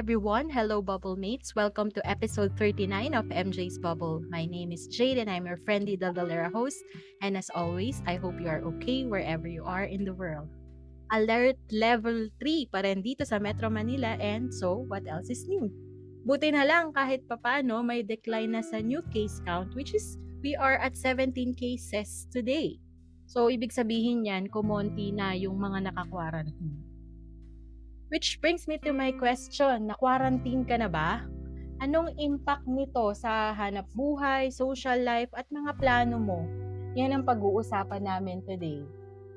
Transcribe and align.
Everyone. 0.00 0.48
Hello, 0.48 0.80
Bubble 0.80 1.12
Mates. 1.12 1.52
Welcome 1.52 1.92
to 1.92 2.00
episode 2.08 2.56
39 2.56 3.12
of 3.12 3.28
MJ's 3.28 3.76
Bubble. 3.76 4.24
My 4.32 4.48
name 4.48 4.72
is 4.72 4.88
Jade 4.88 5.20
and 5.20 5.28
I'm 5.28 5.44
your 5.44 5.60
friendly 5.68 6.00
Daldalera 6.00 6.48
host. 6.48 6.80
And 7.20 7.36
as 7.36 7.52
always, 7.52 8.00
I 8.08 8.16
hope 8.16 8.40
you 8.40 8.48
are 8.48 8.64
okay 8.64 9.04
wherever 9.04 9.44
you 9.44 9.60
are 9.68 9.84
in 9.84 10.08
the 10.08 10.16
world. 10.16 10.48
Alert 11.12 11.60
level 11.68 12.32
3 12.40 12.72
pa 12.72 12.80
rin 12.80 13.04
dito 13.04 13.28
sa 13.28 13.36
Metro 13.36 13.68
Manila 13.68 14.16
and 14.16 14.48
so, 14.48 14.88
what 14.88 15.04
else 15.04 15.28
is 15.28 15.44
new? 15.44 15.68
Buti 16.24 16.48
na 16.48 16.64
lang 16.64 16.96
kahit 16.96 17.28
papano 17.28 17.84
may 17.84 18.00
decline 18.00 18.56
na 18.56 18.64
sa 18.64 18.80
new 18.80 19.04
case 19.12 19.44
count 19.44 19.68
which 19.76 19.92
is 19.92 20.16
we 20.40 20.56
are 20.56 20.80
at 20.80 20.96
17 20.96 21.52
cases 21.52 22.24
today. 22.32 22.80
So, 23.28 23.52
ibig 23.52 23.76
sabihin 23.76 24.24
yan, 24.24 24.48
kumonti 24.48 25.12
na 25.12 25.36
yung 25.36 25.60
mga 25.60 25.92
naka-quarantine. 25.92 26.89
Which 28.10 28.42
brings 28.42 28.66
me 28.66 28.74
to 28.82 28.90
my 28.90 29.14
question, 29.14 29.86
na-quarantine 29.86 30.66
ka 30.66 30.82
na 30.82 30.90
ba? 30.90 31.22
Anong 31.78 32.18
impact 32.18 32.66
nito 32.66 33.14
sa 33.14 33.54
hanap 33.54 33.86
buhay, 33.94 34.50
social 34.50 34.98
life, 35.06 35.30
at 35.38 35.46
mga 35.54 35.78
plano 35.78 36.18
mo? 36.18 36.42
Yan 36.98 37.14
ang 37.14 37.22
pag-uusapan 37.22 38.02
namin 38.02 38.42
today. 38.50 38.82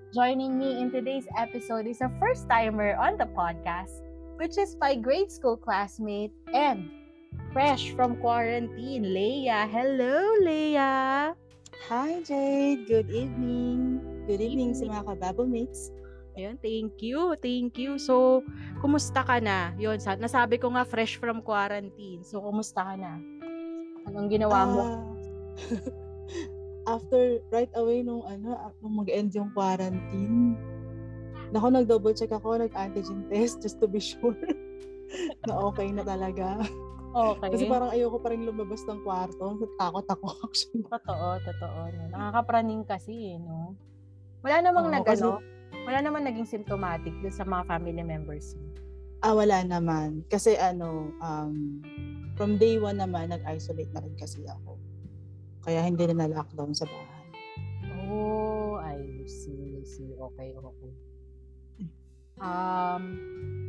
Joining 0.10 0.58
me 0.58 0.82
in 0.82 0.90
today's 0.90 1.30
episode 1.38 1.86
is 1.86 2.02
a 2.02 2.10
first-timer 2.18 2.98
on 2.98 3.14
the 3.22 3.30
podcast, 3.38 4.02
which 4.42 4.58
is 4.58 4.74
my 4.82 4.98
grade 4.98 5.30
school 5.30 5.54
classmate 5.54 6.34
and 6.50 6.90
fresh 7.54 7.94
from 7.94 8.18
quarantine, 8.26 9.06
Leia. 9.06 9.70
Hello, 9.70 10.18
Leia! 10.42 11.38
Hi, 11.94 12.26
Jade. 12.26 12.90
Good 12.90 13.14
evening. 13.14 14.02
Good 14.26 14.42
evening 14.42 14.74
sa 14.74 14.90
mga 14.90 15.14
kababble 15.14 15.46
mates. 15.46 15.94
Ayun, 16.34 16.58
thank 16.58 16.98
you, 17.06 17.38
thank 17.38 17.78
you. 17.78 18.02
So, 18.02 18.42
kumusta 18.82 19.22
ka 19.22 19.38
na? 19.38 19.72
Yun, 19.78 20.02
sa, 20.02 20.18
nasabi 20.18 20.58
ko 20.58 20.74
nga 20.74 20.82
fresh 20.82 21.22
from 21.22 21.46
quarantine. 21.46 22.26
So, 22.26 22.42
kumusta 22.42 22.82
ka 22.82 22.94
na? 22.98 23.22
Anong 24.10 24.34
ginawa 24.34 24.60
mo? 24.66 24.82
Ah, 24.82 25.02
after, 26.98 27.38
right 27.54 27.70
away 27.78 28.02
nung 28.02 28.26
ano, 28.26 28.58
ah, 28.58 28.74
nung 28.82 28.98
mag-end 29.06 29.30
yung 29.38 29.54
quarantine, 29.54 30.58
Nako, 31.54 31.70
nag-double 31.70 32.18
check 32.18 32.34
ako, 32.34 32.58
nag-antigen 32.58 33.22
test 33.30 33.62
just 33.62 33.78
to 33.78 33.86
be 33.86 34.02
sure 34.02 34.34
na 35.46 35.54
okay 35.70 35.94
na 35.94 36.02
talaga. 36.02 36.58
okay. 37.14 37.54
Kasi 37.54 37.64
parang 37.70 37.94
ayoko 37.94 38.18
pa 38.18 38.34
rin 38.34 38.42
lumabas 38.42 38.82
ng 38.90 39.06
kwarto. 39.06 39.62
Takot 39.78 40.08
ako 40.10 40.26
actually. 40.50 40.82
Totoo, 40.90 41.28
totoo. 41.46 41.80
No? 41.94 42.04
Nakakapraning 42.10 42.82
kasi, 42.90 43.38
eh, 43.38 43.38
no? 43.38 43.78
Wala 44.42 44.66
namang 44.66 44.90
Oo, 44.90 44.94
nag, 44.98 45.06
kasi- 45.06 45.22
ano, 45.22 45.38
wala 45.84 46.00
namang 46.00 46.24
naging 46.30 46.48
symptomatic 46.48 47.12
dun 47.20 47.34
sa 47.34 47.44
mga 47.44 47.64
family 47.66 48.04
members 48.06 48.54
mo. 48.56 48.68
Ah, 49.24 49.32
wala 49.32 49.64
naman. 49.64 50.28
Kasi 50.28 50.60
ano, 50.60 51.10
um, 51.24 51.80
from 52.36 52.60
day 52.60 52.76
one 52.76 53.00
naman, 53.00 53.32
nag-isolate 53.32 53.92
na 53.96 54.04
rin 54.04 54.16
kasi 54.20 54.44
ako. 54.44 54.76
Kaya 55.64 55.80
hindi 55.80 56.04
na 56.12 56.28
na-lockdown 56.28 56.76
sa 56.76 56.84
bahay. 56.84 57.26
Oh, 58.12 58.76
I 58.84 59.00
see, 59.24 59.80
I 59.80 59.84
see. 59.88 60.12
Okay, 60.12 60.52
okay. 60.60 60.92
Um, 62.44 63.04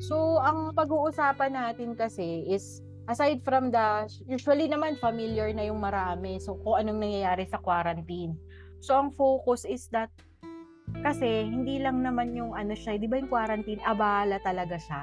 so, 0.02 0.42
ang 0.42 0.74
pag-uusapan 0.74 1.54
natin 1.54 1.94
kasi 1.94 2.50
is, 2.50 2.82
aside 3.06 3.38
from 3.46 3.70
the, 3.70 4.10
usually 4.26 4.66
naman 4.66 4.98
familiar 4.98 5.54
na 5.54 5.70
yung 5.70 5.78
marami. 5.78 6.42
So, 6.42 6.58
kung 6.66 6.82
anong 6.82 6.98
nangyayari 6.98 7.46
sa 7.46 7.62
quarantine. 7.62 8.34
So, 8.82 8.98
ang 8.98 9.14
focus 9.14 9.62
is 9.62 9.86
that, 9.94 10.10
kasi 11.02 11.48
hindi 11.48 11.82
lang 11.82 12.04
naman 12.04 12.36
yung 12.36 12.54
ano 12.54 12.76
siya, 12.76 13.00
di 13.00 13.08
ba 13.08 13.18
yung 13.18 13.32
quarantine, 13.32 13.82
abala 13.82 14.38
talaga 14.44 14.78
siya. 14.78 15.02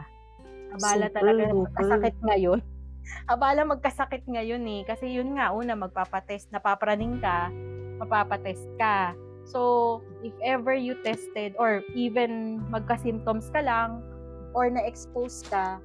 Abala 0.71 1.11
Super, 1.11 1.17
talaga, 1.19 1.43
super. 1.51 1.59
magkasakit 1.67 2.15
ngayon. 2.23 2.59
abala 3.33 3.61
magkasakit 3.67 4.23
ngayon 4.29 4.63
eh. 4.67 4.81
Kasi 4.87 5.11
yun 5.11 5.35
nga, 5.35 5.51
una, 5.51 5.75
magpapatest, 5.75 6.53
napapraning 6.53 7.19
ka, 7.19 7.51
mapapatest 7.99 8.65
ka. 8.79 9.13
So, 9.49 9.99
if 10.21 10.33
ever 10.45 10.77
you 10.77 10.95
tested 11.01 11.57
or 11.57 11.81
even 11.97 12.61
magka-symptoms 12.69 13.49
ka 13.49 13.59
lang 13.65 14.05
or 14.53 14.69
na-expose 14.69 15.43
ka, 15.49 15.81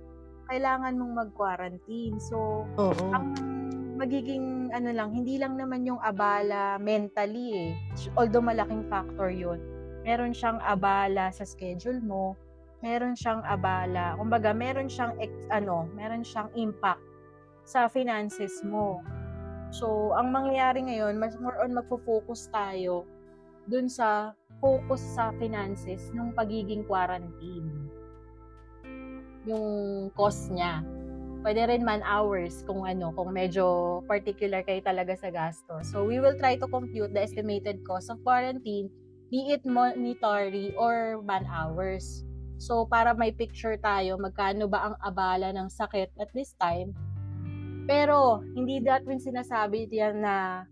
kailangan 0.46 0.94
mong 1.00 1.26
mag-quarantine. 1.26 2.20
So, 2.22 2.68
Oo. 2.78 3.04
ang 3.10 3.34
magiging 3.96 4.70
ano 4.76 4.92
lang, 4.92 5.10
hindi 5.16 5.40
lang 5.40 5.56
naman 5.56 5.88
yung 5.88 5.98
abala 6.04 6.76
mentally 6.78 7.56
eh. 7.56 7.70
Although 8.14 8.44
malaking 8.44 8.84
factor 8.92 9.32
yun. 9.32 9.58
Meron 10.06 10.30
siyang 10.30 10.62
abala 10.62 11.34
sa 11.34 11.42
schedule 11.42 11.98
mo, 11.98 12.38
meron 12.78 13.18
siyang 13.18 13.42
abala, 13.42 14.14
kumbaga 14.14 14.54
meron 14.54 14.86
siyang 14.86 15.18
ano, 15.50 15.90
meron 15.98 16.22
siyang 16.22 16.46
impact 16.54 17.02
sa 17.66 17.90
finances 17.90 18.62
mo. 18.62 19.02
So, 19.74 20.14
ang 20.14 20.30
mangyayari 20.30 20.86
ngayon, 20.86 21.18
mas 21.18 21.34
more 21.42 21.58
on 21.58 21.74
magfo-focus 21.74 22.46
tayo 22.54 23.02
dun 23.66 23.90
sa 23.90 24.30
focus 24.62 25.02
sa 25.18 25.34
finances 25.42 26.14
ng 26.14 26.30
pagiging 26.38 26.86
quarantine. 26.86 27.90
Yung 29.42 29.66
cost 30.14 30.54
niya. 30.54 30.86
Pwede 31.42 31.66
rin 31.66 31.82
man 31.82 32.02
hours 32.06 32.62
kung 32.62 32.86
ano, 32.86 33.10
kung 33.14 33.34
medyo 33.34 33.98
particular 34.06 34.62
kayo 34.62 34.78
talaga 34.86 35.18
sa 35.18 35.34
gasto. 35.34 35.82
So, 35.82 36.06
we 36.06 36.22
will 36.22 36.38
try 36.38 36.54
to 36.62 36.70
compute 36.70 37.10
the 37.10 37.26
estimated 37.26 37.82
cost 37.82 38.06
of 38.10 38.22
quarantine, 38.22 38.86
be 39.30 39.50
it 39.50 39.62
monetary 39.66 40.70
or 40.78 41.22
man 41.22 41.46
hours. 41.50 42.22
So, 42.56 42.88
para 42.88 43.12
may 43.12 43.36
picture 43.36 43.76
tayo, 43.76 44.16
magkano 44.16 44.64
ba 44.64 44.90
ang 44.92 44.96
abala 45.04 45.52
ng 45.52 45.68
sakit 45.68 46.16
at 46.16 46.30
this 46.32 46.56
time. 46.56 46.96
Pero, 47.84 48.40
hindi 48.56 48.80
that 48.88 49.04
mean 49.04 49.20
sinasabi 49.20 49.86
diyan 49.92 50.24
na 50.24 50.64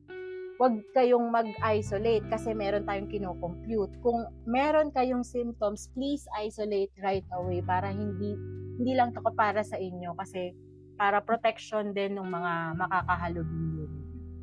wag 0.57 0.81
kayong 0.95 1.35
mag-isolate 1.35 2.25
kasi 2.31 2.55
meron 2.55 2.87
tayong 2.87 3.11
kino-compute. 3.11 3.93
Kung 4.01 4.25
meron 4.47 4.95
kayong 4.95 5.27
symptoms, 5.27 5.91
please 5.93 6.25
isolate 6.39 6.95
right 7.03 7.27
away 7.35 7.59
para 7.61 7.91
hindi 7.91 8.39
hindi 8.75 8.93
lang 8.95 9.15
to 9.15 9.23
para 9.35 9.63
sa 9.63 9.79
inyo 9.79 10.15
kasi 10.19 10.55
para 10.95 11.23
protection 11.23 11.91
din 11.91 12.15
ng 12.19 12.27
mga 12.27 12.53
makakahalubilo. 12.79 13.87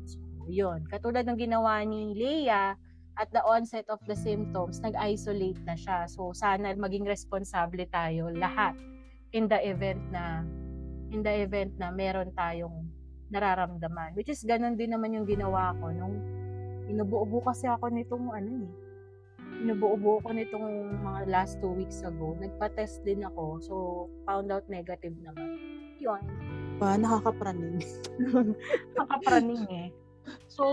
So, 0.04 0.20
yun. 0.52 0.84
Katulad 0.88 1.24
ng 1.24 1.40
ginawa 1.40 1.80
ni 1.84 2.12
Leia, 2.12 2.76
at 3.20 3.28
the 3.32 3.44
onset 3.44 3.84
of 3.92 4.00
the 4.08 4.16
symptoms, 4.16 4.80
nag-isolate 4.80 5.60
na 5.68 5.76
siya. 5.76 6.08
So, 6.08 6.32
sana 6.32 6.72
maging 6.72 7.04
responsable 7.04 7.84
tayo 7.92 8.32
lahat 8.32 8.72
in 9.36 9.48
the 9.48 9.60
event 9.60 10.00
na 10.12 10.44
in 11.12 11.20
the 11.20 11.44
event 11.44 11.76
na 11.76 11.92
meron 11.92 12.32
tayong 12.32 12.88
nararamdaman. 13.28 14.16
Which 14.16 14.32
is, 14.32 14.44
ganun 14.44 14.80
din 14.80 14.96
naman 14.96 15.12
yung 15.12 15.28
ginawa 15.28 15.76
ko 15.76 15.92
nung 15.92 16.20
inubo-ubo 16.88 17.44
kasi 17.44 17.68
ako 17.68 17.92
nitong 17.92 18.32
ano 18.32 18.50
eh. 18.64 18.70
Inubo-ubo 19.62 20.24
ko 20.24 20.28
nitong 20.32 20.96
mga 21.04 21.20
last 21.28 21.60
two 21.60 21.72
weeks 21.76 22.00
ago. 22.00 22.32
Nagpa-test 22.40 23.04
din 23.04 23.24
ako. 23.24 23.60
So, 23.60 23.74
found 24.24 24.48
out 24.48 24.64
negative 24.72 25.16
naman. 25.20 25.60
Yun. 26.00 26.22
Pa, 26.80 26.96
nakakapraning. 26.96 27.84
Nakapraning 28.98 29.64
eh. 29.68 29.88
So, 30.48 30.64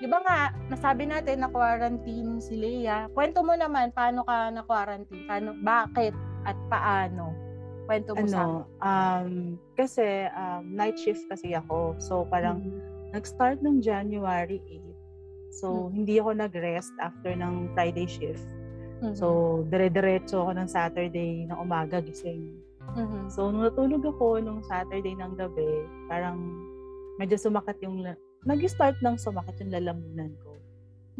di 0.00 0.08
ba 0.08 0.18
nga, 0.24 0.38
nasabi 0.72 1.04
natin 1.04 1.44
na 1.44 1.52
quarantine 1.52 2.40
si 2.40 2.56
Leia. 2.56 3.06
Kwento 3.12 3.44
mo 3.44 3.52
naman, 3.52 3.92
paano 3.92 4.24
ka 4.24 4.48
na-quarantine? 4.48 5.28
Paano, 5.28 5.52
bakit 5.60 6.16
at 6.48 6.56
paano? 6.72 7.36
Kwento 7.84 8.16
mo 8.16 8.24
sa 8.24 8.48
ano, 8.48 8.64
um, 8.80 9.30
kasi 9.76 10.24
um, 10.32 10.64
night 10.72 10.96
shift 10.96 11.28
kasi 11.28 11.52
ako. 11.52 11.98
So, 12.00 12.24
parang 12.24 12.64
Mm. 12.64 12.80
nag-start 13.12 13.60
nung 13.60 13.84
January 13.84 14.62
8. 14.64 14.96
So, 15.52 15.90
Mm. 15.90 15.92
hindi 15.92 16.14
ako 16.16 16.30
nag-rest 16.38 16.94
after 17.02 17.34
ng 17.36 17.74
Friday 17.76 18.06
shift. 18.08 18.46
Mhm. 19.02 19.16
So, 19.16 19.26
dire-diretso 19.68 20.44
ako 20.46 20.52
ng 20.60 20.68
Saturday 20.70 21.44
ng 21.44 21.58
umaga 21.58 22.00
gising. 22.00 22.56
Mhm. 22.96 23.28
So, 23.28 23.50
nung 23.50 23.66
natulog 23.66 24.04
ako 24.06 24.38
nung 24.40 24.62
Saturday 24.64 25.12
ng 25.12 25.34
gabi, 25.36 25.84
parang 26.06 26.38
medyo 27.18 27.36
sumakit 27.36 27.80
yung, 27.82 28.00
nag-start 28.44 29.00
ng 29.04 29.16
sumakit 29.20 29.60
yung 29.60 29.72
lalamunan 29.72 30.32
ko. 30.40 30.56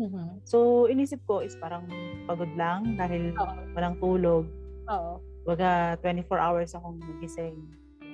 Mhm. 0.00 0.40
So, 0.48 0.88
inisip 0.88 1.20
ko 1.28 1.44
is 1.44 1.52
parang 1.60 1.84
pagod 2.24 2.48
lang 2.56 2.96
dahil 2.96 3.36
Oo. 3.36 3.54
walang 3.76 3.96
tulog. 4.00 4.44
Oo. 4.88 5.20
Baga, 5.44 6.00
24 6.00 6.40
hours 6.40 6.72
akong 6.72 7.00
nagising. 7.00 7.56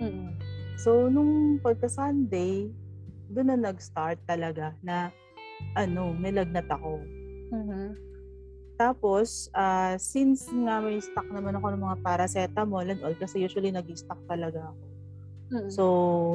Mm. 0.03 0.35
So, 0.77 1.07
nung 1.07 1.63
pagka-Sunday, 1.63 2.71
doon 3.31 3.49
na 3.55 3.71
nag-start 3.71 4.19
talaga 4.27 4.75
na 4.83 5.11
ano, 5.73 6.13
nilagnat 6.19 6.69
ako. 6.69 7.01
Mhm. 7.55 7.97
Tapos, 8.77 9.49
ah, 9.57 9.97
since 9.97 10.53
nga 10.53 10.85
may 10.85 11.01
stock 11.01 11.25
naman 11.33 11.57
ako 11.57 11.73
ng 11.73 11.85
mga 11.87 11.97
paracetamol 12.05 12.85
and 12.85 13.01
all, 13.01 13.17
kasi 13.17 13.41
usually 13.41 13.73
nag-stock 13.73 14.21
talaga 14.29 14.69
ako. 14.69 14.83
Mm. 15.47 15.71
So, 15.71 15.83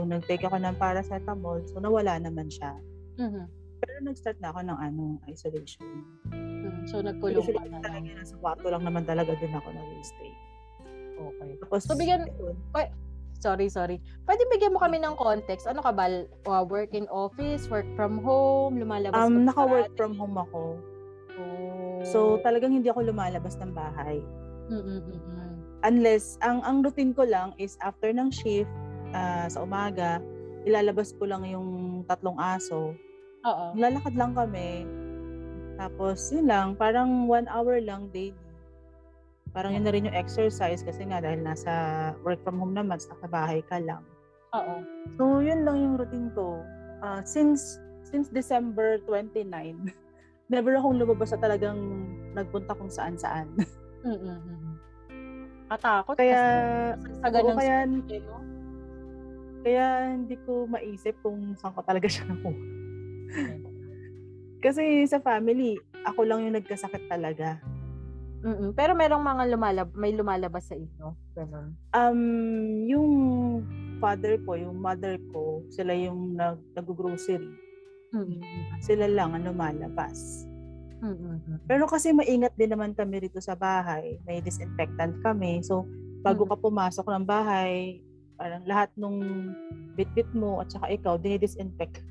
nag-take 0.08 0.48
ako 0.48 0.56
ng 0.56 0.76
paracetamol, 0.80 1.64
so 1.68 1.84
nawala 1.84 2.16
naman 2.16 2.48
siya. 2.48 2.80
Mhm. 3.20 3.44
Pero 3.82 3.94
nag-start 4.06 4.38
na 4.40 4.56
ako 4.56 4.60
ng 4.64 4.78
ano, 4.78 5.02
isolation. 5.28 6.06
Mm. 6.32 6.86
So, 6.88 7.04
nagkulong 7.04 7.44
Usually 7.44 7.60
ka 7.60 7.68
na 7.68 7.82
talaga 7.84 8.08
lang. 8.08 8.18
nasa 8.18 8.36
kwarto 8.40 8.68
lang 8.72 8.84
naman 8.88 9.04
talaga 9.04 9.36
din 9.36 9.52
ako 9.52 9.68
nag-stay. 9.74 10.32
Okay. 11.22 11.52
Tapos, 11.60 11.82
So, 11.86 11.98
bigyan- 11.98 12.30
yun. 12.40 12.56
Sorry, 13.42 13.74
sorry. 13.74 13.98
Pwede 14.30 14.46
bigyan 14.54 14.70
mo 14.70 14.78
kami 14.78 15.02
ng 15.02 15.18
context. 15.18 15.66
Ano 15.66 15.82
ka 15.82 15.90
ba? 15.90 16.06
Uh, 16.46 16.62
work 16.62 16.94
in 16.94 17.10
office, 17.10 17.66
work 17.74 17.90
from 17.98 18.22
home, 18.22 18.78
lumalabas 18.78 19.18
ka 19.18 19.26
um, 19.26 19.42
ba 19.42 19.50
naka-work 19.50 19.92
from 19.98 20.14
home 20.14 20.38
ako. 20.38 20.78
Oh. 21.42 22.06
So, 22.06 22.20
talagang 22.46 22.78
hindi 22.78 22.94
ako 22.94 23.10
lumalabas 23.10 23.58
ng 23.58 23.74
bahay. 23.74 24.22
Mm-mm-mm. 24.70 25.18
Unless, 25.82 26.38
ang 26.46 26.62
ang 26.62 26.86
routine 26.86 27.18
ko 27.18 27.26
lang 27.26 27.58
is 27.58 27.82
after 27.82 28.14
ng 28.14 28.30
shift, 28.30 28.70
ah, 29.12 29.48
sa 29.48 29.64
umaga, 29.64 30.20
ilalabas 30.66 31.16
ko 31.16 31.26
lang 31.28 31.48
yung 31.48 32.02
tatlong 32.06 32.38
aso. 32.38 32.94
Oo. 33.46 33.66
Lalakad 33.74 34.14
lang 34.14 34.38
kami. 34.38 34.86
Tapos, 35.82 36.30
yun 36.30 36.46
lang, 36.46 36.68
parang 36.78 37.26
one 37.26 37.50
hour 37.50 37.82
lang 37.82 38.12
daily. 38.14 38.38
Parang 39.52 39.76
yun 39.76 39.84
na 39.84 39.92
rin 39.92 40.08
yung 40.08 40.16
exercise 40.16 40.80
kasi 40.80 41.04
nga 41.04 41.20
dahil 41.20 41.44
nasa 41.44 41.72
work 42.24 42.40
from 42.46 42.62
home 42.62 42.72
naman, 42.72 43.02
sa 43.02 43.12
bahay 43.28 43.60
ka 43.68 43.84
lang. 43.84 44.06
Oo. 44.56 44.84
So, 45.20 45.44
yun 45.44 45.68
lang 45.68 45.78
yung 45.82 45.96
routine 46.00 46.32
ko. 46.32 46.64
Ah, 47.02 47.20
since 47.26 47.82
since 48.06 48.28
December 48.30 49.00
29, 49.08 49.48
never 50.54 50.76
akong 50.76 51.00
lumabas 51.00 51.32
sa 51.34 51.40
talagang 51.40 51.80
nagpunta 52.36 52.76
kung 52.76 52.92
saan-saan. 52.92 53.48
Mm-mm-mm. 54.04 54.76
Katakot 55.72 56.16
Kaya, 56.20 56.36
kasi 57.00 57.16
sa 57.16 57.28
oo, 57.28 57.34
ganang 57.34 57.58
kaya, 57.58 57.76
no? 57.88 58.38
Kaya 59.62 60.14
hindi 60.18 60.36
ko 60.44 60.66
maisip 60.68 61.16
kung 61.22 61.56
saan 61.58 61.74
ko 61.78 61.82
talaga 61.86 62.10
siya 62.12 62.28
nakuha. 62.28 62.62
Kasi 64.62 65.10
sa 65.10 65.18
family, 65.18 65.80
ako 66.06 66.22
lang 66.26 66.46
yung 66.46 66.58
nagkasakit 66.58 67.10
talaga. 67.10 67.58
Mm-mm. 68.42 68.74
Pero 68.74 68.98
merong 68.98 69.22
mga 69.22 69.44
lumalab 69.54 69.90
may 69.94 70.14
lumalabas 70.18 70.66
sa 70.70 70.76
inyo. 70.78 71.14
Ganun. 71.38 71.78
Um, 71.94 72.22
yung 72.90 73.10
father 74.02 74.42
ko, 74.42 74.58
yung 74.58 74.82
mother 74.82 75.22
ko, 75.30 75.62
sila 75.70 75.94
yung 75.94 76.34
nag, 76.34 76.58
nag-grocery. 76.74 77.46
Mm-mm. 78.12 78.42
Sila 78.82 79.06
lang 79.06 79.38
ang 79.38 79.46
lumalabas. 79.46 80.50
Mm-mm. 81.02 81.66
Pero 81.70 81.86
kasi 81.86 82.14
maingat 82.14 82.54
din 82.58 82.74
naman 82.74 82.98
kami 82.98 83.26
rito 83.26 83.38
sa 83.42 83.54
bahay. 83.54 84.18
May 84.26 84.42
disinfectant 84.42 85.22
kami. 85.22 85.62
So, 85.62 85.86
bago 86.22 86.46
ka 86.46 86.58
pumasok 86.58 87.06
ng 87.10 87.26
bahay, 87.26 88.02
parang 88.42 88.66
lahat 88.66 88.90
nung 88.96 89.22
bit-bit 89.94 90.26
mo 90.34 90.58
at 90.58 90.74
saka 90.74 90.90
ikaw, 90.90 91.14
dinidisinfect. 91.16 92.02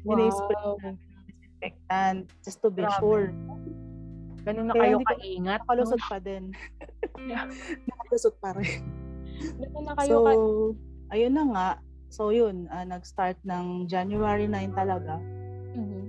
Dinispray 0.00 0.56
Wow. 0.56 0.80
namin 0.80 0.96
ng 0.96 0.96
disinfectant 1.28 2.18
just 2.40 2.58
to 2.58 2.68
be 2.68 2.80
Grabe. 2.80 2.96
sure. 2.96 3.26
Ganun 4.42 4.64
na 4.66 4.72
Kaya 4.72 4.96
kayo 4.96 4.96
kaingat. 5.02 5.60
no? 5.60 5.64
Nakalusot 5.66 6.00
pa 6.02 6.16
din. 6.18 6.44
Yeah. 7.22 7.46
Nakalusot 7.88 8.34
pa 8.38 8.52
rin. 8.52 8.80
Ganun 9.54 9.84
na 9.84 9.94
kayo 9.94 10.08
So, 10.10 10.24
ka- 10.24 10.40
ayun 11.12 11.32
na 11.32 11.44
nga. 11.46 11.68
So, 12.08 12.22
yun. 12.30 12.64
ah, 12.68 12.82
nag-start 12.82 13.36
ng 13.42 13.84
January 13.84 14.44
9 14.44 14.72
talaga. 14.72 15.20
Mhm. 15.74 16.02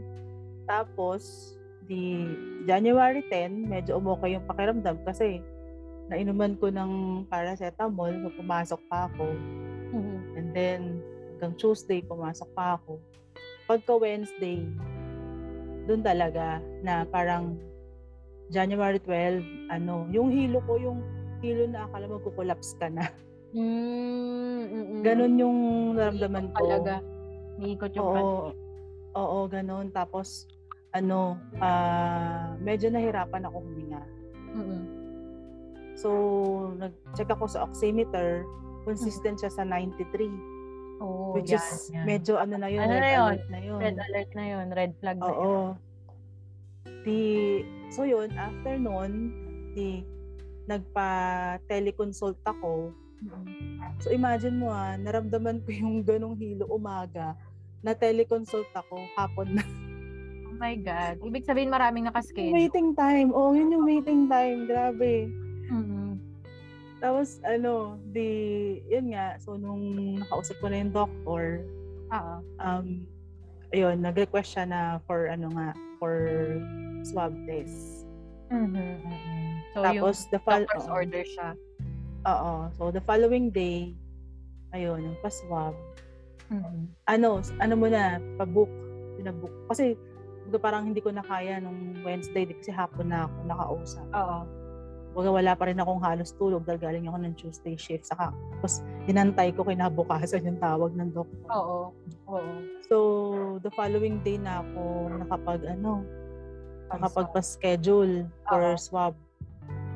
Tapos, 0.66 1.52
di 1.84 2.26
January 2.64 3.22
10, 3.24 3.66
medyo 3.66 3.96
umokay 3.96 4.34
yung 4.34 4.44
pakiramdam 4.44 4.98
kasi 5.04 5.40
nainuman 6.10 6.54
ko 6.58 6.70
ng 6.70 7.26
paracetamol, 7.30 8.14
so 8.22 8.30
pumasok 8.38 8.82
pa 8.90 9.10
ako. 9.10 9.26
Mhm. 9.96 10.18
And 10.38 10.48
then, 10.54 10.82
hanggang 11.36 11.56
Tuesday, 11.58 12.06
pumasok 12.06 12.50
pa 12.54 12.78
ako. 12.78 13.02
Pagka 13.66 13.98
Wednesday, 13.98 14.62
doon 15.86 16.02
talaga 16.06 16.62
na 16.86 17.06
parang 17.10 17.58
January 18.54 19.02
12, 19.02 19.42
ano, 19.74 20.06
yung 20.14 20.30
hilo 20.30 20.62
ko, 20.70 20.78
yung 20.78 21.02
hilo 21.42 21.66
na 21.66 21.90
akala 21.90 22.06
mo 22.06 22.22
kukolapse 22.22 22.78
ka 22.78 22.90
na. 22.90 23.10
Mm, 23.56 24.62
mm-mm. 24.70 25.02
Ganon 25.02 25.34
yung 25.40 25.58
naramdaman 25.96 26.52
ko. 26.54 26.60
Talaga. 26.60 26.94
Niikot 27.56 27.94
yung 27.96 28.06
Oo. 28.06 28.52
Oo, 29.16 29.38
ganon. 29.48 29.90
Tapos, 29.96 30.46
ano, 30.92 31.40
ah 31.64 32.56
medyo 32.60 32.92
nahirapan 32.92 33.48
ako 33.48 33.64
huminga. 33.64 34.04
Mm-mm. 34.56 34.82
So, 35.96 36.10
nag-check 36.76 37.32
ako 37.32 37.48
sa 37.48 37.64
oximeter. 37.64 38.44
Consistent 38.84 39.40
siya 39.40 39.50
sa 39.50 39.64
93. 39.64 40.30
Oo, 40.96 41.36
which 41.36 41.52
yan, 41.52 41.60
is 41.60 41.92
yan. 41.92 42.06
medyo 42.08 42.40
ano 42.40 42.56
na 42.56 42.72
yun, 42.72 42.84
Ano 42.84 42.94
red 42.94 43.02
na 43.02 43.12
yun? 43.12 43.20
alert 43.28 43.48
na 43.50 43.60
yun. 43.60 43.80
Red 43.82 43.98
alert 44.00 44.32
na 44.32 44.46
yun. 44.46 44.66
Red 44.72 44.92
flag 45.00 45.18
na 45.18 45.26
yun. 45.26 45.36
Oo. 45.36 45.54
Di, 47.04 47.20
so 47.92 48.04
yun, 48.04 48.30
after 48.34 48.76
nun, 48.78 49.12
di, 49.74 50.06
nagpa-teleconsult 50.66 52.40
ako. 52.44 52.96
So 54.00 54.12
imagine 54.12 54.60
mo 54.60 54.70
ah, 54.70 54.96
naramdaman 54.96 55.64
ko 55.64 55.70
yung 55.72 56.04
ganong 56.04 56.38
hilo 56.38 56.68
umaga, 56.70 57.34
na 57.82 57.94
teleconsult 57.94 58.70
ako 58.74 58.98
hapon 59.14 59.56
na. 59.56 59.64
Oh 60.46 60.58
my 60.58 60.74
God. 60.80 61.20
Ibig 61.22 61.46
sabihin 61.46 61.70
maraming 61.70 62.08
nakaschedule. 62.08 62.56
waiting 62.56 62.96
time. 62.96 63.30
Oh, 63.30 63.52
yun 63.52 63.70
yung 63.70 63.86
waiting 63.86 64.26
time. 64.26 64.66
Grabe. 64.66 65.28
Mm-mm. 65.70 66.18
Tapos 67.00 67.38
ano, 67.44 68.00
di, 68.10 68.28
yun 68.88 69.12
nga, 69.14 69.36
so 69.38 69.60
nung 69.60 70.18
nakausap 70.20 70.58
ko 70.64 70.72
na 70.72 70.82
yung 70.82 70.94
doctor, 70.96 71.62
Oo. 72.10 72.36
um, 72.58 72.88
ayun, 73.72 74.00
nag-request 74.00 74.56
siya 74.56 74.66
na 74.66 74.80
for 75.06 75.28
ano 75.28 75.52
nga, 75.54 75.76
for 76.00 76.16
swab 77.04 77.36
test. 77.46 78.08
Mhm, 78.50 79.02
mhm. 79.04 79.36
So, 79.76 79.84
Tapos 79.84 80.16
the 80.32 80.40
yung 80.40 80.46
fol- 80.48 80.66
doctor's 80.66 80.88
oo. 80.88 80.96
order 80.96 81.24
siya. 81.26 81.50
Oo. 82.26 82.54
So 82.78 82.90
the 82.90 83.04
following 83.04 83.52
day, 83.52 83.94
ayun, 84.72 85.04
yung 85.04 85.18
pa-swab. 85.20 85.76
Mhm. 86.50 86.94
Ano, 87.10 87.42
ano 87.60 87.74
mo 87.76 87.88
na, 87.90 88.18
pa-book, 88.38 88.70
pinabook. 89.18 89.52
Kasi 89.70 89.98
parang 90.62 90.94
hindi 90.94 91.02
ko 91.02 91.10
na 91.10 91.26
kaya 91.26 91.58
nung 91.58 92.06
Wednesday 92.06 92.46
kasi 92.46 92.70
hapon 92.70 93.10
na 93.10 93.26
ako 93.28 93.36
nakausap. 93.50 94.06
Oo. 94.14 94.40
Baga 95.16 95.32
wala 95.32 95.52
pa 95.56 95.72
rin 95.72 95.80
akong 95.80 96.04
halos 96.04 96.36
tulog 96.36 96.68
dahil 96.68 96.84
galing 96.84 97.08
ako 97.08 97.18
ng 97.24 97.34
Tuesday 97.40 97.80
shift. 97.80 98.04
Saka, 98.04 98.36
tapos 98.60 98.84
dinantay 99.08 99.56
ko 99.56 99.64
kinabukasan 99.64 100.44
yung 100.44 100.60
tawag 100.60 100.92
ng 100.92 101.16
doktor. 101.16 101.48
Oo. 101.56 101.80
Oo. 102.28 102.54
So, 102.92 102.96
the 103.64 103.72
following 103.72 104.20
day 104.28 104.36
na 104.36 104.60
ako 104.60 105.16
nakapag, 105.24 105.64
ano, 105.64 106.04
nakapagpa-schedule 106.92 108.28
for 108.44 108.62
Oo. 108.62 108.76
swab. 108.76 109.16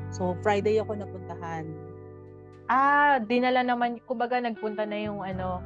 So, 0.08 0.34
Friday 0.40 0.80
ako 0.80 0.96
napuntahan. 0.96 1.68
Ah, 2.72 3.20
dinala 3.20 3.60
naman, 3.60 4.00
kumbaga 4.08 4.40
nagpunta 4.40 4.88
na 4.88 4.98
yung 5.04 5.20
ano, 5.20 5.60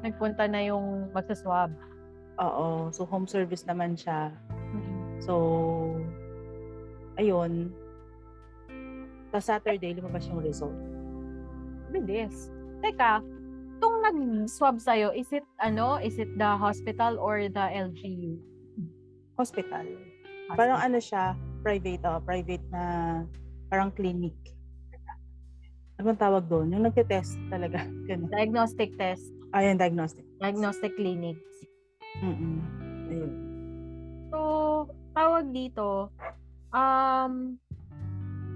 nagpunta 0.00 0.48
na 0.48 0.64
yung 0.64 1.12
magsaswab. 1.12 1.68
Oo. 2.40 2.88
So, 2.96 3.04
home 3.04 3.28
service 3.28 3.68
naman 3.68 3.92
siya. 3.92 4.32
So, 5.20 5.36
ayun. 7.20 7.68
Sa 9.30 9.38
Saturday, 9.38 9.94
lumabas 9.94 10.26
yung 10.26 10.42
result. 10.42 10.74
Bilis. 11.94 12.50
Teka, 12.82 13.22
itong 13.78 13.96
nag-swab 14.02 14.82
sa'yo, 14.82 15.14
is 15.14 15.30
it, 15.30 15.46
ano, 15.62 16.02
is 16.02 16.18
it 16.18 16.30
the 16.34 16.50
hospital 16.58 17.18
or 17.22 17.46
the 17.46 17.66
LGU? 17.70 18.38
Hospital. 19.38 19.86
Parang 20.58 20.82
ano 20.82 20.98
siya, 20.98 21.38
private, 21.62 22.02
oh, 22.04 22.18
private 22.20 22.64
na, 22.74 22.82
parang 23.70 23.94
clinic. 23.94 24.34
Ano 26.00 26.16
tawag 26.16 26.48
doon? 26.48 26.72
Yung 26.74 26.84
nagte-test 26.88 27.36
talaga. 27.52 27.84
Ganun. 28.08 28.32
Diagnostic 28.32 28.96
test. 28.96 29.30
Ayun, 29.52 29.76
diagnostic. 29.76 30.24
Diagnostic 30.40 30.96
clinic. 30.96 31.36
Mm-mm. 32.24 32.58
Ayun. 33.12 33.32
So, 34.32 34.38
tawag 35.12 35.52
dito, 35.52 36.08
um, 36.72 37.60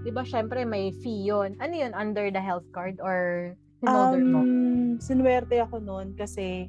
di 0.05 0.13
ba 0.13 0.23
syempre 0.23 0.69
may 0.69 0.93
fee 1.01 1.25
yun. 1.25 1.57
Ano 1.59 1.73
yun, 1.73 1.97
under 1.97 2.29
the 2.29 2.41
health 2.41 2.69
card 2.77 3.01
or 3.01 3.53
sinolder 3.81 4.21
mo? 4.21 4.41
Um, 4.45 5.01
sinwerte 5.01 5.57
ako 5.65 5.81
noon 5.81 6.13
kasi 6.13 6.69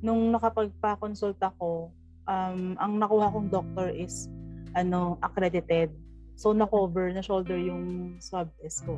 nung 0.00 0.32
nakapagpa-consult 0.32 1.38
ako, 1.38 1.92
um, 2.26 2.74
ang 2.80 2.98
nakuha 2.98 3.30
kong 3.30 3.52
doctor 3.52 3.92
is 3.92 4.26
ano, 4.72 5.20
accredited. 5.20 5.92
So, 6.34 6.56
na-cover, 6.56 7.12
na-shoulder 7.12 7.60
yung 7.60 8.16
swab 8.18 8.48
test 8.58 8.82
ko. 8.88 8.96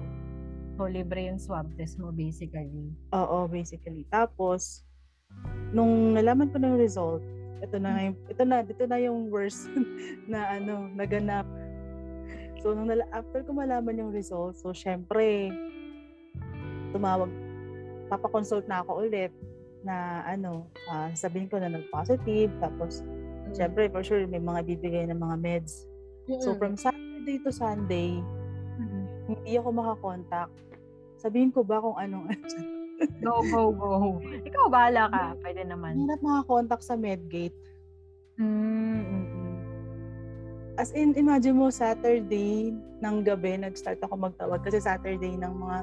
So, 0.78 0.86
libre 0.86 1.26
yung 1.26 1.42
swab 1.42 1.66
test 1.74 1.98
mo 1.98 2.14
basically. 2.14 2.94
Oo, 3.10 3.50
basically. 3.50 4.06
Tapos, 4.08 4.86
nung 5.74 6.14
nalaman 6.14 6.50
ko 6.54 6.62
na 6.62 6.72
yung 6.72 6.80
result, 6.80 7.22
ito 7.58 7.76
na, 7.82 8.10
yung, 8.10 8.16
ito 8.30 8.42
na, 8.46 8.56
dito 8.62 8.84
na 8.86 8.98
yung 9.02 9.28
worst 9.28 9.66
na 10.30 10.56
ano, 10.58 10.86
naganap. 10.94 11.46
So, 12.64 12.72
nung 12.72 12.88
nala, 12.88 13.04
after 13.12 13.44
ko 13.44 13.52
malaman 13.52 14.00
yung 14.00 14.08
result, 14.08 14.56
so, 14.56 14.72
syempre, 14.72 15.52
tumawag, 16.96 17.28
papakonsult 18.08 18.64
na 18.64 18.80
ako 18.80 19.04
ulit 19.04 19.28
na 19.84 20.24
ano, 20.24 20.64
uh, 20.88 21.12
sabihin 21.12 21.52
ko 21.52 21.60
na 21.60 21.68
nag-positive, 21.68 22.48
tapos, 22.64 23.04
mm-hmm. 23.04 23.52
syempre, 23.52 23.92
for 23.92 24.00
sure, 24.00 24.24
may 24.24 24.40
mga 24.40 24.64
bibigay 24.64 25.04
ng 25.12 25.20
mga 25.20 25.36
meds. 25.44 25.84
Mm-hmm. 26.24 26.40
So, 26.40 26.56
from 26.56 26.80
Saturday 26.80 27.36
to 27.44 27.52
Sunday, 27.52 28.16
mm-hmm. 28.80 29.04
hindi 29.28 29.60
ako 29.60 29.68
makakontakt. 29.68 30.56
Sabihin 31.20 31.52
ko 31.52 31.68
ba 31.68 31.84
kung 31.84 32.00
anong 32.00 32.32
go, 33.28 33.44
go, 33.52 33.76
go. 33.76 33.92
Ikaw, 34.24 34.72
bahala 34.72 35.12
ka. 35.12 35.36
Pwede 35.44 35.68
naman. 35.68 36.00
Hirap 36.00 36.24
makakontakt 36.24 36.80
sa 36.80 36.96
Medgate. 36.96 37.60
Mm-hmm. 38.40 39.33
As 40.74 40.90
in, 40.90 41.14
imagine 41.14 41.54
mo, 41.54 41.70
Saturday 41.70 42.74
ng 42.98 43.16
gabi, 43.22 43.54
nag-start 43.62 44.02
ako 44.02 44.18
magtawag. 44.18 44.58
Kasi 44.66 44.82
Saturday 44.82 45.38
ng 45.38 45.54
mga 45.54 45.78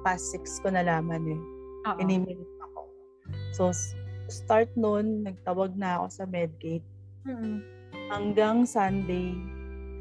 past 0.00 0.32
six 0.32 0.56
ko 0.64 0.72
nalaman 0.72 1.20
eh. 1.28 1.40
Inimil 2.00 2.40
ako. 2.64 2.80
So, 3.52 3.62
start 4.32 4.72
noon, 4.80 5.28
nagtawag 5.28 5.76
na 5.76 6.00
ako 6.00 6.06
sa 6.08 6.24
Medgate. 6.24 6.86
Mm-hmm. 7.28 7.56
Hanggang 8.08 8.64
Sunday 8.64 9.36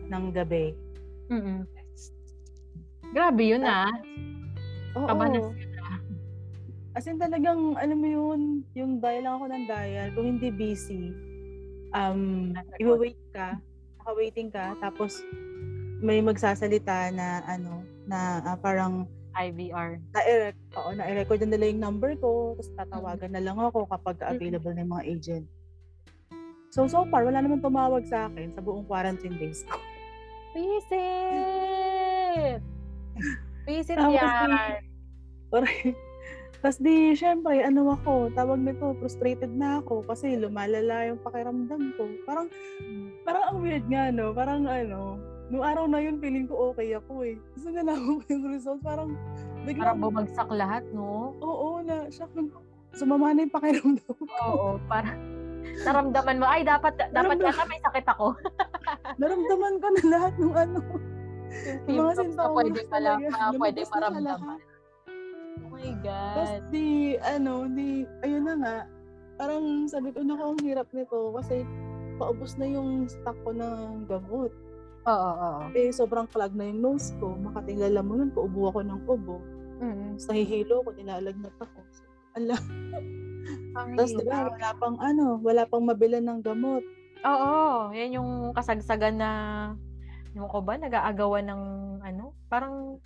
ng 0.07 0.25
gabi. 0.31 0.71
Mm-hmm. 1.27 1.59
Grabe 3.11 3.43
yun 3.43 3.67
ah. 3.67 3.91
Oo. 4.95 5.07
Kabanas 5.07 5.51
As 6.91 7.07
in 7.07 7.19
talagang, 7.19 7.79
alam 7.79 7.97
mo 8.03 8.07
yun, 8.07 8.41
yung 8.75 8.99
dial 8.99 9.23
lang 9.23 9.35
ako 9.39 9.45
ng 9.47 9.63
dial. 9.67 10.07
Kung 10.11 10.27
hindi 10.27 10.51
busy, 10.51 11.15
um, 11.95 12.51
i-wait 12.79 13.19
ka, 13.31 13.55
naka-waiting 14.01 14.49
ka, 14.49 14.73
tapos 14.81 15.21
may 16.01 16.17
magsasalita 16.25 17.13
na 17.13 17.45
ano, 17.45 17.85
na 18.09 18.41
uh, 18.41 18.57
parang 18.57 19.05
IVR. 19.37 20.01
Na-record, 20.11 20.57
oo, 20.75 20.89
na-record 20.97 21.39
na 21.45 21.49
nila 21.53 21.69
yung 21.69 21.81
number 21.85 22.17
ko, 22.17 22.57
tapos 22.57 22.73
tatawagan 22.73 23.31
na 23.31 23.45
lang 23.45 23.61
ako 23.61 23.85
kapag 23.85 24.17
available 24.25 24.73
na 24.73 24.81
yung 24.81 24.93
mga 24.97 25.05
agent. 25.05 25.45
So, 26.73 26.89
so 26.89 27.05
far, 27.07 27.23
wala 27.23 27.45
naman 27.45 27.61
tumawag 27.61 28.09
sa 28.09 28.25
akin 28.25 28.57
sa 28.57 28.61
buong 28.65 28.89
quarantine 28.89 29.37
days 29.37 29.61
ko. 29.69 29.77
Visit! 30.57 32.59
Visit 33.69 34.01
yan! 34.01 34.81
Correct. 35.53 36.10
Tapos 36.61 36.77
di, 36.77 37.17
syempre, 37.17 37.65
ano 37.65 37.89
ako, 37.97 38.29
tawag 38.37 38.61
nito, 38.61 38.93
frustrated 39.01 39.49
na 39.49 39.81
ako 39.81 40.05
kasi 40.05 40.37
lumalala 40.37 41.09
yung 41.09 41.17
pakiramdam 41.25 41.97
ko. 41.97 42.05
Parang, 42.29 42.53
parang 43.25 43.43
ang 43.49 43.57
weird 43.65 43.85
nga, 43.89 44.13
no? 44.13 44.29
Parang 44.29 44.69
ano, 44.69 45.17
nung 45.49 45.65
araw 45.65 45.89
na 45.89 45.97
yun, 45.97 46.21
feeling 46.21 46.45
ko 46.45 46.69
okay 46.69 46.93
ako 46.93 47.25
eh. 47.25 47.41
Tapos 47.57 47.65
nalaman 47.73 48.21
ko 48.21 48.25
yung 48.29 48.45
result, 48.53 48.79
parang, 48.85 49.17
biglang, 49.65 49.97
parang 49.97 50.05
bumagsak 50.05 50.49
lahat, 50.53 50.85
no? 50.93 51.33
Oo, 51.41 51.81
na, 51.81 52.05
siya, 52.13 52.29
sumama 52.93 53.33
na 53.33 53.41
yung 53.41 53.55
pakiramdam 53.57 54.13
ko. 54.13 54.23
Oo, 54.45 54.77
parang, 54.85 55.17
naramdaman 55.81 56.37
mo, 56.37 56.45
ay, 56.45 56.61
dapat, 56.61 56.93
dapat 57.09 57.41
yata 57.41 57.65
may 57.65 57.81
sakit 57.81 58.05
ako. 58.05 58.37
naramdaman 59.21 59.81
ko 59.81 59.87
na 59.97 60.03
lahat 60.13 60.33
ng 60.37 60.53
ano, 60.53 60.79
yung 61.89 62.05
mga 62.05 62.13
sintomas 62.21 62.53
pwede, 62.53 62.79
pala, 62.85 63.17
pwede 63.57 63.81
maramdaman 63.89 64.61
my 65.81 65.93
God. 66.05 66.35
Tapos 66.37 66.53
di, 66.69 67.17
ano, 67.17 67.65
di, 67.65 68.05
ayun 68.21 68.45
na 68.45 68.55
nga, 68.61 68.77
parang 69.41 69.89
sabi 69.89 70.13
ko, 70.13 70.21
naku, 70.21 70.43
ang 70.53 70.61
hirap 70.61 70.87
nito 70.93 71.33
kasi 71.33 71.65
paubos 72.21 72.53
na 72.61 72.69
yung 72.69 73.09
stock 73.09 73.37
ko 73.41 73.51
ng 73.51 74.05
gamot. 74.05 74.53
Oo, 75.09 75.31
oo. 75.33 75.61
Eh, 75.73 75.89
sobrang 75.89 76.29
clog 76.29 76.53
na 76.53 76.69
yung 76.69 76.81
nose 76.85 77.09
ko. 77.17 77.33
Makatingala 77.33 78.05
mo 78.05 78.21
nun, 78.21 78.29
paubo 78.29 78.69
ako 78.69 78.85
ng 78.85 79.01
ubo. 79.09 79.41
Mm-hmm. 79.81 80.09
Tapos 80.13 80.25
nahihilo 80.29 80.75
ko, 80.85 80.89
nilalagnat 80.93 81.55
ako. 81.57 81.79
So, 81.89 82.05
ala. 82.37 82.55
Tapos 83.97 84.13
diba, 84.13 84.53
wala 84.53 84.69
pang 84.77 84.97
ano, 85.01 85.41
wala 85.41 85.65
pang 85.65 85.81
mabilan 85.81 86.21
ng 86.21 86.39
gamot. 86.45 86.85
Oo, 87.25 87.89
yan 87.93 88.21
yung 88.21 88.53
kasagsagan 88.53 89.17
na 89.17 89.29
yung 90.37 90.45
ko 90.47 90.61
ba, 90.61 90.77
nag-aagawan 90.77 91.49
ng 91.49 91.63
ano, 92.05 92.37
parang 92.45 93.01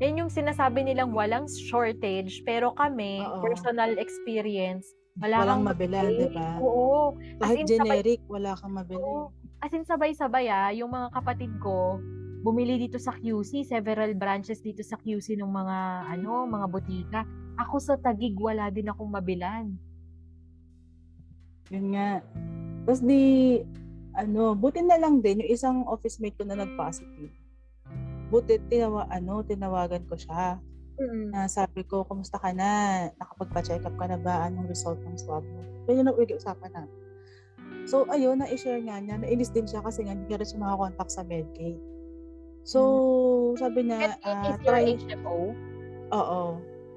yan 0.00 0.24
yung 0.24 0.32
sinasabi 0.32 0.84
nilang 0.84 1.12
walang 1.12 1.44
shortage, 1.48 2.40
pero 2.48 2.72
kami, 2.72 3.20
Oo. 3.20 3.44
personal 3.44 4.00
experience, 4.00 4.88
wala 5.20 5.44
Walang 5.44 5.62
mabila, 5.68 6.08
di 6.08 6.28
ba? 6.32 6.56
Oo. 6.62 7.20
Kahit 7.36 7.68
generic, 7.68 8.24
sabay, 8.24 8.32
wala 8.32 8.50
kang 8.56 8.72
mabili. 8.72 9.00
Oo. 9.00 9.28
As 9.60 9.72
in, 9.76 9.84
sabay-sabay 9.84 10.48
ah, 10.48 10.72
yung 10.72 10.88
mga 10.88 11.12
kapatid 11.12 11.52
ko, 11.60 12.00
bumili 12.40 12.80
dito 12.80 12.96
sa 12.96 13.12
QC, 13.12 13.68
several 13.68 14.16
branches 14.16 14.64
dito 14.64 14.80
sa 14.80 14.96
QC 14.96 15.36
ng 15.36 15.52
mga, 15.52 15.78
ano, 16.16 16.48
mga 16.48 16.66
butika. 16.72 17.20
Ako 17.60 17.76
sa 17.76 18.00
Tagig, 18.00 18.32
wala 18.40 18.72
din 18.72 18.88
akong 18.88 19.12
mabilan. 19.12 19.68
Yun 21.68 21.86
nga. 21.92 22.24
Tapos 22.88 23.04
di, 23.04 23.60
ano, 24.16 24.56
buti 24.56 24.80
na 24.80 24.96
lang 24.96 25.20
din, 25.20 25.44
yung 25.44 25.52
isang 25.52 25.78
office 25.84 26.16
mate 26.16 26.40
ko 26.40 26.48
na 26.48 26.56
nag-positive 26.56 27.39
buti 28.30 28.62
tinawa, 28.70 29.10
ano, 29.10 29.42
tinawagan 29.42 30.06
ko 30.06 30.14
siya. 30.14 30.62
Mm. 31.00 31.34
Na 31.34 31.50
sabi 31.50 31.82
ko, 31.82 32.06
kumusta 32.06 32.38
ka 32.38 32.54
na? 32.54 33.06
Nakapagpa-check 33.18 33.82
up 33.82 33.96
ka 33.98 34.06
na 34.06 34.18
ba? 34.20 34.46
Anong 34.46 34.70
result 34.70 35.02
ng 35.02 35.18
swab 35.18 35.42
mo? 35.42 35.60
Pwede 35.84 36.06
na 36.06 36.14
usapan 36.14 36.70
na. 36.72 36.84
So, 37.90 38.06
ayun, 38.06 38.38
na-share 38.38 38.80
nga 38.86 39.02
niya. 39.02 39.18
Nainis 39.18 39.50
din 39.50 39.66
siya 39.66 39.82
kasi 39.82 40.06
nga 40.06 40.14
hindi 40.14 40.30
rin 40.30 40.46
siya 40.46 40.62
makakontakt 40.62 41.10
sa 41.10 41.26
Medcaid. 41.26 41.80
So, 42.62 42.80
mm. 42.80 43.56
sabi 43.58 43.80
niya, 43.88 44.14
uh, 44.22 44.54
try... 44.62 44.94
HMO? 44.94 45.56
Oo. 46.14 46.42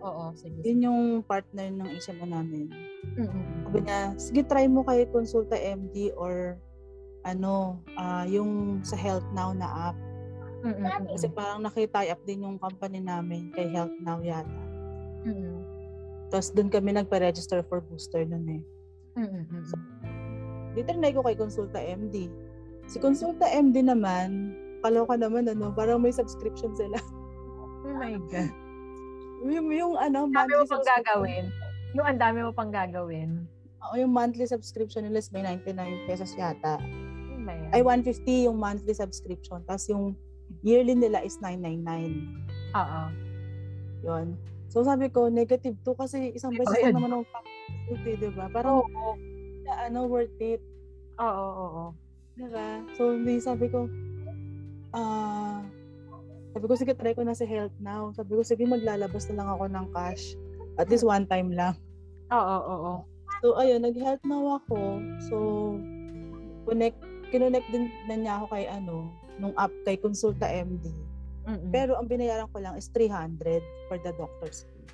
Oo, 0.03 0.23
sige. 0.35 0.59
Yun 0.67 0.79
yung 0.83 1.01
partner 1.23 1.71
ng 1.71 1.87
HMO 1.95 2.27
namin. 2.27 2.67
Mm-hmm. 3.15 3.43
Sabi 3.63 3.79
niya, 3.87 3.99
sige, 4.19 4.41
try 4.43 4.67
mo 4.67 4.83
kay 4.83 5.07
Consulta 5.07 5.55
MD 5.55 6.11
or 6.19 6.59
ano, 7.23 7.79
uh, 7.95 8.27
yung 8.27 8.83
sa 8.83 8.99
Health 8.99 9.23
Now 9.31 9.55
na 9.55 9.91
app. 9.91 9.97
Mm. 10.63 11.11
Kasi 11.11 11.27
parang 11.27 11.59
nakita 11.59 12.07
up 12.07 12.21
din 12.23 12.47
yung 12.47 12.55
company 12.55 13.03
namin 13.03 13.51
kay 13.51 13.67
Health 13.67 13.93
Now 13.99 14.23
yata. 14.23 14.63
Mm. 15.27 15.59
Tapos 16.31 16.49
doon 16.55 16.71
kami 16.71 16.95
nagpa-register 16.95 17.61
for 17.67 17.83
booster 17.83 18.23
nun 18.25 18.47
eh. 18.49 18.63
Mm-hmm. 19.13 19.61
So, 19.69 19.75
ditrinay 20.73 21.13
ko 21.13 21.21
kay 21.21 21.37
Consulta 21.37 21.77
MD. 21.77 22.31
Si 22.89 22.97
Consulta 22.97 23.45
MD 23.45 23.85
naman, 23.85 24.57
kaloka 24.81 25.13
naman 25.13 25.45
ano, 25.45 25.69
parang 25.69 26.01
may 26.01 26.09
subscription 26.09 26.73
sila. 26.73 26.97
Oh 27.85 27.93
my 27.99 28.17
God. 28.33 28.49
yung, 29.53 29.69
yung 29.69 29.93
ano, 29.99 30.25
monthly 30.25 30.57
mo 30.57 30.65
pang 30.65 30.87
gagawin. 30.87 31.45
Yung 31.93 32.05
ang 32.09 32.17
dami 32.19 32.39
mo 32.41 32.51
pang 32.55 32.71
gagawin. 32.73 33.45
Oo, 33.83 33.95
yung 34.01 34.11
monthly 34.15 34.49
subscription 34.49 35.05
nila 35.05 35.21
is 35.21 35.29
may 35.29 35.45
99 35.45 36.09
pesos 36.09 36.33
yata. 36.33 36.81
Oh 36.81 37.75
Ay, 37.75 37.85
150 37.85 38.47
yung 38.49 38.57
monthly 38.57 38.95
subscription. 38.95 39.61
Tapos 39.67 39.85
yung 39.91 40.17
yearly 40.63 40.95
nila 40.95 41.21
is 41.21 41.37
999. 41.43 42.23
Oo. 42.73 43.01
Yun. 44.07 44.27
So 44.71 44.81
sabi 44.81 45.11
ko, 45.11 45.29
negative 45.29 45.77
to 45.85 45.93
kasi 45.93 46.33
isang 46.33 46.55
beses 46.57 46.81
lang 46.81 46.97
naman 46.97 47.21
ang 47.21 47.25
faculty, 47.29 48.17
di 48.17 48.29
ba? 48.33 48.49
Parang, 48.49 48.81
Oo. 48.81 49.13
Na, 49.63 49.87
ano, 49.87 50.09
worth 50.09 50.33
it. 50.41 50.59
Oo, 51.21 51.29
oo, 51.29 51.65
oo. 51.69 51.85
Di 52.33 52.49
ba? 52.49 52.81
So, 52.97 53.13
hindi 53.13 53.37
sabi 53.37 53.69
ko, 53.69 53.85
ah, 54.97 54.99
uh, 54.99 55.59
sabi 56.53 56.65
ko, 56.69 56.73
sige, 56.77 56.93
try 56.97 57.13
ko 57.13 57.21
na 57.25 57.37
si 57.37 57.45
Health 57.45 57.73
Now. 57.81 58.13
Sabi 58.13 58.37
ko, 58.37 58.41
sige, 58.41 58.65
maglalabas 58.65 59.29
na 59.29 59.41
lang 59.41 59.49
ako 59.49 59.65
ng 59.69 59.87
cash. 59.93 60.37
At 60.77 60.89
least 60.89 61.05
one 61.05 61.29
time 61.29 61.53
lang. 61.53 61.77
Oo, 62.33 62.41
oo, 62.41 62.73
oo. 62.73 62.93
So, 63.41 63.57
ayun, 63.57 63.85
nag-Health 63.85 64.25
Now 64.25 64.61
ako. 64.61 65.01
So, 65.29 65.37
connect, 66.65 66.97
kinonect 67.29 67.67
din 67.69 67.89
na 68.09 68.15
niya 68.17 68.33
ako 68.41 68.45
kay 68.53 68.65
ano, 68.69 69.09
nung 69.37 69.53
app 69.57 69.73
kay 69.85 69.97
Consulta 69.97 70.45
MD. 70.49 70.89
Mm-mm. 71.43 71.69
Pero 71.71 71.99
ang 71.99 72.07
binayaran 72.07 72.47
ko 72.51 72.63
lang 72.63 72.79
is 72.79 72.87
300 72.91 73.61
for 73.91 73.99
the 73.99 74.11
doctor's 74.15 74.63
fee. 74.63 74.87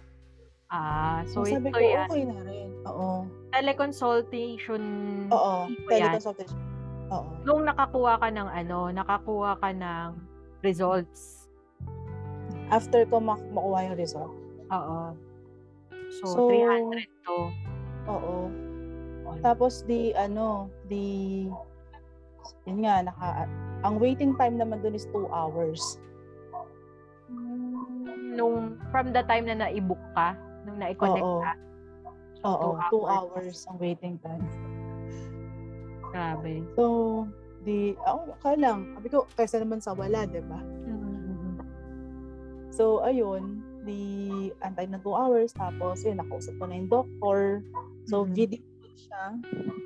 Ah, 0.70 1.26
so, 1.26 1.42
so 1.42 1.58
sabi 1.58 1.74
ito 1.74 1.78
ko, 1.78 1.82
yan. 1.82 2.06
okay 2.06 2.24
na 2.30 2.38
rin. 2.46 2.70
Oo. 2.86 3.26
Teleconsultation. 3.50 4.84
Oo, 5.34 5.54
teleconsultation. 5.90 6.62
Oo. 7.10 7.30
Nung 7.42 7.66
nakakuha 7.66 8.22
ka 8.22 8.30
ng 8.30 8.50
ano, 8.50 8.94
nakakuha 8.94 9.58
ka 9.58 9.70
ng 9.74 10.10
results. 10.62 11.50
After 12.70 13.02
ko 13.10 13.18
mak- 13.18 13.50
makuha 13.50 13.90
yung 13.90 13.98
result. 13.98 14.34
Oo. 14.70 15.18
So, 16.22 16.26
so 16.38 16.54
300 16.54 17.06
to. 17.26 17.38
Oo. 18.10 18.36
Tapos 19.42 19.86
di 19.86 20.14
ano, 20.14 20.70
di 20.86 21.46
yun 22.66 22.86
nga, 22.86 23.02
naka, 23.04 23.48
ang 23.84 23.96
waiting 23.98 24.36
time 24.36 24.60
naman 24.60 24.84
dun 24.84 24.96
is 24.96 25.08
2 25.12 25.28
hours. 25.30 25.80
Nung, 28.36 28.80
from 28.92 29.12
the 29.12 29.24
time 29.24 29.46
na 29.46 29.56
na-book 29.58 30.02
ka, 30.16 30.34
nung 30.66 30.80
na-connect 30.80 31.24
Oo. 31.24 31.42
ka, 31.44 31.54
Oo, 32.40 32.80
Two 32.88 33.04
2 33.04 33.04
hours. 33.04 33.36
hours 33.36 33.58
ang 33.68 33.78
waiting 33.80 34.16
time. 34.24 34.44
grabe. 36.10 36.66
So, 36.74 36.84
di, 37.62 37.94
ako, 38.02 38.34
kaya 38.42 38.58
lang, 38.58 38.80
sabi 38.98 39.08
ko, 39.12 39.28
kaysa 39.38 39.62
naman 39.62 39.84
sa 39.84 39.94
wala, 39.94 40.26
di 40.26 40.42
ba? 40.42 40.58
So, 42.72 43.04
ayun, 43.04 43.60
di 43.84 44.00
antay 44.64 44.88
na 44.88 45.04
2 45.04 45.12
hours, 45.12 45.52
tapos 45.52 46.00
yun, 46.02 46.18
nakausap 46.18 46.56
ko 46.58 46.64
na 46.66 46.80
yung 46.80 46.90
doctor. 46.90 47.60
So, 48.08 48.24
Mhm. 48.24 48.34
video 48.34 48.62
siya. 49.00 49.24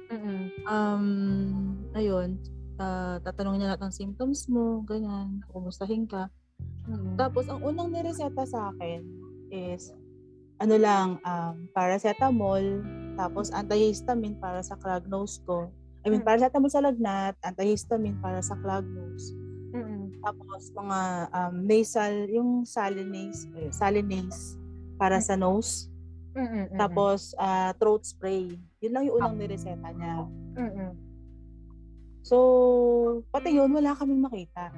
Mm-mm. 0.10 0.41
Um, 0.65 1.05
ayun, 1.93 2.41
ah, 2.82 3.22
tatanungin 3.22 3.62
niya 3.62 3.77
lahat 3.77 3.86
ng 3.86 3.93
symptoms 3.93 4.50
mo, 4.50 4.82
ganyan, 4.89 5.46
kumustahin 5.53 6.10
ka. 6.10 6.34
Mm-mm. 6.89 7.15
Tapos, 7.15 7.46
ang 7.48 7.62
unang 7.62 7.93
nireseta 7.93 8.43
sa 8.50 8.74
akin 8.74 9.05
is, 9.53 9.93
ano 10.58 10.75
lang, 10.82 11.08
um, 11.22 11.55
paracetamol, 11.72 12.82
tapos 13.13 13.53
antihistamine 13.53 14.38
para 14.41 14.65
sa 14.65 14.74
clog 14.74 15.05
nose 15.05 15.38
ko. 15.46 15.70
I 16.03 16.12
mean, 16.12 16.25
Hmm. 16.25 16.27
paracetamol 16.27 16.67
sa 16.74 16.84
lagnat, 16.84 17.38
antihistamine 17.46 18.17
para 18.20 18.41
sa 18.41 18.58
clog 18.60 18.84
nose. 18.84 19.32
Mm-mm. 19.72 20.20
Tapos, 20.20 20.74
mga 20.74 21.00
um, 21.32 21.55
nasal, 21.63 22.13
yung 22.27 22.51
salinase, 22.65 23.48
eh, 23.55 23.72
salinase 23.72 24.60
para 24.98 25.22
sa 25.22 25.38
nose. 25.38 25.92
Mm-mm. 26.33 26.77
Tapos, 26.77 27.37
ah, 27.37 27.71
throat 27.77 28.05
spray. 28.05 28.57
Yun 28.81 28.93
lang 28.93 29.03
yung 29.05 29.15
unang 29.21 29.37
nireseta 29.37 29.89
niya. 29.93 30.25
Mm-mm. 30.57 30.91
So, 32.23 32.37
pati 33.29 33.53
yun, 33.53 33.69
wala 33.69 33.93
kaming 33.93 34.23
makita. 34.23 34.73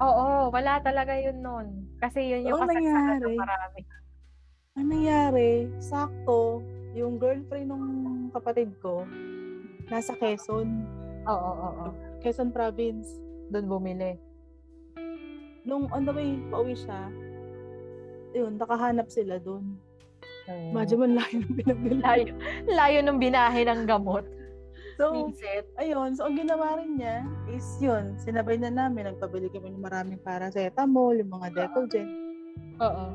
Oo, 0.00 0.48
wala 0.48 0.80
talaga 0.80 1.12
yun 1.14 1.44
nun. 1.44 1.66
Kasi 2.00 2.24
yun 2.24 2.48
yung 2.48 2.64
kasagsagan 2.64 3.20
ng 3.20 3.36
marami. 3.36 3.80
Ang 4.80 4.86
nangyari, 4.88 5.68
sakto, 5.76 6.64
yung 6.96 7.20
girlfriend 7.20 7.68
ng 7.68 7.84
kapatid 8.32 8.72
ko, 8.80 9.04
nasa 9.92 10.16
Quezon, 10.16 10.88
Oo, 11.28 11.36
oo, 11.36 11.68
oo. 11.68 11.88
Quezon 12.24 12.48
province. 12.48 13.20
Doon 13.52 13.66
bumili. 13.68 14.16
Nung 15.68 15.90
on 15.92 16.08
the 16.08 16.14
way, 16.16 16.40
pauwi 16.48 16.72
siya, 16.72 17.12
yun, 18.32 18.56
nakahanap 18.56 19.12
sila 19.12 19.36
doon. 19.36 19.76
Oo. 20.50 20.70
Imagine 20.74 20.98
mo, 20.98 21.06
layo 21.06 21.36
ng 21.38 21.54
pinabili. 21.54 21.94
layo, 22.02 22.24
layo 22.66 22.98
nung 23.06 23.20
binahe 23.22 23.60
ng 23.64 23.86
gamot. 23.86 24.26
So, 25.00 25.16
Vincent. 25.16 25.64
ayun, 25.80 26.12
so 26.12 26.28
ang 26.28 26.36
ginawa 26.36 26.76
rin 26.76 27.00
niya 27.00 27.24
is 27.48 27.64
yun, 27.80 28.20
sinabay 28.20 28.60
na 28.60 28.68
namin, 28.68 29.08
nagpabili 29.08 29.48
kami 29.48 29.72
ng 29.72 29.80
maraming 29.80 30.20
paracetamol, 30.20 31.16
yung 31.16 31.32
mga 31.32 31.48
Decogen. 31.56 32.08
Oo. 32.84 33.06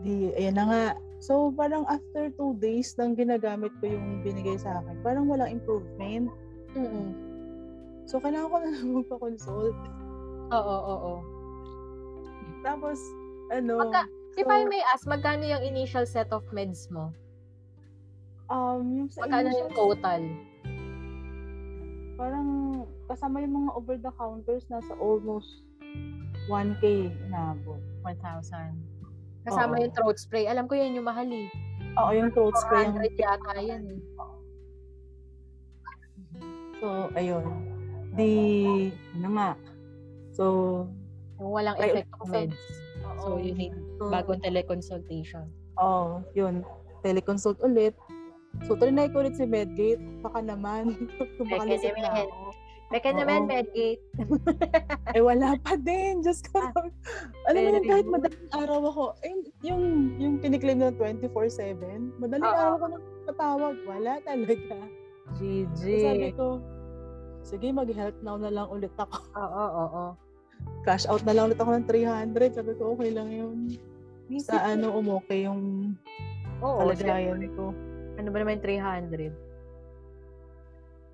Di, 0.00 0.32
ayan 0.40 0.56
na 0.56 0.64
nga. 0.64 0.84
So, 1.20 1.52
parang 1.52 1.84
after 1.90 2.30
two 2.38 2.56
days 2.62 2.94
lang 2.96 3.18
ginagamit 3.18 3.74
ko 3.82 3.92
yung 3.92 4.22
binigay 4.24 4.56
sa 4.56 4.80
akin, 4.80 5.02
parang 5.04 5.28
walang 5.28 5.52
improvement. 5.52 6.30
Mm-mm. 6.72 7.12
So, 8.08 8.16
kailangan 8.16 8.48
ko 8.48 8.56
na 8.56 8.70
lang 8.72 8.88
magpa-consult. 9.04 9.76
Oo, 10.48 10.76
oo. 10.80 11.14
Tapos, 12.64 12.96
ano, 13.52 13.84
Magka- 13.84 14.08
If 14.38 14.46
so, 14.46 14.54
I 14.54 14.62
may 14.64 14.82
ask, 14.86 15.02
magkano 15.04 15.42
yung 15.42 15.62
initial 15.62 16.06
set 16.06 16.30
of 16.30 16.46
meds 16.48 16.86
mo? 16.88 17.10
um, 18.48 19.10
sa 19.10 19.26
Magkano 19.26 19.44
initial- 19.44 19.60
yung 19.60 19.72
total? 19.74 20.22
parang 22.14 22.48
kasama 23.06 23.38
yung 23.40 23.54
mga 23.56 23.70
over-the-counters 23.76 24.66
nasa 24.66 24.90
almost 24.96 25.46
1K 26.46 26.82
inabot. 27.24 27.78
1,000. 28.02 28.74
Kasama 29.44 29.74
Oo. 29.74 29.82
yung 29.82 29.92
throat 29.92 30.18
spray. 30.18 30.44
Alam 30.44 30.66
ko 30.66 30.74
yan 30.74 30.98
yung 30.98 31.06
mahal 31.06 31.28
eh. 31.28 31.46
Oo, 31.94 32.10
yung 32.10 32.30
throat 32.32 32.56
spray. 32.58 32.90
400 32.90 33.14
yata 33.14 33.52
yan 33.58 33.84
eh. 33.86 34.00
So, 36.78 36.86
ayun. 37.14 37.44
Di, 38.14 38.30
ano 39.14 39.28
nga. 39.34 39.50
So, 40.32 40.44
Yung 41.38 41.52
walang 41.54 41.78
Ay, 41.78 41.90
effect 41.92 42.10
of 42.18 42.26
so- 42.26 42.34
meds. 42.34 42.58
So, 43.22 43.38
you 43.38 43.54
need 43.54 43.74
so, 43.98 44.10
bagong 44.10 44.42
teleconsultation. 44.42 45.50
Oo, 45.78 46.22
yun. 46.34 46.62
Teleconsult 47.02 47.58
ulit. 47.62 47.94
So, 48.66 48.74
trinay 48.74 49.10
ko 49.12 49.22
ulit 49.22 49.38
si 49.38 49.46
Medgate. 49.46 50.02
Baka 50.22 50.42
naman. 50.42 50.94
kung 51.38 51.46
baka 51.46 51.64
Beke 51.66 51.72
lisip 51.78 51.94
na 51.98 52.10
naman. 52.10 52.26
ako. 52.26 52.46
Medgate. 52.88 54.00
Eh, 55.16 55.24
wala 55.24 55.56
pa 55.60 55.72
din. 55.76 56.20
Diyos 56.20 56.40
ko. 56.44 56.60
Ah, 56.60 56.72
Alam 57.48 57.60
mo 57.64 57.68
yun, 57.80 57.84
kahit 57.88 58.06
madaling 58.08 58.48
araw 58.52 58.80
ako, 58.92 59.04
eh, 59.24 59.32
yung, 59.64 60.12
yung 60.20 60.36
kiniklaim 60.36 60.84
na 60.84 60.92
24-7, 60.92 61.80
madaling 62.20 62.44
Oo. 62.44 62.52
araw 62.52 62.72
ako 62.76 62.86
nang 62.92 63.04
patawag. 63.24 63.76
Wala 63.88 64.12
talaga. 64.24 64.78
GG. 65.36 65.80
So, 65.80 66.04
sabi 66.04 66.28
ko, 66.32 66.46
sige, 67.40 67.72
mag-help 67.72 68.16
now 68.20 68.36
na 68.36 68.52
lang 68.52 68.68
ulit 68.68 68.92
ako. 69.00 69.16
Oo, 69.32 69.44
oo, 69.48 69.84
oo. 69.88 70.04
Cash 70.86 71.04
out 71.10 71.22
na 71.28 71.34
lang 71.36 71.52
ulit 71.52 71.60
ako 71.60 71.70
ng 71.76 71.86
300. 71.86 72.58
Sabi 72.58 72.72
ko, 72.78 72.96
okay 72.96 73.10
lang 73.12 73.28
yun. 73.28 73.56
Sa 74.40 74.60
ano, 74.60 74.92
umokay 74.96 75.48
yung 75.48 75.94
Oo, 76.60 76.84
kalagayan 76.84 77.44
ko. 77.54 77.70
Ano 78.18 78.28
ba 78.34 78.36
naman 78.42 78.58
yung 78.58 78.66
300? 78.66 79.48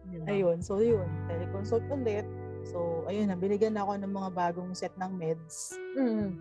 Diba? 0.04 0.26
Ayun, 0.28 0.58
so 0.60 0.80
yun, 0.80 1.08
teleconsult 1.28 1.84
ulit. 1.88 2.28
So, 2.64 3.04
ayun, 3.08 3.28
nabiligan 3.28 3.76
na 3.76 3.84
ako 3.84 4.00
ng 4.00 4.12
mga 4.12 4.30
bagong 4.32 4.72
set 4.72 4.92
ng 4.96 5.12
meds. 5.16 5.76
Mm. 5.96 6.40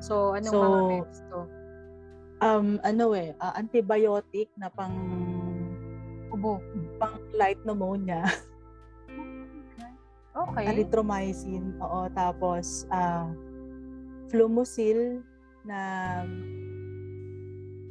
So, 0.00 0.36
anong 0.36 0.52
So, 0.52 0.60
mga 0.60 0.80
meds 0.88 1.18
to? 1.32 1.40
Um, 2.38 2.78
ano 2.86 3.18
eh, 3.18 3.34
ah, 3.42 3.56
antibiotic 3.58 4.46
na 4.54 4.70
pang 4.70 4.94
Ubo. 6.30 6.62
pang 7.02 7.18
light 7.34 7.58
pneumonia, 7.66 8.22
Okay. 10.38 10.64
erythromycin, 10.70 11.74
oo, 11.82 12.06
tapos 12.14 12.86
ah 12.94 13.26
flumoxil 14.30 15.24
na 15.66 15.80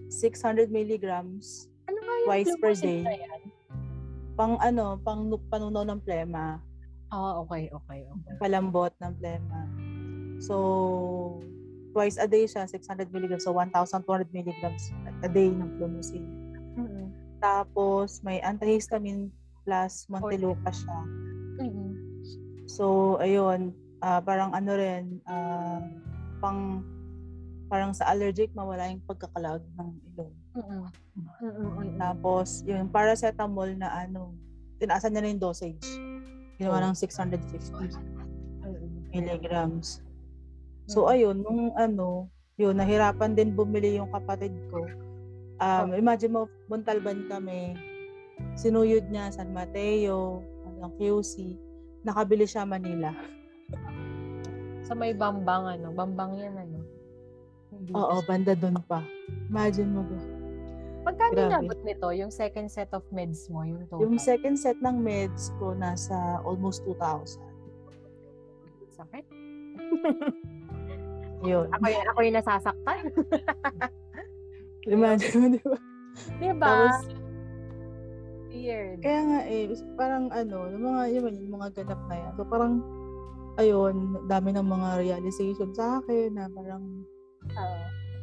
600 0.07 0.71
milligrams 0.71 1.67
Ano 1.91 1.99
yung 1.99 2.25
twice 2.25 2.53
per 2.62 2.73
day. 2.77 3.03
pang 4.38 4.55
ano, 4.62 4.95
pang 5.01 5.27
nu- 5.27 5.43
panunaw 5.49 5.83
ng 5.83 5.99
plema, 5.99 6.62
Ah, 7.07 7.39
okay, 7.39 7.71
okay, 7.71 8.03
okay. 8.03 8.36
palambot 8.36 8.91
ng 8.99 9.15
plema. 9.15 9.60
So, 10.43 11.39
twice 11.95 12.19
a 12.19 12.27
day 12.27 12.43
siya, 12.43 12.67
600 12.67 13.07
milligrams, 13.15 13.47
so 13.47 13.55
1,200 13.55 14.27
milligrams 14.36 14.91
a 15.23 15.29
day 15.31 15.47
ng 15.47 15.79
flumoxil. 15.79 16.19
Mm-mm. 16.75 17.07
Tapos, 17.39 18.19
may 18.27 18.43
antihistamine 18.43 19.31
plus 19.63 20.03
Montelukast 20.12 20.83
siya. 20.83 20.99
So, 22.67 23.15
ayun, 23.17 23.71
ah, 23.99 24.19
parang 24.19 24.51
ano 24.51 24.71
rin, 24.75 25.23
ah, 25.23 25.80
pang, 26.43 26.84
parang 27.67 27.91
sa 27.91 28.12
allergic, 28.12 28.51
mawala 28.53 28.91
yung 28.91 29.03
pagkakalag 29.08 29.63
ng 29.75 29.89
ilong. 30.13 30.36
Mm-mm. 31.41 31.95
Tapos, 31.97 32.62
yung 32.63 32.91
paracetamol 32.91 33.71
na 33.73 34.06
ano, 34.06 34.36
tinaasan 34.77 35.15
niya 35.15 35.21
na 35.23 35.32
yung 35.32 35.43
dosage. 35.43 35.88
Ginawa 36.58 36.82
Oh. 36.82 36.84
ng 36.91 36.95
650 36.95 37.95
Mm-mm. 38.63 39.08
milligrams. 39.12 40.03
So, 40.88 41.08
ayun, 41.08 41.43
nung 41.43 41.75
ano, 41.75 42.32
yun, 42.56 42.75
nahirapan 42.75 43.36
din 43.36 43.53
bumili 43.53 43.99
yung 43.99 44.10
kapatid 44.10 44.56
ko. 44.71 44.88
Um, 45.58 45.93
Imagine 45.93 46.32
mo, 46.32 46.41
Montalban 46.67 47.27
kami, 47.27 47.75
sinuyod 48.56 49.10
niya 49.10 49.30
San 49.30 49.51
Mateo, 49.51 50.39
hanggang 50.63 50.93
QC, 50.97 51.58
nakabili 52.08 52.48
siya 52.48 52.63
Manila. 52.63 53.12
Sa 54.88 54.96
may 54.96 55.12
bambang, 55.12 55.67
ano? 55.67 55.91
Bambang 55.91 56.39
yan, 56.39 56.56
ano? 56.56 56.80
Hindi. 57.76 57.91
Oo, 57.91 58.24
banda 58.24 58.56
doon 58.56 58.80
pa. 58.88 59.04
Imagine 59.52 59.91
mo 59.91 60.02
ba? 60.08 60.20
Pagkano 61.08 61.36
grabe. 61.36 61.52
nabot 61.52 61.80
nito, 61.84 62.08
yung 62.15 62.32
second 62.32 62.72
set 62.72 62.91
of 62.96 63.04
meds 63.12 63.52
mo, 63.52 63.63
yung 63.63 63.84
total? 63.88 64.08
Yung 64.08 64.20
second 64.20 64.56
set 64.60 64.80
ng 64.80 65.00
meds 65.00 65.52
ko 65.60 65.76
nasa 65.76 66.39
almost 66.48 66.84
2,000. 66.88 67.43
Sakit? 68.96 69.26
Yun. 71.48 71.67
Ako, 71.70 71.86
yung, 71.88 72.08
ako 72.12 72.20
yung 72.24 72.38
nasasaktan. 72.39 73.00
Imagine 74.88 75.36
mo, 75.36 75.46
di 75.52 75.62
ba? 75.63 75.78
Diba? 76.41 76.65
Tapos, 76.65 76.96
Weird. 78.58 78.98
kaya 79.06 79.22
nga 79.22 79.39
eh, 79.46 79.70
parang 79.93 80.26
ano, 80.34 80.58
yung 80.74 80.84
mga, 80.84 81.02
yun, 81.13 81.34
yung 81.38 81.54
mga 81.62 81.70
ganap 81.84 82.02
na 82.10 82.15
yan. 82.17 82.32
So 82.34 82.43
parang, 82.50 82.74
ayun, 83.62 83.96
dami 84.26 84.50
ng 84.54 84.67
mga 84.67 84.89
realization 85.02 85.70
sa 85.74 86.02
akin 86.02 86.34
na 86.34 86.50
parang, 86.50 87.06
Oo. 87.54 87.78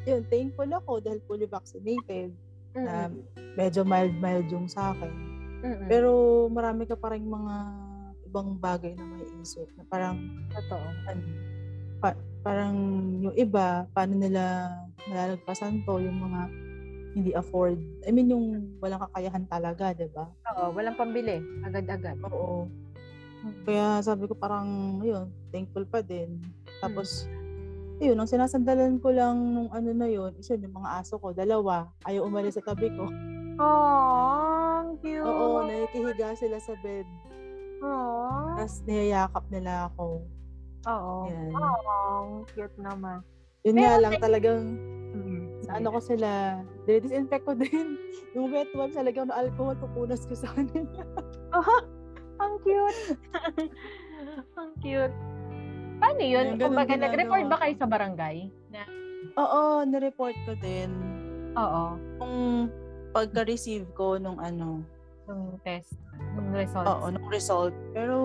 yun, 0.07 0.23
thankful 0.27 0.69
ako 0.69 0.99
dahil 0.99 1.23
fully 1.31 1.47
vaccinated 1.47 2.35
na 2.75 3.07
Mm-mm. 3.07 3.55
medyo 3.55 3.87
mild-mild 3.87 4.51
yung 4.51 4.67
sa 4.67 4.91
akin. 4.91 5.15
Mm-mm. 5.63 5.87
Pero 5.87 6.11
marami 6.51 6.85
ka 6.91 6.99
pa 6.99 7.15
rin 7.15 7.25
mga 7.25 7.55
ibang 8.27 8.59
bagay 8.59 8.99
na 8.99 9.07
may 9.07 9.23
isip 9.41 9.71
na 9.79 9.87
parang 9.87 10.19
Totoo. 10.51 10.87
ano, 11.07 11.23
pa, 12.03 12.19
parang 12.43 12.75
yung 13.23 13.37
iba, 13.39 13.87
paano 13.95 14.19
nila 14.19 14.75
malalagpasan 15.07 15.87
to, 15.87 16.03
yung 16.03 16.19
mga 16.19 16.41
hindi 17.15 17.31
afford. 17.33 17.79
I 18.05 18.11
mean, 18.11 18.29
yung 18.29 18.77
walang 18.83 19.07
kakayahan 19.07 19.47
talaga, 19.47 19.95
di 19.95 20.11
ba? 20.11 20.27
Oo, 20.55 20.75
walang 20.75 20.99
pambili. 20.99 21.39
Agad-agad. 21.63 22.19
Oo. 22.27 22.67
Kaya 23.63 24.03
sabi 24.03 24.27
ko 24.27 24.35
parang, 24.35 24.99
yun, 25.01 25.31
thankful 25.55 25.87
pa 25.87 26.03
din. 26.03 26.43
Hmm. 26.43 26.83
Tapos, 26.83 27.31
yun, 28.03 28.19
ang 28.19 28.27
sinasandalan 28.27 28.99
ko 28.99 29.15
lang 29.15 29.39
nung 29.39 29.71
ano 29.71 29.95
na 29.95 30.11
yun, 30.11 30.35
is 30.37 30.51
yun, 30.51 30.67
yung 30.67 30.83
mga 30.83 31.01
aso 31.01 31.15
ko, 31.23 31.31
dalawa, 31.31 31.87
ayaw 32.03 32.27
umalis 32.27 32.59
sa 32.59 32.67
tabi 32.67 32.91
ko. 32.91 33.07
Aww, 33.55 34.99
cute. 34.99 35.23
Oo, 35.23 35.63
nakikihiga 35.71 36.35
sila 36.35 36.59
sa 36.59 36.75
bed. 36.83 37.07
Aww. 37.79 38.59
Tapos 38.59 38.83
niyayakap 38.91 39.45
nila 39.55 39.87
ako. 39.93 40.27
Oo. 40.91 41.15
Yan. 41.31 41.55
Aww, 41.55 42.27
cute 42.51 42.79
naman. 42.83 43.23
Yun 43.63 43.79
Pero 43.79 43.83
nga 43.87 43.93
lang 44.03 44.15
talagang, 44.19 44.63
Mm. 45.15 45.44
Sa 45.65 45.77
ano 45.77 45.89
ko 45.91 46.01
sila, 46.01 46.29
disinfect 46.85 47.45
ko 47.45 47.53
din. 47.53 47.97
Yung 48.35 48.51
wet 48.51 48.71
wipes 48.71 48.95
talagang 48.95 49.29
na 49.29 49.41
alcohol, 49.41 49.75
pupunas 49.75 50.23
ko 50.23 50.35
sa 50.35 50.49
kanila. 50.55 51.03
Ang 52.37 52.55
cute. 52.61 53.01
ang 54.59 54.71
cute. 54.79 55.17
Paano 55.97 56.21
yun? 56.21 56.47
Ganun 56.55 56.61
Kumbaga, 56.61 56.91
ginagawa 56.91 57.07
nag-report 57.09 57.45
ba 57.47 57.57
ko. 57.57 57.63
kayo 57.63 57.75
sa 57.75 57.87
barangay? 57.87 58.37
Na, 58.69 58.83
Oo, 59.35 59.61
nireport 59.85 60.37
ko 60.45 60.53
din. 60.59 60.91
oo, 61.55 61.85
Kung 62.19 62.37
pagka-receive 63.11 63.87
ko 63.93 64.19
nung 64.19 64.37
ano, 64.37 64.83
yung 65.25 65.57
test, 65.63 65.95
yung 66.37 66.51
results. 66.53 66.85
oo, 66.85 67.07
nung 67.09 67.29
result. 67.29 67.73
Pero, 67.95 68.17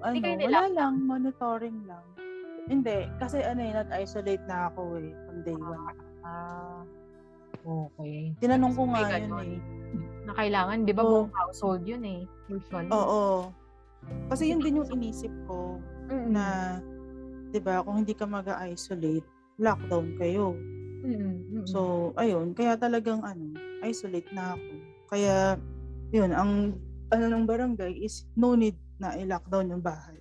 ano, 0.00 0.14
wala 0.16 0.62
lang, 0.70 0.92
monitoring 1.04 1.84
lang. 1.84 2.00
Hindi, 2.64 3.10
kasi 3.18 3.42
ano 3.42 3.60
eh, 3.60 3.74
nag-isolate 3.74 4.46
na 4.46 4.70
ako 4.70 4.94
eh, 4.96 5.10
from 5.26 5.38
day 5.42 5.58
one. 5.58 5.98
Ah, 6.30 6.80
okay. 7.66 8.30
Tinanong 8.38 8.74
ko 8.78 8.82
nga 8.94 9.18
yun 9.18 9.34
eh. 9.42 9.58
Na 10.22 10.32
kailangan, 10.38 10.86
di 10.86 10.94
ba, 10.94 11.02
Oo. 11.02 11.10
buong 11.26 11.32
household 11.34 11.82
yun 11.82 12.04
eh. 12.06 12.22
Usually. 12.46 12.90
Oo. 12.90 13.50
Kasi 14.30 14.54
yun 14.54 14.62
din 14.62 14.78
yung 14.80 14.90
inisip 14.90 15.32
ko 15.44 15.76
Mm-mm. 16.08 16.30
na, 16.32 16.78
di 17.50 17.58
ba, 17.58 17.82
kung 17.82 18.00
hindi 18.00 18.14
ka 18.14 18.24
mag-isolate, 18.24 19.26
lockdown 19.58 20.14
kayo. 20.16 20.54
Mm-mm. 21.04 21.66
So, 21.66 22.10
ayun, 22.16 22.54
kaya 22.54 22.78
talagang 22.78 23.20
ano, 23.20 23.52
isolate 23.82 24.30
na 24.32 24.54
ako. 24.56 24.72
Kaya, 25.10 25.58
yun, 26.14 26.30
ang 26.32 26.78
ano 27.10 27.24
ng 27.26 27.44
barangay 27.44 27.92
is 27.98 28.24
no 28.38 28.54
need 28.54 28.78
na 29.02 29.18
i-lockdown 29.18 29.74
yung 29.74 29.82
bahay. 29.82 30.16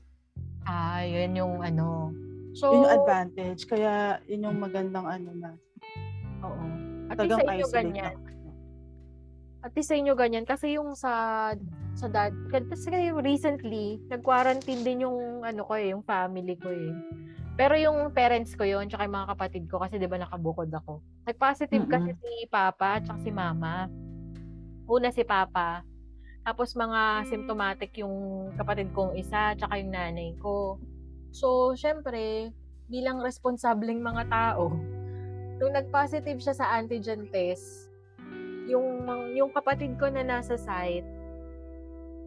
ah, 0.65 1.01
yun 1.01 1.33
yung 1.33 1.55
ano. 1.61 2.13
So, 2.53 2.73
Yun 2.73 2.85
yung 2.85 2.95
advantage. 2.99 3.61
Kaya, 3.65 4.17
yun 4.25 4.49
yung 4.49 4.57
magandang 4.59 5.05
ano 5.05 5.29
na, 5.33 5.49
oo. 6.43 6.65
At 7.09 7.17
least 7.19 7.39
talagang 7.41 7.45
sa 7.45 7.53
inyo 7.53 7.67
ganyan. 7.73 8.15
na. 8.15 8.37
At 9.59 9.71
least 9.75 9.89
sa 9.91 9.97
inyo 9.99 10.13
ganyan. 10.15 10.45
Kasi 10.47 10.79
yung 10.79 10.95
sa 10.95 11.11
sa 11.99 12.07
dad, 12.07 12.31
kasi 12.47 13.11
recently, 13.19 13.99
nag-quarantine 14.07 14.87
din 14.87 15.03
yung 15.03 15.43
ano 15.43 15.67
ko 15.67 15.75
eh, 15.75 15.91
yung 15.91 16.05
family 16.05 16.55
ko 16.55 16.71
eh. 16.71 16.95
Pero 17.59 17.75
yung 17.75 18.15
parents 18.15 18.55
ko 18.55 18.63
yun, 18.63 18.87
tsaka 18.87 19.03
yung 19.03 19.19
mga 19.19 19.35
kapatid 19.35 19.63
ko, 19.67 19.83
kasi 19.83 19.99
di 19.99 20.07
ba 20.07 20.15
nakabukod 20.15 20.71
ako. 20.71 21.03
Nag-positive 21.27 21.83
kasi 21.91 22.15
Mm-mm. 22.15 22.23
si 22.23 22.47
Papa, 22.47 23.03
tsaka 23.03 23.19
si 23.19 23.31
Mama. 23.35 23.91
Una 24.87 25.11
si 25.11 25.27
Papa. 25.27 25.83
Tapos 26.47 26.71
mga 26.71 27.27
symptomatic 27.27 27.91
yung 27.99 28.47
kapatid 28.55 28.95
kong 28.95 29.19
isa, 29.19 29.59
tsaka 29.59 29.75
yung 29.75 29.91
nanay 29.91 30.39
ko. 30.39 30.79
So, 31.35 31.75
syempre, 31.75 32.55
bilang 32.87 33.19
responsableng 33.19 33.99
mga 33.99 34.23
tao, 34.31 34.71
nung 35.59 35.75
nag-positive 35.75 36.39
siya 36.39 36.55
sa 36.55 36.65
antigen 36.79 37.27
test, 37.29 37.91
yung 38.65 39.03
yung 39.35 39.51
kapatid 39.51 39.99
ko 39.99 40.07
na 40.07 40.23
nasa 40.23 40.55
site, 40.55 41.05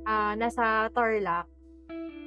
ah 0.04 0.36
nasa 0.36 0.92
Tarlac, 0.92 1.48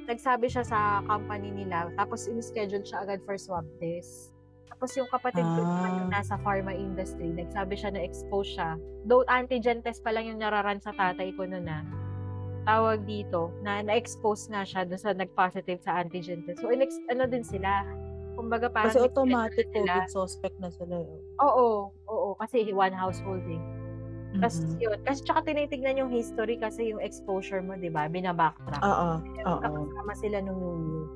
nagsabi 0.06 0.50
siya 0.50 0.66
sa 0.66 1.00
company 1.06 1.50
nila, 1.54 1.90
tapos 1.94 2.26
in-schedule 2.26 2.82
siya 2.82 3.06
agad 3.06 3.22
for 3.22 3.38
swab 3.38 3.64
test. 3.78 4.34
Tapos 4.66 4.92
yung 4.92 5.08
kapatid 5.08 5.40
ko 5.40 5.62
Ah. 5.62 5.88
yung 5.88 6.10
nasa 6.12 6.36
pharma 6.42 6.74
industry, 6.74 7.32
nagsabi 7.32 7.78
siya 7.78 7.94
na 7.94 8.02
expose 8.02 8.50
siya. 8.52 8.76
Though 9.08 9.24
antigen 9.24 9.80
test 9.80 10.04
pa 10.04 10.12
lang 10.12 10.28
yung 10.28 10.42
nararan 10.42 10.82
sa 10.82 10.92
tatay 10.92 11.32
ko 11.32 11.48
noon 11.48 11.64
na 11.64 11.80
tawag 12.66 13.06
dito, 13.06 13.54
na 13.62 13.78
na-expose 13.78 14.50
nga 14.50 14.66
siya 14.66 14.82
doon 14.82 14.98
sa 14.98 15.14
nag-positive 15.14 15.78
sa 15.80 16.02
antigen 16.02 16.42
test. 16.42 16.58
So, 16.60 16.74
inex- 16.74 16.98
ano 17.06 17.30
din 17.30 17.46
sila. 17.46 17.86
Kumbaga 18.46 18.70
parang 18.70 18.94
Kasi 18.94 19.02
nag-schedule 19.02 19.10
automatic. 19.10 19.66
COVID 19.74 20.06
suspect 20.06 20.56
na 20.62 20.70
sila. 20.70 21.02
eh. 21.02 21.18
Oo, 21.42 21.90
oo, 22.06 22.28
kasi 22.38 22.70
one 22.70 22.94
household 22.94 23.42
eh. 23.50 23.58
Tapos 24.38 24.62
Mhm. 24.62 24.78
yun, 24.78 24.98
kasi 25.02 25.18
tsaka 25.26 25.40
tinitignan 25.42 25.98
yung 25.98 26.12
history 26.12 26.54
kasi 26.54 26.94
yung 26.94 27.02
exposure 27.02 27.58
mo, 27.58 27.74
di 27.74 27.90
ba? 27.90 28.06
Binabacktrack. 28.06 28.82
Oo, 28.84 29.10
oo. 29.18 29.58
Kasama 29.58 30.14
sila 30.14 30.38
nung 30.38 30.60
New 30.60 30.78
Year. 30.78 31.06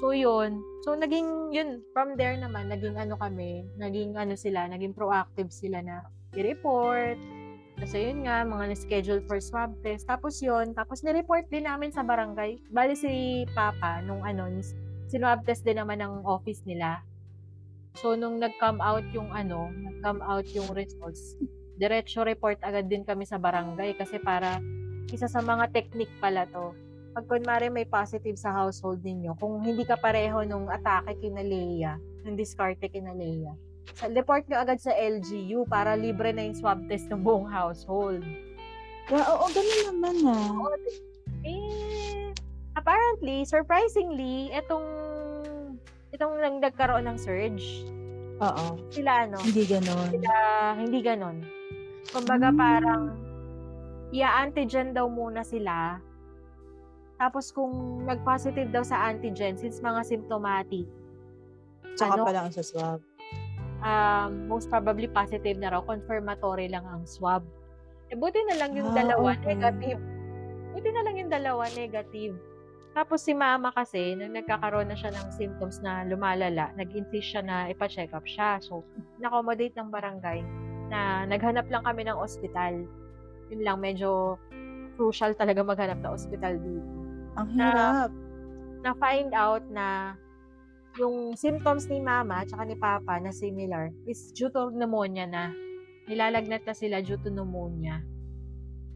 So 0.00 0.16
yun, 0.16 0.64
so 0.80 0.96
naging 0.96 1.52
yun, 1.52 1.84
from 1.92 2.16
there 2.16 2.32
naman, 2.32 2.72
naging 2.72 2.96
ano 2.96 3.20
kami, 3.20 3.68
naging 3.76 4.16
ano 4.16 4.32
sila, 4.32 4.64
naging 4.64 4.96
proactive 4.96 5.52
sila 5.52 5.84
na 5.84 6.08
i-report. 6.32 7.20
Kasi 7.76 8.08
yun 8.08 8.24
nga, 8.24 8.44
mga 8.44 8.72
na-schedule 8.72 9.20
for 9.24 9.40
swab 9.40 9.72
test. 9.80 10.04
Tapos 10.04 10.40
yun, 10.40 10.72
tapos 10.72 11.00
ni-report 11.00 11.48
din 11.48 11.64
namin 11.64 11.92
sa 11.92 12.00
barangay. 12.00 12.60
Bali 12.68 12.92
si 12.92 13.10
Papa, 13.52 14.00
nung 14.00 14.20
ano, 14.20 14.48
sinwab 15.10 15.42
test 15.42 15.66
din 15.66 15.82
naman 15.82 15.98
ng 15.98 16.22
office 16.22 16.62
nila. 16.62 17.02
So, 17.98 18.14
nung 18.14 18.38
nag-come 18.38 18.78
out 18.78 19.02
yung 19.10 19.34
ano, 19.34 19.66
nag-come 19.74 20.22
out 20.22 20.46
yung 20.54 20.70
results, 20.70 21.34
diretso 21.74 22.22
report 22.22 22.62
agad 22.62 22.86
din 22.86 23.02
kami 23.02 23.26
sa 23.26 23.42
barangay 23.42 23.98
kasi 23.98 24.22
para 24.22 24.62
isa 25.10 25.26
sa 25.26 25.42
mga 25.42 25.74
technique 25.74 26.14
pala 26.22 26.46
to. 26.46 26.70
Pag 27.10 27.26
kunwari 27.26 27.66
may 27.66 27.82
positive 27.82 28.38
sa 28.38 28.54
household 28.54 29.02
ninyo, 29.02 29.34
kung 29.42 29.58
hindi 29.58 29.82
ka 29.82 29.98
pareho 29.98 30.46
nung 30.46 30.70
atake 30.70 31.18
kina 31.18 31.42
Leia, 31.42 31.98
nung 32.22 32.38
diskarte 32.38 32.86
kina 32.86 33.10
Leia, 33.10 33.58
sa 33.98 34.06
report 34.06 34.46
nyo 34.46 34.62
agad 34.62 34.78
sa 34.78 34.94
LGU 34.94 35.66
para 35.66 35.98
libre 35.98 36.30
na 36.30 36.46
yung 36.46 36.54
swab 36.54 36.86
test 36.86 37.10
ng 37.10 37.26
buong 37.26 37.50
household. 37.50 38.22
Yeah, 39.10 39.26
oo, 39.26 39.50
ganun 39.50 39.80
naman 39.90 40.16
ah. 40.30 40.54
Oo, 40.54 40.78
Eh, 41.42 42.09
apparently, 42.80 43.44
surprisingly, 43.44 44.48
itong 44.50 44.86
itong 46.10 46.40
nang 46.40 46.58
nagkaroon 46.58 47.04
ng 47.04 47.18
surge, 47.20 47.84
Oo. 48.38 48.80
sila 48.88 49.28
ano, 49.28 49.36
Hindi 49.38 49.62
ganun. 49.64 50.08
sila 50.10 50.32
hindi 50.74 50.98
ganon. 51.00 51.36
Kumbaga 52.08 52.48
Hmm. 52.48 52.58
parang 52.58 53.02
i-antigen 54.10 54.90
daw 54.90 55.06
muna 55.06 55.44
sila. 55.44 56.00
Tapos 57.14 57.52
kung 57.52 57.70
nag-positive 58.02 58.72
daw 58.72 58.80
sa 58.80 59.06
antigen, 59.06 59.54
since 59.54 59.78
mga 59.78 60.00
symptomatic, 60.02 60.88
Tsaka 61.92 62.16
ano? 62.16 62.24
pa 62.24 62.32
lang 62.32 62.48
isa 62.48 62.64
swab. 62.64 63.04
um, 63.80 64.44
most 64.46 64.68
probably 64.68 65.06
positive 65.06 65.56
na 65.56 65.68
raw, 65.68 65.80
confirmatory 65.80 66.66
lang 66.66 66.84
ang 66.84 67.04
swab. 67.04 67.40
Eh, 68.08 68.16
buti 68.18 68.40
na 68.44 68.56
lang 68.56 68.72
yung 68.74 68.90
Ah, 68.90 68.96
dalawa 68.98 69.32
okay. 69.32 69.52
negative. 69.52 70.00
Buti 70.70 70.88
na 70.90 71.00
lang 71.00 71.14
yung 71.16 71.30
dalawa 71.30 71.64
negative. 71.70 72.34
Tapos 72.90 73.22
si 73.22 73.30
mama 73.30 73.70
kasi, 73.70 74.18
nung 74.18 74.34
nagkakaroon 74.34 74.90
na 74.90 74.98
siya 74.98 75.14
ng 75.14 75.30
symptoms 75.30 75.78
na 75.78 76.02
lumalala, 76.02 76.74
nag-insist 76.74 77.38
siya 77.38 77.42
na 77.46 77.56
ipa-check 77.70 78.10
up 78.10 78.26
siya. 78.26 78.58
So, 78.58 78.82
na-accommodate 79.22 79.78
ng 79.78 79.88
barangay 79.94 80.42
na 80.90 81.22
naghanap 81.30 81.70
lang 81.70 81.86
kami 81.86 82.02
ng 82.10 82.18
ospital. 82.18 82.82
Yun 83.54 83.62
lang, 83.62 83.78
medyo 83.78 84.42
crucial 84.98 85.38
talaga 85.38 85.62
maghanap 85.62 86.02
ng 86.02 86.12
ospital 86.12 86.58
dito. 86.58 86.90
Ang 87.38 87.48
Na- 87.54 87.64
hirap. 87.70 88.10
Na-find 88.80 89.30
out 89.38 89.62
na 89.70 90.18
yung 90.98 91.38
symptoms 91.38 91.86
ni 91.86 92.02
mama 92.02 92.42
at 92.42 92.50
ni 92.66 92.74
papa 92.74 93.22
na 93.22 93.30
similar 93.30 93.94
is 94.10 94.34
due 94.34 94.50
to 94.50 94.74
pneumonia 94.74 95.30
na. 95.30 95.54
Nilalagnat 96.10 96.66
na 96.66 96.74
sila 96.74 96.98
due 96.98 97.20
to 97.22 97.30
pneumonia. 97.30 98.02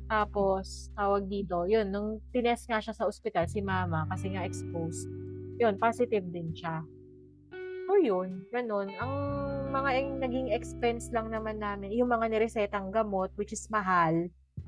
Tapos, 0.05 0.93
tawag 0.93 1.25
dito, 1.27 1.65
yun, 1.65 1.89
nung 1.89 2.21
tinest 2.29 2.69
nga 2.69 2.81
siya 2.81 2.93
sa 2.93 3.09
ospital, 3.09 3.49
si 3.49 3.65
mama, 3.65 4.05
kasi 4.13 4.29
nga 4.37 4.45
exposed, 4.45 5.09
yun, 5.57 5.81
positive 5.81 6.25
din 6.29 6.53
siya. 6.53 6.85
So, 7.89 7.97
yun, 8.01 8.45
ganun. 8.53 8.93
Ang 9.01 9.13
mga 9.73 9.89
yung 10.01 10.13
naging 10.21 10.49
expense 10.53 11.09
lang 11.13 11.33
naman 11.33 11.57
namin, 11.57 11.93
yung 11.97 12.13
mga 12.13 12.29
niresetang 12.33 12.93
gamot, 12.93 13.33
which 13.41 13.57
is 13.57 13.65
mahal, 13.73 14.13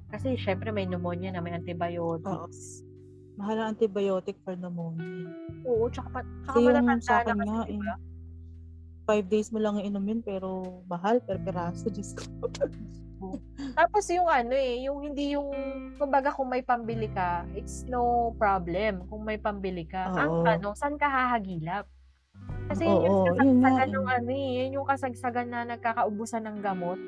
kasi 0.09 0.41
syempre 0.41 0.73
may 0.73 0.89
pneumonia 0.89 1.33
na, 1.33 1.45
may 1.45 1.53
antibiotics. 1.53 2.81
Mahal 3.37 3.61
ang 3.61 3.77
antibiotic 3.77 4.41
for 4.41 4.57
pneumonia. 4.57 5.29
Oo, 5.69 5.93
tsaka, 5.93 6.09
pa, 6.09 6.21
tsaka 6.49 6.57
yung 6.57 6.69
matatanda 6.73 7.05
sa 7.05 7.15
akin 7.21 7.37
na 7.37 7.45
nga 7.45 7.61
kasi, 7.61 7.69
eh. 7.69 7.77
diba? 7.77 7.97
Five 9.07 9.27
days 9.31 9.49
mo 9.55 9.59
lang 9.63 9.79
inumin 9.79 10.19
pero 10.19 10.83
mahal 10.91 11.23
per 11.23 11.39
peraso. 11.45 11.87
Diyos 11.93 12.17
ko. 12.17 12.25
Tapos 13.77 14.05
yung 14.13 14.29
ano 14.29 14.53
eh, 14.53 14.85
yung 14.89 14.99
hindi 15.05 15.37
yung, 15.37 15.49
kumbaga 15.97 16.33
kung 16.33 16.49
may 16.53 16.65
pambili 16.65 17.09
ka, 17.13 17.45
it's 17.57 17.85
no 17.89 18.33
problem 18.37 19.05
kung 19.09 19.23
may 19.25 19.41
pambili 19.41 19.85
ka. 19.89 20.13
Ang 20.13 20.31
Oo. 20.31 20.45
tanong, 20.45 20.75
saan 20.77 20.97
ka 21.01 21.09
hahagilap? 21.09 21.89
Kasi 22.67 22.83
yun 22.85 22.99
Oo, 22.99 23.07
yung 23.07 23.21
yun 23.23 23.37
kasagsagan 23.63 23.89
eh. 23.89 23.95
ng 23.95 24.09
ano 24.09 24.31
eh, 24.33 24.51
yun 24.61 24.77
yung 24.81 24.89
kasagsagan 24.89 25.49
na 25.49 25.61
nagkakaubusan 25.77 26.45
ng 26.45 26.59
gamot. 26.61 26.99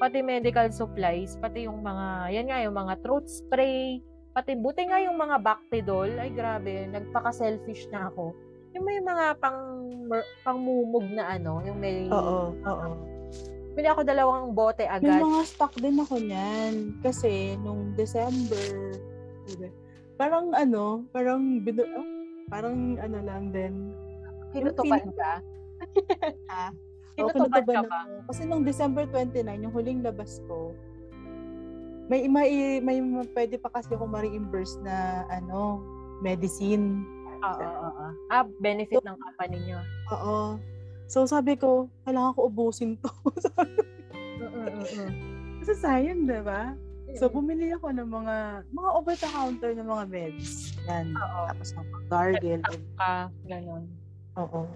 Pati 0.00 0.18
medical 0.24 0.68
supplies, 0.72 1.36
pati 1.36 1.68
yung 1.68 1.84
mga, 1.84 2.32
yan 2.32 2.46
nga, 2.48 2.58
yung 2.64 2.76
mga 2.76 2.94
throat 3.04 3.26
spray, 3.28 4.00
pati 4.32 4.56
buti 4.56 4.88
nga 4.88 5.02
yung 5.02 5.18
mga 5.18 5.42
Bactidol, 5.42 6.10
ay 6.16 6.30
grabe, 6.32 6.88
nagpaka-selfish 6.88 7.90
na 7.92 8.08
ako. 8.08 8.32
Yung 8.76 8.84
may 8.86 9.02
mga 9.02 9.36
pang, 9.42 9.60
pangmumog 10.46 11.04
na 11.10 11.36
ano, 11.36 11.60
yung 11.66 11.78
may, 11.82 12.06
Oo, 12.08 12.54
oo. 12.54 12.88
Bili 13.74 13.86
ako 13.86 14.02
dalawang 14.02 14.52
bote 14.52 14.84
May 14.84 14.98
agad. 14.98 15.22
mga 15.22 15.40
stock 15.46 15.72
din 15.78 15.96
ako 16.02 16.14
niyan. 16.18 16.74
Kasi 17.00 17.54
nung 17.62 17.94
December, 17.94 18.98
diba, 19.46 19.70
parang 20.18 20.52
ano, 20.52 21.06
parang 21.14 21.62
binu 21.62 21.86
oh, 21.96 22.08
parang 22.50 22.98
ano 22.98 23.18
lang 23.22 23.54
din. 23.54 23.94
Kinutupan 24.50 25.14
ka? 25.14 25.32
Ha? 26.50 26.66
Kinutupan 27.16 27.50
ka 27.50 27.60
kinutuban 27.62 27.76
ba? 27.86 27.98
ako. 28.04 28.14
Kasi 28.30 28.42
nung 28.46 28.62
December 28.66 29.04
29, 29.06 29.64
yung 29.66 29.74
huling 29.74 30.00
labas 30.02 30.42
ko, 30.50 30.74
may 32.10 32.26
may 32.26 32.82
may 32.82 32.98
pwede 33.38 33.54
pa 33.62 33.70
kasi 33.70 33.94
ako 33.94 34.10
ma-reimburse 34.10 34.82
na 34.82 35.22
ano, 35.30 35.78
medicine. 36.26 37.06
Oo, 37.40 37.54
oo, 37.54 37.86
oo. 37.86 38.06
Ah, 38.28 38.44
benefit 38.58 39.00
ng 39.00 39.16
company 39.16 39.58
nyo. 39.64 39.80
Oo. 40.10 40.58
So 41.10 41.26
sabi 41.26 41.58
ko, 41.58 41.90
kailangan 42.06 42.38
ko 42.38 42.46
ubusin 42.46 42.94
to. 43.02 43.10
Kasi 45.60 45.72
sayang, 45.74 46.30
'di 46.30 46.40
ba? 46.46 46.78
So 47.18 47.26
bumili 47.26 47.74
ako 47.74 47.90
ng 47.90 48.06
mga 48.06 48.36
mga 48.70 48.90
over 48.94 49.14
the 49.18 49.26
counter 49.26 49.74
ng 49.74 49.90
mga 49.90 50.04
meds. 50.06 50.78
Yan. 50.86 51.10
Oo. 51.18 51.40
Tapos 51.50 51.74
ng 51.74 51.86
gargle. 52.06 52.62
Ka, 52.94 53.26
ganon. 53.50 53.90
Oo. 54.38 54.70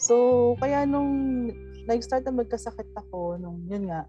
So, 0.00 0.14
kaya 0.60 0.84
nung 0.84 1.48
nag-start 1.88 2.28
na 2.28 2.44
magkasakit 2.44 2.92
ako, 2.92 3.40
nung, 3.40 3.64
yun 3.68 3.88
nga, 3.88 4.04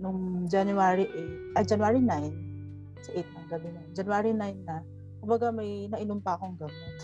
nung 0.00 0.48
January 0.48 1.04
8, 1.52 1.60
ah, 1.60 1.64
January 1.64 2.00
9, 2.00 3.04
sa 3.04 3.10
8 3.12 3.28
ng 3.28 3.46
gabi 3.52 3.68
na, 3.68 3.80
January 3.92 4.32
9 4.32 4.68
na, 4.68 4.80
kumbaga 5.20 5.52
may 5.52 5.88
nainom 5.92 6.20
pa 6.24 6.40
akong 6.40 6.56
gamot. 6.56 6.96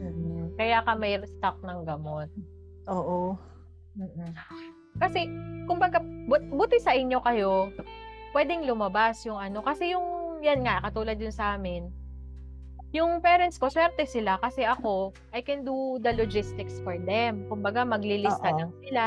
Mm. 0.00 0.56
Kaya 0.56 0.80
ka 0.80 0.92
may 0.96 1.20
stock 1.28 1.60
ng 1.60 1.84
gamot. 1.84 2.32
Oo. 2.88 3.36
Mm-mm. 3.98 4.30
Kasi, 4.98 5.28
kumbaga, 5.68 6.02
but, 6.26 6.42
buti 6.48 6.80
sa 6.80 6.96
inyo 6.96 7.20
kayo, 7.22 7.70
pwedeng 8.32 8.66
lumabas 8.66 9.22
yung 9.28 9.38
ano. 9.38 9.62
Kasi 9.62 9.92
yung, 9.94 10.40
yan 10.42 10.64
nga, 10.64 10.82
katulad 10.82 11.18
yung 11.20 11.34
sa 11.34 11.54
amin, 11.54 11.92
yung 12.96 13.20
parents 13.20 13.60
ko, 13.60 13.68
swerte 13.68 14.08
sila 14.08 14.40
kasi 14.40 14.64
ako, 14.64 15.12
I 15.36 15.44
can 15.44 15.60
do 15.60 16.00
the 16.00 16.16
logistics 16.16 16.80
for 16.80 16.96
them. 16.96 17.44
Kumbaga, 17.52 17.84
maglilista 17.84 18.48
Oo. 18.48 18.58
lang 18.64 18.72
sila. 18.80 19.06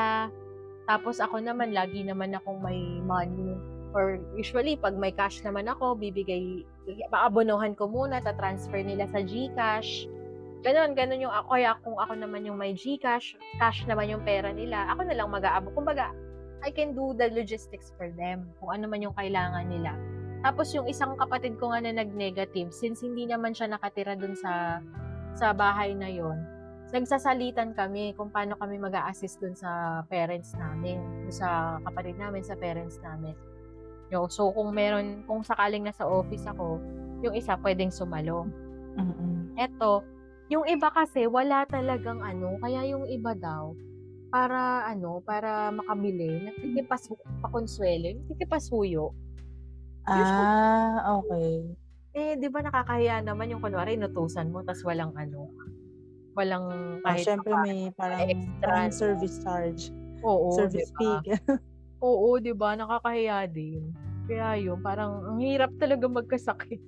Tapos 0.86 1.18
ako 1.18 1.42
naman, 1.42 1.74
lagi 1.74 2.06
naman 2.06 2.38
akong 2.38 2.62
may 2.62 2.78
money. 3.02 3.58
Or 3.92 4.22
usually, 4.38 4.78
pag 4.78 4.96
may 4.96 5.10
cash 5.12 5.42
naman 5.42 5.66
ako, 5.66 5.98
bibigay, 5.98 6.64
paabonohan 7.10 7.74
ko 7.74 7.90
muna, 7.90 8.22
ta-transfer 8.22 8.86
nila 8.86 9.10
sa 9.10 9.26
GCash. 9.26 10.06
Ganon, 10.62 10.94
ganon 10.94 11.22
yung 11.22 11.34
ako. 11.34 11.58
Kaya 11.58 11.74
kung 11.82 11.98
ako 11.98 12.14
naman 12.18 12.46
yung 12.46 12.58
may 12.62 12.78
GCash, 12.78 13.34
cash 13.58 13.82
naman 13.90 14.14
yung 14.14 14.22
pera 14.22 14.54
nila, 14.54 14.94
ako 14.94 15.10
na 15.10 15.18
lang 15.18 15.30
mag-aabo. 15.34 15.74
Kumbaga, 15.74 16.14
I 16.62 16.70
can 16.70 16.94
do 16.94 17.18
the 17.18 17.34
logistics 17.34 17.90
for 17.98 18.14
them. 18.14 18.46
Kung 18.62 18.70
ano 18.70 18.86
man 18.86 19.02
yung 19.02 19.18
kailangan 19.18 19.66
nila. 19.66 19.98
Tapos 20.46 20.70
yung 20.74 20.86
isang 20.86 21.18
kapatid 21.18 21.58
ko 21.58 21.74
nga 21.74 21.82
na 21.82 21.98
nag-negative, 21.98 22.70
since 22.70 23.02
hindi 23.02 23.26
naman 23.26 23.58
siya 23.58 23.74
nakatira 23.74 24.14
dun 24.14 24.38
sa 24.38 24.82
sa 25.38 25.54
bahay 25.56 25.98
na 25.98 26.10
yon 26.12 26.38
nagsasalitan 26.92 27.72
kami 27.72 28.12
kung 28.20 28.28
paano 28.28 28.60
kami 28.60 28.76
mag 28.76 28.92
assist 29.08 29.40
dun 29.40 29.56
sa 29.56 30.04
parents 30.12 30.52
namin, 30.60 31.00
dun 31.24 31.32
sa 31.32 31.80
kapatid 31.88 32.20
namin, 32.20 32.44
sa 32.44 32.60
parents 32.60 33.00
namin. 33.00 33.32
Yo, 34.12 34.28
so 34.28 34.52
kung 34.52 34.76
meron, 34.76 35.24
kung 35.24 35.40
sakaling 35.40 35.88
nasa 35.88 36.04
office 36.04 36.44
ako, 36.44 36.84
yung 37.24 37.32
isa 37.32 37.56
pwedeng 37.64 37.96
sumalo. 37.96 38.44
Mm-mm. 39.00 39.56
Eto, 39.56 40.04
yung 40.52 40.68
iba 40.68 40.92
kasi 40.92 41.26
wala 41.32 41.64
talagang 41.64 42.20
ano, 42.20 42.60
kaya 42.60 42.84
yung 42.92 43.08
iba 43.08 43.32
daw 43.32 43.72
para 44.28 44.84
ano, 44.88 45.24
para 45.24 45.72
makabili, 45.72 46.28
nagtitipas 46.44 47.08
pa 47.40 47.48
konsuelo, 47.48 48.12
nagtitipas 48.20 48.68
huyo. 48.68 49.16
Ah, 50.08 51.24
okay. 51.24 51.72
Eh, 52.12 52.36
'di 52.36 52.52
ba 52.52 52.60
nakakahiya 52.60 53.24
naman 53.24 53.56
yung 53.56 53.64
kunwari 53.64 53.96
inutusan 53.96 54.52
mo 54.52 54.60
tas 54.68 54.84
walang 54.84 55.16
ano, 55.16 55.48
walang 56.36 56.68
Ah, 57.04 57.16
kahit 57.16 57.24
syempre 57.24 57.52
pa- 57.56 57.64
may 57.64 57.88
parang, 57.96 58.20
extra, 58.28 58.68
parang 58.68 58.92
no? 58.92 58.96
service 59.00 59.38
charge. 59.40 59.82
Oo, 60.22 60.52
service 60.60 60.92
'di 60.92 61.00
fee. 61.00 61.20
Oo, 62.04 62.28
'di 62.44 62.52
ba? 62.52 62.76
Nakakahiya 62.76 63.48
din. 63.48 63.94
Kaya 64.28 64.60
yun, 64.60 64.80
parang 64.84 65.24
ang 65.28 65.40
hirap 65.40 65.72
talaga 65.80 66.06
magkasakit. 66.12 66.80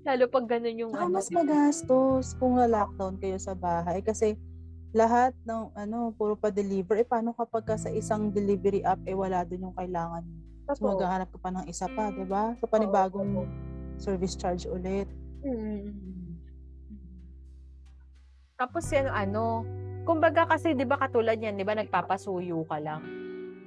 Lalo 0.00 0.24
pag 0.32 0.46
ganun 0.48 0.80
yung 0.80 0.92
Saka 0.96 1.06
ano, 1.06 1.14
mas 1.14 1.28
magastos 1.28 2.32
kung 2.40 2.56
na-lockdown 2.56 3.20
kayo 3.20 3.36
sa 3.36 3.52
bahay 3.52 4.00
kasi 4.00 4.34
lahat 4.90 5.36
ng 5.46 5.70
ano 5.76 6.10
puro 6.18 6.34
pa 6.34 6.50
deliver 6.50 6.98
eh 6.98 7.06
paano 7.06 7.30
kapag 7.30 7.62
ka 7.62 7.76
sa 7.78 7.92
isang 7.94 8.32
delivery 8.34 8.82
app 8.82 8.98
eh 9.06 9.14
wala 9.14 9.46
doon 9.46 9.70
yung 9.70 9.76
kailangan 9.78 10.26
mo 10.26 10.74
so 10.74 10.82
maghahanap 10.82 11.30
ka 11.30 11.38
pa 11.38 11.50
ng 11.54 11.66
isa 11.70 11.86
pa 11.94 12.10
di 12.10 12.26
ba 12.26 12.58
so 12.58 12.66
Oo, 12.66 12.72
panibagong 12.74 13.46
oo. 13.46 13.46
service 14.02 14.34
charge 14.34 14.66
ulit 14.66 15.06
Mm. 15.40 16.36
Tapos 18.60 18.84
yan 18.92 19.08
ano, 19.08 19.64
kumbaga 20.04 20.44
kasi 20.44 20.76
'di 20.76 20.84
ba 20.84 21.00
katulad 21.00 21.40
yan, 21.40 21.56
'di 21.56 21.64
ba 21.64 21.72
nagpapasuyo 21.72 22.60
ka 22.68 22.76
lang. 22.76 23.00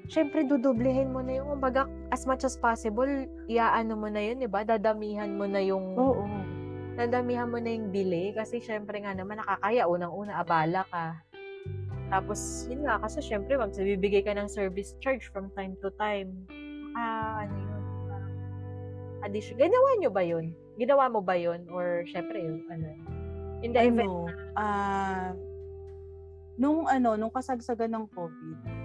Syempre 0.05 0.45
dudoblehin 0.45 1.09
mo 1.09 1.25
na 1.25 1.41
yung 1.41 1.57
kumbaga 1.57 1.89
as 2.13 2.29
much 2.29 2.45
as 2.45 2.53
possible, 2.53 3.09
iaano 3.49 3.97
mo 3.97 4.05
na 4.05 4.21
yun, 4.21 4.37
'di 4.37 4.49
ba? 4.49 4.61
Dadamihan 4.61 5.33
mo 5.33 5.49
na 5.49 5.57
yung 5.57 5.97
oo 5.97 6.23
dadamihan 6.93 7.49
mo 7.49 7.57
na 7.57 7.73
yung 7.73 7.89
bili 7.89 8.29
kasi 8.37 8.61
syempre 8.61 9.01
nga 9.01 9.17
naman 9.17 9.41
nakakaya 9.41 9.89
unang-una 9.89 10.37
abala 10.37 10.85
ka. 10.93 11.17
Tapos 12.13 12.69
yun 12.69 12.85
nga 12.85 13.01
kasi 13.01 13.17
syempre 13.25 13.57
magbibigay 13.57 14.21
ka 14.21 14.37
ng 14.37 14.45
service 14.45 14.93
charge 15.01 15.25
from 15.33 15.49
time 15.57 15.73
to 15.81 15.89
time. 15.97 16.29
Ah, 16.93 17.49
ano 17.49 17.53
yun? 17.57 17.83
parang 18.05 18.25
Addition. 19.25 19.57
Ginawa 19.57 19.89
nyo 19.97 20.09
ba 20.13 20.21
yun? 20.21 20.53
Ginawa 20.77 21.09
mo 21.09 21.25
ba 21.25 21.33
yun? 21.33 21.65
Or 21.73 22.05
syempre 22.05 22.37
yung 22.45 22.61
ano? 22.69 22.87
In 23.65 23.73
the 23.73 23.81
event 23.81 24.11
ano 24.11 24.29
ah 24.53 25.31
nung 26.59 26.85
ano 26.85 27.17
nung 27.17 27.33
kasagsagan 27.33 27.89
ng 27.89 28.05
covid. 28.13 28.82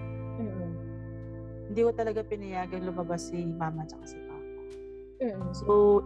Hindi 1.69 1.81
ko 1.85 1.91
talaga 1.93 2.25
pinayagan 2.25 2.81
lumabas 2.83 3.29
si 3.29 3.45
mama 3.45 3.85
at 3.85 3.93
si 4.03 4.17
papa 4.25 4.61
Mm-mm. 5.21 5.53
so 5.53 6.01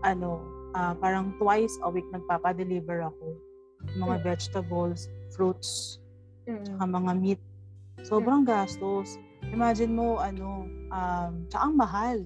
ano 0.00 0.40
ah, 0.72 0.94
parang 0.94 1.34
twice 1.38 1.74
a 1.82 1.88
week 1.88 2.06
nagpapa-deliver 2.10 3.02
ako 3.02 3.34
ng 3.84 3.98
mga 4.00 4.16
Mm. 4.16 4.24
vegetables 4.24 5.00
fruits 5.30 5.98
Mm-mm. 6.44 6.60
tsaka 6.60 6.84
mga 6.84 7.12
meat. 7.16 7.40
Sobrang 8.04 8.44
gastos. 8.44 9.16
Imagine 9.48 9.96
mo, 9.96 10.20
ano, 10.20 10.68
um, 10.92 11.32
tsaka 11.48 11.62
ang 11.64 11.74
mahal. 11.74 12.18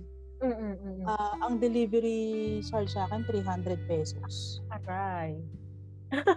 Mm-mm. 0.42 0.74
Mm-mm. 0.74 1.06
Ah, 1.06 1.38
ang 1.46 1.62
delivery 1.62 2.58
charge 2.66 2.90
sa 2.90 3.06
akin, 3.06 3.22
300 3.26 3.78
pesos. 3.86 4.58
Aray. 4.74 5.38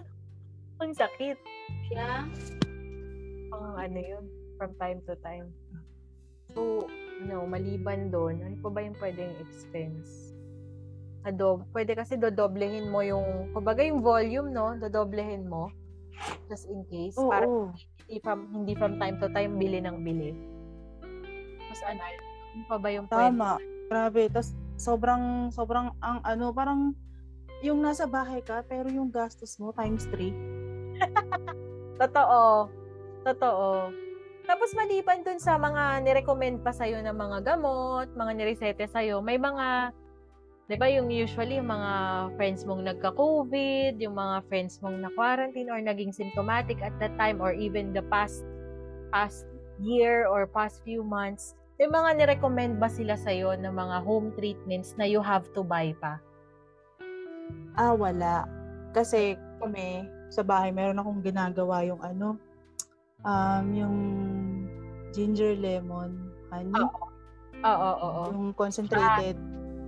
Ang 0.81 0.93
sakit. 0.93 1.37
Yeah. 1.89 2.25
Pang 3.49 3.73
ano 3.73 3.97
yun, 3.97 4.25
from 4.57 4.73
time 4.77 5.01
to 5.05 5.13
time. 5.21 5.49
So, 6.51 6.87
no, 7.23 7.45
maliban 7.47 8.09
doon, 8.11 8.41
ano 8.43 8.55
pa 8.59 8.69
ba 8.69 8.79
yung 8.83 8.97
pwedeng 8.99 9.33
expense? 9.39 10.35
Adob, 11.21 11.69
pwede 11.69 11.93
kasi 11.93 12.17
dodoblehin 12.17 12.89
mo 12.89 13.05
yung, 13.05 13.53
kumbaga 13.53 13.85
yung 13.85 14.01
volume, 14.01 14.49
no? 14.49 14.73
Dodoblehin 14.81 15.45
mo. 15.45 15.69
Just 16.49 16.65
in 16.65 16.81
case. 16.89 17.13
Oo. 17.17 17.29
Para 17.29 17.45
hindi 18.09 18.17
from, 18.19 18.39
hindi 18.51 18.73
from 18.73 18.93
time 18.97 19.15
to 19.21 19.29
time 19.29 19.53
bili 19.61 19.79
ng 19.79 20.01
bili. 20.01 20.33
Mas 21.69 21.81
ano, 21.85 22.01
ano 22.01 22.63
pa 22.65 22.77
ba 22.81 22.89
yung 22.89 23.05
pwede? 23.07 23.21
Tama. 23.31 23.51
Grabe. 23.87 24.21
Tapos, 24.33 24.51
sobrang, 24.81 25.53
sobrang, 25.53 25.93
ang 26.01 26.19
ano, 26.25 26.49
parang, 26.51 26.97
yung 27.61 27.77
nasa 27.85 28.09
bahay 28.09 28.41
ka, 28.41 28.65
pero 28.65 28.89
yung 28.89 29.13
gastos 29.13 29.61
mo 29.61 29.69
times 29.77 30.09
3. 30.09 30.33
Totoo. 32.01 32.73
Totoo. 33.21 33.93
Tapos 34.45 34.73
maliban 34.73 35.21
dun 35.21 35.37
sa 35.37 35.55
mga 35.57 36.03
nirecommend 36.05 36.61
pa 36.65 36.73
sa'yo 36.73 36.99
ng 37.01 37.15
mga 37.15 37.37
gamot, 37.45 38.09
mga 38.13 38.31
niresete 38.35 38.85
sa'yo, 38.89 39.21
may 39.21 39.37
mga, 39.37 39.93
di 40.67 40.75
ba 40.75 40.87
yung 40.89 41.07
usually 41.13 41.61
yung 41.61 41.69
mga 41.69 41.91
friends 42.35 42.65
mong 42.65 42.83
nagka-COVID, 42.85 44.01
yung 44.01 44.15
mga 44.17 44.45
friends 44.49 44.81
mong 44.81 44.97
na-quarantine 45.01 45.69
or 45.69 45.79
naging 45.79 46.11
symptomatic 46.11 46.81
at 46.81 46.93
that 46.97 47.13
time 47.15 47.39
or 47.39 47.53
even 47.53 47.93
the 47.93 48.03
past 48.09 48.43
past 49.11 49.43
year 49.83 50.25
or 50.25 50.47
past 50.47 50.79
few 50.87 51.03
months, 51.03 51.53
May 51.81 51.89
mga 51.89 52.13
nirecommend 52.13 52.77
ba 52.77 52.85
sila 52.85 53.17
sa'yo 53.17 53.57
ng 53.57 53.73
mga 53.73 54.05
home 54.05 54.29
treatments 54.37 54.93
na 55.01 55.09
you 55.09 55.17
have 55.17 55.49
to 55.57 55.65
buy 55.65 55.89
pa? 55.97 56.21
Ah, 57.73 57.97
wala. 57.97 58.45
Kasi 58.93 59.33
kami, 59.57 60.05
sa 60.29 60.45
bahay, 60.45 60.69
meron 60.69 61.01
akong 61.01 61.25
ginagawa 61.25 61.81
yung 61.81 61.97
ano, 62.05 62.37
um, 63.25 63.65
yung 63.73 63.97
ginger 65.11 65.53
lemon 65.57 66.31
honey. 66.51 66.75
Oo. 66.75 67.07
Oo, 67.61 67.89
oo. 68.01 68.21
Yung 68.33 68.53
concentrated. 68.57 69.37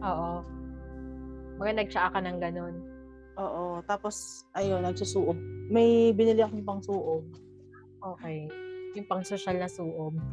Oo. 0.05 0.45
Mga 1.57 1.71
nagtsaa 1.81 2.13
ka 2.13 2.19
ng 2.21 2.37
ganun. 2.37 2.75
Oo. 3.39 3.81
Tapos, 3.89 4.45
ayun, 4.53 4.85
nagsusuob. 4.85 5.37
May 5.73 6.13
binili 6.13 6.45
akong 6.45 6.65
pang 6.65 6.81
suob. 6.85 7.25
Okay. 8.03 8.45
Yung 8.93 9.07
pang 9.09 9.25
social 9.25 9.57
na 9.57 9.69
suob. 9.69 10.13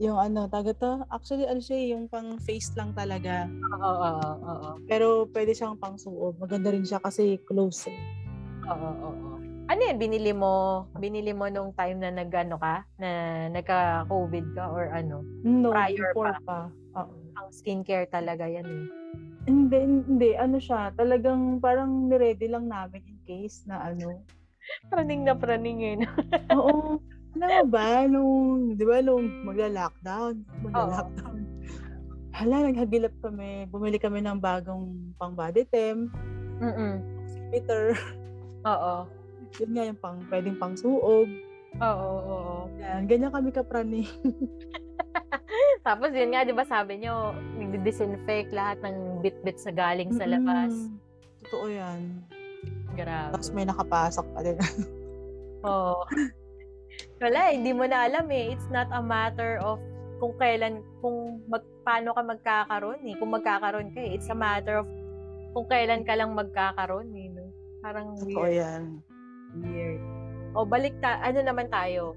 Yung 0.00 0.18
ano, 0.18 0.48
taga 0.48 0.72
to, 0.76 0.92
actually, 1.12 1.44
ano 1.46 1.60
siya, 1.60 1.76
eh, 1.76 1.86
yung 1.94 2.08
pang 2.10 2.36
face 2.40 2.72
lang 2.74 2.92
talaga. 2.96 3.48
Oo, 3.80 3.92
oo, 3.96 4.30
oo. 4.44 4.70
Pero 4.88 5.28
pwede 5.30 5.52
siyang 5.52 5.76
pang 5.76 5.96
suob. 5.96 6.36
Maganda 6.40 6.72
rin 6.72 6.84
siya 6.84 7.00
kasi 7.00 7.36
close 7.44 7.88
eh. 7.92 8.00
Oo, 8.66 8.90
oo. 9.08 9.29
Ano 9.70 9.86
yan, 9.86 10.02
binili 10.02 10.34
mo, 10.34 10.82
binili 10.98 11.30
mo 11.30 11.46
nung 11.46 11.70
time 11.78 12.02
na 12.02 12.10
nagano 12.10 12.58
ka, 12.58 12.82
na 12.98 13.10
nagka-COVID 13.54 14.58
ka 14.58 14.66
or 14.66 14.90
ano? 14.90 15.22
No, 15.46 15.70
Prior 15.70 16.10
before 16.10 16.34
pa. 16.42 16.74
Oo. 16.98 17.14
Ang 17.38 17.48
skincare 17.54 18.10
talaga 18.10 18.50
yan 18.50 18.66
eh. 18.66 18.84
Hindi, 19.46 19.78
hindi. 20.10 20.30
Ano 20.34 20.58
siya, 20.58 20.90
talagang 20.98 21.62
parang 21.62 22.10
niready 22.10 22.50
lang 22.50 22.66
namin 22.66 22.98
in 23.06 23.18
case 23.22 23.62
na 23.70 23.94
ano. 23.94 24.26
Praning 24.90 25.22
na 25.22 25.38
praning 25.38 25.80
eh. 25.86 25.96
Oo. 26.58 26.98
Alam 27.38 27.50
mo 27.62 27.64
ba, 27.70 28.10
nung, 28.10 28.74
di 28.74 28.82
ba, 28.82 28.98
nung 28.98 29.22
magla-lockdown, 29.46 30.34
magla-lockdown, 30.66 31.46
hala, 32.34 32.66
naghagilap 32.66 33.14
kami, 33.22 33.70
bumili 33.70 34.02
kami 34.02 34.18
ng 34.18 34.42
bagong 34.42 35.14
pang 35.14 35.38
body 35.38 35.62
temp, 35.70 36.10
Mm-mm. 36.58 36.98
bitter, 37.54 37.94
Oo. 38.66 39.19
Yun 39.58 39.70
nga 39.74 39.84
yung 39.90 40.00
pang, 40.00 40.18
pwedeng 40.30 40.58
pang 40.60 40.74
suob. 40.78 41.26
Oo, 41.78 42.06
oo, 42.06 42.20
oo. 42.30 42.56
Yan, 42.82 43.06
ganyan 43.06 43.34
kami 43.34 43.50
kaprani. 43.54 44.02
Tapos 45.86 46.12
yun 46.12 46.34
nga, 46.34 46.44
di 46.44 46.54
ba 46.54 46.66
sabi 46.66 47.00
nyo, 47.00 47.32
nagdi-disinfect 47.56 48.52
lahat 48.52 48.78
ng 48.84 49.24
bit-bit 49.24 49.56
sa 49.56 49.72
galing 49.72 50.12
sa 50.12 50.28
labas. 50.28 50.70
Mm-mm. 50.70 50.98
Totoo 51.46 51.66
yan. 51.72 52.00
Grabe. 52.94 53.32
Tapos 53.32 53.48
may 53.54 53.64
nakapasok 53.64 54.26
pa 54.34 54.40
din. 54.44 54.58
Oo. 55.68 56.04
Wala, 57.20 57.54
hindi 57.54 57.72
mo 57.72 57.88
na 57.88 58.08
alam 58.08 58.26
eh. 58.28 58.52
It's 58.52 58.68
not 58.68 58.90
a 58.92 59.00
matter 59.00 59.56
of 59.62 59.80
kung 60.20 60.36
kailan, 60.36 60.84
kung 61.00 61.40
mag, 61.48 61.64
paano 61.86 62.12
ka 62.12 62.22
magkakaroon 62.24 63.00
eh. 63.08 63.14
Kung 63.16 63.30
magkakaroon 63.32 63.88
ka 63.96 64.00
eh. 64.04 64.14
It's 64.16 64.28
a 64.28 64.36
matter 64.36 64.84
of 64.84 64.88
kung 65.56 65.66
kailan 65.70 66.04
ka 66.04 66.12
lang 66.12 66.36
magkakaroon 66.36 67.08
eh. 67.16 67.26
No? 67.32 67.48
Parang 67.80 68.20
Totoo 68.20 68.48
yan. 68.48 69.00
Weird. 69.54 70.00
O 70.54 70.66
balik 70.66 70.98
ta, 70.98 71.18
ano 71.22 71.42
naman 71.42 71.70
tayo? 71.70 72.14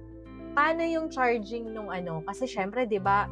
Paano 0.54 0.86
yung 0.86 1.10
charging 1.10 1.74
nung 1.74 1.89
ano? 1.89 2.22
Kasi 2.26 2.46
syempre, 2.46 2.86
'di 2.86 3.02
ba? 3.02 3.26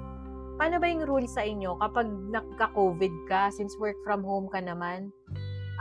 Paano 0.57 0.77
ba 0.77 0.85
yung 0.89 1.05
rule 1.05 1.25
sa 1.25 1.41
inyo 1.41 1.77
kapag 1.81 2.05
nagka-COVID 2.09 3.13
ka 3.25 3.49
since 3.49 3.73
work 3.81 3.97
from 4.05 4.21
home 4.21 4.45
ka 4.49 4.61
naman? 4.61 5.09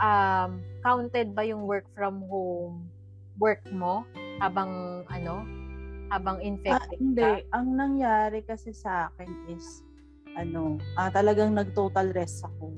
Um, 0.01 0.65
counted 0.81 1.37
ba 1.37 1.45
yung 1.45 1.69
work 1.69 1.85
from 1.93 2.25
home 2.25 2.89
work 3.37 3.61
mo 3.69 4.01
habang 4.41 5.05
ano? 5.09 5.45
Habang 6.09 6.41
Ah, 6.41 6.43
infected 6.45 6.97
hindi. 6.97 7.23
ka? 7.23 7.57
Ang 7.61 7.67
nangyari 7.77 8.41
kasi 8.43 8.73
sa 8.73 9.07
akin 9.13 9.29
is, 9.53 9.85
ano, 10.35 10.81
ah, 10.97 11.07
talagang 11.13 11.53
nag-total 11.53 12.09
rest 12.11 12.41
ako. 12.43 12.73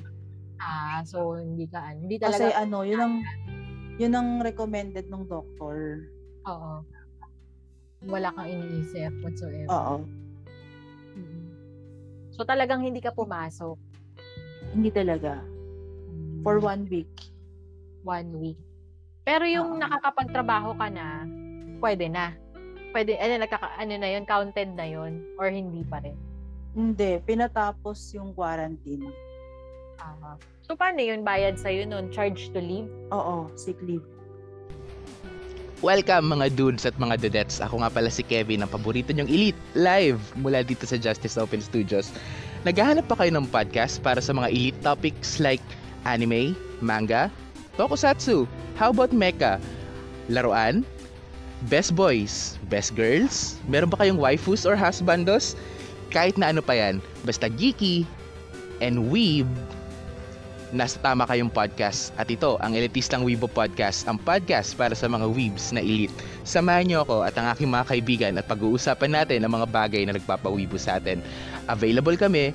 Ah, 0.60 1.02
so 1.04 1.40
hindi 1.40 1.66
ka 1.68 1.82
ano, 1.82 1.98
hindi 2.08 2.20
Kasi 2.20 2.52
talaga 2.52 2.62
ano, 2.64 2.78
yun 2.84 3.00
ang, 3.00 3.16
yun 3.96 4.14
ang 4.14 4.42
recommended 4.42 5.08
ng 5.08 5.24
doctor. 5.26 6.08
oo. 6.44 6.74
Wala 8.04 8.36
kang 8.36 8.52
iniisip 8.52 9.16
whatsoever. 9.24 9.72
Oo. 9.72 9.96
Mm. 11.16 11.46
So 12.34 12.44
talagang 12.44 12.84
hindi 12.84 13.00
ka 13.00 13.14
pumasok 13.14 13.78
Hindi 14.74 14.90
talaga. 14.90 15.40
For 16.42 16.58
one 16.60 16.90
week. 16.90 17.14
one 18.04 18.36
week. 18.36 18.60
Pero 19.24 19.48
yung 19.48 19.78
Oo. 19.78 19.80
nakakapagtrabaho 19.80 20.76
ka 20.76 20.92
na, 20.92 21.24
pwede 21.80 22.12
na. 22.12 22.36
Pwede, 22.92 23.16
ano, 23.16 23.40
nagkaka, 23.40 23.80
ano 23.80 23.94
na 23.96 24.10
yun, 24.12 24.28
counted 24.28 24.70
na 24.76 24.84
yun, 24.84 25.24
or 25.40 25.48
hindi 25.48 25.82
pa 25.88 26.04
rin. 26.04 26.18
Hindi. 26.76 27.24
Pinatapos 27.24 28.12
yung 28.14 28.36
quarantine. 28.36 29.08
Ah. 30.04 30.36
So, 30.68 30.76
paano 30.76 31.00
yun 31.00 31.24
bayad 31.24 31.56
sa'yo 31.56 31.88
nun? 31.88 32.12
Charge 32.12 32.52
to 32.52 32.60
leave? 32.60 32.92
Oo, 33.16 33.48
sick 33.56 33.80
leave. 33.80 34.04
Welcome 35.80 36.32
mga 36.32 36.56
dudes 36.56 36.84
at 36.88 36.96
mga 36.96 37.24
dudettes. 37.24 37.60
Ako 37.60 37.84
nga 37.84 37.92
pala 37.92 38.08
si 38.08 38.24
Kevin, 38.24 38.64
ang 38.64 38.72
paborito 38.72 39.12
niyong 39.12 39.28
elite, 39.28 39.60
live 39.76 40.20
mula 40.40 40.64
dito 40.64 40.88
sa 40.88 40.96
Justice 40.96 41.36
Open 41.36 41.60
Studios. 41.60 42.12
Naghahanap 42.64 43.08
pa 43.08 43.20
kayo 43.20 43.36
ng 43.36 43.48
podcast 43.52 44.00
para 44.00 44.24
sa 44.24 44.32
mga 44.32 44.48
elite 44.52 44.80
topics 44.80 45.44
like 45.44 45.64
anime, 46.08 46.56
manga, 46.80 47.28
tokusatsu, 47.76 48.48
how 48.80 48.96
about 48.96 49.12
mecha, 49.12 49.60
laruan, 50.32 50.88
best 51.68 51.92
boys, 51.96 52.56
best 52.72 52.96
girls, 52.96 53.60
meron 53.68 53.92
ba 53.92 54.00
kayong 54.00 54.20
waifus 54.20 54.64
or 54.64 54.80
husbandos? 54.80 55.60
Kahit 56.16 56.40
na 56.40 56.56
ano 56.56 56.64
pa 56.64 56.80
yan, 56.80 57.04
basta 57.28 57.52
geeky 57.52 58.08
and 58.80 59.12
weeb, 59.12 59.48
nasa 60.74 60.98
tama 61.00 61.30
kayong 61.30 61.54
podcast. 61.54 62.10
At 62.18 62.28
ito, 62.28 62.58
ang 62.60 62.74
Elitistang 62.74 63.22
Weibo 63.22 63.46
Podcast, 63.46 64.10
ang 64.10 64.18
podcast 64.18 64.74
para 64.74 64.98
sa 64.98 65.06
mga 65.06 65.30
weebs 65.30 65.70
na 65.70 65.80
elite. 65.80 66.12
Samahan 66.44 66.90
niyo 66.90 67.06
ako 67.06 67.24
at 67.24 67.38
ang 67.38 67.54
aking 67.54 67.70
mga 67.70 67.86
kaibigan 67.88 68.34
at 68.42 68.50
pag-uusapan 68.50 69.14
natin 69.14 69.46
ang 69.46 69.54
mga 69.54 69.70
bagay 69.70 70.02
na 70.04 70.18
nagpapawibo 70.18 70.76
sa 70.76 70.98
atin. 70.98 71.22
Available 71.70 72.18
kami 72.18 72.52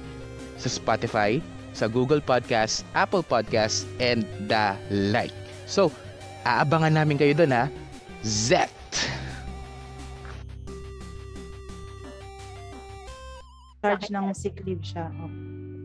sa 0.59 0.66
Spotify, 0.66 1.38
sa 1.70 1.87
Google 1.87 2.18
Podcast, 2.18 2.83
Apple 2.98 3.22
Podcast, 3.22 3.87
and 4.02 4.26
the 4.50 4.74
like. 4.90 5.35
So, 5.70 5.94
aabangan 6.42 6.98
namin 6.98 7.22
kayo 7.22 7.33
doon 7.38 7.54
ha. 7.54 7.64
Zet! 8.26 8.74
Charge 13.78 14.11
ng 14.11 14.35
sick 14.35 14.59
leave 14.66 14.83
siya. 14.83 15.07
Oh. 15.07 15.31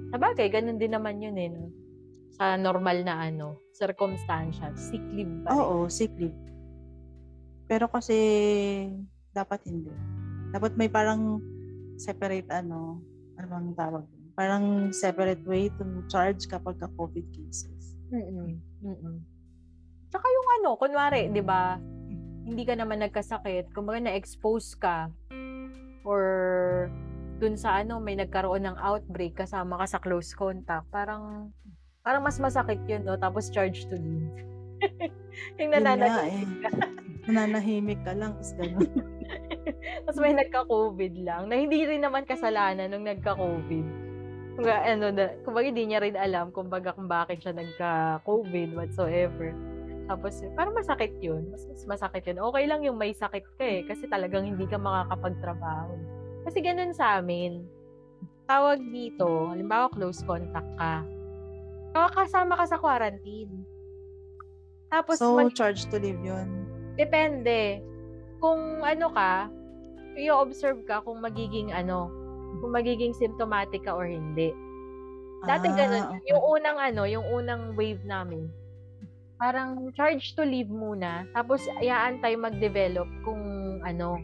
Sabagay, 0.09 0.49
ganun 0.49 0.81
din 0.81 0.97
naman 0.97 1.21
yun 1.21 1.37
eh. 1.37 1.49
No? 1.53 1.82
Sa 2.33 2.57
normal 2.57 3.05
na 3.05 3.29
ano, 3.29 3.61
circumstantial, 3.77 4.73
sick 4.73 5.01
leave 5.13 5.29
rin. 5.29 5.53
Oo, 5.53 5.85
sick 5.85 6.09
leave. 6.17 6.35
Pero 7.69 7.85
kasi, 7.89 8.17
dapat 9.33 9.61
hindi. 9.69 9.93
Dapat 10.53 10.73
may 10.77 10.89
parang 10.89 11.41
separate 11.97 12.49
ano, 12.49 13.01
ano 13.37 13.45
bang 13.49 13.69
tawag 13.77 14.03
doon? 14.09 14.25
Parang 14.33 14.65
separate 14.89 15.45
way 15.45 15.69
to 15.77 15.85
charge 16.09 16.49
kapag 16.49 16.81
ka 16.81 16.89
COVID 16.97 17.25
cases. 17.33 17.93
Mm-mm. 18.09 18.57
Mm-mm. 18.81 19.17
Tsaka 20.09 20.25
yung 20.25 20.49
ano, 20.61 20.69
kunwari, 20.77 21.29
di 21.29 21.41
ba, 21.41 21.77
hindi 22.45 22.63
ka 22.65 22.77
naman 22.77 23.01
nagkasakit, 23.01 23.73
kumbaga 23.73 24.05
na-expose 24.05 24.77
ka, 24.77 25.09
or 26.05 26.23
dun 27.41 27.57
sa 27.57 27.81
ano, 27.81 27.97
may 27.97 28.13
nagkaroon 28.13 28.65
ng 28.67 28.77
outbreak 28.77 29.33
kasama 29.33 29.81
ka 29.81 29.97
sa 29.97 29.99
close 30.01 30.37
contact, 30.37 30.85
parang, 30.93 31.49
parang 32.03 32.21
mas 32.21 32.37
masakit 32.37 32.83
yun, 32.85 33.01
no? 33.07 33.15
Tapos 33.15 33.47
charge 33.47 33.87
to 33.87 33.95
leave. 33.95 34.35
yung 35.59 35.71
nananahimik 35.71 36.59
eh. 36.59 36.63
ka. 36.67 36.69
Nananahimik 37.31 38.03
ka 38.03 38.11
lang, 38.11 38.35
tapos 38.35 38.53
gano'n. 38.59 38.91
Tapos 40.03 40.19
may 40.23 40.35
nagka-COVID 40.35 41.13
lang, 41.23 41.47
na 41.47 41.55
hindi 41.55 41.87
rin 41.87 42.03
naman 42.03 42.27
kasalanan 42.27 42.91
nung 42.91 43.07
nagka-COVID. 43.07 43.87
Kumbaga, 44.59 44.75
ano, 44.83 45.05
na, 45.15 45.31
kumbaga 45.47 45.65
hindi 45.71 45.83
niya 45.87 46.03
rin 46.03 46.19
alam 46.19 46.51
kumbaga 46.51 46.91
kung 46.91 47.07
bakit 47.07 47.39
siya 47.39 47.55
nagka-COVID 47.55 48.75
whatsoever. 48.75 49.55
Tapos, 50.03 50.43
parang 50.59 50.75
masakit 50.75 51.15
yun. 51.23 51.47
Mas, 51.47 51.63
mas 51.63 51.95
masakit 51.95 52.27
yun. 52.27 52.43
Okay 52.43 52.63
lang 52.67 52.83
yung 52.83 52.99
may 52.99 53.15
sakit 53.15 53.47
ka 53.55 53.63
eh, 53.63 53.87
kasi 53.87 54.03
talagang 54.11 54.43
hindi 54.43 54.67
ka 54.67 54.75
makakapagtrabaho. 54.75 55.95
Kasi 56.43 56.59
ganun 56.59 56.91
sa 56.91 57.23
amin. 57.23 57.63
Tawag 58.43 58.83
dito, 58.91 59.47
halimbawa 59.47 59.87
close 59.95 60.19
contact 60.27 60.67
ka. 60.75 61.07
Kasama 61.93 62.53
ka 62.55 62.65
sa 62.65 62.77
quarantine. 62.77 63.63
Tapos, 64.89 65.17
So, 65.17 65.33
mag- 65.35 65.53
charge 65.53 65.85
to 65.87 65.97
leave 65.97 66.19
yun. 66.19 66.65
Depende. 66.93 67.81
Kung 68.37 68.59
ano 68.79 69.09
ka, 69.09 69.49
i-observe 70.15 70.83
ka 70.83 71.01
kung 71.01 71.17
magiging 71.19 71.69
ano, 71.69 72.09
kung 72.59 72.69
magiging 72.71 73.13
symptomatic 73.13 73.81
ka 73.81 73.91
or 73.91 74.05
hindi. 74.05 74.53
Dati 75.43 75.67
Ah, 75.67 75.75
ganun. 75.75 76.05
okay. 76.11 76.29
Yung 76.29 76.43
unang 76.51 76.77
ano, 76.77 77.01
yung 77.03 77.25
unang 77.25 77.73
wave 77.73 78.01
namin, 78.03 78.47
parang 79.35 79.89
charge 79.91 80.33
to 80.33 80.43
leave 80.43 80.69
muna, 80.69 81.25
tapos 81.31 81.59
iaantay 81.79 82.37
mag-develop 82.37 83.09
kung 83.23 83.41
ano, 83.81 84.21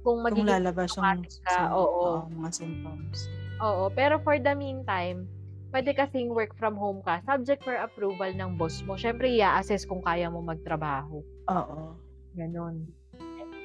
kung 0.00 0.18
Kung 0.18 0.26
magiging 0.26 0.48
lalabas 0.50 0.90
yung 0.90 1.04
ka, 1.38 1.52
sim- 1.54 1.70
oo. 1.70 2.26
mga 2.32 2.50
symptoms. 2.50 3.18
Oo, 3.60 3.86
pero 3.88 4.16
for 4.18 4.34
the 4.36 4.52
meantime, 4.52 5.28
pwede 5.74 5.90
kasing 5.90 6.30
work 6.30 6.54
from 6.54 6.78
home 6.78 7.02
ka, 7.02 7.18
subject 7.26 7.66
for 7.66 7.74
approval 7.74 8.30
ng 8.30 8.54
boss 8.54 8.78
mo. 8.86 8.94
Syempre, 8.94 9.26
i-assess 9.26 9.82
kung 9.82 10.06
kaya 10.06 10.30
mo 10.30 10.38
magtrabaho. 10.38 11.18
Oo. 11.50 11.98
Ganon. 12.38 12.86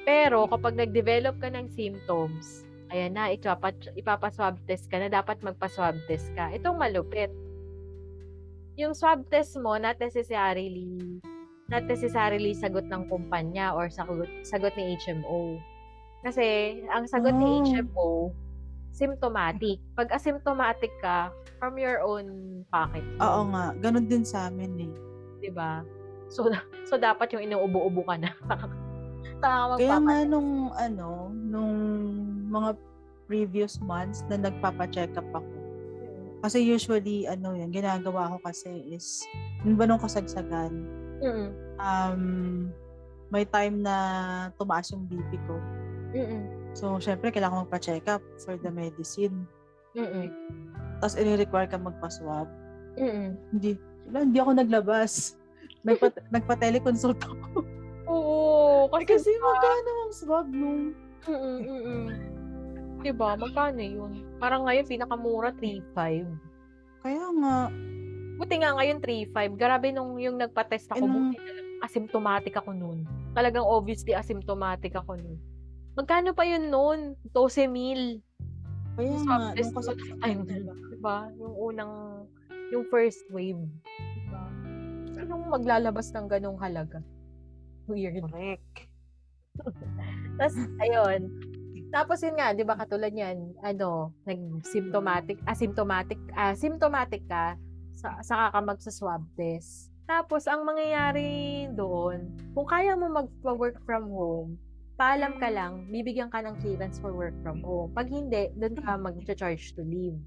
Pero, 0.02 0.50
kapag 0.50 0.74
nag-develop 0.74 1.38
ka 1.38 1.54
ng 1.54 1.70
symptoms, 1.70 2.66
ayan 2.90 3.14
na, 3.14 3.30
ipapa, 3.30 3.70
ipapaswab 3.94 4.58
test 4.66 4.90
ka 4.90 4.98
na, 4.98 5.06
dapat 5.06 5.38
magpa-swab 5.38 5.94
test 6.10 6.34
ka. 6.34 6.50
Itong 6.50 6.82
malupit. 6.82 7.30
Yung 8.74 8.90
swab 8.90 9.22
test 9.30 9.54
mo, 9.62 9.78
not 9.78 9.94
necessarily, 10.02 11.22
not 11.70 11.86
necessarily 11.86 12.58
sagot 12.58 12.90
ng 12.90 13.06
kumpanya 13.06 13.70
or 13.70 13.86
sagot, 13.86 14.26
sagot 14.42 14.74
ni 14.74 14.98
HMO. 14.98 15.62
Kasi, 16.26 16.80
ang 16.90 17.06
sagot 17.06 17.38
ni 17.38 17.46
Oh. 17.46 17.62
HMO, 17.70 18.10
symptomatic. 18.90 19.78
Pag 19.94 20.12
asymptomatic 20.12 20.92
ka, 21.00 21.30
from 21.60 21.76
your 21.76 22.00
own 22.00 22.26
pocket. 22.72 23.04
yun. 23.04 23.20
Oo 23.20 23.40
nga. 23.52 23.76
Ganon 23.78 24.06
din 24.08 24.24
sa 24.24 24.48
amin 24.48 24.72
eh. 24.80 24.92
'di 25.40 25.50
ba? 25.52 25.84
So 26.32 26.46
so 26.88 26.96
dapat 26.96 27.32
yung 27.32 27.44
inuubo-ubo 27.44 28.04
ka 28.06 28.16
na. 28.16 28.30
Tama 29.44 29.80
Kaya 29.80 29.96
nga 30.00 30.18
nung 30.24 30.72
ano, 30.76 31.32
nung 31.32 31.76
mga 32.48 32.76
previous 33.24 33.80
months 33.80 34.20
na 34.28 34.36
nagpapa-check 34.36 35.16
up 35.16 35.28
ako. 35.32 35.48
Kasi 36.40 36.60
usually, 36.60 37.28
ano 37.28 37.52
yan, 37.52 37.68
ginagawa 37.68 38.32
ko 38.32 38.36
kasi 38.42 38.68
is, 38.88 39.24
yun 39.64 39.76
ba 39.76 39.84
nung 39.84 40.00
kasagsagan, 40.00 40.72
Mm. 41.20 41.48
um, 41.76 42.22
may 43.28 43.44
time 43.44 43.84
na 43.84 43.94
tumaas 44.56 44.88
yung 44.88 45.04
BP 45.04 45.36
ko. 45.44 45.56
Mm. 46.16 46.44
So, 46.80 46.96
syempre, 46.96 47.28
kailangan 47.28 47.68
magpa-check 47.68 48.08
up 48.08 48.24
for 48.40 48.56
the 48.56 48.72
medicine. 48.72 49.44
Mm. 49.92 50.32
Tapos, 51.04 51.12
i-require 51.20 51.68
ka 51.68 51.76
magpa-swab. 51.76 52.48
Mm. 52.96 53.36
Hindi, 53.52 53.76
wala, 54.08 54.18
hindi 54.24 54.38
ako 54.40 54.50
naglabas. 54.56 55.12
Nagpa, 55.86 56.08
nagpa-teleconsult 56.32 57.20
ako. 57.20 57.64
Oo, 58.08 58.88
kasi, 58.88 59.04
kasi 59.12 59.30
magkano 59.36 59.90
ang 59.92 60.12
swab 60.12 60.46
nung 60.48 60.92
mm, 61.24 61.40
mm, 61.40 61.62
mm. 61.64 62.06
'Di 63.00 63.12
ba? 63.16 63.32
Magkano 63.32 63.80
'yun? 63.80 64.12
Parang 64.36 64.68
ngayon 64.68 64.84
pinakamura 64.84 65.56
3.5. 65.56 66.28
Kaya 67.00 67.24
nga, 67.32 67.56
Buti 68.40 68.54
nga 68.60 68.76
ngayon 68.76 68.98
3.5. 69.04 69.56
Grabe 69.56 69.92
nung 69.92 70.20
yung 70.20 70.36
nagpa-test 70.36 70.92
ako, 70.92 71.00
Eh, 71.00 71.08
nung- 71.08 71.32
buti 71.32 71.60
asymptomatic 71.80 72.54
ako 72.60 72.76
noon. 72.76 73.08
Talagang 73.32 73.64
obviously 73.64 74.12
asymptomatic 74.12 74.92
ako 74.92 75.16
noon. 75.16 75.40
Magkano 75.98 76.30
pa 76.32 76.46
yun 76.46 76.70
noon? 76.70 77.18
12 77.34 77.66
mil. 77.66 78.22
kaya 78.94 79.10
Yung 79.10 79.26
nga, 79.26 79.54
nung 79.54 79.74
kasagsagan. 79.74 80.18
time 80.22 80.40
na 80.46 80.58
lang, 80.70 80.78
diba? 80.86 81.18
Yung 81.40 81.54
unang, 81.56 81.92
yung 82.70 82.84
first 82.92 83.22
wave. 83.34 83.58
Diba? 84.14 84.42
Sinong 85.18 85.50
maglalabas 85.50 86.14
ng 86.14 86.26
ganong 86.30 86.58
halaga? 86.62 87.02
Weird. 87.90 88.22
Correct. 88.30 88.86
Tapos, 90.38 90.54
ayun. 90.78 91.20
Tapos 91.90 92.22
yun 92.22 92.38
nga, 92.38 92.54
di 92.54 92.62
ba 92.62 92.78
katulad 92.78 93.10
yan, 93.10 93.50
ano, 93.66 94.14
nag-symptomatic, 94.22 95.42
asymptomatic, 95.42 96.22
asymptomatic 96.38 97.26
ka, 97.26 97.58
sa, 97.98 98.22
saka 98.22 98.54
ka 98.54 98.60
magsa-swab 98.62 99.26
test. 99.34 99.90
Tapos, 100.06 100.46
ang 100.46 100.62
mangyayari 100.62 101.66
doon, 101.74 102.30
kung 102.54 102.66
kaya 102.70 102.94
mo 102.94 103.10
mag-work 103.10 103.82
from 103.82 104.06
home, 104.06 104.54
paalam 105.00 105.40
ka 105.40 105.48
lang, 105.48 105.88
bibigyan 105.88 106.28
ka 106.28 106.44
ng 106.44 106.60
clearance 106.60 107.00
for 107.00 107.16
work 107.16 107.32
from 107.40 107.64
home. 107.64 107.88
Pag 107.96 108.12
hindi, 108.12 108.52
doon 108.52 108.76
ka 108.76 109.00
mag-charge 109.08 109.72
to 109.72 109.80
leave. 109.80 110.20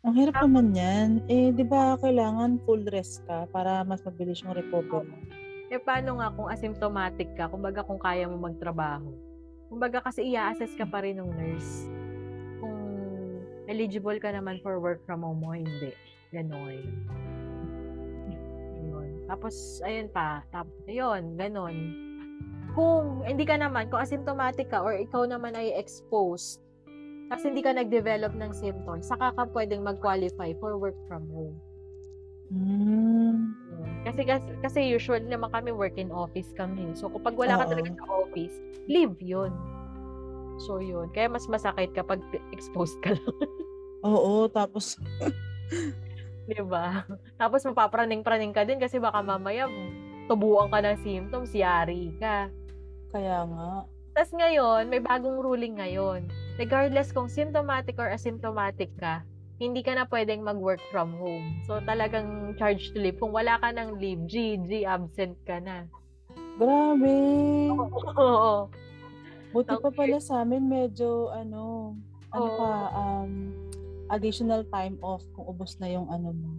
Ang 0.00 0.16
hirap 0.16 0.40
naman 0.40 0.72
yan. 0.72 1.20
Eh, 1.28 1.52
di 1.52 1.60
ba 1.60 2.00
kailangan 2.00 2.56
full 2.64 2.88
rest 2.88 3.20
ka 3.28 3.44
para 3.52 3.84
mas 3.84 4.00
mabilis 4.00 4.40
yung 4.40 4.56
recovery? 4.56 5.12
Eh, 5.68 5.76
paano 5.76 6.16
nga 6.16 6.32
kung 6.32 6.48
asymptomatic 6.48 7.28
ka? 7.36 7.52
Kumbaga 7.52 7.84
kung 7.84 8.00
kaya 8.00 8.24
mo 8.24 8.40
magtrabaho. 8.40 9.12
Kumbaga 9.68 10.00
kasi 10.00 10.32
i-assess 10.32 10.72
ka 10.80 10.88
pa 10.88 11.04
rin 11.04 11.20
ng 11.20 11.28
nurse. 11.28 11.84
Kung 12.64 12.80
eligible 13.68 14.16
ka 14.16 14.32
naman 14.32 14.56
for 14.64 14.80
work 14.80 15.04
from 15.04 15.20
home 15.20 15.44
o 15.44 15.52
hindi. 15.52 15.92
Ganon. 16.32 16.80
Ayun. 18.80 19.28
Tapos, 19.28 19.84
ayun 19.84 20.08
pa. 20.08 20.40
Tapos, 20.48 20.74
ayun, 20.88 21.36
ganon. 21.36 22.09
Kung 22.72 23.26
hindi 23.26 23.44
ka 23.46 23.58
naman, 23.58 23.90
kung 23.90 24.02
asymptomatic 24.02 24.70
ka 24.70 24.82
or 24.82 24.94
ikaw 24.94 25.26
naman 25.26 25.58
ay 25.58 25.74
exposed, 25.74 26.62
kasi 27.30 27.54
hindi 27.54 27.62
ka 27.62 27.74
nag-develop 27.74 28.34
ng 28.34 28.50
symptoms, 28.50 29.06
saka 29.06 29.30
ka 29.34 29.46
pwedeng 29.54 29.86
mag-qualify 29.86 30.50
for 30.58 30.74
work 30.78 30.98
from 31.06 31.30
home. 31.30 31.58
Hmm. 32.50 33.54
Kasi, 34.02 34.26
kasi 34.26 34.50
kasi 34.58 34.78
usually 34.90 35.22
naman 35.30 35.54
kami 35.54 35.70
work 35.70 35.94
in 35.94 36.10
office 36.10 36.50
kami. 36.58 36.90
So 36.98 37.06
kapag 37.14 37.38
wala 37.38 37.62
ka 37.62 37.70
talaga 37.70 37.94
sa 37.94 38.06
office, 38.10 38.58
leave 38.90 39.14
'yun. 39.22 39.54
So 40.58 40.82
'yun. 40.82 41.14
Kaya 41.14 41.30
mas 41.30 41.46
masakit 41.46 41.94
kapag 41.94 42.18
exposed 42.50 42.98
ka 43.06 43.14
lang, 43.14 43.36
Oo, 44.10 44.50
tapos 44.50 44.98
'di 46.50 46.62
ba? 46.66 47.06
Tapos 47.38 47.62
mapapraning-praning 47.62 48.50
ka 48.50 48.66
din 48.66 48.82
kasi 48.82 48.98
baka 48.98 49.22
mamaya 49.22 49.70
tubuan 50.26 50.74
ka 50.74 50.82
ng 50.82 50.98
symptoms, 51.06 51.54
yari 51.54 52.10
ka. 52.18 52.50
Kaya 53.10 53.46
nga. 53.46 53.84
Tapos 54.10 54.32
ngayon, 54.34 54.90
may 54.90 54.98
bagong 54.98 55.38
ruling 55.38 55.78
ngayon. 55.78 56.26
Regardless 56.58 57.10
kung 57.10 57.30
symptomatic 57.30 57.94
or 57.96 58.10
asymptomatic 58.10 58.90
ka, 58.98 59.22
hindi 59.56 59.84
ka 59.84 59.92
na 59.92 60.08
pwedeng 60.08 60.40
mag-work 60.40 60.80
from 60.88 61.12
home. 61.20 61.60
So 61.64 61.78
talagang 61.84 62.56
charge 62.56 62.90
to 62.92 62.98
leave. 62.98 63.20
Kung 63.20 63.30
wala 63.30 63.60
ka 63.60 63.70
ng 63.70 64.00
leave, 64.00 64.24
GG, 64.24 64.88
absent 64.88 65.36
ka 65.44 65.60
na. 65.60 65.84
Grabe. 66.56 67.16
Oo. 68.16 68.68
Buti 69.50 69.74
pa 69.76 69.90
Okay. 69.90 69.96
pala 69.96 70.18
sa 70.18 70.42
amin 70.42 70.64
medyo 70.64 71.28
ano, 71.28 71.94
ano 72.30 72.48
pa, 72.56 72.70
um, 72.94 73.32
additional 74.08 74.62
time 74.68 74.96
off 75.00 75.22
kung 75.34 75.46
ubos 75.46 75.76
na 75.78 75.88
yung 75.88 76.06
ano 76.08 76.30
mo. 76.30 76.50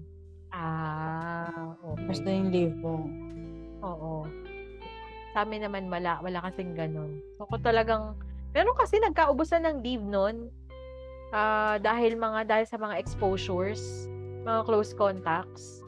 Ah, 0.52 1.74
Ubos 1.98 2.20
okay. 2.20 2.26
na 2.28 2.32
yung 2.38 2.50
leave 2.52 2.76
mo. 2.76 2.96
Oo. 3.82 4.28
Sa 5.32 5.48
amin 5.48 5.64
naman 5.64 5.88
wala, 5.88 6.20
wala 6.20 6.40
kasing 6.50 6.76
ganun. 6.76 7.24
So 7.40 7.48
kung 7.48 7.64
talagang, 7.64 8.20
pero 8.52 8.76
kasi 8.76 9.00
nagkaubusan 9.00 9.64
ng 9.64 9.78
leave 9.80 10.04
nun, 10.04 10.52
ah 11.32 11.80
dahil 11.80 12.20
mga, 12.20 12.48
dahil 12.48 12.66
sa 12.68 12.76
mga 12.76 13.00
exposures, 13.00 14.12
mga 14.44 14.68
close 14.68 14.92
contacts. 14.92 15.82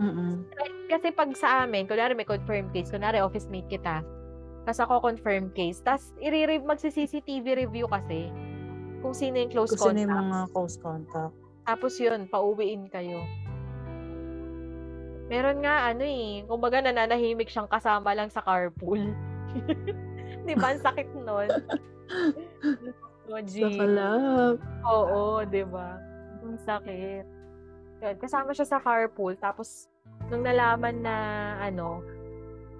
Mm-mm. 0.00 0.44
Kasi 0.88 1.12
pag 1.12 1.32
sa 1.36 1.64
amin, 1.64 1.88
kunwari 1.88 2.16
may 2.16 2.28
confirmed 2.28 2.72
case, 2.72 2.92
kunwari 2.92 3.20
office 3.20 3.48
mate 3.48 3.68
kita, 3.68 4.04
tapos 4.66 4.80
ako 4.82 4.94
confirmed 4.98 5.54
case, 5.54 5.78
tapos 5.78 6.10
i-re- 6.18 6.64
magsi-CCTV 6.64 7.68
review 7.68 7.86
kasi 7.86 8.28
kung 8.98 9.14
sino 9.14 9.38
yung 9.38 9.52
close 9.54 9.78
contact. 9.78 9.94
na 9.94 10.02
yung 10.02 10.30
mga 10.32 10.46
close 10.50 10.76
contact. 10.82 11.34
Tapos 11.66 11.92
yun, 12.02 12.26
pauwiin 12.26 12.90
kayo. 12.90 13.22
Meron 15.26 15.58
nga 15.60 15.90
ano 15.90 16.06
eh, 16.06 16.46
kumbaga 16.46 16.78
nananahimik 16.78 17.50
siyang 17.50 17.66
kasama 17.66 18.14
lang 18.14 18.30
sa 18.30 18.42
carpool. 18.42 19.02
Di 20.46 20.54
ba? 20.54 20.70
Ang 20.70 20.82
sakit 20.82 21.08
nun. 21.16 21.48
Oh, 23.26 23.42
Sa 23.42 23.66
gee. 23.66 23.74
kalab. 23.74 24.62
Oo, 24.86 25.42
di 25.42 25.66
ba? 25.66 25.98
Ang 26.46 26.54
sakit. 26.62 27.26
Yun, 27.98 28.14
kasama 28.22 28.54
siya 28.54 28.62
sa 28.62 28.78
carpool. 28.78 29.34
Tapos, 29.34 29.90
nung 30.30 30.46
nalaman 30.46 31.02
na, 31.02 31.16
ano, 31.58 32.06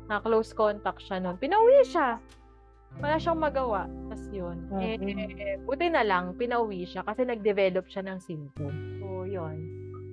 na 0.06 0.22
close 0.22 0.54
contact 0.54 1.02
siya 1.02 1.18
nun, 1.18 1.34
pinauwi 1.34 1.82
siya. 1.82 2.22
Wala 3.02 3.18
siyang 3.18 3.42
magawa. 3.42 3.90
Tapos 4.06 4.30
yun. 4.30 4.70
Eh, 4.78 4.94
Grabe. 4.94 5.66
buti 5.66 5.90
na 5.90 6.06
lang, 6.06 6.38
pinauwi 6.38 6.86
siya 6.86 7.02
kasi 7.02 7.26
nag-develop 7.26 7.90
siya 7.90 8.06
ng 8.06 8.18
symptom. 8.22 8.70
So, 9.02 9.26
yun. 9.26 9.56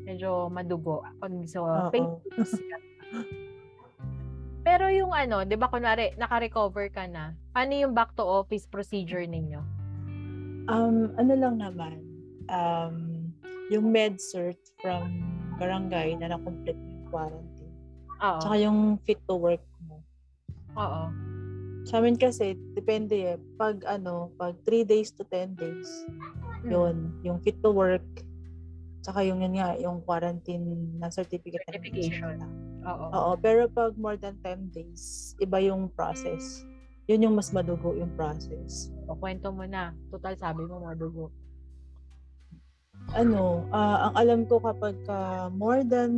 Medyo 0.03 0.51
madugo. 0.51 1.03
Pag 1.19 1.31
so, 1.47 1.63
painless. 1.91 2.53
Pero 4.63 4.87
yung 4.87 5.11
ano, 5.11 5.43
di 5.43 5.59
ba 5.59 5.67
kunwari, 5.67 6.15
naka-recover 6.15 6.87
ka 6.87 7.03
na, 7.03 7.35
ano 7.51 7.71
yung 7.75 7.91
back 7.91 8.15
to 8.15 8.23
office 8.23 8.63
procedure 8.63 9.23
ninyo? 9.27 9.59
Um, 10.71 11.11
ano 11.19 11.33
lang 11.35 11.59
naman, 11.59 11.99
um, 12.47 13.27
yung 13.67 13.91
med 13.91 14.23
cert 14.23 14.59
from 14.79 15.19
barangay 15.59 16.15
na 16.15 16.31
na-complete 16.31 16.79
yung 16.79 17.03
quarantine. 17.11 17.75
Oo. 18.23 18.39
Tsaka 18.39 18.55
yung 18.55 18.95
fit 19.03 19.19
to 19.27 19.35
work 19.35 19.63
mo. 19.83 19.99
Oo. 20.79 21.11
Sa 21.83 21.99
amin 21.99 22.15
kasi, 22.15 22.55
depende 22.71 23.35
eh. 23.35 23.37
Pag 23.59 23.83
ano, 23.83 24.31
pag 24.39 24.55
3 24.63 24.87
days 24.87 25.11
to 25.11 25.27
10 25.27 25.59
days, 25.59 26.07
Mm. 26.63 26.71
yun, 26.71 26.95
yung 27.27 27.37
fit 27.43 27.59
to 27.59 27.67
work, 27.75 28.07
tsaka 29.03 29.19
yung 29.27 29.43
yun 29.43 29.59
nga, 29.59 29.75
yung 29.75 29.99
quarantine 30.07 30.95
na 30.97 31.11
certificate 31.11 31.67
Certification. 31.67 32.39
Oo. 32.87 33.05
Oo, 33.11 33.31
pero 33.35 33.67
pag 33.67 33.93
more 33.99 34.15
than 34.15 34.39
10 34.39 34.71
days, 34.71 35.35
iba 35.43 35.59
yung 35.59 35.91
process. 35.91 36.63
yun 37.03 37.27
yung 37.27 37.35
mas 37.35 37.51
madugo 37.51 37.91
yung 37.99 38.15
process. 38.15 38.87
O, 39.11 39.19
kwento 39.19 39.51
mo 39.51 39.67
na. 39.67 39.91
Total, 40.07 40.39
sabi 40.39 40.63
mo 40.63 40.79
madugo. 40.87 41.35
Ano, 43.11 43.67
ah, 43.75 44.07
ang 44.07 44.15
alam 44.15 44.39
ko 44.47 44.63
kapag 44.63 44.95
ka 45.03 45.51
more 45.51 45.83
than 45.83 46.11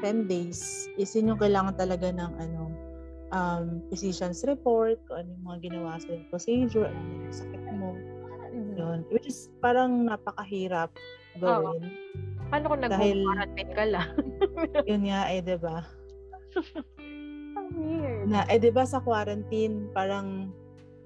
10 0.00 0.24
days, 0.32 0.88
is 0.96 1.12
yun 1.12 1.36
yung 1.36 1.40
kailangan 1.44 1.76
talaga 1.76 2.08
ng 2.08 2.32
ano, 2.40 2.72
um, 3.36 3.84
physician's 3.92 4.40
report, 4.48 4.96
kung 5.04 5.20
ano 5.20 5.28
yung 5.28 5.44
mga 5.44 5.58
ginawa 5.68 6.00
sa 6.00 6.08
procedure, 6.32 6.88
ano 6.88 7.00
yung 7.20 7.36
sakit 7.36 7.62
mo, 7.76 7.92
yun. 8.80 8.98
Which 9.12 9.28
is 9.28 9.52
parang 9.60 10.08
napakahirap 10.08 10.88
gawin. 11.38 11.82
Paano 12.50 12.64
kung 12.66 12.82
nag-quarantine 12.82 13.72
ka 13.76 13.84
lang? 13.86 14.10
Yun 14.90 15.02
nga 15.06 15.30
eh, 15.30 15.38
'di 15.38 15.56
ba? 15.62 15.86
Weird. 17.78 18.26
Na 18.26 18.42
eh 18.50 18.58
'di 18.58 18.74
ba 18.74 18.82
sa 18.82 18.98
quarantine 18.98 19.86
parang 19.94 20.50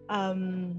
um 0.08 0.72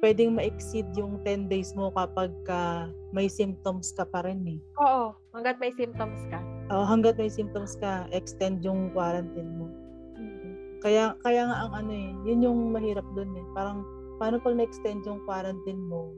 pwedeng 0.00 0.34
ma-exceed 0.34 0.88
yung 0.96 1.20
10 1.22 1.52
days 1.52 1.76
mo 1.76 1.92
kapag 1.92 2.32
ka 2.48 2.88
may 3.12 3.28
symptoms 3.28 3.92
ka 3.94 4.08
pa 4.08 4.24
rin 4.24 4.40
eh. 4.48 4.58
Oo, 4.80 5.14
hanggat 5.36 5.60
may 5.60 5.70
symptoms 5.76 6.18
ka. 6.32 6.40
Oh, 6.72 6.88
hanggat 6.88 7.20
may 7.20 7.28
symptoms 7.28 7.76
ka, 7.78 8.08
extend 8.10 8.64
yung 8.64 8.90
quarantine 8.96 9.50
mo. 9.60 9.68
Kaya 10.80 11.12
kaya 11.20 11.44
nga 11.44 11.68
ang 11.68 11.72
ano 11.84 11.92
eh, 11.92 12.10
yun 12.24 12.40
yung 12.40 12.60
mahirap 12.72 13.04
doon 13.12 13.36
eh. 13.36 13.46
Parang 13.52 13.84
paano 14.16 14.40
pag 14.40 14.56
na-extend 14.56 15.04
yung 15.04 15.20
quarantine 15.28 15.80
mo 15.84 16.16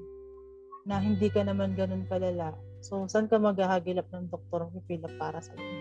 na 0.82 0.98
hindi 0.98 1.30
ka 1.30 1.46
naman 1.46 1.78
ganun 1.78 2.06
kalala. 2.10 2.54
So, 2.82 3.06
saan 3.06 3.30
ka 3.30 3.38
maghahagilap 3.38 4.10
ng 4.10 4.26
doktor 4.30 4.66
ang 4.66 4.74
pipila 4.74 5.06
para 5.14 5.38
sa 5.38 5.54
iyo? 5.54 5.80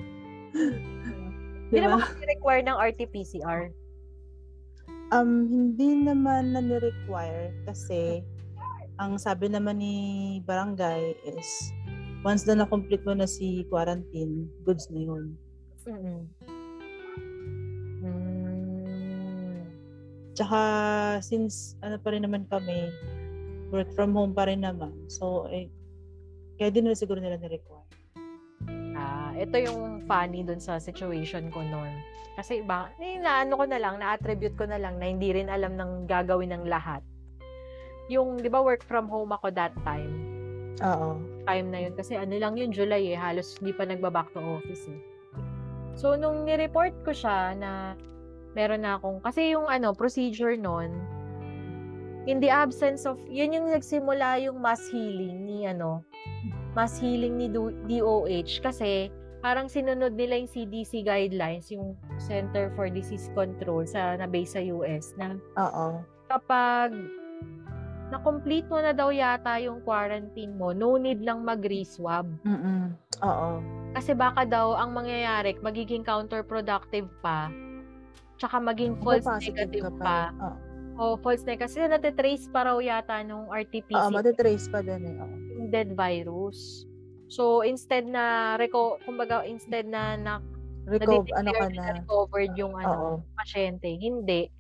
Hindi 1.72 1.78
naman 1.82 2.04
kasi 2.04 2.24
require 2.28 2.64
ng 2.68 2.78
RT-PCR. 2.78 3.62
Um, 5.12 5.48
hindi 5.50 5.98
naman 5.98 6.54
na 6.56 6.62
require 6.62 7.52
kasi 7.68 8.22
ang 9.02 9.18
sabi 9.18 9.50
naman 9.50 9.82
ni 9.82 9.96
barangay 10.46 11.16
is 11.26 11.74
once 12.22 12.46
na 12.46 12.62
na-complete 12.64 13.02
mo 13.02 13.18
na 13.18 13.26
si 13.26 13.66
quarantine, 13.68 14.46
goods 14.62 14.92
na 14.94 15.02
yun. 15.02 15.24
Mm-mm. 15.90 16.22
Mm. 18.06 19.66
Tsaka 20.38 20.60
since 21.26 21.76
ano 21.82 21.98
pa 21.98 22.14
rin 22.14 22.24
naman 22.24 22.46
kami, 22.46 22.94
work 23.72 23.90
from 23.96 24.12
home 24.12 24.36
pa 24.36 24.46
rin 24.46 24.62
naman. 24.68 24.92
So, 25.08 25.48
eh, 25.48 25.72
kaya 26.60 26.70
din 26.70 26.86
na 26.86 26.94
siguro 26.94 27.18
nila 27.18 27.40
ni-require. 27.40 27.88
Ah, 28.94 29.34
ito 29.34 29.56
yung 29.58 30.06
funny 30.06 30.44
dun 30.46 30.60
sa 30.60 30.78
situation 30.78 31.50
ko 31.50 31.64
noon. 31.64 31.90
Kasi 32.36 32.62
ba, 32.62 32.92
eh, 33.00 33.18
naano 33.18 33.58
ko 33.58 33.66
na 33.66 33.80
lang, 33.80 33.98
na-attribute 33.98 34.56
ko 34.60 34.68
na 34.68 34.78
lang 34.78 35.00
na 35.00 35.08
hindi 35.08 35.32
rin 35.32 35.48
alam 35.48 35.80
ng 35.80 36.06
gagawin 36.06 36.52
ng 36.54 36.68
lahat. 36.68 37.02
Yung, 38.12 38.40
di 38.44 38.52
ba, 38.52 38.60
work 38.60 38.84
from 38.84 39.08
home 39.08 39.32
ako 39.32 39.50
that 39.56 39.74
time. 39.88 40.12
Oo. 40.84 41.20
Time 41.48 41.68
na 41.72 41.80
yun. 41.88 41.94
Kasi 41.96 42.20
ano 42.20 42.36
lang 42.36 42.60
yun, 42.60 42.76
July 42.76 43.16
eh. 43.16 43.18
Halos 43.18 43.56
hindi 43.60 43.72
pa 43.72 43.88
nagba-back 43.88 44.36
to 44.36 44.40
office 44.40 44.86
eh. 44.92 45.00
So, 45.96 46.16
nung 46.16 46.48
ni-report 46.48 46.96
ko 47.04 47.12
siya 47.12 47.56
na 47.56 48.00
meron 48.56 48.84
na 48.84 49.00
akong, 49.00 49.20
kasi 49.24 49.56
yung 49.56 49.68
ano, 49.68 49.92
procedure 49.96 50.56
nun, 50.56 50.92
in 52.30 52.38
the 52.40 52.50
absence 52.50 53.06
of, 53.10 53.18
yun 53.26 53.54
yung 53.54 53.68
nagsimula 53.72 54.42
yung 54.44 54.62
mass 54.62 54.82
healing 54.90 55.46
ni 55.46 55.66
ano, 55.66 56.06
mass 56.78 57.02
healing 57.02 57.38
ni 57.38 57.48
Do- 57.50 57.76
DOH 57.90 58.62
kasi 58.62 59.10
parang 59.42 59.66
sinunod 59.66 60.14
nila 60.14 60.38
yung 60.38 60.52
CDC 60.52 61.02
guidelines, 61.02 61.74
yung 61.74 61.98
Center 62.22 62.70
for 62.78 62.88
Disease 62.94 63.34
Control 63.34 63.90
sa 63.90 64.14
na-base 64.16 64.54
sa 64.54 64.62
US 64.62 65.18
na 65.18 65.34
Oo. 65.58 66.06
kapag 66.30 66.94
na-complete 68.14 68.68
mo 68.68 68.78
na 68.78 68.94
daw 68.94 69.10
yata 69.10 69.58
yung 69.64 69.82
quarantine 69.82 70.54
mo, 70.54 70.76
no 70.76 71.00
need 71.00 71.24
lang 71.24 71.42
mag-reswab. 71.42 72.28
Mm-mm. 72.44 72.92
Oo. 73.24 73.50
Kasi 73.96 74.12
baka 74.14 74.44
daw 74.44 74.76
ang 74.76 74.92
mangyayari, 74.92 75.56
magiging 75.64 76.04
counterproductive 76.04 77.08
pa, 77.24 77.48
tsaka 78.36 78.60
maging 78.60 79.00
false 79.00 79.26
negative 79.26 79.90
ka 79.90 79.92
pa. 79.98 80.20
Oo. 80.38 80.71
O 81.00 81.16
false 81.20 81.44
negative. 81.44 81.68
Kasi 81.68 81.88
natitrace 81.88 82.46
pa 82.50 82.68
raw 82.68 82.78
yata 82.80 83.22
nung 83.24 83.48
Oo, 83.48 83.56
RT-PCR 83.56 84.12
matitrace 84.12 84.68
pa 84.68 84.80
din 84.82 85.04
eh. 85.08 85.16
Oo. 85.20 85.36
yung 85.58 85.68
dead 85.70 85.94
virus. 85.94 86.84
So, 87.32 87.64
instead 87.64 88.04
na, 88.10 88.56
reco- 88.60 89.00
kumbaga, 89.08 89.48
instead 89.48 89.88
na, 89.88 90.20
na 90.20 90.34
Reco- 90.84 91.24
na-declare 91.24 91.40
ano 91.40 91.52
ka 91.54 91.66
na 91.70 91.76
na. 91.80 91.94
recovered 92.04 92.54
yung 92.60 92.76
ano, 92.76 92.92
Oo. 92.92 93.16
pasyente. 93.40 93.88
Hindi. 93.88 94.52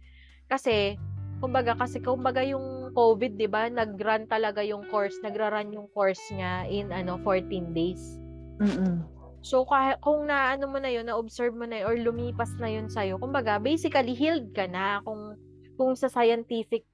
Kasi, 0.47 0.95
kumbaga, 1.43 1.75
kasi 1.75 1.99
kumbaga 1.99 2.39
yung 2.45 2.95
COVID, 2.95 3.35
di 3.35 3.47
ba, 3.51 3.67
nag-run 3.67 4.29
talaga 4.29 4.63
yung 4.63 4.87
course, 4.87 5.19
nagra-run 5.19 5.75
yung 5.75 5.91
course 5.91 6.21
niya 6.31 6.63
in 6.69 6.95
ano 6.95 7.19
14 7.25 7.75
days. 7.75 8.19
Mm-mm. 8.61 9.03
So, 9.41 9.65
kahit, 9.65 9.97
kung 10.05 10.29
na 10.29 10.53
ano 10.53 10.69
mo 10.69 10.77
na 10.77 10.93
yun, 10.93 11.09
na-observe 11.09 11.51
mo 11.57 11.65
na 11.65 11.81
yun, 11.81 11.85
or 11.89 11.95
lumipas 11.97 12.53
na 12.61 12.69
yun 12.69 12.87
sa'yo, 12.87 13.17
kumbaga, 13.17 13.57
basically, 13.57 14.13
healed 14.13 14.53
ka 14.53 14.69
na 14.69 15.01
kung, 15.01 15.33
kung 15.81 15.97
sa 15.97 16.13
scientific 16.13 16.85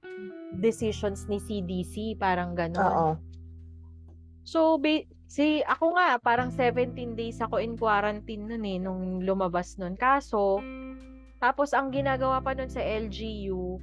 decisions 0.56 1.28
ni 1.28 1.36
CDC, 1.36 2.16
parang 2.16 2.56
Oo. 2.56 2.56
gano'n. 2.56 3.20
So, 4.48 4.80
ba- 4.80 5.04
si, 5.28 5.60
ako 5.60 5.92
nga, 6.00 6.16
parang 6.16 6.48
17 6.48 7.12
days 7.12 7.36
ako 7.44 7.60
in 7.60 7.76
quarantine 7.76 8.48
nun 8.48 8.64
eh, 8.64 8.80
nung 8.80 9.20
lumabas 9.20 9.76
nun. 9.76 9.92
Kaso, 10.00 10.64
tapos 11.36 11.76
ang 11.76 11.92
ginagawa 11.92 12.40
pa 12.40 12.56
nun 12.56 12.72
sa 12.72 12.80
LGU, 12.80 13.76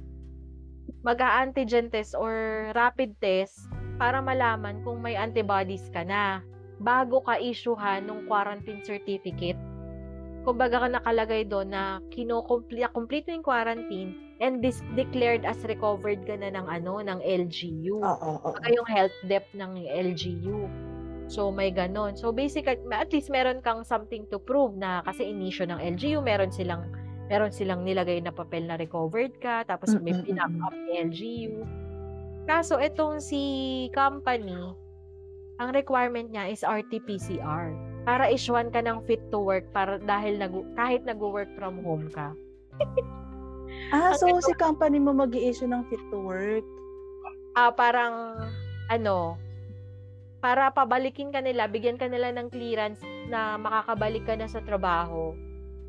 mag-antigen 1.06 1.86
test 1.86 2.18
or 2.18 2.34
rapid 2.74 3.14
test 3.22 3.70
para 3.94 4.18
malaman 4.18 4.82
kung 4.82 4.98
may 4.98 5.14
antibodies 5.14 5.86
ka 5.94 6.02
na 6.02 6.42
bago 6.82 7.22
ka 7.22 7.38
issuehan 7.38 8.10
ng 8.10 8.26
quarantine 8.26 8.82
certificate. 8.82 9.56
Kumbaga 10.42 10.82
ka 10.82 10.88
nakalagay 10.90 11.46
doon 11.46 11.70
na 11.70 12.02
kino-complete 12.10 12.90
complete 12.90 13.30
mo 13.30 13.38
yung 13.38 13.46
quarantine 13.46 14.25
and 14.40 14.60
this 14.60 14.84
declared 14.94 15.44
as 15.48 15.56
recovered 15.64 16.24
ka 16.28 16.36
na 16.36 16.52
ng 16.52 16.66
ano 16.68 17.00
ng 17.00 17.18
LGU. 17.24 18.00
Oo. 18.00 18.32
Oo. 18.40 18.48
Saka 18.52 18.68
yung 18.72 18.88
health 18.88 19.16
depth 19.24 19.52
ng 19.56 19.84
LGU. 19.88 20.68
So, 21.26 21.50
may 21.50 21.74
ganon. 21.74 22.14
So, 22.14 22.30
basically, 22.30 22.78
at 22.94 23.10
least 23.10 23.34
meron 23.34 23.58
kang 23.58 23.82
something 23.82 24.30
to 24.30 24.38
prove 24.38 24.78
na 24.78 25.02
kasi 25.02 25.26
inisyo 25.34 25.66
ng 25.66 25.82
LGU, 25.98 26.22
meron 26.22 26.54
silang 26.54 26.86
meron 27.26 27.50
silang 27.50 27.82
nilagay 27.82 28.22
na 28.22 28.30
papel 28.30 28.70
na 28.70 28.78
recovered 28.78 29.34
ka, 29.42 29.66
tapos 29.66 29.98
may 29.98 30.14
pinup 30.22 30.54
up 30.62 30.74
ni 30.86 31.02
LGU. 31.02 31.66
Kaso, 32.46 32.78
itong 32.78 33.18
si 33.18 33.42
company, 33.90 34.70
ang 35.58 35.74
requirement 35.74 36.30
niya 36.30 36.46
is 36.46 36.62
RT-PCR 36.62 37.74
para 38.06 38.30
issuean 38.30 38.70
ka 38.70 38.78
ng 38.78 39.02
fit 39.02 39.18
to 39.34 39.42
work 39.42 39.66
para 39.74 39.98
dahil 39.98 40.38
nag 40.38 40.54
kahit 40.78 41.02
nag-work 41.02 41.50
from 41.58 41.82
home 41.82 42.06
ka. 42.14 42.30
Ah, 43.90 44.12
so 44.14 44.26
ito- 44.26 44.42
si 44.42 44.52
company 44.54 44.98
mo 44.98 45.14
mag 45.14 45.30
issue 45.32 45.68
ng 45.68 45.86
fit 45.86 46.02
to 46.10 46.18
work. 46.18 46.66
ah 47.56 47.72
parang 47.72 48.36
ano 48.92 49.40
para 50.38 50.68
pabalikin 50.70 51.32
ka 51.32 51.40
nila, 51.40 51.66
bigyan 51.66 51.96
ka 51.98 52.06
nila 52.06 52.30
ng 52.30 52.52
clearance 52.52 53.00
na 53.26 53.56
makakabalik 53.58 54.22
ka 54.22 54.36
na 54.38 54.46
sa 54.46 54.62
trabaho. 54.62 55.34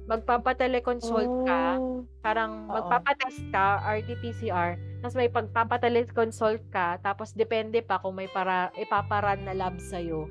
Magpapatele-consult 0.08 1.46
ka, 1.46 1.78
Oh. 1.78 2.08
parang 2.24 2.66
Oo. 2.66 2.80
magpapatest 2.80 3.44
ka, 3.52 3.84
RT-PCR, 3.84 4.80
tapos 5.04 5.14
may 5.14 5.28
pagpapatele-consult 5.28 6.64
ka, 6.72 6.98
tapos 7.04 7.36
depende 7.36 7.84
pa 7.84 8.00
kung 8.00 8.16
may 8.16 8.32
para, 8.32 8.72
ipaparan 8.80 9.44
na 9.44 9.52
lab 9.54 9.78
sa'yo. 9.78 10.26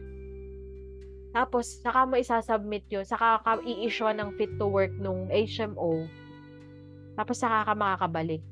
Tapos, 1.31 1.85
saka 1.85 2.09
mo 2.09 2.17
isasubmit 2.17 2.89
yun, 2.89 3.05
saka 3.05 3.45
ka 3.45 3.61
i-issue 3.63 4.09
ng 4.11 4.33
fit 4.35 4.49
to 4.57 4.65
work 4.65 4.91
nung 4.97 5.29
HMO, 5.29 6.09
tapos 7.17 7.41
saka 7.41 7.67
ka 7.67 7.75
makakabalik 7.75 8.45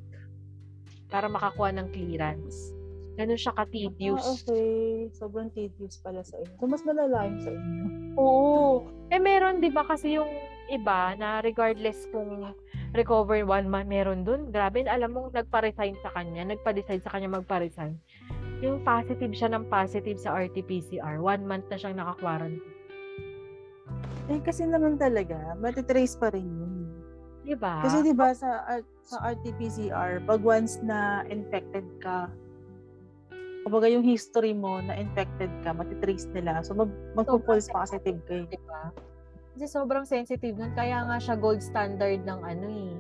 para 1.07 1.29
makakuha 1.29 1.71
ng 1.71 1.87
clearance. 1.93 2.75
Ganun 3.15 3.39
siya 3.39 3.55
Ah, 3.55 3.63
ka-tedious. 3.63 4.43
okay. 4.43 5.07
Sobrang 5.15 5.47
tedious 5.55 6.03
pala 6.03 6.27
sa 6.27 6.35
inyo. 6.35 6.59
So, 6.59 6.67
mas 6.67 6.83
malala 6.83 7.31
yung 7.31 7.39
sa 7.39 7.51
inyo. 7.55 7.85
Oo. 8.19 8.83
Eh, 9.15 9.23
meron, 9.23 9.63
di 9.63 9.71
ba, 9.71 9.87
kasi 9.87 10.19
yung 10.19 10.27
iba 10.67 11.15
na 11.15 11.39
regardless 11.39 12.11
kung 12.11 12.51
recover 12.91 13.47
one 13.47 13.71
month, 13.71 13.87
meron 13.87 14.27
dun. 14.27 14.51
Grabe, 14.51 14.83
alam 14.91 15.15
mo, 15.15 15.31
nagpa-resign 15.31 15.95
sa 16.03 16.11
kanya, 16.11 16.43
nagpa-decide 16.43 17.07
sa 17.07 17.15
kanya 17.15 17.39
magpa-resign. 17.39 17.95
Yung 18.59 18.83
positive 18.83 19.31
siya 19.31 19.55
ng 19.55 19.71
positive 19.71 20.19
sa 20.19 20.35
RT-PCR. 20.35 21.23
One 21.23 21.47
month 21.47 21.71
na 21.71 21.79
siyang 21.79 22.03
naka-quarantine. 22.03 22.67
Eh, 24.27 24.41
kasi 24.41 24.65
naman 24.65 24.97
talaga, 24.97 25.53
matitrace 25.61 26.17
pa 26.17 26.33
rin 26.33 26.49
yun. 26.49 26.84
Di 27.45 27.55
ba? 27.55 27.81
Kasi 27.81 28.01
'di 28.01 28.13
ba 28.13 28.33
sa 28.33 28.65
sa 29.05 29.17
RT-PCR, 29.23 30.25
pag 30.25 30.41
once 30.41 30.81
na 30.81 31.21
infected 31.25 31.85
ka, 32.01 32.33
kumbaga 33.61 33.85
yung 33.87 34.01
history 34.01 34.53
mo 34.53 34.81
na 34.81 34.93
infected 34.95 35.53
ka, 35.61 35.71
matitrace 35.71 36.25
nila. 36.31 36.61
So 36.61 36.73
mag 36.73 36.89
magpo-false 37.13 37.69
positive 37.69 38.17
ka. 38.25 38.35
eh. 38.35 38.47
Di 38.47 38.61
ba? 38.65 38.89
Kasi 39.55 39.67
sobrang 39.67 40.03
sensitive 40.03 40.57
nun. 40.57 40.73
Kaya 40.73 41.05
nga 41.05 41.17
siya 41.17 41.37
gold 41.37 41.61
standard 41.61 42.25
ng 42.25 42.41
ano 42.43 42.67
eh, 42.67 42.95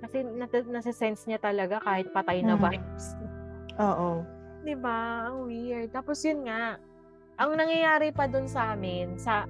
Kasi 0.00 0.24
nat- 0.24 0.64
nasa-sense 0.66 1.24
niya 1.24 1.36
talaga 1.36 1.76
kahit 1.78 2.08
patay 2.10 2.40
na 2.40 2.54
Mm. 2.54 2.62
virus. 2.62 3.04
Oo. 3.82 4.24
'Di 4.60 4.76
ba? 4.76 4.98
Ang 5.26 5.48
weird. 5.48 5.88
Tapos 5.88 6.20
yun 6.20 6.44
nga, 6.44 6.76
ang 7.36 7.52
nangyayari 7.52 8.12
pa 8.12 8.24
dun 8.24 8.44
sa 8.44 8.72
amin, 8.72 9.16
sa 9.16 9.48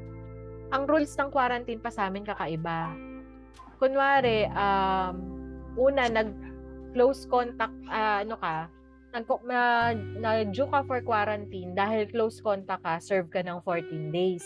ang 0.70 0.86
rules 0.86 1.10
ng 1.12 1.28
quarantine 1.28 1.78
pa 1.78 1.90
sa 1.90 2.06
amin 2.06 2.22
kakaiba. 2.22 2.94
Kunwari, 3.80 4.44
um, 4.52 5.14
una, 5.80 6.04
nag 6.12 6.28
close 6.92 7.24
contact, 7.24 7.72
ah, 7.88 8.20
ano 8.20 8.36
ka, 8.36 8.68
nag 9.16 9.24
na, 9.48 9.90
na 10.20 10.30
due 10.44 10.68
ka 10.68 10.84
for 10.84 11.00
quarantine 11.00 11.72
dahil 11.72 12.04
close 12.12 12.44
contact 12.44 12.84
ka, 12.84 13.00
serve 13.00 13.32
ka 13.32 13.40
ng 13.40 13.64
14 13.64 14.12
days. 14.12 14.44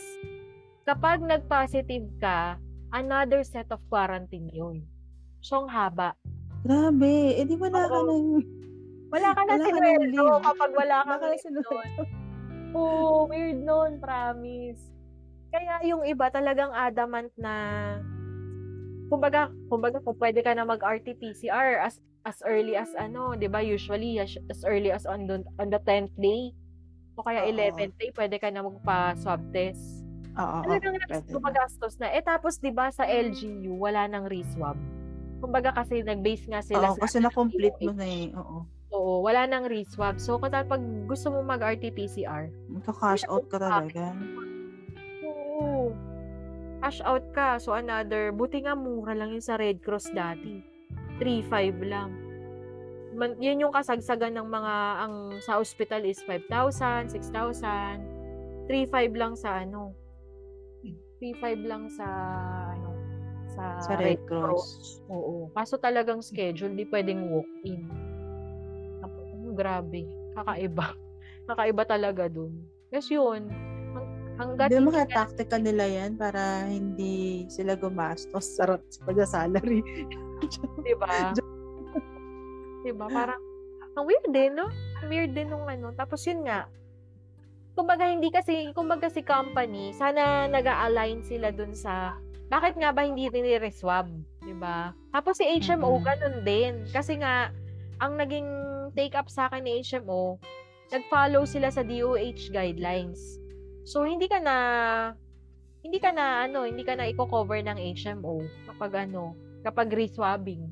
Kapag 0.86 1.18
nag-positive 1.18 2.06
ka, 2.22 2.62
another 2.94 3.42
set 3.42 3.66
of 3.74 3.82
quarantine 3.90 4.46
yun. 4.54 4.86
So, 5.42 5.66
ang 5.66 5.68
haba. 5.68 6.14
Grabe. 6.64 7.36
Eh, 7.36 7.44
di 7.44 7.58
wala 7.58 7.90
ka 7.90 7.98
Oo. 8.00 8.06
ka 8.06 8.08
na 8.08 8.14
Wala 9.14 9.28
ka 9.30 9.42
ng 9.44 9.60
sinweldo 9.62 10.24
kapag 10.42 10.70
wala 10.72 10.96
ka 11.02 11.14
ng 11.18 11.36
sinweldo. 11.42 12.02
Oo, 12.74 13.30
weird 13.30 13.60
nun, 13.62 13.98
promise. 13.98 14.82
Kaya 15.54 15.86
yung 15.86 16.02
iba 16.02 16.26
talagang 16.34 16.74
adamant 16.74 17.30
na 17.38 17.54
kumbaga, 19.08 19.50
kumbaga 19.68 19.98
kung 20.02 20.16
pwede 20.18 20.40
ka 20.44 20.52
na 20.56 20.64
mag-RT-PCR 20.66 21.80
as 21.82 21.98
as 22.24 22.40
early 22.48 22.72
as 22.72 22.88
ano, 22.96 23.36
'di 23.36 23.48
ba? 23.52 23.60
Usually 23.60 24.16
as, 24.16 24.32
early 24.64 24.88
as 24.88 25.04
on 25.04 25.28
the, 25.28 25.44
on 25.60 25.68
the 25.68 25.80
10th 25.84 26.12
day. 26.16 26.56
O 27.14 27.22
kaya 27.22 27.44
Oo. 27.46 27.52
11th 27.52 27.94
day, 28.00 28.10
pwede 28.16 28.36
ka 28.40 28.48
na 28.50 28.64
magpa-swab 28.64 29.40
test. 29.52 30.02
Oo. 30.34 30.58
Talagang 30.66 30.96
gumagastos 31.30 31.94
na. 32.00 32.10
Eh 32.10 32.24
tapos 32.24 32.58
'di 32.58 32.72
ba 32.74 32.88
sa 32.90 33.04
LGU 33.06 33.76
wala 33.78 34.08
nang 34.08 34.26
re-swab. 34.26 34.74
Kumbaga 35.38 35.76
kasi 35.76 36.00
nag-base 36.00 36.48
nga 36.48 36.64
sila 36.64 36.88
Oo, 36.90 36.96
sa 36.96 37.04
kasi 37.04 37.20
na-complete 37.20 37.76
mo 37.84 37.92
na 37.92 38.06
eh. 38.08 38.32
Oo. 38.34 38.64
Oo, 38.94 39.20
wala 39.26 39.44
nang 39.44 39.68
re-swab. 39.68 40.16
So 40.16 40.40
kapag 40.40 40.80
gusto 41.06 41.28
mo 41.30 41.44
mag-RT-PCR, 41.44 42.48
Magka-cash 42.72 43.28
out 43.28 43.44
ka 43.52 43.60
talaga. 43.60 44.16
Oo. 44.16 44.43
Cash 46.84 47.00
out 47.00 47.24
ka. 47.32 47.56
So, 47.56 47.72
another, 47.72 48.28
buti 48.28 48.60
nga 48.60 48.76
mura 48.76 49.16
lang 49.16 49.32
yung 49.32 49.40
sa 49.40 49.56
Red 49.56 49.80
Cross 49.80 50.12
dati. 50.12 50.60
3.5 51.16 51.80
lang. 51.80 52.12
Man, 53.16 53.40
yun 53.40 53.64
yung 53.64 53.72
kasagsagan 53.72 54.36
ng 54.36 54.44
mga, 54.52 54.74
ang 55.00 55.32
sa 55.40 55.56
hospital 55.56 56.04
is 56.04 56.20
5,000, 56.28 57.08
6,000. 57.08 58.68
3.5 58.68 59.16
lang 59.16 59.32
sa 59.32 59.64
ano. 59.64 59.96
3.5 61.24 61.64
lang 61.64 61.88
sa, 61.88 62.04
ano, 62.76 62.92
sa, 63.48 63.80
Sa 63.80 63.96
Red 63.96 64.20
Cross. 64.28 65.00
Oo. 65.08 65.48
Kaso 65.56 65.80
talagang 65.80 66.20
schedule, 66.20 66.76
di 66.76 66.84
pwedeng 66.92 67.32
walk-in. 67.32 67.88
Nap- 69.00 69.56
Grabe. 69.56 70.04
Kakaiba. 70.36 70.92
Kakaiba 71.48 71.88
talaga 71.88 72.28
dun. 72.28 72.68
Kasi 72.92 73.16
yun, 73.16 73.48
hanggat 74.36 74.68
Hindi 74.68 74.78
mo 74.80 74.90
hindi 74.90 74.96
kaya 74.96 75.06
ka- 75.06 75.16
tactical 75.24 75.60
nila 75.60 75.84
yan 75.86 76.12
para 76.14 76.42
hindi 76.66 77.14
sila 77.48 77.74
gumastos 77.74 78.46
sa 78.56 78.64
sa 78.76 79.26
salary. 79.26 79.80
Di 80.86 80.94
ba? 80.94 81.32
Di 82.84 82.92
ba? 82.92 83.06
Parang, 83.06 83.40
ang 83.94 84.04
weird 84.04 84.28
din, 84.28 84.52
no? 84.54 84.68
Ang 85.00 85.08
weird 85.08 85.32
din 85.32 85.48
nung 85.48 85.64
ano. 85.64 85.94
Tapos 85.94 86.20
yun 86.24 86.44
nga, 86.44 86.68
kumbaga 87.72 88.06
hindi 88.06 88.28
kasi, 88.28 88.70
kumbaga 88.72 89.08
si 89.08 89.22
company, 89.22 89.90
sana 89.90 90.44
nag 90.46 90.66
align 90.66 91.22
sila 91.22 91.48
dun 91.48 91.72
sa, 91.72 92.18
bakit 92.46 92.76
nga 92.76 92.92
ba 92.92 93.02
hindi 93.02 93.24
nire-swab? 93.26 94.10
Di 94.44 94.52
ba? 94.52 94.92
Tapos 95.10 95.40
si 95.40 95.46
HMO, 95.48 95.96
Mhm. 95.96 96.04
ganun 96.04 96.38
din. 96.44 96.74
Kasi 96.92 97.16
nga, 97.16 97.48
ang 97.98 98.14
naging 98.14 98.46
take 98.92 99.16
up 99.16 99.26
sa 99.26 99.48
akin 99.48 99.64
ni 99.64 99.80
HMO, 99.80 100.36
nag-follow 100.92 101.48
sila 101.48 101.72
sa 101.72 101.80
DOH 101.80 102.52
guidelines. 102.52 103.40
So, 103.84 104.08
hindi 104.08 104.26
ka 104.26 104.40
na, 104.40 104.56
hindi 105.84 106.00
ka 106.00 106.10
na, 106.10 106.48
ano, 106.48 106.64
hindi 106.64 106.82
ka 106.82 106.96
na 106.96 107.04
i-cover 107.08 107.60
ng 107.60 107.76
HMO 107.76 108.40
kapag 108.72 109.08
ano, 109.08 109.36
kapag 109.60 109.92
reswabbing. 109.92 110.64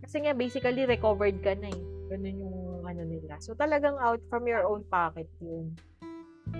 Kasi 0.00 0.24
nga, 0.24 0.32
basically, 0.32 0.88
recovered 0.88 1.36
ka 1.44 1.52
na 1.56 1.68
eh. 1.68 1.84
Ganun 2.08 2.40
yung 2.40 2.58
ano 2.88 3.02
nila. 3.04 3.36
So, 3.44 3.52
talagang 3.52 4.00
out 4.00 4.22
from 4.32 4.48
your 4.48 4.64
own 4.64 4.86
pocket 4.88 5.28
yun. 5.44 5.76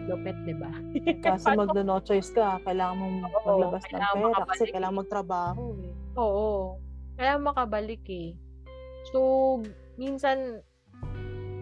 Lupet, 0.06 0.36
di 0.44 0.54
ba? 0.54 0.68
Kasi 1.24 1.54
magno 1.54 1.80
no 1.80 2.02
choice 2.02 2.34
ka, 2.34 2.60
kailangan 2.66 2.96
mong 3.00 3.16
Oo, 3.24 3.44
maglabas 3.46 3.82
ng 3.86 3.90
kailangan 3.94 4.12
pera 4.12 4.20
kasi 4.20 4.34
makabalik 4.34 4.68
kailangan 4.74 4.98
magtrabaho 5.00 5.64
eh. 5.80 5.92
Oo. 6.18 6.50
Kaya 7.16 7.32
makabalik 7.40 8.04
eh. 8.10 8.28
So, 9.14 9.18
minsan, 9.96 10.60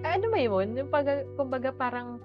ano 0.02 0.24
ba 0.28 0.38
yun? 0.40 0.74
Yung 0.74 0.90
pag, 0.90 1.06
kumbaga 1.36 1.70
parang 1.70 2.18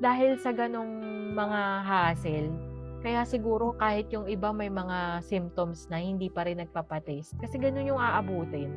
dahil 0.00 0.36
sa 0.36 0.52
ganong 0.52 0.92
mga 1.32 1.60
hassle, 1.84 2.52
kaya 3.00 3.22
siguro 3.22 3.76
kahit 3.76 4.10
yung 4.10 4.26
iba 4.26 4.50
may 4.50 4.68
mga 4.68 5.22
symptoms 5.22 5.86
na 5.88 6.00
hindi 6.02 6.26
pa 6.26 6.44
rin 6.44 6.58
nagpapatest. 6.60 7.38
Kasi 7.38 7.56
ganun 7.56 7.86
yung 7.86 8.00
aabutin. 8.00 8.72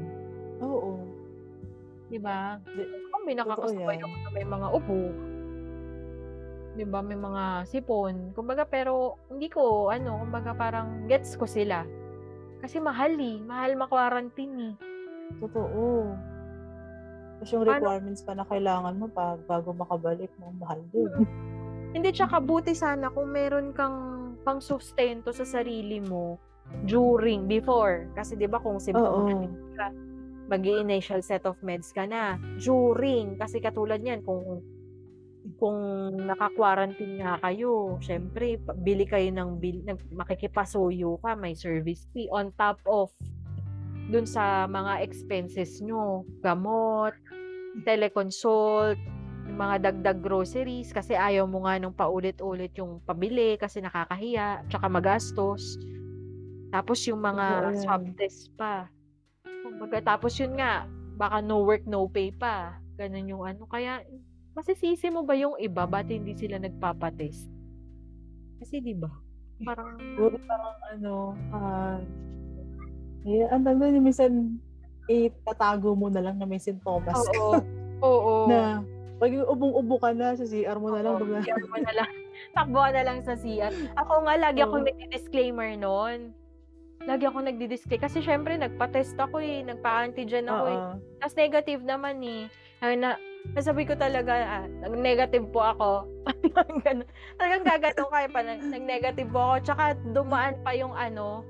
Oo. 0.62 1.02
Di 2.10 2.18
ba? 2.22 2.62
Ako 2.62 3.16
may 3.26 3.36
nakakasabay 3.38 3.98
ako 4.02 4.16
na 4.22 4.30
may 4.30 4.46
mga 4.46 4.68
upo. 4.70 5.00
Di 6.78 6.86
ba? 6.86 7.00
May 7.02 7.20
mga 7.20 7.44
sipon. 7.68 8.32
Kumbaga, 8.38 8.64
pero 8.70 9.18
hindi 9.34 9.50
ko, 9.50 9.90
ano, 9.90 10.22
kumbaga 10.24 10.54
parang 10.54 11.10
gets 11.10 11.36
ko 11.36 11.50
sila. 11.50 11.84
Kasi 12.62 12.78
mahal 12.78 13.18
eh. 13.18 13.42
Mahal 13.42 13.76
ma-quarantine 13.76 14.56
eh. 14.62 14.74
Totoo. 15.42 16.14
Tapos 17.40 17.56
yung 17.56 17.64
requirements 17.64 18.20
pa 18.20 18.36
na 18.36 18.44
kailangan 18.44 19.00
mo 19.00 19.08
pag 19.08 19.40
bago 19.48 19.72
makabalik 19.72 20.28
mo, 20.44 20.52
mahal 20.60 20.84
din. 20.92 21.08
Hindi, 21.96 22.12
tsaka 22.12 22.44
buti 22.44 22.76
sana 22.76 23.08
kung 23.08 23.32
meron 23.32 23.72
kang 23.72 23.98
pang 24.44 24.60
sustento 24.60 25.32
sa 25.32 25.48
sarili 25.48 26.04
mo 26.04 26.36
during, 26.84 27.48
before. 27.48 28.12
Kasi 28.12 28.36
di 28.36 28.44
ba 28.46 28.60
kung 28.60 28.78
symptomatic 28.78 29.56
ka, 29.80 29.88
mag 30.52 30.64
initial 30.68 31.24
set 31.24 31.48
of 31.48 31.56
meds 31.64 31.96
ka 31.96 32.04
na. 32.04 32.36
During, 32.60 33.40
kasi 33.40 33.64
katulad 33.64 34.04
niyan, 34.04 34.20
kung 34.28 34.60
kung 35.56 35.80
naka-quarantine 36.20 37.24
nga 37.24 37.40
kayo, 37.40 37.96
syempre, 38.04 38.60
bili 38.84 39.08
kayo 39.08 39.32
ng 39.32 39.50
bil, 39.58 39.82
nag, 39.88 39.98
makikipasuyo 40.12 41.18
ka, 41.24 41.34
may 41.34 41.56
service 41.56 42.06
fee 42.12 42.28
on 42.30 42.52
top 42.60 42.78
of 42.84 43.10
dun 44.10 44.26
sa 44.26 44.66
mga 44.66 45.06
expenses 45.06 45.80
nyo, 45.86 46.26
gamot, 46.42 47.14
teleconsult, 47.86 49.00
yung 49.50 49.58
mga 49.58 49.76
dagdag 49.90 50.20
groceries 50.22 50.94
kasi 50.94 51.18
ayaw 51.18 51.50
mo 51.50 51.66
nga 51.66 51.82
nung 51.82 51.96
paulit-ulit 51.96 52.70
yung 52.78 53.02
pabili 53.02 53.58
kasi 53.58 53.82
nakakahiya, 53.82 54.62
tsaka 54.70 54.86
magastos. 54.86 55.82
Tapos 56.70 57.02
yung 57.10 57.26
mga 57.26 57.74
yan. 57.74 57.82
swab 57.82 58.04
test 58.14 58.54
pa. 58.54 58.86
Kumbaga, 59.66 59.98
tapos 60.06 60.38
yun 60.38 60.54
nga, 60.54 60.86
baka 61.18 61.42
no 61.42 61.66
work, 61.66 61.84
no 61.90 62.06
pay 62.06 62.30
pa. 62.30 62.78
Ganun 62.96 63.32
yung 63.32 63.44
ano. 63.44 63.66
Kaya, 63.66 64.06
masisisi 64.54 65.10
mo 65.10 65.26
ba 65.26 65.34
yung 65.34 65.58
iba? 65.58 65.90
Ba't 65.90 66.14
hindi 66.14 66.38
sila 66.38 66.62
nagpapatest? 66.62 67.50
Kasi 68.62 68.84
di 68.86 68.94
ba? 68.94 69.10
Parang, 69.66 69.98
parang 70.46 70.78
ano, 70.94 71.14
ah, 71.52 72.00
eh, 73.28 73.44
ang 73.52 73.66
yung 73.66 74.06
minsan, 74.06 74.62
itatago 75.10 75.98
mo 75.98 76.08
na 76.08 76.22
lang 76.22 76.38
na 76.38 76.46
may 76.46 76.62
sintomas 76.62 77.18
oo. 77.34 77.58
Oo. 78.00 78.48
Na, 78.48 78.86
pag 79.20 79.34
ubong-ubo 79.34 80.00
ka 80.00 80.16
na, 80.16 80.32
sa 80.32 80.48
CR 80.48 80.80
mo 80.80 80.96
na 80.96 81.04
lang, 81.04 81.20
Oo, 81.20 81.26
bigla, 81.26 81.44
CR 81.44 81.66
mo 81.68 81.78
na 81.82 81.92
lang. 81.92 82.10
Takbo 82.56 82.80
na 82.80 83.02
lang 83.04 83.20
sa 83.20 83.36
CR. 83.36 83.74
Ako 84.00 84.24
nga, 84.24 84.34
lagi 84.40 84.64
akong 84.64 84.86
Oo. 84.86 84.88
nagdi-disclaimer 84.88 85.76
noon. 85.76 86.32
Lagi 87.04 87.28
ako 87.28 87.44
nagdi-disclaimer. 87.44 88.00
Kasi 88.00 88.24
syempre, 88.24 88.56
nagpa-test 88.56 89.20
ako 89.20 89.44
eh. 89.44 89.60
Nagpa-antigen 89.68 90.48
ako 90.48 90.66
eh. 90.66 90.80
oo. 90.80 90.92
Tapos 91.20 91.36
negative 91.36 91.84
naman 91.84 92.24
eh. 92.24 92.48
Ay, 92.80 92.96
na, 92.96 93.20
nasabi 93.52 93.84
ko 93.84 94.00
talaga, 94.00 94.64
ah, 94.64 94.66
nag-negative 94.88 95.52
po 95.52 95.68
ako. 95.68 96.08
Talagang 97.36 97.66
gaganon 97.68 98.08
kayo 98.08 98.28
pa. 98.32 98.40
nag- 98.40 98.72
Nag-negative 98.72 99.28
po 99.28 99.40
ako. 99.42 99.56
Tsaka 99.68 99.84
dumaan 100.16 100.56
pa 100.64 100.72
yung 100.72 100.96
ano, 100.96 101.44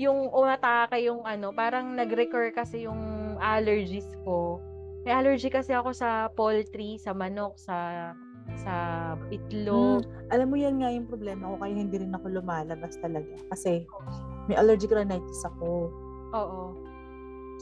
yung 0.00 0.32
umatake 0.32 1.04
yung 1.04 1.24
ano, 1.24 1.52
parang 1.52 1.92
nag-recur 1.96 2.52
kasi 2.54 2.88
yung 2.88 3.36
allergies 3.42 4.08
ko. 4.24 4.60
May 5.02 5.12
allergy 5.12 5.50
kasi 5.50 5.74
ako 5.74 5.90
sa 5.92 6.30
poultry, 6.32 6.96
sa 6.96 7.10
manok, 7.12 7.58
sa 7.58 8.10
sa 8.58 8.74
itlog. 9.30 10.02
Mm, 10.02 10.30
alam 10.34 10.46
mo 10.50 10.56
yan 10.58 10.76
nga 10.82 10.90
yung 10.90 11.06
problema 11.06 11.54
ko, 11.54 11.54
kaya 11.62 11.74
hindi 11.74 11.96
rin 11.98 12.14
ako 12.14 12.26
lumalabas 12.42 12.98
talaga. 12.98 13.34
Kasi, 13.54 13.86
may 14.50 14.58
allergic 14.58 14.90
rhinitis 14.90 15.42
ako. 15.46 15.90
Oo. 16.34 16.62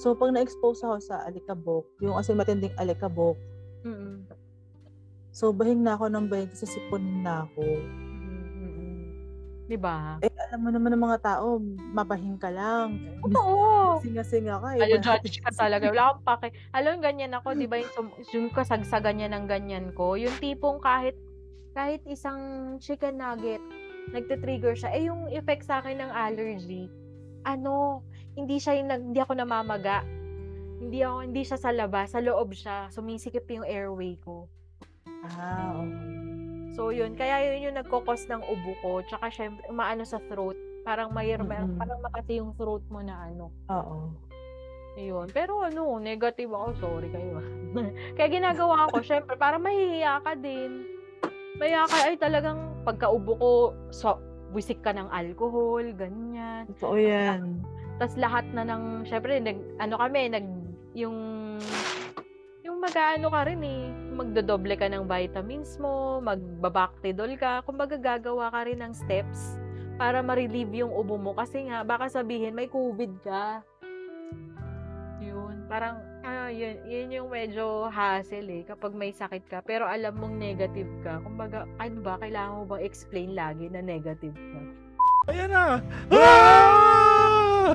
So, 0.00 0.16
pag 0.16 0.32
na-expose 0.32 0.80
ako 0.80 0.96
sa 1.04 1.20
alikabok, 1.28 1.84
yung 2.00 2.16
kasi 2.16 2.32
matinding 2.32 2.72
alikabok, 2.80 3.36
Mm-mm. 3.84 4.24
so 5.32 5.52
bahing 5.52 5.84
na 5.84 5.96
ako 5.96 6.08
ng 6.12 6.26
bahing 6.28 6.48
kasi 6.52 6.68
siponin 6.68 7.24
na 7.24 7.44
ako. 7.44 7.64
'Di 9.70 9.78
ba? 9.78 10.18
Eh, 10.18 10.34
alam 10.50 10.66
mo 10.66 10.74
naman 10.74 10.90
ng 10.98 11.04
mga 11.06 11.18
tao, 11.22 11.62
mabahin 11.94 12.34
ka 12.42 12.50
lang. 12.50 12.98
Oo. 13.22 14.02
Singa-singa 14.02 14.58
ka 14.58 14.74
eh. 14.74 14.82
Wala 14.82 14.98
judge 14.98 15.38
ka 15.38 15.54
talaga. 15.54 15.94
Wala 15.94 16.10
akong 16.10 16.26
pake. 16.26 16.46
Alam, 16.74 16.98
mo, 16.98 17.06
ganyan 17.06 17.32
ako, 17.38 17.54
di 17.54 17.70
ba, 17.70 17.78
yung, 17.78 17.92
sum- 17.94 18.18
yung 18.34 18.46
kasagsagan 18.50 19.22
niya 19.22 19.30
ng 19.30 19.46
ganyan 19.46 19.94
ko. 19.94 20.18
Yung 20.18 20.34
tipong 20.42 20.82
kahit, 20.82 21.14
kahit 21.78 22.02
isang 22.10 22.74
chicken 22.82 23.22
nugget, 23.22 23.62
nagte-trigger 24.10 24.74
siya. 24.74 24.90
Eh, 24.90 25.06
yung 25.06 25.30
effect 25.30 25.62
sa 25.62 25.78
akin 25.78 26.02
ng 26.02 26.10
allergy, 26.10 26.90
ano, 27.46 28.02
hindi 28.34 28.58
siya 28.58 28.74
yung, 28.74 28.90
nag- 28.90 29.06
hindi 29.14 29.22
ako 29.22 29.38
namamaga. 29.38 30.02
Hindi 30.82 30.98
ako, 31.06 31.16
hindi 31.30 31.42
siya 31.46 31.58
sa 31.62 31.70
labas, 31.70 32.10
sa 32.10 32.18
loob 32.18 32.50
siya. 32.50 32.90
Sumisikip 32.90 33.46
yung 33.54 33.62
airway 33.62 34.18
ko. 34.18 34.50
Ah, 35.30 35.78
okay. 35.78 36.39
So, 36.74 36.94
yun. 36.94 37.18
Kaya 37.18 37.50
yun 37.50 37.70
yung 37.70 37.76
nagkokos 37.80 38.30
ng 38.30 38.42
ubo 38.46 38.72
ko. 38.82 38.90
Tsaka, 39.06 39.30
syempre, 39.30 39.66
maano 39.70 40.06
sa 40.06 40.22
throat. 40.30 40.56
Parang 40.86 41.12
may, 41.12 41.36
Mm-mm. 41.36 41.76
parang 41.76 42.00
makati 42.00 42.40
yung 42.40 42.56
throat 42.56 42.82
mo 42.88 43.04
na 43.04 43.28
ano. 43.28 43.52
Oo. 43.68 44.14
Ayun. 44.98 45.28
Pero 45.30 45.62
ano, 45.62 45.98
negative 46.02 46.50
ako. 46.50 46.68
Sorry 46.78 47.08
kayo. 47.12 47.38
Kaya 48.16 48.28
ginagawa 48.28 48.90
ko, 48.90 49.02
syempre, 49.10 49.34
para 49.38 49.60
mahihiya 49.60 50.24
ka 50.24 50.34
din. 50.34 50.86
Mahihiya 51.60 51.84
ka, 51.86 51.96
ay 52.08 52.16
talagang 52.16 52.60
pagkaubo 52.82 53.32
ko, 53.36 53.50
so, 53.92 54.16
wisik 54.50 54.82
ka 54.82 54.90
ng 54.90 55.06
alcohol, 55.14 55.84
ganyan. 55.94 56.66
Totoo 56.74 56.96
yan. 56.98 57.62
Tapos 58.00 58.16
lahat 58.16 58.48
na 58.56 58.64
ng, 58.66 59.04
syempre, 59.06 59.38
nag, 59.38 59.58
ano 59.78 59.94
kami, 60.00 60.32
nag, 60.32 60.46
yung, 60.96 61.16
yung 62.70 62.78
mag-ano 62.78 63.26
ka 63.34 63.40
rin 63.50 63.60
eh, 63.66 63.82
magdodoble 64.14 64.78
ka 64.78 64.86
ng 64.86 65.10
vitamins 65.10 65.74
mo, 65.82 66.22
magbabactidol 66.22 67.34
ka, 67.34 67.66
kumbaga 67.66 67.98
gagawa 67.98 68.46
ka 68.54 68.62
rin 68.62 68.78
ng 68.78 68.94
steps 68.94 69.58
para 69.98 70.22
ma-relieve 70.22 70.86
yung 70.86 70.94
ubo 70.94 71.18
mo. 71.18 71.34
Kasi 71.34 71.66
nga, 71.66 71.82
baka 71.82 72.06
sabihin, 72.06 72.54
may 72.54 72.70
COVID 72.70 73.26
ka. 73.26 73.66
Yun, 75.18 75.66
parang, 75.66 75.98
ah, 76.22 76.48
yun, 76.48 76.78
yun 76.86 77.10
yung 77.10 77.28
medyo 77.28 77.90
hassle 77.90 78.46
eh, 78.46 78.62
kapag 78.62 78.94
may 78.94 79.10
sakit 79.10 79.50
ka, 79.50 79.58
pero 79.66 79.90
alam 79.90 80.14
mong 80.14 80.38
negative 80.38 80.88
ka. 81.02 81.18
Kumbaga, 81.26 81.66
ano 81.82 81.98
ba, 82.06 82.22
kailangan 82.22 82.54
mo 82.54 82.64
bang 82.70 82.86
explain 82.86 83.34
lagi 83.34 83.66
na 83.66 83.82
negative 83.82 84.38
ka? 84.38 84.60
Ayan 85.28 85.50
na! 85.50 85.82
Ah! 86.14 87.74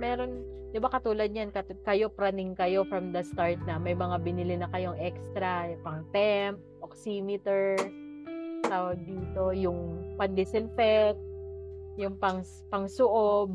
Meron, 0.00 0.40
di 0.72 0.80
ba 0.80 0.88
katulad 0.88 1.28
yan, 1.28 1.52
kat- 1.52 1.84
kayo 1.84 2.08
praning 2.08 2.56
kayo 2.56 2.88
from 2.88 3.12
the 3.12 3.20
start 3.20 3.60
na 3.68 3.76
may 3.76 3.92
mga 3.92 4.16
binili 4.24 4.56
na 4.56 4.72
kayong 4.72 4.96
extra, 4.96 5.68
pang 5.84 6.08
temp, 6.16 6.56
oximeter, 6.80 7.76
tawag 8.64 8.96
dito, 9.04 9.52
yung 9.52 10.00
pan-disinfect, 10.16 11.20
yung 12.00 12.16
pang, 12.16 12.40
pang 12.72 12.88
suob. 12.88 13.52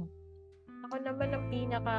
Ako 0.86 1.02
naman 1.02 1.34
ang 1.34 1.50
pinaka 1.50 1.98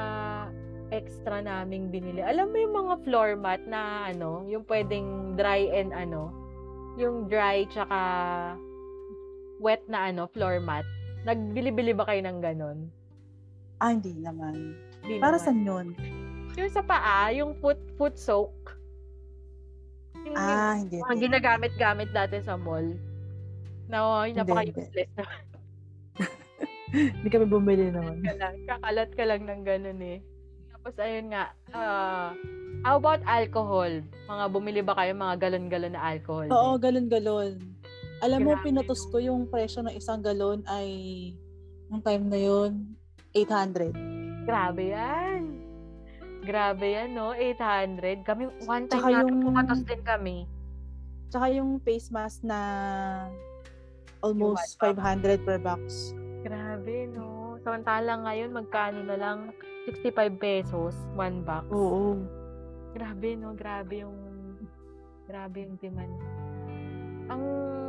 extra 0.95 1.43
naming 1.43 1.91
binili. 1.91 2.23
Alam 2.23 2.55
mo 2.55 2.57
yung 2.63 2.77
mga 2.87 2.95
floor 3.03 3.35
mat 3.35 3.59
na 3.67 4.07
ano, 4.07 4.47
yung 4.47 4.63
pwedeng 4.71 5.35
dry 5.35 5.67
and 5.75 5.91
ano, 5.91 6.31
yung 6.95 7.27
dry 7.27 7.67
tsaka 7.67 7.99
wet 9.59 9.83
na 9.91 10.15
ano, 10.15 10.31
floor 10.31 10.63
mat. 10.63 10.87
Nagbili-bili 11.27 11.91
ba 11.91 12.07
kayo 12.07 12.23
ng 12.23 12.39
ganon? 12.39 12.87
Ah, 13.77 13.93
hindi 13.93 14.17
naman. 14.17 14.73
Di 15.05 15.21
Para 15.21 15.37
naman. 15.37 15.45
sa 15.45 15.53
yun? 15.53 15.87
Yung 16.57 16.73
sa 16.73 16.81
paa, 16.81 17.29
yung 17.31 17.53
foot 17.61 17.77
foot 17.95 18.17
soak. 18.17 18.57
Yung, 20.25 20.35
Ah, 20.35 20.75
hindi. 20.75 20.97
yung 20.99 21.13
hindi. 21.13 21.29
ginagamit-gamit 21.29 22.11
dati 22.11 22.41
sa 22.41 22.57
mall. 22.57 22.97
Na 23.87 23.97
oh, 24.03 24.25
Hindi, 24.25 24.41
napaka-useless 24.41 25.11
na. 25.15 25.25
Hindi 27.17 27.29
kami 27.29 27.47
bumili 27.47 27.93
naman. 27.93 28.25
ka 28.25 28.33
lang. 28.35 28.55
Kakalat 28.65 29.11
ka 29.13 29.25
lang 29.27 29.43
ng 29.45 29.63
ganun 29.63 30.01
eh. 30.01 30.19
Tapos 30.73 30.95
ayun 30.97 31.27
nga, 31.29 31.45
ah, 31.75 32.31
how 32.83 32.97
about 32.97 33.21
alcohol? 33.27 33.91
Mga 34.27 34.45
bumili 34.49 34.81
ba 34.81 34.95
kayo 34.95 35.13
mga 35.13 35.37
galon-galon 35.37 35.93
na 35.93 36.03
alcohol? 36.03 36.49
Oo, 36.49 36.79
din? 36.79 36.83
galon-galon. 36.83 37.53
Alam 38.23 38.41
mo, 38.41 38.53
Grabe, 38.57 38.65
pinatos 38.65 39.03
no? 39.07 39.11
ko 39.13 39.17
yung 39.21 39.41
presyo 39.47 39.85
ng 39.85 39.93
isang 39.93 40.25
galon 40.25 40.65
ay 40.65 40.89
nung 41.91 42.01
time 42.01 42.25
na 42.27 42.41
yun, 42.41 42.97
800. 43.37 43.93
Grabe 44.49 44.97
yan. 44.97 45.43
Grabe 46.41 46.87
yan, 46.97 47.13
no? 47.13 47.35
800. 47.35 48.25
Kami, 48.25 48.49
one 48.65 48.87
time 48.87 49.03
Tsaka 49.03 49.09
natin 49.13 49.29
yung- 49.29 49.45
pumatos 49.45 49.81
din 49.83 50.01
kami. 50.01 50.37
Tsaka 51.29 51.47
yung 51.51 51.83
face 51.83 52.09
mask 52.09 52.41
na 52.41 52.61
almost 54.23 54.79
Yung 54.79 54.97
500 54.97 55.43
per 55.43 55.59
box. 55.59 56.15
Grabe, 56.41 57.11
no? 57.11 57.59
Samantala 57.61 58.23
ngayon, 58.23 58.55
magkano 58.55 59.03
na 59.03 59.19
lang? 59.19 59.39
65 59.85 60.39
pesos, 60.39 60.95
one 61.13 61.43
box. 61.43 61.67
Oo. 61.69 62.23
Grabe, 62.95 63.35
no? 63.35 63.53
Grabe 63.53 64.07
yung, 64.07 64.17
grabe 65.27 65.67
yung 65.67 65.75
demand. 65.77 66.15
Ang 67.27 67.43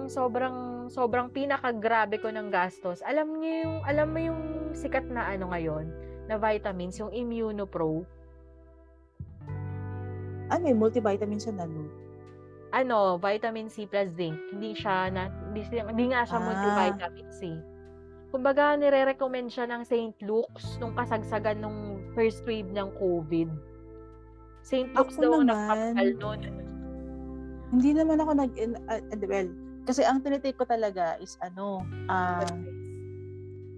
sobrang, 0.08 0.58
sobrang 0.90 1.30
pinakagrabe 1.30 2.18
ko 2.18 2.32
ng 2.32 2.50
gastos. 2.50 3.04
Alam 3.04 3.38
niyo 3.38 3.54
yung, 3.68 3.78
alam 3.84 4.08
mo 4.10 4.20
yung 4.20 4.42
sikat 4.74 5.06
na 5.08 5.30
ano 5.30 5.52
ngayon, 5.52 5.86
na 6.26 6.36
vitamins, 6.36 6.98
yung 6.98 7.12
Immunopro. 7.12 8.04
Ah, 10.48 10.58
may 10.58 10.72
multivitamin 10.72 11.38
siya 11.38 11.54
na, 11.54 11.68
no? 11.68 11.86
Ano, 12.70 13.16
vitamin 13.16 13.68
C 13.68 13.88
plus 13.88 14.12
zinc. 14.12 14.36
Hindi 14.52 14.76
siya 14.76 15.08
na, 15.08 15.28
hindi, 15.48 15.64
siya- 15.64 15.88
hindi 15.88 16.06
nga 16.12 16.24
siya 16.24 16.40
Ah. 16.40 16.44
multivitamin 16.44 17.30
C. 17.32 17.40
Kumbaga, 18.28 18.76
nire-recommend 18.76 19.48
siya 19.48 19.68
ng 19.68 19.88
St. 19.88 20.20
Luke's 20.20 20.76
nung 20.78 20.92
kasagsagan 20.92 21.64
nung 21.64 21.80
first 22.12 22.44
wave 22.44 22.68
ng 22.68 22.92
COVID. 23.00 23.48
St. 24.62 24.92
Luke's 24.92 25.16
Ako 25.16 25.24
daw 25.24 25.32
naman. 25.40 25.48
nagpapakal 25.48 26.10
nun. 26.20 26.40
Hindi 27.68 27.92
naman 27.92 28.20
ako 28.24 28.32
nag, 28.32 28.52
uh, 28.88 29.02
well, 29.28 29.50
kasi 29.88 30.04
ang 30.04 30.24
tinitake 30.24 30.56
ko 30.56 30.64
talaga 30.64 31.20
is 31.20 31.36
ano, 31.44 31.84
ah, 32.08 32.44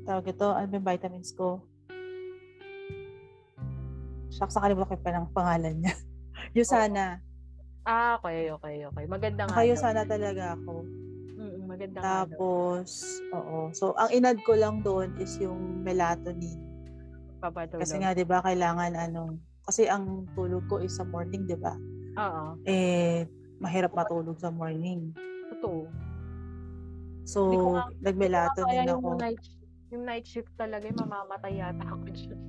tawag 0.06 0.30
ito, 0.30 0.48
ano 0.50 0.70
yung 0.70 0.86
vitamins 0.86 1.34
ko? 1.34 1.62
Shucks, 4.30 4.58
nakalimutan 4.58 4.90
ko 4.94 4.96
pa 5.02 5.14
ng 5.14 5.28
pangalan 5.34 5.76
niya. 5.82 5.94
Yusana. 6.58 7.22
Ah, 7.86 8.22
okay, 8.22 8.54
okay, 8.54 8.86
okay. 8.86 9.06
Maganda 9.10 9.50
nga. 9.50 9.58
Naka 9.58 9.62
daw. 9.66 9.70
Yusana 9.74 10.04
talaga 10.06 10.44
ako. 10.54 10.74
Mm, 11.40 11.60
maganda 11.66 11.98
nga. 11.98 12.06
Tapos, 12.06 12.90
oo. 13.34 13.74
So, 13.74 13.98
ang 13.98 14.14
inad 14.14 14.38
ko 14.46 14.54
lang 14.54 14.86
doon 14.86 15.18
is 15.18 15.34
yung 15.42 15.82
melatonin. 15.82 16.62
Papatulog. 17.42 17.82
Kasi 17.82 18.02
nga, 18.02 18.14
di 18.14 18.26
ba, 18.26 18.46
kailangan 18.46 18.94
ano, 18.94 19.38
kasi 19.66 19.90
ang 19.90 20.30
tulog 20.38 20.66
ko 20.70 20.78
is 20.78 20.94
sa 20.94 21.06
morning, 21.06 21.50
di 21.50 21.58
ba? 21.58 21.74
Oo. 22.18 22.58
Eh, 22.66 23.26
mahirap 23.60 23.92
matulog 23.94 24.40
sa 24.40 24.50
morning. 24.50 25.12
Totoo. 25.56 25.88
So, 27.30 27.40
nag-melatonin 28.02 28.90
Kaya 28.90 28.96
ako. 28.98 29.06
yung 29.06 29.20
night, 29.22 29.44
yung 29.94 30.04
night 30.08 30.26
shift 30.26 30.50
talaga, 30.58 30.90
mamamatay 30.90 31.62
yata 31.62 31.84
ako 31.86 32.06
dyan. 32.18 32.42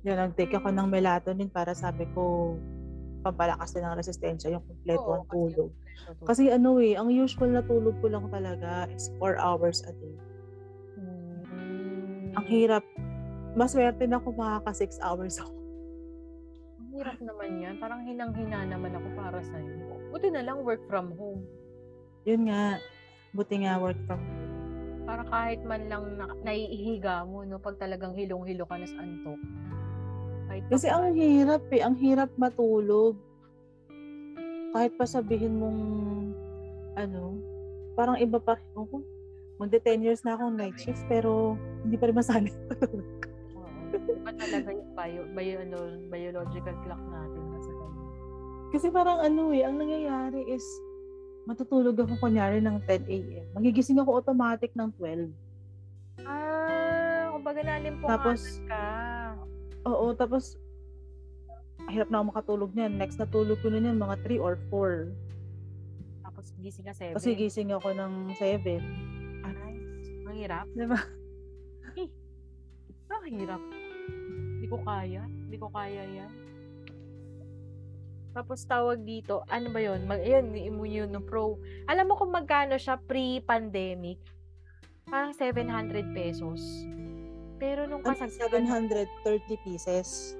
Yun, 0.00 0.16
nag-take 0.16 0.56
ako 0.56 0.72
ng 0.72 0.88
melatonin 0.88 1.52
para 1.52 1.76
sabi 1.76 2.08
ko, 2.16 2.56
pampalakas 3.20 3.76
din 3.76 3.84
ng 3.84 4.00
resistensya 4.00 4.48
yung 4.48 4.64
kompleto 4.64 5.12
ang 5.12 5.28
tulog. 5.28 5.70
Kasi, 6.24 6.24
Kasi 6.24 6.42
ano 6.48 6.80
eh, 6.80 6.96
ang 6.96 7.12
usual 7.12 7.52
na 7.52 7.60
tulog 7.60 7.92
ko 8.00 8.08
lang 8.08 8.24
talaga 8.32 8.88
is 8.88 9.12
4 9.20 9.36
hours 9.36 9.84
a 9.84 9.92
day. 9.92 10.16
Mm. 10.96 12.32
Ang 12.40 12.46
hirap. 12.48 12.84
Maswerte 13.52 14.08
na 14.08 14.22
kung 14.22 14.40
makaka 14.40 14.72
6 14.72 15.04
hours 15.04 15.36
ako. 15.36 15.59
Hirap 16.90 17.18
naman 17.22 17.50
yan. 17.56 17.74
Parang 17.78 18.02
hinang-hina 18.02 18.66
naman 18.66 18.92
ako 18.92 19.08
para 19.14 19.38
sa 19.40 19.56
iyo. 19.56 19.94
Buti 20.10 20.28
na 20.28 20.42
lang 20.42 20.60
work 20.60 20.82
from 20.90 21.14
home. 21.14 21.46
Yun 22.26 22.50
nga, 22.50 22.82
buti 23.30 23.62
nga 23.62 23.78
work 23.78 23.98
from 24.04 24.18
home. 24.18 24.48
Para 25.06 25.22
kahit 25.24 25.60
man 25.62 25.86
lang 25.86 26.04
na, 26.14 26.26
naiihiga 26.42 27.24
mo, 27.24 27.42
no, 27.42 27.58
pag 27.58 27.78
talagang 27.78 28.12
hilong-hilo 28.12 28.66
ka 28.66 28.76
na 28.76 28.86
sa 28.86 29.00
antok. 29.00 29.40
Kahit 30.46 30.62
Kasi 30.68 30.86
pa- 30.86 30.94
ang 30.98 31.14
hirap 31.14 31.62
eh, 31.70 31.80
ang 31.80 31.96
hirap 31.96 32.30
matulog. 32.34 33.14
Kahit 34.70 34.92
pa 34.94 35.06
sabihin 35.06 35.58
mong, 35.58 35.80
ano, 36.96 37.38
parang 37.94 38.18
iba 38.18 38.38
pa, 38.38 38.58
ako, 38.76 39.02
magde 39.56 39.78
10 39.78 40.02
years 40.02 40.22
na 40.22 40.34
akong 40.34 40.54
night 40.54 40.74
shift, 40.74 41.02
pero 41.06 41.54
hindi 41.82 41.94
pa 41.94 42.06
rin 42.06 42.18
masanay 42.18 42.54
matulog. 42.70 43.06
Oo. 43.06 43.29
Iba 44.06 44.30
talaga 44.32 44.68
yung 44.70 44.90
bio, 44.92 45.22
bio, 45.30 45.56
ano, 45.60 45.78
biological 46.06 46.76
clock 46.80 47.02
natin. 47.06 47.42
Kasi, 47.50 47.70
Kasi 48.70 48.86
parang 48.88 49.18
ano 49.18 49.50
eh, 49.50 49.62
ang 49.62 49.76
nangyayari 49.76 50.46
is, 50.46 50.64
matutulog 51.44 51.96
ako 51.96 52.14
kunyari 52.20 52.60
ng 52.60 52.78
10 52.84 53.08
a.m. 53.08 53.44
Magigising 53.52 53.98
ako 53.98 54.16
automatic 54.16 54.70
ng 54.72 54.88
12. 54.94 55.32
ah, 56.22 57.32
kumbaga 57.32 57.60
nalimpungan 57.60 58.12
Tapos, 58.12 58.40
ka. 58.68 58.84
oo, 59.82 60.12
tapos, 60.12 60.54
hirap 61.88 62.06
na 62.06 62.20
ako 62.20 62.26
makatulog 62.30 62.70
niyan. 62.70 62.92
Next 62.94 63.16
na 63.16 63.26
tulog 63.26 63.58
ko 63.58 63.68
na 63.68 63.80
niyan, 63.80 63.96
mga 63.96 64.16
3 64.22 64.38
or 64.38 64.54
4. 64.68 65.10
Tapos 66.22 66.52
gising 66.56 66.86
ka 66.86 66.94
7. 66.94 67.16
Kasi 67.16 67.34
gising 67.34 67.72
ako 67.72 67.90
ng 67.90 68.12
7. 68.36 68.78
Ay, 69.42 69.74
ang 70.22 70.36
hirap. 70.36 70.66
Diba? 70.70 71.00
Ang 73.10 73.24
hirap. 73.40 73.62
Ko 74.70 74.78
kaya. 74.80 75.26
Hindi 75.26 75.56
ko 75.58 75.68
kaya 75.68 76.06
yan. 76.06 76.32
Tapos 78.30 78.62
tawag 78.62 79.02
dito, 79.02 79.42
ano 79.50 79.74
ba 79.74 79.82
yun? 79.82 80.06
Mag, 80.06 80.22
yun, 80.22 80.54
Immunopro. 80.54 81.58
Alam 81.90 82.06
mo 82.06 82.14
kung 82.14 82.30
magkano 82.30 82.78
siya 82.78 82.94
pre-pandemic? 82.96 84.22
Parang 85.10 85.34
700 85.34 86.14
pesos. 86.14 86.62
Pero 87.58 87.90
nung 87.90 88.06
Ano, 88.06 88.14
kasagsagan, 88.14 88.70
730 88.70 89.58
pieces. 89.66 90.38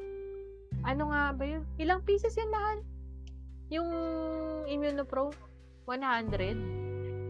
ano 0.86 1.10
nga 1.10 1.34
ba 1.34 1.42
yun? 1.44 1.66
Ilang 1.76 2.06
pieces 2.06 2.38
yun 2.38 2.48
mahal? 2.48 2.78
Yung 3.68 3.90
Immunopro? 4.64 5.34
100? 5.90 6.54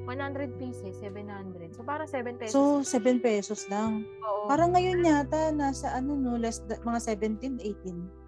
100 0.08 0.58
pieces, 0.58 0.96
700. 1.00 1.76
So, 1.76 1.84
parang 1.84 2.08
7 2.08 2.38
pesos. 2.40 2.54
So, 2.54 2.82
7 2.82 3.20
pesos 3.20 3.68
lang. 3.68 4.04
Oo. 4.24 4.48
Parang 4.48 4.72
ngayon 4.72 5.04
yata, 5.04 5.52
nasa 5.52 5.92
ano 5.94 6.16
no, 6.16 6.40
less 6.40 6.64
mga 6.64 6.98
17, 7.16 7.60
18. 7.60 8.20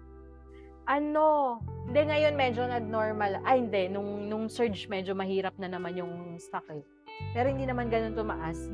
ano, 0.83 1.59
hindi 1.87 2.01
ngayon 2.11 2.35
medyo 2.35 2.67
nag-normal. 2.67 3.39
Ay, 3.47 3.63
hindi. 3.63 3.87
Nung, 3.87 4.27
nung 4.27 4.51
surge, 4.51 4.91
medyo 4.91 5.15
mahirap 5.15 5.55
na 5.55 5.71
naman 5.71 5.95
yung 5.95 6.35
stock 6.35 6.67
eh. 6.71 6.83
Pero 7.31 7.47
hindi 7.47 7.63
naman 7.63 7.87
ganun 7.87 8.19
tumaas. 8.19 8.67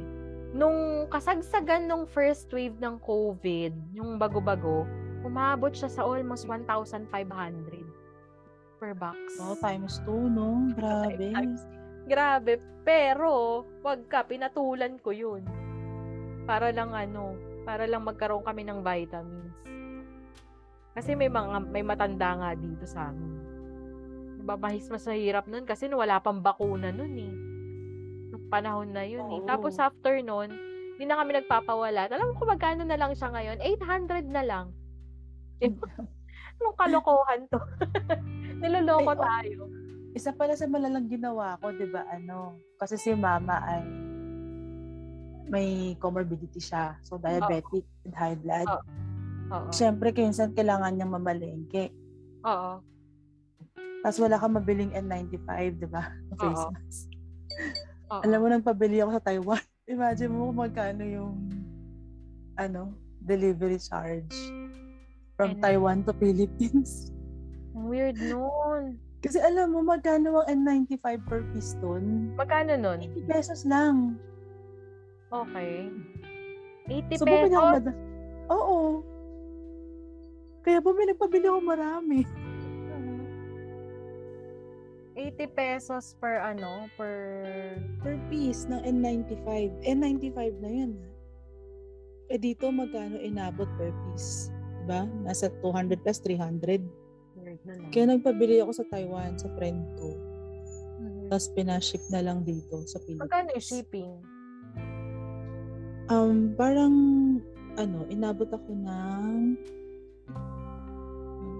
Nung 0.49 1.05
kasagsagan 1.13 1.85
nung 1.85 2.09
first 2.09 2.49
wave 2.49 2.73
ng 2.81 2.97
COVID, 3.05 3.93
yung 3.93 4.17
bago-bago, 4.17 4.89
umabot 5.21 5.69
siya 5.69 5.91
sa 5.91 6.01
almost 6.01 6.49
1,500 6.49 7.05
per 8.81 8.97
box. 8.97 9.19
Oh, 9.37 9.53
times 9.61 10.01
2, 10.07 10.33
no? 10.33 10.65
Grabe. 10.77 11.29
Grabe. 12.09 12.57
Pero, 12.81 13.63
wag 13.85 14.09
ka, 14.09 14.25
pinatulan 14.25 14.97
ko 14.97 15.13
yun. 15.13 15.45
Para 16.49 16.73
lang 16.73 16.89
ano, 16.89 17.37
para 17.61 17.85
lang 17.85 18.01
magkaroon 18.01 18.41
kami 18.41 18.65
ng 18.65 18.81
vitamins. 18.81 19.53
Kasi 20.97 21.13
may 21.13 21.29
mga, 21.29 21.69
may 21.69 21.85
matanda 21.85 22.33
nga 22.33 22.49
dito 22.57 22.89
sa 22.89 23.13
amin. 23.13 23.37
Nababahis 24.41 24.89
mas 24.89 25.05
mahirap 25.05 25.45
nun 25.45 25.61
kasi 25.69 25.85
wala 25.93 26.17
pang 26.17 26.41
bakuna 26.41 26.89
nun 26.89 27.13
eh. 27.13 27.33
Nung 28.33 28.49
panahon 28.49 28.89
na 28.89 29.05
yun 29.05 29.29
eh. 29.29 29.39
Oo. 29.39 29.45
Tapos 29.45 29.77
after 29.77 30.17
nun, 30.25 30.49
hindi 30.97 31.05
na 31.05 31.21
kami 31.21 31.37
nagpapawala. 31.37 32.09
Alam 32.09 32.33
kung 32.33 32.49
magkano 32.49 32.83
na 32.83 32.97
lang 32.97 33.13
siya 33.13 33.29
ngayon? 33.29 33.61
800 33.61 34.25
na 34.33 34.43
lang. 34.43 34.65
Anong 36.59 36.75
kalokohan 36.75 37.45
to? 37.53 37.61
Niloloko 38.65 39.13
oh. 39.13 39.21
tayo. 39.21 39.78
Isa 40.17 40.33
pala 40.33 40.57
sa 40.57 40.65
malalang 40.65 41.05
ginawa 41.05 41.59
ko, 41.61 41.69
di 41.69 41.85
ba, 41.85 42.05
ano, 42.09 42.57
kasi 42.81 42.97
si 42.97 43.13
mama 43.13 43.61
ay 43.61 43.83
may 45.49 45.97
comorbidity 45.97 46.61
siya. 46.61 46.97
So, 47.01 47.17
diabetic 47.17 47.85
and 48.05 48.13
high 48.13 48.37
blood. 48.37 48.69
Oo. 48.69 48.81
Oo. 49.49 49.69
Siyempre, 49.73 50.13
kinsan 50.13 50.53
kailangan 50.53 50.93
niyang 50.93 51.13
mamalengke. 51.13 51.89
Oo. 52.45 52.85
Tapos 53.99 54.19
wala 54.21 54.39
kang 54.39 54.55
mabiling 54.55 54.93
N95, 54.93 55.49
di 55.75 55.87
ba? 55.89 56.05
Face 56.39 56.65
mask. 56.69 57.09
Alam 58.09 58.39
mo, 58.39 58.47
nang 58.47 58.65
pabili 58.65 59.01
ako 59.01 59.11
sa 59.17 59.25
Taiwan. 59.25 59.63
Imagine 59.93 60.31
mo 60.31 60.53
kung 60.53 60.59
magkano 60.69 61.03
yung 61.03 61.35
ano, 62.55 62.93
delivery 63.19 63.81
charge 63.81 64.29
from 65.33 65.57
And- 65.57 65.61
Taiwan 65.61 66.05
to 66.05 66.13
Philippines. 66.13 67.09
Weird 67.73 68.21
nun. 68.21 69.01
Kasi 69.19 69.35
alam 69.37 69.75
mo, 69.75 69.83
magkano 69.83 70.39
ang 70.39 70.63
N95 70.63 71.03
per 71.27 71.43
piston? 71.51 72.31
Magkano 72.33 72.79
nun? 72.79 73.03
80 73.03 73.27
pesos 73.27 73.67
lang. 73.67 74.15
Okay. 75.27 75.91
80 76.87 77.19
So, 77.19 77.25
bumili 77.27 77.51
ako 77.51 77.67
pesos? 77.67 77.75
mada- 77.75 77.99
Oo. 78.49 78.79
Kaya 80.61 80.79
bumili, 80.79 81.11
pabili 81.13 81.45
ako 81.45 81.59
marami. 81.61 82.19
Mhm. 82.89 83.19
80 85.15 85.45
pesos 85.51 86.15
per 86.17 86.39
ano, 86.39 86.87
per... 86.95 87.13
Per 87.99 88.15
piece 88.27 88.65
ng 88.65 88.79
N95. 88.81 89.47
N95 89.83 90.39
na 90.57 90.71
yun. 90.71 90.95
Eh 92.29 92.39
dito, 92.39 92.71
magkano 92.71 93.19
inabot 93.19 93.67
per 93.75 93.91
piece? 94.07 94.47
Diba? 94.79 95.03
Nasa 95.21 95.51
200 95.59 95.99
plus 95.99 96.23
300. 96.23 96.79
Na. 97.77 97.89
Kaya 97.91 98.05
nagpabili 98.15 98.63
ako 98.63 98.71
sa 98.73 98.85
Taiwan, 98.89 99.37
sa 99.37 99.49
friend 99.53 99.81
ko. 99.99 100.09
Mhm. 100.99 101.27
Tapos 101.29 101.47
pinaship 101.53 102.01
na 102.09 102.21
lang 102.23 102.41
dito 102.41 102.81
sa 102.89 102.97
Pilipinas. 103.03 103.25
Magkano 103.27 103.49
yung 103.53 103.65
shipping? 103.65 104.11
Um, 106.09 106.57
parang, 106.57 106.95
ano, 107.77 108.09
inabot 108.09 108.49
ako 108.49 108.69
ng 108.73 109.53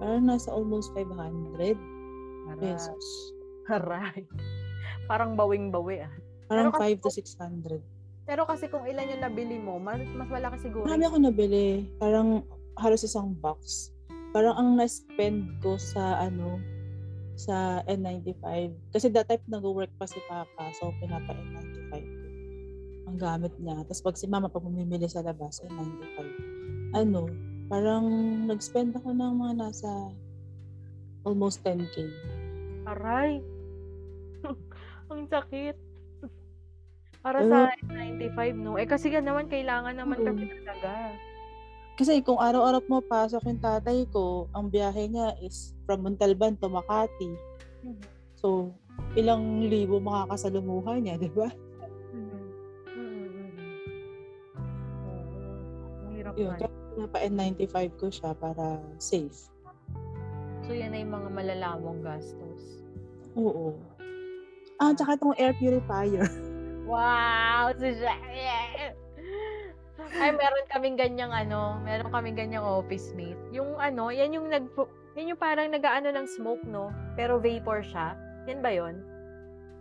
parang 0.00 0.24
nasa 0.24 0.48
almost 0.50 0.90
500 0.96 1.76
pesos. 2.58 3.04
Haray. 3.68 4.26
Parang 5.06 5.36
bawing-bawi 5.36 6.02
ah. 6.02 6.12
Parang 6.50 6.74
Pero 6.74 6.80
kasi 6.82 6.98
5 6.98 7.04
to 7.04 7.10
600. 7.78 8.26
Pero 8.26 8.42
kasi 8.46 8.66
kung 8.66 8.86
ilan 8.86 9.10
yung 9.10 9.22
nabili 9.22 9.58
mo, 9.58 9.78
mas, 9.78 10.02
mas 10.14 10.26
malaki 10.26 10.58
siguro. 10.62 10.86
Marami 10.86 11.04
ako 11.06 11.16
nabili. 11.18 11.86
Parang 11.98 12.42
halos 12.78 13.02
isang 13.02 13.34
box. 13.38 13.90
Parang 14.30 14.54
ang 14.54 14.70
na-spend 14.78 15.58
ko 15.58 15.74
sa 15.74 16.22
ano, 16.22 16.62
sa 17.34 17.80
N95. 17.88 18.46
Kasi 18.92 19.08
that 19.10 19.26
type 19.26 19.42
nag-work 19.48 19.90
pa 19.96 20.06
si 20.06 20.20
Papa. 20.28 20.70
So, 20.76 20.92
pinapa 21.00 21.34
N95 21.34 21.92
ko. 21.98 22.26
Ang 23.10 23.16
gamit 23.18 23.54
niya. 23.58 23.80
Tapos 23.88 24.04
pag 24.04 24.16
si 24.20 24.30
Mama 24.30 24.46
pa 24.46 24.62
pumimili 24.62 25.08
sa 25.08 25.24
labas, 25.24 25.58
N95. 25.64 26.18
Ano, 26.94 27.26
parang 27.66 28.06
nag-spend 28.46 28.94
ako 28.94 29.10
ng 29.16 29.34
mga 29.40 29.54
nasa 29.56 29.90
almost 31.24 31.64
10k. 31.64 32.06
Aray. 32.86 33.40
Ang 35.10 35.26
sakit. 35.26 35.76
Para 37.20 37.44
Pero- 37.44 37.52
sa 37.52 37.58
95, 37.84 38.56
no? 38.56 38.80
Eh 38.80 38.88
kasi 38.88 39.12
yan 39.12 39.28
naman, 39.28 39.50
kailangan 39.50 39.92
naman 39.92 40.22
Oo. 40.22 40.26
kasi 40.32 40.44
talaga. 40.64 41.12
Kasi 42.00 42.24
kung 42.24 42.40
araw-araw 42.40 42.80
mo 42.88 43.04
pasok 43.04 43.44
yung 43.44 43.60
tatay 43.60 44.08
ko, 44.08 44.48
ang 44.56 44.72
biyahe 44.72 45.04
niya 45.04 45.36
is 45.44 45.76
from 45.84 46.00
Montalban 46.00 46.56
to 46.56 46.72
Makati. 46.72 47.28
Mhm. 47.84 48.00
So, 48.40 48.72
ilang 49.20 49.68
libo 49.68 50.00
makakasalumuha 50.00 50.96
niya, 50.96 51.20
di 51.20 51.28
ba? 51.28 51.52
Mhm. 52.16 52.40
Mhm, 52.96 53.24
mhm. 53.36 53.68
Oo. 55.12 55.36
Ang 56.08 56.12
hirap 56.16 56.32
Yun, 56.40 56.56
kaya 56.56 56.72
pinapa 56.72 57.18
N95 57.20 57.76
ko 58.00 58.06
siya 58.08 58.32
para 58.32 58.80
safe. 58.96 59.52
So, 60.64 60.72
yan 60.72 60.96
ay 60.96 61.04
mga 61.04 61.28
malalamong 61.28 62.00
gastos. 62.00 62.80
Oo. 63.36 63.76
Ah, 64.80 64.96
tsaka 64.96 65.20
itong 65.20 65.36
air 65.36 65.52
purifier. 65.60 66.24
Wow! 66.90 67.70
Si 67.78 67.86
Janet! 68.02 68.99
Ay, 70.10 70.34
meron 70.34 70.66
kaming 70.66 70.98
ganyang 70.98 71.30
ano, 71.30 71.78
meron 71.86 72.10
kaming 72.10 72.34
ganyang 72.34 72.66
office 72.66 73.14
mate. 73.14 73.38
Yung 73.54 73.78
ano, 73.78 74.10
yan 74.10 74.34
yung 74.34 74.50
nag 74.50 74.66
yan 75.14 75.34
yung 75.34 75.40
parang 75.40 75.70
nagaano 75.70 76.10
ng 76.10 76.26
smoke, 76.26 76.62
no? 76.66 76.90
Pero 77.14 77.38
vapor 77.38 77.86
siya. 77.86 78.18
Yan 78.50 78.62
ba 78.62 78.70
yon? 78.74 78.98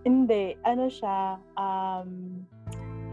Hindi, 0.05 0.55
ano 0.63 0.88
siya, 0.88 1.36
um, 1.59 2.39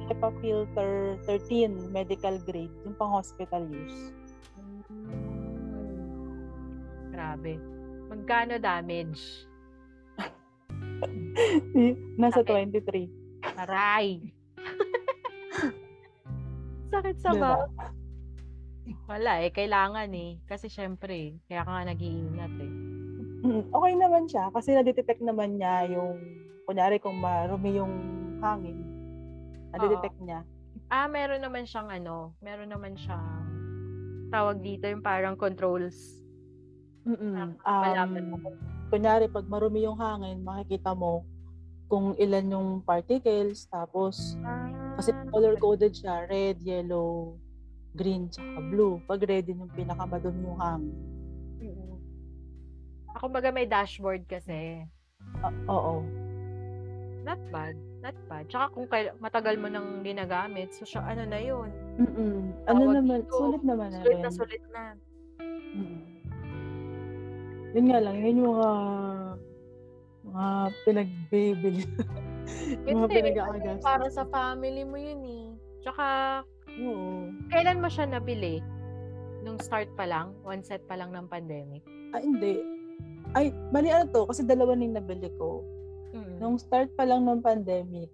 HEPA 0.07 0.31
filter 0.39 1.19
13 1.27 1.91
medical 1.91 2.39
grade, 2.47 2.71
yung 2.87 2.95
pang 2.95 3.11
hospital 3.11 3.67
use. 3.67 4.15
Grabe. 7.11 7.59
Magkano 8.07 8.63
damage? 8.63 9.51
Nasa 12.21 12.47
Sakit. 12.47 12.87
23. 12.87 13.11
Aray! 13.67 14.31
Sakit 16.91 17.17
sa 17.19 17.31
Diba? 17.35 17.53
ba? 17.67 17.91
Wala 19.11 19.43
eh, 19.43 19.51
kailangan 19.51 20.11
eh. 20.15 20.39
Kasi 20.47 20.71
syempre, 20.71 21.39
kaya 21.51 21.67
ka 21.67 21.71
nga 21.71 21.85
nag-iingat 21.91 22.55
eh. 22.63 22.73
Mm, 23.47 23.63
Okay 23.71 23.95
naman 23.95 24.25
siya 24.27 24.51
kasi 24.51 24.75
na-detect 24.75 25.23
naman 25.23 25.59
niya 25.59 25.87
yung, 25.91 26.19
kunyari 26.67 26.99
kung 26.99 27.19
marumi 27.19 27.79
yung 27.79 27.95
hangin, 28.43 28.83
na-detect 29.75 30.19
niya. 30.23 30.43
Ah, 30.91 31.11
meron 31.11 31.43
naman 31.43 31.67
siyang 31.67 31.91
ano, 31.91 32.35
meron 32.43 32.71
naman 32.71 32.95
siyang 32.95 33.47
tawag 34.31 34.63
dito 34.63 34.87
yung 34.87 35.03
parang 35.03 35.39
controls. 35.39 36.23
Mm-mm. 37.07 37.55
Malaman 37.63 38.25
mo 38.31 38.37
Um, 38.39 38.43
kung 38.43 38.57
kunyari, 38.91 39.31
pag 39.31 39.47
marumi 39.47 39.87
yung 39.87 39.99
hangin, 39.99 40.43
makikita 40.43 40.95
mo 40.95 41.23
kung 41.87 42.19
ilan 42.19 42.47
yung 42.51 42.69
particles, 42.83 43.71
tapos, 43.71 44.35
kasi 44.99 45.15
color-coded 45.31 45.95
siya, 45.95 46.27
red, 46.27 46.59
yellow, 46.61 47.39
green, 47.95 48.29
tsaka 48.29 48.61
blue. 48.69 48.99
Pag 49.07 49.25
red, 49.25 49.47
yun 49.47 49.67
yung 49.67 49.75
pinakamadumi 49.75 50.45
yung 50.45 50.61
hangin. 50.61 50.97
mm. 51.63 51.95
Ako 53.17 53.33
baga 53.33 53.49
may 53.49 53.65
dashboard 53.65 54.29
kasi. 54.29 54.85
Ah, 55.41 55.55
oo. 55.73 56.05
Not 57.25 57.41
bad. 57.49 57.75
Not 58.05 58.15
bad. 58.29 58.45
Tsaka 58.47 58.71
kung 58.77 58.87
kail- 58.87 59.17
matagal 59.19 59.57
mo 59.57 59.67
nang 59.67 60.05
ginagamit, 60.05 60.71
so 60.77 60.85
siya, 60.85 61.03
ano 61.03 61.25
na 61.25 61.41
yun. 61.41 61.71
Mm-mm. 61.97 62.55
Ano 62.69 62.79
Tawag 62.87 62.97
naman, 63.01 63.19
dito, 63.25 63.35
sulit 63.35 63.63
naman 63.65 63.89
na 63.91 63.99
Sulit 64.05 64.21
na 64.21 64.31
sulit 64.31 64.63
na. 64.71 64.85
Mm. 65.75 66.03
Yun 67.77 67.87
nga 67.91 67.99
lang, 68.01 68.17
yun 68.21 68.41
yung 68.41 68.51
mga 68.57 68.71
mga 70.27 70.47
pinagbibili. 70.83 71.85
mga 71.87 73.07
Hindi, 73.07 73.15
pinag-aagastos. 73.15 73.87
Para 73.87 74.07
sa 74.11 74.25
family 74.29 74.83
mo 74.83 74.99
yun 74.99 75.23
eh. 75.23 75.47
Tsaka, 75.87 76.07
Oo. 76.83 77.31
kailan 77.51 77.81
mo 77.83 77.89
siya 77.91 78.11
nabili? 78.11 78.59
Nung 79.47 79.63
start 79.63 79.87
pa 79.95 80.07
lang? 80.07 80.35
One 80.43 80.67
set 80.67 80.83
pa 80.91 80.99
lang 80.99 81.15
ng 81.15 81.31
pandemic? 81.31 81.87
Ah, 82.11 82.19
hindi. 82.19 82.59
Ay, 83.35 83.55
mali 83.71 83.91
ano 83.91 84.11
to, 84.11 84.27
kasi 84.27 84.43
dalawa 84.43 84.75
na 84.75 84.87
yung 84.87 84.99
nabili 84.99 85.31
ko. 85.39 85.63
Mm. 86.15 86.43
Nung 86.43 86.57
start 86.59 86.91
pa 86.99 87.07
lang 87.07 87.27
ng 87.27 87.43
pandemic, 87.43 88.11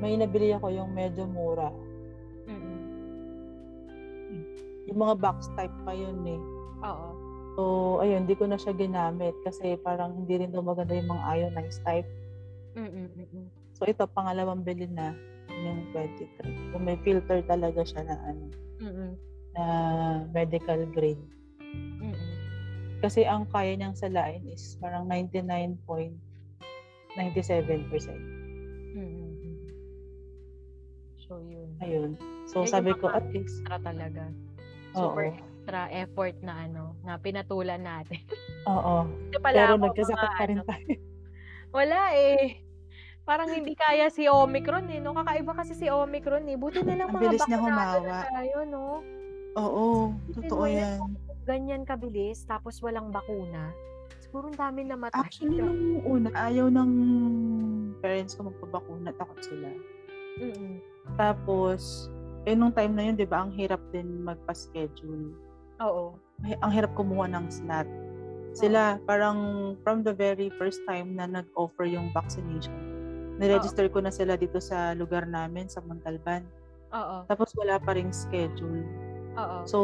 may 0.00 0.16
nabili 0.16 0.54
ako 0.54 0.72
yung 0.72 0.94
medyo 0.96 1.28
mura. 1.28 1.68
Mm-mm. 2.48 2.80
Yung 4.88 4.98
mga 4.98 5.14
box 5.20 5.50
type 5.54 5.74
pa 5.84 5.92
yun 5.92 6.24
eh. 6.24 6.40
Oo. 6.86 7.19
So, 7.58 7.98
ayun, 7.98 8.24
hindi 8.24 8.38
ko 8.38 8.46
na 8.46 8.56
siya 8.56 8.72
ginamit 8.72 9.34
kasi 9.42 9.74
parang 9.82 10.14
hindi 10.22 10.38
rin 10.38 10.54
daw 10.54 10.62
maganda 10.62 10.94
yung 10.94 11.10
mga 11.10 11.24
ionized 11.34 11.82
type. 11.82 12.06
Mm-mm-mm. 12.78 13.50
So, 13.74 13.88
ito, 13.88 14.06
pangalawang 14.06 14.62
bili 14.62 14.86
na 14.86 15.16
yung 15.50 15.90
23. 15.92 16.76
Yung 16.76 16.84
may 16.86 16.96
filter 17.02 17.42
talaga 17.44 17.82
siya 17.82 18.06
na 18.06 18.16
ano, 18.22 18.46
Mm-mm. 18.80 19.12
na 19.58 19.64
medical 20.30 20.86
grade. 20.94 21.20
Mm-mm. 22.00 22.30
Kasi 23.00 23.24
ang 23.26 23.48
kaya 23.48 23.74
niyang 23.74 23.96
salain 23.96 24.44
is 24.46 24.76
parang 24.78 25.08
99.97%. 25.08 26.14
Mm-mm. 28.94 29.56
So, 31.26 31.40
yun. 31.42 31.70
Ayun. 31.82 32.12
So, 32.46 32.62
Yan 32.66 32.70
sabi 32.70 32.92
ko, 32.94 33.10
at 33.10 33.26
least, 33.34 33.62
talaga. 33.66 34.28
oo. 34.98 35.14
Extra 35.70 35.86
effort 35.94 36.34
na 36.42 36.66
ano, 36.66 36.98
na 37.06 37.14
pinatulan 37.14 37.78
natin. 37.78 38.18
Oo. 38.74 39.06
Pala 39.38 39.54
Pero 39.54 39.72
ako, 39.78 39.86
nagkasakit 39.86 40.30
pa 40.34 40.44
rin 40.50 40.58
ano, 40.58 40.66
tayo. 40.66 40.94
Wala 41.78 42.00
eh. 42.18 42.58
Parang 43.22 43.46
hindi 43.46 43.78
kaya 43.78 44.10
si 44.10 44.26
Omicron 44.26 44.90
eh, 44.90 44.98
no? 44.98 45.14
Kakaiba 45.14 45.54
kasi 45.54 45.78
si 45.78 45.86
Omicron 45.86 46.42
eh. 46.50 46.58
Buti 46.58 46.82
na 46.82 46.98
lang 46.98 47.14
Ang 47.14 47.22
mga 47.22 47.30
niya 47.30 47.38
bakunado 47.46 47.62
na 47.62 47.86
humawa. 48.02 48.18
tayo, 48.34 48.58
no? 48.66 48.86
Oo. 49.54 49.86
Totoo 50.34 50.66
Hindi 50.66 50.82
mo 50.82 50.82
yan. 50.82 50.98
Ganyan 51.46 51.82
kabilis, 51.86 52.42
tapos 52.50 52.82
walang 52.82 53.14
bakuna. 53.14 53.70
Siguro 54.18 54.50
ang 54.50 54.58
dami 54.58 54.90
na 54.90 54.98
matay. 54.98 55.22
Actually, 55.22 55.62
nung 55.62 56.02
una, 56.02 56.34
ayaw 56.34 56.66
ng 56.66 56.92
parents 58.02 58.34
ko 58.34 58.50
magpabakuna. 58.50 59.14
Takot 59.14 59.38
sila. 59.38 59.70
Mm-mm. 60.42 60.82
Tapos, 61.14 62.10
eh, 62.42 62.58
nung 62.58 62.74
time 62.74 62.90
na 62.98 63.02
yun, 63.06 63.14
di 63.14 63.30
ba, 63.30 63.46
ang 63.46 63.54
hirap 63.54 63.78
din 63.94 64.26
magpa-schedule. 64.26 65.49
Oo. 65.80 66.16
Ay, 66.44 66.56
ang 66.60 66.72
hirap 66.72 66.92
kumuha 66.96 67.28
ng 67.28 67.48
slot. 67.48 67.88
Sila, 68.50 68.98
parang 69.06 69.72
from 69.86 70.02
the 70.02 70.10
very 70.10 70.50
first 70.58 70.82
time 70.84 71.14
na 71.14 71.24
nag-offer 71.28 71.86
yung 71.86 72.10
vaccination, 72.10 72.74
niregister 73.38 73.86
ko 73.88 74.02
na 74.02 74.10
sila 74.10 74.34
dito 74.34 74.58
sa 74.58 74.92
lugar 74.92 75.24
namin, 75.24 75.70
sa 75.70 75.80
Montalban. 75.80 76.44
Oo. 76.90 77.24
Tapos 77.30 77.54
wala 77.54 77.78
pa 77.78 77.94
ring 77.94 78.10
schedule. 78.10 78.82
Oo. 79.38 79.58
So, 79.64 79.78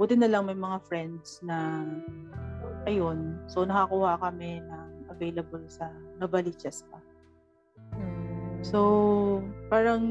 buti 0.00 0.16
na 0.16 0.26
lang 0.26 0.48
may 0.48 0.56
mga 0.56 0.82
friends 0.88 1.44
na, 1.44 1.84
ayun, 2.88 3.38
so 3.46 3.62
nakakuha 3.62 4.18
kami 4.18 4.64
ng 4.64 5.12
available 5.12 5.62
sa 5.68 5.92
Novaliches 6.18 6.88
pa. 6.88 6.98
Mm. 8.00 8.64
So, 8.64 8.80
parang 9.68 10.02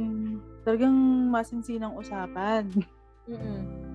talagang 0.64 0.94
masinsinang 1.34 1.98
usapan. 1.98 2.70
Mm-mm. 3.26 3.93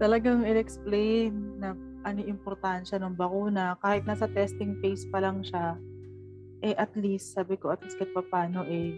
Talagang 0.00 0.48
in-explain 0.48 1.60
na 1.60 1.76
ano 2.00 2.24
yung 2.24 2.40
importansya 2.40 2.96
ng 2.96 3.12
bakuna. 3.12 3.76
Kahit 3.84 4.08
nasa 4.08 4.24
testing 4.32 4.80
phase 4.80 5.04
pa 5.12 5.20
lang 5.20 5.44
siya, 5.44 5.76
eh 6.64 6.72
at 6.72 6.88
least, 6.96 7.36
sabi 7.36 7.60
ko, 7.60 7.68
at 7.68 7.84
least 7.84 8.00
kahit 8.00 8.16
paano, 8.32 8.64
eh, 8.64 8.96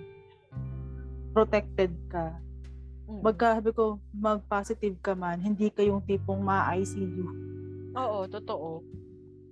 protected 1.35 1.91
ka. 2.07 2.39
Mm. 3.11 3.21
Magka, 3.27 3.59
sabi 3.59 3.75
ko, 3.75 3.99
mag-positive 4.15 4.95
ka 5.03 5.19
man, 5.19 5.43
hindi 5.43 5.75
ka 5.75 5.83
yung 5.83 6.07
tipong 6.07 6.39
ma-ICU. 6.39 7.27
Oo, 7.99 8.19
totoo. 8.31 8.87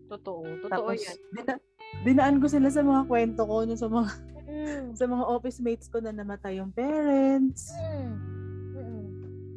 Totoo. 0.07 0.43
Totoo 0.47 0.71
Tapos, 0.71 1.03
yan. 1.03 1.19
dina- 1.35 1.63
dinaan 2.07 2.39
ko 2.39 2.47
sila 2.47 2.71
sa 2.71 2.87
mga 2.87 3.03
kwento 3.11 3.43
ko, 3.43 3.67
no, 3.67 3.75
sa 3.75 3.91
mga 3.91 4.11
Mm. 4.51 4.91
sa 4.99 5.07
mga 5.07 5.25
office 5.31 5.63
mates 5.63 5.87
ko 5.87 6.03
na 6.03 6.11
namatay 6.11 6.59
yung 6.59 6.75
parents. 6.75 7.71
Mm. 7.75 8.40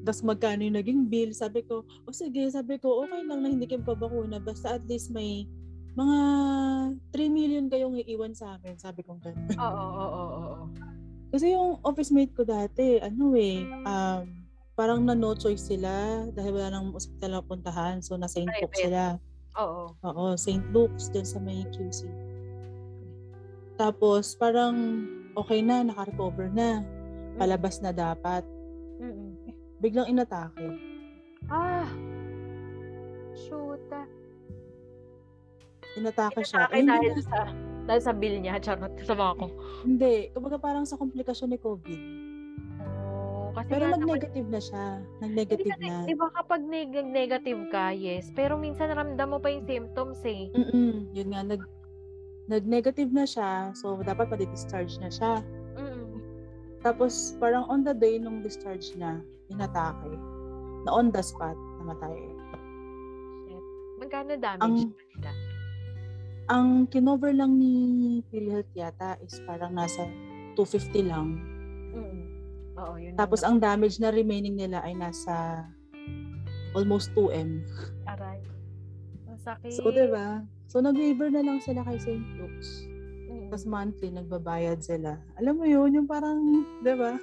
Tapos 0.04 0.22
magkano 0.22 0.68
yung 0.68 0.78
naging 0.78 1.02
bill. 1.08 1.32
Sabi 1.32 1.64
ko, 1.64 1.88
o 2.04 2.12
sige, 2.12 2.44
sabi 2.52 2.76
ko, 2.78 3.08
okay 3.08 3.24
lang 3.24 3.40
na 3.40 3.50
hindi 3.50 3.66
kayo 3.66 3.82
pabakuna. 3.82 4.38
Basta 4.44 4.76
at 4.76 4.84
least 4.86 5.16
may 5.16 5.48
mga 5.96 6.18
3 7.16 7.32
million 7.32 7.66
kayong 7.72 7.96
iiwan 8.04 8.36
sa 8.36 8.60
amin. 8.60 8.76
Sabi 8.76 9.02
ko 9.08 9.16
ganun. 9.24 9.48
Oo, 9.56 9.84
oo, 9.88 10.06
oo, 10.12 10.40
oo. 10.44 10.66
Kasi 11.34 11.56
yung 11.56 11.82
office 11.82 12.14
mate 12.14 12.36
ko 12.36 12.46
dati, 12.46 13.02
ano 13.02 13.34
eh, 13.34 13.66
um, 13.88 14.24
parang 14.78 15.02
na 15.02 15.18
no 15.18 15.34
choice 15.34 15.66
sila 15.66 16.26
dahil 16.30 16.54
wala 16.54 16.70
nang 16.70 16.94
ospital 16.94 17.40
na 17.40 17.42
puntahan. 17.42 18.04
So, 18.04 18.20
na 18.20 18.30
St. 18.30 18.46
Luke's 18.46 18.86
sila. 18.86 19.18
Oo. 19.58 19.94
Oo, 20.04 20.24
St. 20.38 20.66
Luke's 20.74 21.10
dyan 21.10 21.26
sa 21.26 21.40
may 21.42 21.66
QC. 21.74 22.06
Tapos, 23.78 24.38
parang 24.38 25.06
okay 25.34 25.66
na, 25.66 25.82
naka-recover 25.82 26.50
na. 26.54 26.86
Palabas 27.38 27.82
na 27.82 27.90
dapat. 27.90 28.46
Mm-mm. 29.84 29.92
Biglang 29.92 30.08
inatake. 30.08 30.68
Ah. 31.52 31.92
Shoot. 33.36 33.84
Inatake 36.00 36.42
siya. 36.48 36.72
Inatake 36.72 36.74
Eh, 36.74 36.80
hindi 36.80 37.08
dahil 37.12 37.24
sa 37.28 37.40
dahil 37.84 38.02
sa 38.02 38.14
bill 38.16 38.40
niya, 38.40 38.64
charot 38.64 38.96
sa 39.04 39.12
mga 39.12 39.34
ko. 39.44 39.46
Hindi. 39.84 40.32
Kumbaga 40.32 40.56
parang 40.56 40.88
sa 40.88 40.96
komplikasyon 40.96 41.52
ni 41.52 41.60
COVID. 41.60 42.02
Oh, 42.80 43.52
kasi 43.52 43.76
Pero 43.76 43.92
nag-negative 43.92 44.48
na 44.48 44.62
siya. 44.64 44.86
Nag-negative 45.20 45.76
kasi, 45.76 45.88
na. 45.92 46.08
di 46.08 46.16
ba 46.16 46.32
kapag 46.32 46.64
neg- 46.64 47.12
negative 47.12 47.68
ka, 47.70 47.92
yes, 47.92 48.32
pero 48.32 48.56
minsan 48.56 48.88
ramdam 48.96 49.36
mo 49.36 49.38
pa 49.44 49.52
yung 49.52 49.68
symptoms 49.68 50.24
eh. 50.24 50.48
Mm-mm. 50.56 51.12
Yun 51.12 51.28
nga, 51.36 51.44
nag, 51.44 51.62
nag-negative 52.48 53.12
na 53.12 53.28
siya. 53.28 53.76
So, 53.76 54.00
dapat 54.00 54.32
pa-discharge 54.32 55.04
na 55.04 55.12
siya. 55.12 55.44
Mm. 55.76 56.24
Tapos, 56.88 57.36
parang 57.36 57.68
on 57.68 57.84
the 57.84 57.92
day 57.92 58.16
nung 58.16 58.40
discharge 58.40 58.96
niya, 58.96 59.20
inatake. 59.54 60.12
Na 60.84 60.90
on 60.92 61.14
the 61.14 61.24
spot, 61.24 61.56
namatay. 61.80 62.18
Magkano 64.04 64.36
damage 64.36 64.62
Ang- 64.62 64.80
sa 64.84 64.96
kanila? 65.00 65.32
Ang 66.52 66.68
kinover 66.92 67.32
lang 67.32 67.56
ni 67.56 67.74
PhilHealth 68.28 68.68
yata 68.76 69.16
is 69.24 69.40
parang 69.48 69.80
nasa 69.80 70.04
250 70.60 71.08
lang. 71.08 71.40
Mm. 71.96 72.20
Oo, 72.74 72.94
yun 73.00 73.16
Tapos 73.16 73.48
ang 73.48 73.64
damage 73.64 74.04
na 74.04 74.12
remaining 74.12 74.60
nila 74.60 74.84
ay 74.84 74.92
nasa 74.92 75.64
almost 76.76 77.16
2M. 77.16 77.64
naman. 77.64 78.12
Aray. 78.12 78.40
Masakit. 79.30 79.72
So, 79.72 79.88
di 79.94 80.04
ba? 80.12 80.44
So, 80.68 80.82
nag-waiver 80.84 81.32
na 81.32 81.46
lang 81.46 81.64
sila 81.64 81.86
kay 81.86 81.96
St. 81.96 82.28
Luke's. 82.36 82.90
Mm. 83.32 83.48
Tapos 83.48 83.64
monthly, 83.64 84.10
nagbabayad 84.12 84.84
sila. 84.84 85.22
Alam 85.40 85.64
mo 85.64 85.66
yun, 85.70 85.96
yung 85.96 86.10
parang, 86.10 86.66
di 86.84 86.94
ba? 86.98 87.16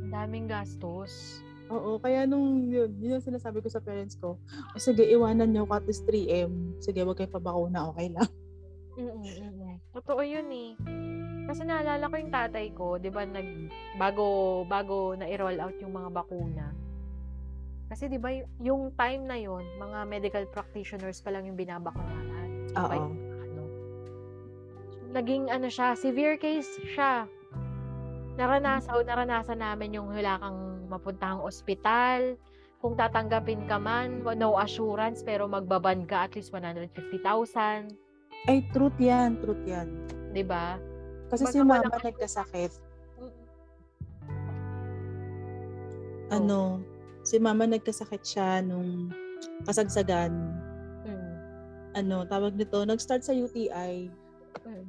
Ang 0.00 0.12
daming 0.14 0.46
gastos. 0.48 1.42
Oo, 1.66 1.98
kaya 1.98 2.30
nung 2.30 2.70
yun, 2.70 2.90
yun 3.02 3.18
yung 3.18 3.26
sinasabi 3.26 3.58
ko 3.58 3.66
sa 3.66 3.82
parents 3.82 4.14
ko, 4.14 4.38
o 4.74 4.78
sige, 4.78 5.02
iwanan 5.02 5.50
nyo 5.50 5.66
at 5.74 5.82
least 5.82 6.06
3M. 6.06 6.78
Sige, 6.78 7.02
wag 7.02 7.18
kayo 7.18 7.30
pabakuna, 7.30 7.90
okay 7.90 8.10
lang. 8.14 8.30
Mm, 8.96 9.12
mm. 9.20 9.74
Totoo 9.92 10.22
yun 10.24 10.48
eh. 10.48 10.72
Kasi 11.46 11.62
naalala 11.62 12.10
ko 12.10 12.14
yung 12.18 12.34
tatay 12.34 12.66
ko, 12.74 12.98
'di 12.98 13.10
ba, 13.12 13.22
nag 13.22 13.70
bago 14.00 14.26
bago 14.66 15.14
na 15.14 15.30
i-roll 15.30 15.60
out 15.62 15.76
yung 15.78 15.94
mga 15.94 16.10
bakuna. 16.10 16.66
Kasi 17.86 18.10
'di 18.10 18.18
ba 18.18 18.34
yung 18.58 18.90
time 18.98 19.22
na 19.28 19.38
yon, 19.38 19.62
mga 19.78 19.98
medical 20.10 20.44
practitioners 20.50 21.22
pa 21.22 21.30
lang 21.30 21.46
yung 21.46 21.54
binabakunahan. 21.54 22.50
Oo. 22.74 22.94
yung 22.98 23.16
ano. 23.38 23.62
Naging 25.14 25.44
ano 25.54 25.70
siya, 25.70 25.94
severe 25.94 26.34
case 26.34 26.82
siya. 26.82 27.30
Naranasan, 28.36 29.06
naranasan 29.06 29.62
namin 29.62 29.96
yung 29.96 30.10
wala 30.10 30.36
kang 30.42 30.75
mapuntahang 30.88 31.42
ospital. 31.42 32.38
Kung 32.80 32.94
tatanggapin 32.94 33.66
ka 33.66 33.80
man, 33.80 34.22
no 34.22 34.56
assurance, 34.60 35.24
pero 35.24 35.50
magbaban 35.50 36.06
ka 36.06 36.28
at 36.28 36.38
least 36.38 36.54
150,000. 36.54 37.90
Ay, 38.46 38.62
truth 38.70 38.94
yan, 39.02 39.42
truth 39.42 39.64
yan. 39.66 40.06
'di 40.30 40.44
ba? 40.44 40.76
Kasi 41.32 41.48
Basta 41.48 41.56
si 41.56 41.58
mama 41.64 41.88
kang- 41.88 42.04
nagkasakit. 42.12 42.72
Oh. 43.16 43.32
Ano, 46.30 46.84
si 47.24 47.40
mama 47.40 47.64
nagkasakit 47.64 48.22
siya 48.22 48.60
nung 48.62 49.10
kasagsagan. 49.64 50.30
Mm. 51.02 51.34
Ano, 51.96 52.16
tawag 52.28 52.54
nito, 52.54 52.78
nag-start 52.84 53.24
sa 53.24 53.34
UTI. 53.34 54.12
Mm. 54.62 54.86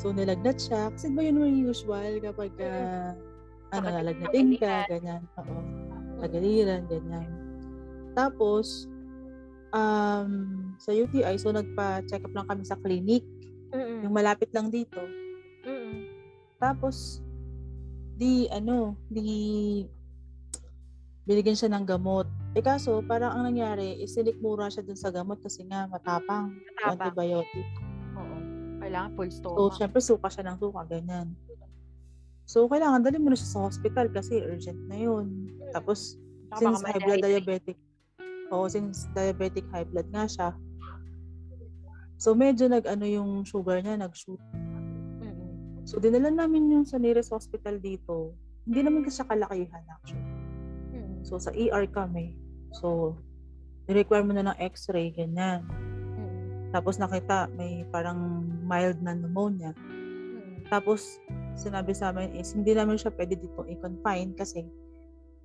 So, 0.00 0.10
nilagnat 0.10 0.58
siya. 0.58 0.90
Kasi 0.90 1.12
ba 1.12 1.20
yun 1.22 1.38
yung 1.44 1.70
usual 1.70 2.18
kapag 2.24 2.56
uh, 2.58 3.12
ano, 3.70 3.86
lalagnatin 3.90 4.48
ka, 4.58 4.86
ganyan. 4.88 5.22
Oo. 5.38 5.58
Pagaliran, 6.20 6.84
ganyan. 6.86 7.28
Tapos, 8.12 8.90
um, 9.70 10.30
sa 10.76 10.90
UTI, 10.90 11.38
so 11.38 11.54
nagpa-check 11.54 12.22
up 12.22 12.34
lang 12.34 12.46
kami 12.46 12.62
sa 12.66 12.78
clinic. 12.78 13.22
Mm. 13.70 14.06
Yung 14.06 14.14
malapit 14.14 14.50
lang 14.50 14.68
dito. 14.68 14.98
Mm. 15.62 16.10
Tapos, 16.58 17.22
di, 18.18 18.50
ano, 18.50 18.98
di, 19.08 19.86
binigyan 21.24 21.56
siya 21.56 21.70
ng 21.72 21.86
gamot. 21.86 22.26
Eh 22.58 22.60
kaso, 22.60 22.98
parang 23.06 23.30
ang 23.30 23.44
nangyari, 23.46 24.02
is 24.02 24.12
sinikmura 24.12 24.66
siya 24.66 24.82
dun 24.82 24.98
sa 24.98 25.14
gamot 25.14 25.38
kasi 25.38 25.62
nga 25.64 25.86
matapang. 25.86 26.50
Matapang. 26.74 27.14
Antibiotic. 27.14 27.66
Oo. 28.18 28.36
Kailangan 28.82 29.10
full 29.14 29.30
So, 29.30 29.38
stomach. 29.38 29.78
syempre, 29.78 30.00
suka 30.02 30.26
siya 30.28 30.44
ng 30.50 30.58
suka, 30.58 30.82
ganyan. 30.90 31.30
So, 32.50 32.66
kailangan 32.66 33.06
dali 33.06 33.22
mo 33.22 33.30
na 33.30 33.38
siya 33.38 33.54
sa 33.54 33.60
hospital 33.70 34.10
kasi 34.10 34.42
urgent 34.42 34.82
na 34.90 34.98
yun. 34.98 35.46
Tapos, 35.70 36.18
Saka 36.50 36.58
since 36.66 36.82
high 36.82 36.98
blood 36.98 37.22
diabetic, 37.22 37.78
oo, 38.50 38.66
since 38.66 39.06
diabetic 39.14 39.62
high 39.70 39.86
blood 39.86 40.10
nga 40.10 40.26
siya, 40.26 40.48
so 42.18 42.34
medyo 42.34 42.66
nag-ano 42.66 43.06
yung 43.06 43.46
sugar 43.46 43.78
niya, 43.78 44.02
nag-shoot. 44.02 44.42
Mm. 45.22 45.86
So, 45.86 46.02
dinala 46.02 46.34
namin 46.34 46.74
yung 46.74 46.82
sa 46.82 46.98
nearest 46.98 47.30
hospital 47.30 47.78
dito. 47.78 48.34
Hindi 48.66 48.82
naman 48.82 49.06
kasi 49.06 49.22
siya 49.22 49.30
kalakihan 49.30 49.86
actually. 49.86 50.26
So, 51.22 51.38
sa 51.38 51.54
ER 51.54 51.86
kami. 51.86 52.34
So, 52.74 53.14
ni-require 53.86 54.26
mo 54.26 54.34
na 54.34 54.50
ng 54.50 54.58
x-ray, 54.58 55.14
ganyan. 55.14 55.62
Tapos 56.70 56.98
nakita, 57.02 57.50
may 57.58 57.82
parang 57.90 58.46
mild 58.62 58.98
na 59.02 59.14
pneumonia. 59.14 59.74
Tapos, 60.70 61.18
sinabi 61.58 61.90
sa 61.92 62.14
amin 62.14 62.30
is, 62.38 62.54
hindi 62.54 62.72
namin 62.72 62.94
siya 62.94 63.10
pwede 63.18 63.34
dito 63.34 63.66
i-confine 63.66 64.38
kasi 64.38 64.64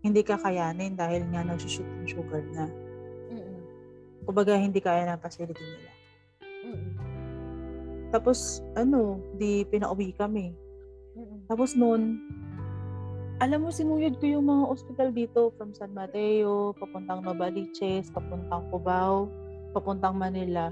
hindi 0.06 0.22
kakayanin 0.22 0.94
dahil 0.94 1.26
nga 1.34 1.42
nag-shoot 1.42 1.82
yung 1.82 2.06
sugar 2.06 2.46
na. 2.54 2.70
Mm. 3.34 3.60
Kumbaga, 4.30 4.54
hindi 4.54 4.78
kaya 4.78 5.10
ng 5.10 5.18
facility 5.18 5.66
nila. 5.66 5.92
Mm. 6.70 6.90
Tapos, 8.14 8.62
ano, 8.78 9.18
di 9.42 9.66
pinauwi 9.66 10.14
kami. 10.14 10.54
Mm. 11.18 11.50
Tapos 11.50 11.74
noon, 11.74 12.22
alam 13.42 13.66
mo, 13.66 13.74
sinuyod 13.74 14.22
ko 14.22 14.30
yung 14.30 14.46
mga 14.48 14.64
ospital 14.72 15.10
dito 15.10 15.52
from 15.58 15.74
San 15.74 15.92
Mateo, 15.92 16.72
papuntang 16.78 17.26
Novaliches, 17.26 18.14
papuntang 18.14 18.70
Cubao, 18.70 19.28
papuntang 19.74 20.16
Manila. 20.16 20.70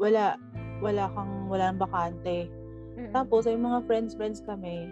Wala, 0.00 0.40
wala 0.80 1.08
kang, 1.12 1.48
wala 1.48 1.72
nang 1.72 1.80
bakante. 1.80 2.50
Mm. 2.96 3.12
Tapos, 3.12 3.44
ay 3.44 3.56
mga 3.56 3.84
friends-friends 3.84 4.44
kami, 4.44 4.88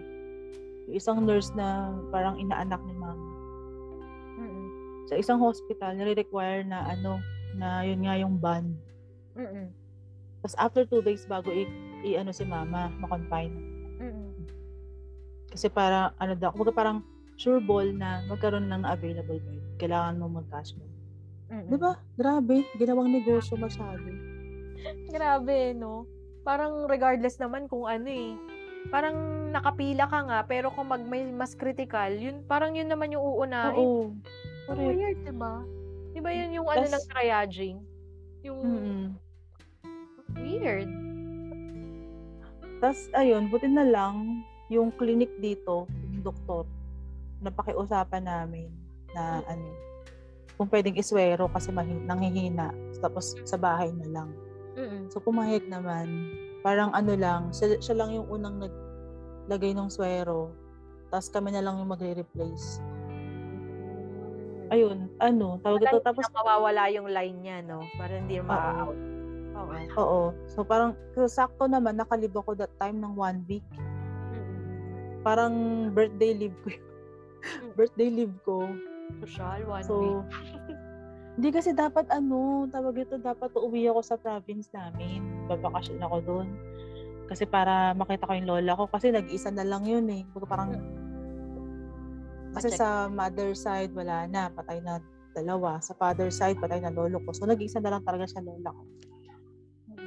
yung 0.85 0.95
isang 0.95 1.25
nurse 1.25 1.49
na 1.57 1.93
parang 2.13 2.37
inaanak 2.37 2.81
ni 2.85 2.93
mama. 2.93 3.29
Mm. 4.37 4.65
Sa 5.09 5.15
isang 5.17 5.39
hospital, 5.41 5.97
nire-require 5.97 6.61
na 6.65 6.85
ano, 6.85 7.17
na 7.57 7.81
yun 7.81 8.05
nga 8.05 8.15
yung 8.19 8.35
ban. 8.37 8.75
Mm. 9.33 9.71
Tapos 10.45 10.55
after 10.61 10.85
two 10.85 11.01
days 11.01 11.25
bago 11.25 11.49
i, 11.49 11.65
i 12.05 12.13
ano 12.21 12.29
si 12.29 12.45
mama, 12.45 12.93
ma-confine. 13.01 13.55
Mm. 13.97 14.45
Kasi 15.49 15.73
para, 15.73 16.13
ano 16.21 16.37
daw, 16.37 16.53
kumbaga 16.53 16.75
parang 16.75 16.99
sure 17.35 17.57
ball 17.57 17.89
na 17.89 18.21
magkaroon 18.29 18.69
na 18.69 18.77
available 18.93 19.41
bed. 19.41 19.63
Kailangan 19.81 20.21
mo 20.21 20.29
mag-cash 20.29 20.77
mo. 20.77 20.85
Mm. 21.49 21.65
Di 21.73 21.77
ba? 21.81 21.91
Grabe. 22.13 22.61
Ginawang 22.77 23.09
negosyo 23.09 23.57
masyado. 23.57 24.05
Grabe, 25.15 25.73
no? 25.73 26.05
Parang 26.45 26.85
regardless 26.85 27.41
naman 27.41 27.65
kung 27.65 27.89
ano 27.89 28.05
eh. 28.05 28.33
Parang 28.93 29.49
nakapila 29.49 30.05
ka 30.05 30.19
nga, 30.29 30.39
pero 30.45 30.69
kung 30.69 30.93
mag 30.93 31.01
may 31.01 31.25
mas 31.33 31.57
critical, 31.57 32.13
yun, 32.13 32.45
parang 32.45 32.77
yun 32.77 32.85
naman 32.85 33.09
yung 33.09 33.23
uunahin. 33.25 33.81
Oo. 33.81 34.13
Correct. 34.65 34.97
weird, 34.97 35.19
diba? 35.25 35.53
Diba 36.13 36.29
yun 36.33 36.57
yung 36.57 36.67
ano 36.69 36.85
Tas- 36.85 36.93
ng 36.93 37.05
triaging? 37.09 37.77
Yung 38.45 38.59
Mm-mm. 38.61 39.05
weird. 40.37 40.89
Tapos, 42.81 43.09
ayun, 43.17 43.49
buti 43.49 43.65
na 43.65 43.85
lang, 43.85 44.45
yung 44.69 44.93
clinic 44.93 45.29
dito, 45.41 45.89
yung 46.13 46.21
doktor, 46.21 46.65
napakiusapan 47.41 48.25
namin 48.25 48.69
na 49.13 49.41
ano, 49.45 49.69
kung 50.55 50.69
pwedeng 50.69 50.97
iswero 50.97 51.49
kasi 51.49 51.69
mahi- 51.69 52.05
nanghihina. 52.05 52.69
Tapos, 53.01 53.37
sa 53.45 53.57
bahay 53.57 53.89
na 53.93 54.07
lang. 54.09 54.29
Mm. 54.75 55.07
So, 55.11 55.23
pumayag 55.23 55.65
naman. 55.71 56.35
Parang 56.61 56.91
ano 56.91 57.15
lang, 57.15 57.51
siya, 57.55 57.79
siya 57.79 57.95
lang 57.95 58.11
yung 58.11 58.27
unang 58.27 58.59
naglagay 58.59 59.71
ng 59.71 59.87
swero. 59.87 60.51
Tapos 61.09 61.31
kami 61.31 61.55
na 61.55 61.63
lang 61.63 61.79
yung 61.79 61.91
magre-replace. 61.91 62.83
Ayun, 64.73 65.13
ano, 65.21 65.61
tawag 65.61 65.85
ito. 65.85 66.01
Tapos, 66.01 66.25
mawawala 66.33 66.89
yung 66.89 67.05
line 67.07 67.37
niya, 67.39 67.57
no? 67.61 67.85
Para 67.95 68.17
hindi 68.17 68.41
ma-out. 68.41 68.97
Oo. 69.55 69.75
oo. 69.95 70.21
So, 70.49 70.65
parang, 70.65 70.97
sakto 71.29 71.69
naman, 71.69 72.01
nakalib 72.01 72.33
ako 72.33 72.57
that 72.57 72.73
time 72.81 72.97
ng 72.97 73.13
one 73.13 73.45
week. 73.45 73.65
Mm. 74.33 75.21
Parang 75.21 75.53
birthday 75.93 76.33
leave 76.33 76.57
ko 76.65 76.73
yun. 76.73 76.85
birthday 77.77 78.09
leave 78.09 78.35
ko. 78.41 78.65
Social, 79.21 79.69
one 79.69 79.85
So, 79.85 79.93
week. 80.01 80.64
Hindi 81.35 81.49
kasi 81.51 81.75
dapat 81.75 82.07
ano, 82.11 82.63
tawag 82.71 83.03
ito, 83.03 83.19
dapat 83.19 83.51
uuwi 83.51 83.91
ako 83.91 83.99
sa 83.99 84.15
province 84.15 84.71
namin. 84.71 85.19
Babakasyon 85.51 85.99
ako 85.99 86.17
doon. 86.23 86.47
Kasi 87.27 87.43
para 87.43 87.91
makita 87.91 88.23
ko 88.29 88.33
yung 88.39 88.47
lola 88.47 88.71
ko. 88.79 88.87
Kasi 88.87 89.11
nag-isa 89.11 89.51
na 89.51 89.67
lang 89.67 89.83
yun 89.83 90.07
eh. 90.07 90.23
Parang, 90.47 90.79
kasi 92.55 92.71
Ma-check. 92.71 92.79
sa 92.79 93.11
mother 93.11 93.51
side, 93.51 93.91
wala 93.91 94.23
na. 94.31 94.47
Patay 94.47 94.79
na 94.79 95.03
dalawa. 95.35 95.83
Sa 95.83 95.91
father 95.99 96.31
side, 96.31 96.55
patay 96.55 96.79
na 96.79 96.93
lolo 96.93 97.19
ko. 97.27 97.35
So, 97.35 97.43
nag-isa 97.43 97.83
na 97.83 97.99
lang 97.99 98.07
talaga 98.07 98.31
siya 98.31 98.39
lola 98.39 98.71
ko. 98.71 98.83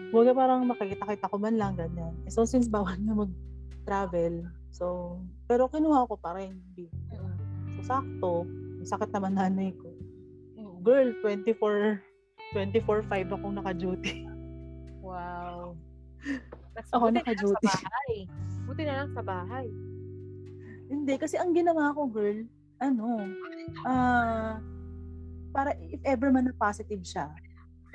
Kumbaga 0.09 0.33
parang 0.33 0.65
makikita-kita 0.65 1.29
ko 1.29 1.37
man 1.37 1.61
lang, 1.61 1.77
ganyan. 1.77 2.17
Eh, 2.25 2.33
So, 2.33 2.49
since 2.49 2.73
bawal 2.73 2.97
na 3.05 3.13
mag-travel, 3.13 4.49
so, 4.73 5.21
pero 5.45 5.69
kinuha 5.69 6.09
ko 6.09 6.17
pa 6.17 6.33
rin. 6.41 6.57
Mm. 6.81 6.89
So, 7.77 7.81
sakto. 7.85 8.33
Sakit 8.89 9.13
naman 9.13 9.37
nanay 9.37 9.77
ko. 9.77 9.88
Girl, 10.81 11.11
24, 11.21 12.01
24-5 12.53 13.05
akong 13.29 13.55
naka-duty. 13.55 14.25
Wow. 15.01 15.75
Mas 16.73 16.89
Ako 16.91 17.11
na 17.11 17.21
naka-duty. 17.21 17.67
sa 17.67 17.83
bahay. 17.83 18.13
Buti 18.65 18.83
na 18.85 18.95
lang 18.95 19.11
sa 19.11 19.23
bahay. 19.23 19.67
Hindi, 20.89 21.15
kasi 21.17 21.37
ang 21.37 21.53
ginawa 21.53 21.93
ko, 21.93 22.07
girl, 22.07 22.45
ano, 22.79 23.27
ah, 23.83 24.57
para 25.51 25.73
if 25.83 26.01
ever 26.03 26.31
man 26.31 26.47
na 26.47 26.55
positive 26.55 27.03
siya, 27.03 27.29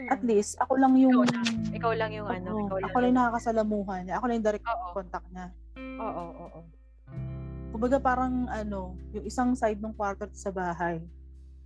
at 0.09 0.19
Mm. 0.19 0.27
least, 0.27 0.57
ako 0.57 0.75
lang 0.75 0.97
yung, 0.97 1.21
Ikaw 1.21 1.29
lang. 1.31 1.47
Ikaw 1.71 1.93
lang 1.93 2.11
yung 2.11 2.27
ano. 2.27 2.49
Oo, 2.51 2.65
Ikaw 2.65 2.77
lang 2.77 2.83
ako 2.83 2.97
lang 2.97 3.07
yung 3.07 3.19
nakakasalamuhan 3.19 3.99
niya. 4.03 4.15
Ako 4.17 4.23
lang 4.25 4.35
yung 4.35 4.47
direct 4.49 4.65
Oo. 4.65 4.85
contact 4.91 5.27
niya. 5.29 5.47
Oo, 5.77 6.03
oo, 6.03 6.45
oo. 6.49 6.59
Kumbaga 7.69 7.97
parang 7.97 8.45
ano, 8.47 8.79
yung 9.11 9.25
isang 9.25 9.53
side 9.53 9.77
ng 9.77 9.93
kwarto 9.93 10.25
sa 10.31 10.49
bahay. 10.49 11.01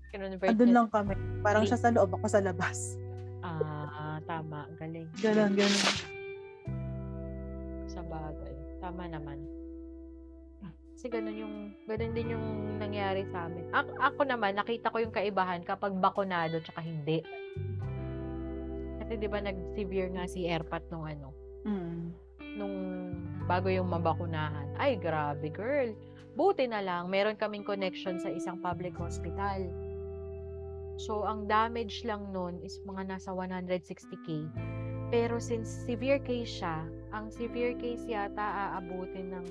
Kinonvert 0.08 0.50
Andun 0.50 0.72
lang 0.72 0.88
kami. 0.88 1.14
Parang 1.42 1.64
Wait. 1.64 1.70
siya 1.70 1.80
sa 1.80 1.92
loob, 1.92 2.10
ako 2.12 2.26
sa 2.28 2.40
labas. 2.40 2.96
Ah, 3.44 4.20
tama. 4.24 4.68
Galing. 4.76 5.08
Ganon, 5.20 5.56
ganon. 5.56 5.86
Sa 7.88 8.02
bagay. 8.04 8.56
Tama 8.80 9.04
naman. 9.08 9.40
Kasi 10.98 11.14
ganun 11.14 11.38
yung, 11.38 11.56
ganun 11.86 12.14
din 12.18 12.34
yung 12.34 12.46
nangyari 12.82 13.22
sa 13.30 13.46
amin. 13.46 13.70
Ako, 13.70 13.92
ako 14.02 14.22
naman, 14.26 14.58
nakita 14.58 14.90
ko 14.90 14.98
yung 14.98 15.14
kaibahan 15.14 15.62
kapag 15.62 15.94
bakunado 15.94 16.58
tsaka 16.58 16.82
hindi. 16.82 17.22
Kasi 18.98 19.22
di 19.22 19.30
ba 19.30 19.38
nag-severe 19.38 20.10
nga 20.18 20.26
si 20.26 20.50
Airpat 20.50 20.90
nung 20.90 21.06
ano, 21.06 21.38
Mm. 21.70 22.02
nung 22.58 22.76
bago 23.46 23.70
yung 23.70 23.94
mabakunahan. 23.94 24.74
Ay, 24.74 24.98
grabe 24.98 25.54
girl. 25.54 25.94
Buti 26.34 26.66
na 26.66 26.82
lang, 26.82 27.14
meron 27.14 27.38
kaming 27.38 27.64
connection 27.64 28.18
sa 28.18 28.34
isang 28.34 28.58
public 28.58 28.98
hospital. 28.98 29.70
So, 30.98 31.24
ang 31.24 31.46
damage 31.46 32.02
lang 32.04 32.34
nun 32.34 32.58
is 32.66 32.82
mga 32.84 33.06
nasa 33.08 33.30
160k. 33.34 34.50
Pero 35.08 35.40
since 35.40 35.70
severe 35.88 36.20
case 36.20 36.52
siya, 36.52 36.84
ang 37.16 37.32
severe 37.32 37.78
case 37.78 38.04
yata 38.04 38.44
aabutin 38.76 39.32
ng 39.32 39.46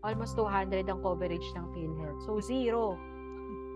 almost 0.00 0.38
200 0.38 0.86
ang 0.88 1.00
coverage 1.02 1.44
ng 1.52 1.66
PhilHealth. 1.74 2.20
So, 2.24 2.38
zero. 2.40 2.96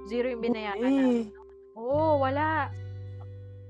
Zero 0.09 0.32
yung 0.32 0.40
binayaran 0.40 0.89
namin. 0.89 1.28
Eh, 1.28 1.77
Oo, 1.77 2.23
wala. 2.23 2.73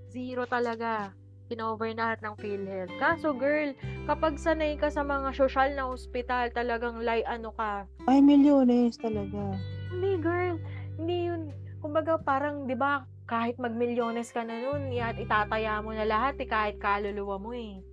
Zero 0.09 0.47
talaga. 0.47 1.13
Pinover 1.49 1.97
na 1.97 2.13
lahat 2.13 2.21
ng 2.21 2.35
PhilHealth. 2.37 2.93
Kaso 3.01 3.33
girl, 3.33 3.73
kapag 4.05 4.37
sanay 4.37 4.77
ka 4.77 4.93
sa 4.93 5.01
mga 5.01 5.33
social 5.33 5.73
na 5.73 5.89
hospital, 5.89 6.53
talagang 6.53 7.01
lay 7.01 7.25
ano 7.25 7.57
ka. 7.57 7.89
ay, 8.05 8.21
milyones 8.21 9.01
talaga. 9.01 9.57
Hindi 9.89 10.21
girl, 10.21 10.61
hindi 11.01 11.33
yun. 11.33 11.43
Kumbaga 11.81 12.21
parang, 12.21 12.69
di 12.69 12.77
ba, 12.77 13.09
kahit 13.29 13.61
magmilyones 13.61 14.33
ka 14.33 14.41
na 14.41 14.57
nun, 14.57 14.89
at 14.97 15.21
itataya 15.21 15.85
mo 15.85 15.93
na 15.93 16.09
lahat, 16.09 16.41
eh, 16.41 16.49
kahit 16.49 16.81
kaluluwa 16.81 17.37
mo 17.37 17.53
eh. 17.53 17.85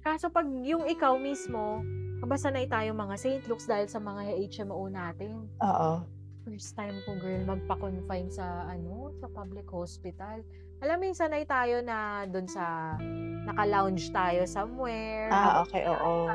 Kaso 0.00 0.32
pag 0.32 0.48
yung 0.64 0.88
ikaw 0.88 1.20
mismo, 1.20 1.84
basta 2.24 2.48
sanay 2.48 2.64
tayo 2.64 2.96
mga 2.96 3.14
St. 3.20 3.44
Luke's 3.44 3.68
dahil 3.68 3.92
sa 3.92 4.00
mga 4.00 4.40
HMO 4.48 4.88
natin. 4.88 5.52
Oo. 5.60 6.02
First 6.48 6.80
time 6.80 6.96
ko 7.04 7.20
girl 7.20 7.44
magpa-confine 7.44 8.32
sa 8.32 8.64
ano, 8.72 9.12
sa 9.20 9.28
public 9.28 9.68
hospital. 9.68 10.40
Alam 10.80 10.96
mo 10.96 11.04
yung 11.12 11.20
sanay 11.20 11.44
tayo 11.44 11.84
na 11.84 12.24
doon 12.24 12.48
sa 12.48 12.96
naka-lounge 13.44 14.08
tayo 14.16 14.48
somewhere. 14.48 15.28
Ah, 15.28 15.60
okay, 15.60 15.84
oo. 15.84 16.32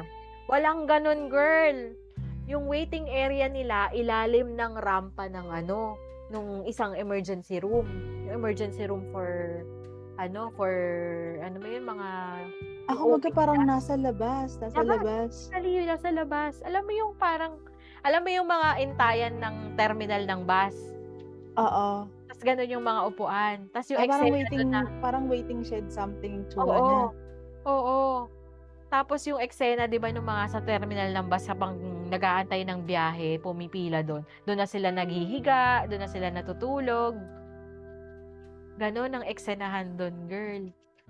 Walang 0.53 0.85
ganun, 0.85 1.34
girl. 1.34 1.98
Yung 2.45 2.69
waiting 2.69 3.10
area 3.10 3.49
nila, 3.49 3.90
ilalim 3.95 4.53
ng 4.53 4.73
rampa 4.77 5.26
ng 5.31 5.48
ano, 5.49 5.98
nung 6.34 6.66
isang 6.66 6.98
emergency 6.98 7.62
room. 7.62 7.86
Yung 8.26 8.42
emergency 8.42 8.90
room 8.90 9.06
for, 9.14 9.62
ano, 10.18 10.50
for, 10.58 10.74
ano 11.46 11.62
ba 11.62 11.68
yun, 11.70 11.86
mga, 11.86 12.10
Ako 12.90 13.16
magka 13.16 13.30
parang 13.32 13.64
nasa 13.64 13.94
labas, 13.96 14.58
nasa 14.60 14.82
Labas. 14.82 15.00
labas. 15.00 15.32
sali 15.54 15.78
sa 15.88 16.10
labas. 16.10 16.60
Alam 16.66 16.84
mo 16.84 16.92
yung 16.92 17.14
parang, 17.16 17.62
alam 18.04 18.26
mo 18.26 18.30
yung 18.34 18.50
mga 18.50 18.70
intayan 18.82 19.36
ng 19.40 19.78
terminal 19.78 20.26
ng 20.26 20.42
bus. 20.44 20.76
Oo. 21.56 22.10
Tapos 22.28 22.42
ganun 22.44 22.68
yung 22.68 22.84
mga 22.84 23.02
upuan. 23.08 23.58
Tapos 23.72 23.88
yung 23.94 24.02
Ah, 24.04 24.10
parang 24.10 24.34
waiting, 24.34 24.68
na, 24.68 24.80
parang 25.00 25.26
waiting 25.30 25.62
shed 25.64 25.88
something 25.88 26.44
to 26.52 26.60
Oo. 26.60 26.74
ano. 26.74 26.96
Oo. 27.64 28.00
Tapos 28.94 29.26
yung 29.26 29.41
eksena, 29.41 29.90
di 29.90 29.98
ba, 29.98 30.14
nung 30.14 30.30
mga 30.30 30.53
sa 30.53 30.61
terminal 30.61 31.10
ng 31.10 31.26
bus 31.26 31.49
habang 31.49 31.82
nag-aantay 32.14 32.61
ng 32.61 32.86
biyahe, 32.86 33.41
pumipila 33.41 34.06
doon. 34.06 34.22
Doon 34.45 34.61
na 34.61 34.70
sila 34.70 34.94
naghihiga, 34.94 35.90
doon 35.90 36.06
na 36.06 36.10
sila 36.14 36.30
natutulog. 36.30 37.18
Ganon 38.78 39.18
ang 39.18 39.26
eksenahan 39.26 39.98
doon, 39.98 40.30
girl. 40.30 40.64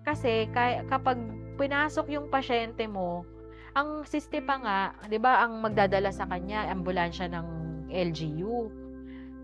Kasi 0.08 0.48
kay, 0.56 0.80
kapag 0.88 1.20
pinasok 1.60 2.08
yung 2.08 2.32
pasyente 2.32 2.88
mo, 2.88 3.28
ang 3.76 4.08
siste 4.08 4.40
pa 4.40 4.64
nga, 4.64 4.80
'di 5.12 5.20
ba, 5.20 5.44
ang 5.44 5.60
magdadala 5.60 6.14
sa 6.14 6.24
kanya 6.30 6.70
ambulansya 6.72 7.28
ng 7.36 7.48
LGU. 7.92 8.72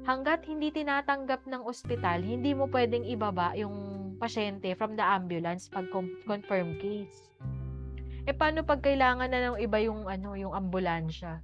Hanggat 0.08 0.48
hindi 0.48 0.72
tinatanggap 0.72 1.44
ng 1.44 1.66
ospital, 1.68 2.24
hindi 2.24 2.56
mo 2.56 2.72
pwedeng 2.72 3.04
ibaba 3.04 3.52
yung 3.60 3.76
pasyente 4.16 4.72
from 4.80 4.96
the 4.96 5.04
ambulance 5.04 5.68
pag 5.68 5.92
confirm 6.24 6.80
case. 6.80 7.29
Eh 8.30 8.38
paano 8.38 8.62
pag 8.62 8.86
kailangan 8.86 9.26
na 9.26 9.42
ng 9.50 9.58
iba 9.58 9.82
yung 9.82 10.06
ano, 10.06 10.38
yung 10.38 10.54
ambulansya? 10.54 11.42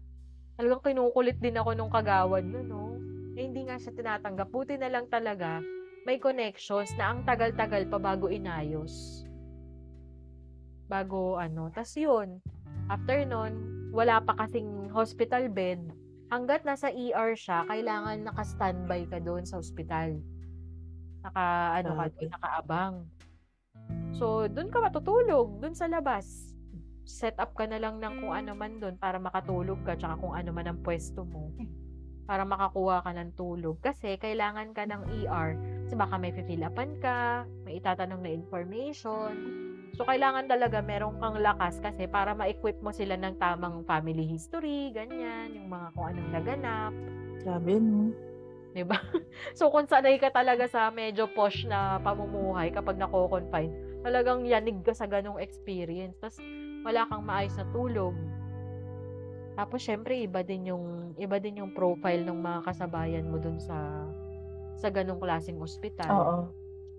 Talagang 0.54 0.86
kinukulit 0.86 1.42
din 1.42 1.58
ako 1.58 1.74
nung 1.74 1.90
kagawad 1.90 2.46
nun, 2.46 2.70
no? 2.70 2.94
Eh, 3.34 3.42
hindi 3.42 3.66
nga 3.66 3.82
siya 3.82 3.90
tinatanggap. 3.98 4.54
Buti 4.54 4.78
na 4.78 4.94
lang 4.94 5.10
talaga 5.10 5.66
may 6.06 6.22
connections 6.22 6.94
na 6.94 7.10
ang 7.10 7.26
tagal-tagal 7.26 7.90
pa 7.90 7.98
bago 7.98 8.30
inayos. 8.30 9.26
Bago 10.86 11.42
ano. 11.42 11.74
tas 11.74 11.90
yun, 11.98 12.38
after 12.94 13.26
nun, 13.26 13.58
wala 13.90 14.22
pa 14.22 14.38
kasing 14.46 14.94
hospital 14.94 15.50
bed. 15.50 15.82
Hanggat 16.30 16.70
nasa 16.70 16.94
ER 16.94 17.34
siya, 17.34 17.66
kailangan 17.66 18.30
naka-standby 18.30 19.10
ka 19.10 19.18
doon 19.18 19.42
sa 19.42 19.58
hospital. 19.58 20.22
Naka, 21.26 21.46
ano 21.82 21.98
ka, 21.98 22.06
Grabe. 22.14 22.30
nakaabang. 22.30 22.96
So, 24.22 24.46
doon 24.46 24.70
ka 24.70 24.86
matutulog, 24.86 25.58
doon 25.58 25.74
sa 25.74 25.90
labas. 25.90 26.55
Set 27.06 27.38
up 27.38 27.54
ka 27.54 27.70
na 27.70 27.78
lang 27.78 28.02
ng 28.02 28.26
kung 28.26 28.34
ano 28.34 28.58
man 28.58 28.82
doon 28.82 28.98
para 28.98 29.22
makatulog 29.22 29.78
ka, 29.86 29.94
tsaka 29.94 30.18
kung 30.18 30.34
ano 30.34 30.50
man 30.50 30.66
ang 30.66 30.82
pwesto 30.82 31.22
mo. 31.22 31.54
Para 32.26 32.42
makakuha 32.42 33.06
ka 33.06 33.14
ng 33.14 33.38
tulog. 33.38 33.78
Kasi, 33.86 34.18
kailangan 34.18 34.74
ka 34.74 34.90
ng 34.90 35.14
ER. 35.22 35.54
Kasi 35.86 35.94
baka 35.94 36.18
may 36.18 36.34
fill 36.34 36.66
upan 36.66 36.98
ka, 36.98 37.46
may 37.62 37.78
itatanong 37.78 38.26
na 38.26 38.34
information. 38.34 39.34
So, 39.94 40.10
kailangan 40.10 40.50
talaga 40.50 40.82
meron 40.82 41.22
kang 41.22 41.38
lakas 41.38 41.78
kasi 41.86 42.10
para 42.10 42.34
ma-equip 42.34 42.82
mo 42.82 42.90
sila 42.90 43.14
ng 43.22 43.38
tamang 43.38 43.86
family 43.86 44.26
history, 44.26 44.90
ganyan, 44.90 45.54
yung 45.54 45.70
mga 45.70 45.88
kung 45.94 46.06
anong 46.10 46.32
naganap. 46.34 46.94
Grabe, 47.46 47.78
no? 47.78 48.10
'di 48.76 48.84
ba? 48.84 49.00
So 49.58 49.72
kung 49.72 49.88
sanay 49.88 50.20
ka 50.20 50.36
talaga 50.36 50.68
sa 50.68 50.92
medyo 50.92 51.32
posh 51.32 51.64
na 51.64 51.96
pamumuhay 52.04 52.76
kapag 52.76 53.00
nako-confine, 53.00 53.72
talagang 54.04 54.44
yanig 54.44 54.84
ka 54.84 54.92
sa 54.92 55.08
ganong 55.08 55.40
experience. 55.40 56.20
Tapos 56.20 56.44
wala 56.86 57.10
kang 57.10 57.26
maayos 57.26 57.58
na 57.58 57.66
tulog. 57.74 58.14
Tapos 59.58 59.82
syempre 59.82 60.22
iba 60.22 60.46
din 60.46 60.70
yung 60.70 61.18
iba 61.18 61.42
din 61.42 61.66
yung 61.66 61.74
profile 61.74 62.22
ng 62.22 62.38
mga 62.38 62.60
kasabayan 62.70 63.26
mo 63.26 63.42
dun 63.42 63.58
sa 63.58 64.06
sa 64.78 64.94
ganong 64.94 65.18
klaseng 65.18 65.58
ospital 65.64 66.12
Oo. 66.12 66.38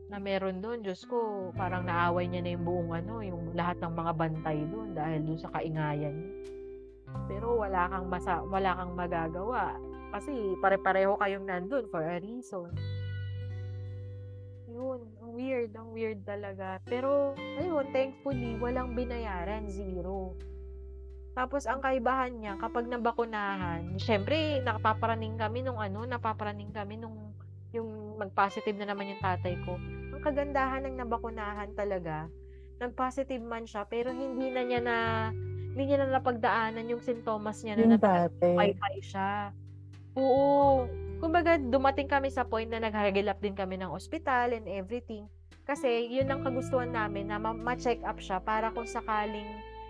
na 0.08 0.16
meron 0.16 0.64
doon, 0.64 0.80
Diyos 0.80 1.04
ko, 1.04 1.52
parang 1.52 1.84
naaway 1.84 2.24
niya 2.24 2.40
na 2.40 2.50
yung 2.56 2.64
buong 2.64 2.90
ano, 2.96 3.20
yung 3.20 3.52
lahat 3.52 3.78
ng 3.84 3.92
mga 3.92 4.12
bantay 4.16 4.58
doon 4.72 4.96
dahil 4.96 5.20
doon 5.22 5.40
sa 5.40 5.52
kaingayan. 5.52 6.16
Pero 7.28 7.60
wala 7.60 7.86
kang 7.92 8.08
masa, 8.08 8.40
wala 8.42 8.74
kang 8.74 8.96
magagawa 8.96 9.76
kasi 10.16 10.32
pare-pareho 10.64 11.20
kayong 11.20 11.44
nandun 11.44 11.84
for 11.92 12.00
a 12.00 12.16
reason. 12.18 12.72
Yun, 14.76 15.00
ang 15.24 15.32
weird, 15.32 15.72
ang 15.72 15.88
weird 15.96 16.20
talaga. 16.28 16.76
Pero, 16.84 17.32
ayun, 17.56 17.88
thankfully, 17.96 18.60
walang 18.60 18.92
binayaran, 18.92 19.64
zero. 19.72 20.36
Tapos, 21.32 21.64
ang 21.64 21.80
kaibahan 21.80 22.36
niya, 22.36 22.60
kapag 22.60 22.84
nabakunahan, 22.84 23.96
syempre, 23.96 24.60
nakapaparaning 24.60 25.40
kami 25.40 25.64
nung 25.64 25.80
ano, 25.80 26.04
napaparaning 26.04 26.76
kami 26.76 27.00
nung 27.00 27.32
yung 27.72 28.20
mag-positive 28.20 28.76
na 28.76 28.92
naman 28.92 29.16
yung 29.16 29.22
tatay 29.24 29.56
ko. 29.64 29.80
Ang 30.12 30.20
kagandahan 30.20 30.84
ng 30.84 30.96
nabakunahan 31.00 31.72
talaga, 31.72 32.28
nag-positive 32.76 33.40
man 33.40 33.64
siya, 33.64 33.88
pero 33.88 34.12
hindi 34.12 34.52
na 34.52 34.60
niya 34.60 34.80
na, 34.84 34.96
hindi 35.72 35.82
niya 35.88 36.04
na 36.04 36.20
napagdaanan 36.20 36.88
yung 36.88 37.00
sintomas 37.00 37.64
niya 37.64 37.80
na. 37.80 37.96
Wi-Fi 38.60 38.96
siya. 39.00 39.52
Oo. 40.16 40.84
Kumbaga, 41.16 41.56
dumating 41.56 42.06
kami 42.06 42.28
sa 42.28 42.44
point 42.44 42.68
na 42.68 42.80
naghagilap 42.80 43.40
din 43.40 43.56
kami 43.56 43.80
ng 43.80 43.88
ospital 43.88 44.52
and 44.52 44.68
everything. 44.68 45.24
Kasi, 45.64 46.06
yun 46.12 46.28
ang 46.28 46.44
kagustuhan 46.44 46.92
namin 46.92 47.32
na 47.32 47.40
ma- 47.40 47.56
ma-check 47.56 48.04
up 48.04 48.20
siya 48.20 48.38
para 48.38 48.70
kung 48.70 48.86
sakaling, 48.86 49.48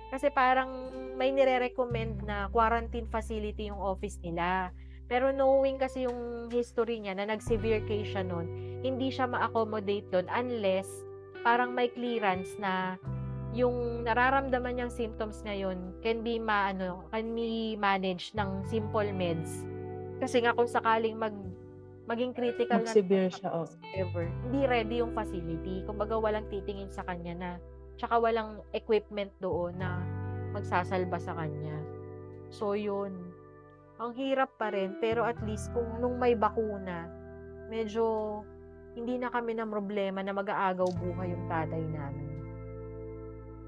kasi 0.09 0.31
parang 0.31 0.71
may 1.19 1.35
nire-recommend 1.35 2.23
na 2.23 2.47
quarantine 2.55 3.11
facility 3.11 3.69
yung 3.69 3.83
office 3.83 4.23
nila. 4.23 4.71
Pero 5.07 5.35
knowing 5.35 5.79
kasi 5.79 6.07
yung 6.07 6.51
history 6.51 7.03
niya 7.03 7.19
na 7.19 7.27
nag-severe 7.27 7.83
case 7.87 8.15
siya 8.15 8.23
nun, 8.27 8.47
hindi 8.83 9.11
siya 9.11 9.27
ma-accommodate 9.27 10.07
doon 10.15 10.27
unless 10.31 10.87
parang 11.43 11.75
may 11.75 11.91
clearance 11.91 12.55
na 12.59 12.99
yung 13.55 14.03
nararamdaman 14.05 14.77
niyang 14.77 14.93
symptoms 14.93 15.41
ngayon 15.47 15.95
can 16.05 16.21
be 16.21 16.37
ma 16.37 16.75
ano, 16.75 17.07
can 17.15 17.33
be 17.33 17.79
managed 17.79 18.35
ng 18.35 18.67
simple 18.69 19.07
meds. 19.15 19.76
Kasi 20.17 20.41
nga 20.41 20.57
kung 20.57 20.69
sakaling 20.69 21.17
mag 21.17 21.35
maging 22.07 22.33
critical 22.33 22.81
na 22.81 22.95
Mag-severe 22.95 23.31
siya, 23.35 23.51
oh. 23.51 23.67
ever, 23.99 24.31
hindi 24.47 24.63
ready 24.65 25.03
yung 25.03 25.11
facility. 25.11 25.83
Kumbaga 25.83 26.15
walang 26.15 26.47
titingin 26.47 26.87
sa 26.89 27.03
kanya 27.03 27.35
na 27.35 27.51
tsaka 27.99 28.23
walang 28.23 28.63
equipment 28.71 29.35
doon 29.43 29.75
na 29.75 30.01
magsasalba 30.55 31.19
sa 31.19 31.35
kanya. 31.35 31.77
So 32.49 32.79
yun. 32.79 33.35
Ang 33.99 34.13
hirap 34.15 34.55
pa 34.61 34.71
rin, 34.71 35.01
pero 35.01 35.25
at 35.25 35.41
least 35.43 35.73
kung 35.73 35.99
nung 35.99 36.21
may 36.21 36.37
bakuna, 36.37 37.09
medyo 37.73 38.41
hindi 38.95 39.17
na 39.21 39.29
kami 39.33 39.57
ng 39.57 39.69
problema 39.73 40.21
na 40.21 40.33
mag-aagaw 40.37 40.89
buhay 41.01 41.33
yung 41.33 41.45
tatay 41.49 41.81
namin. 41.81 42.29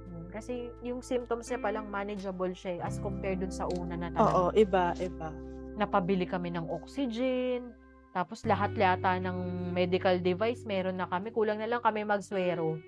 Hmm, 0.09 0.27
Kasi 0.31 0.69
yung 0.85 1.01
symptoms 1.01 1.49
niya 1.49 1.61
palang 1.61 1.89
manageable 1.89 2.53
siya 2.53 2.77
eh, 2.77 2.81
as 2.85 3.01
compared 3.01 3.41
dun 3.41 3.53
sa 3.53 3.66
una 3.73 3.97
na 3.97 4.12
talaga. 4.12 4.37
Oo, 4.37 4.45
iba, 4.53 4.93
iba. 5.01 5.33
Napabili 5.79 6.27
kami 6.27 6.51
ng 6.53 6.67
oxygen, 6.67 7.71
tapos 8.11 8.43
lahat 8.43 8.75
yata 8.75 9.15
ng 9.23 9.71
medical 9.71 10.19
device 10.19 10.67
meron 10.67 10.99
na 10.99 11.07
kami. 11.07 11.31
Kulang 11.31 11.63
na 11.63 11.71
lang 11.71 11.79
kami 11.79 12.03
magswero. 12.03 12.83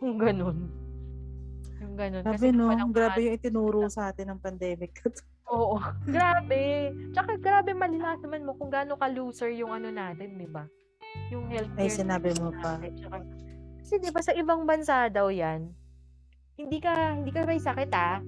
Kung 0.00 0.16
ganun. 0.16 0.72
Yung 1.84 1.94
ganun. 1.96 2.24
Sabi 2.24 2.48
no, 2.48 2.72
walang 2.72 2.88
grabe 2.88 3.28
yung 3.28 3.36
itinuro 3.36 3.84
sa 3.92 4.08
atin 4.08 4.32
ng 4.32 4.40
pandemic. 4.40 4.96
Oo. 5.52 5.76
grabe. 6.06 6.94
Tsaka 7.12 7.36
grabe 7.36 7.74
malilas 7.74 8.22
naman 8.22 8.46
mo 8.46 8.56
kung 8.56 8.70
gaano 8.70 8.96
ka-loser 8.96 9.50
yung 9.52 9.74
ano 9.74 9.90
natin, 9.90 10.38
di 10.38 10.48
ba? 10.48 10.64
Yung 11.34 11.50
healthcare. 11.50 11.84
Ay, 11.84 11.90
sinabi 11.90 12.30
mo 12.38 12.54
pa. 12.64 12.78
natin. 12.78 12.96
Tsaka- 12.96 13.28
kasi 13.80 13.94
di 13.98 14.08
ba 14.14 14.22
sa 14.22 14.32
ibang 14.36 14.62
bansa 14.64 15.10
daw 15.10 15.28
yan, 15.28 15.68
hindi 16.54 16.78
ka, 16.78 17.18
hindi 17.18 17.32
ka 17.34 17.42
may 17.48 17.58
sakit 17.58 17.90
ah. 17.90 18.22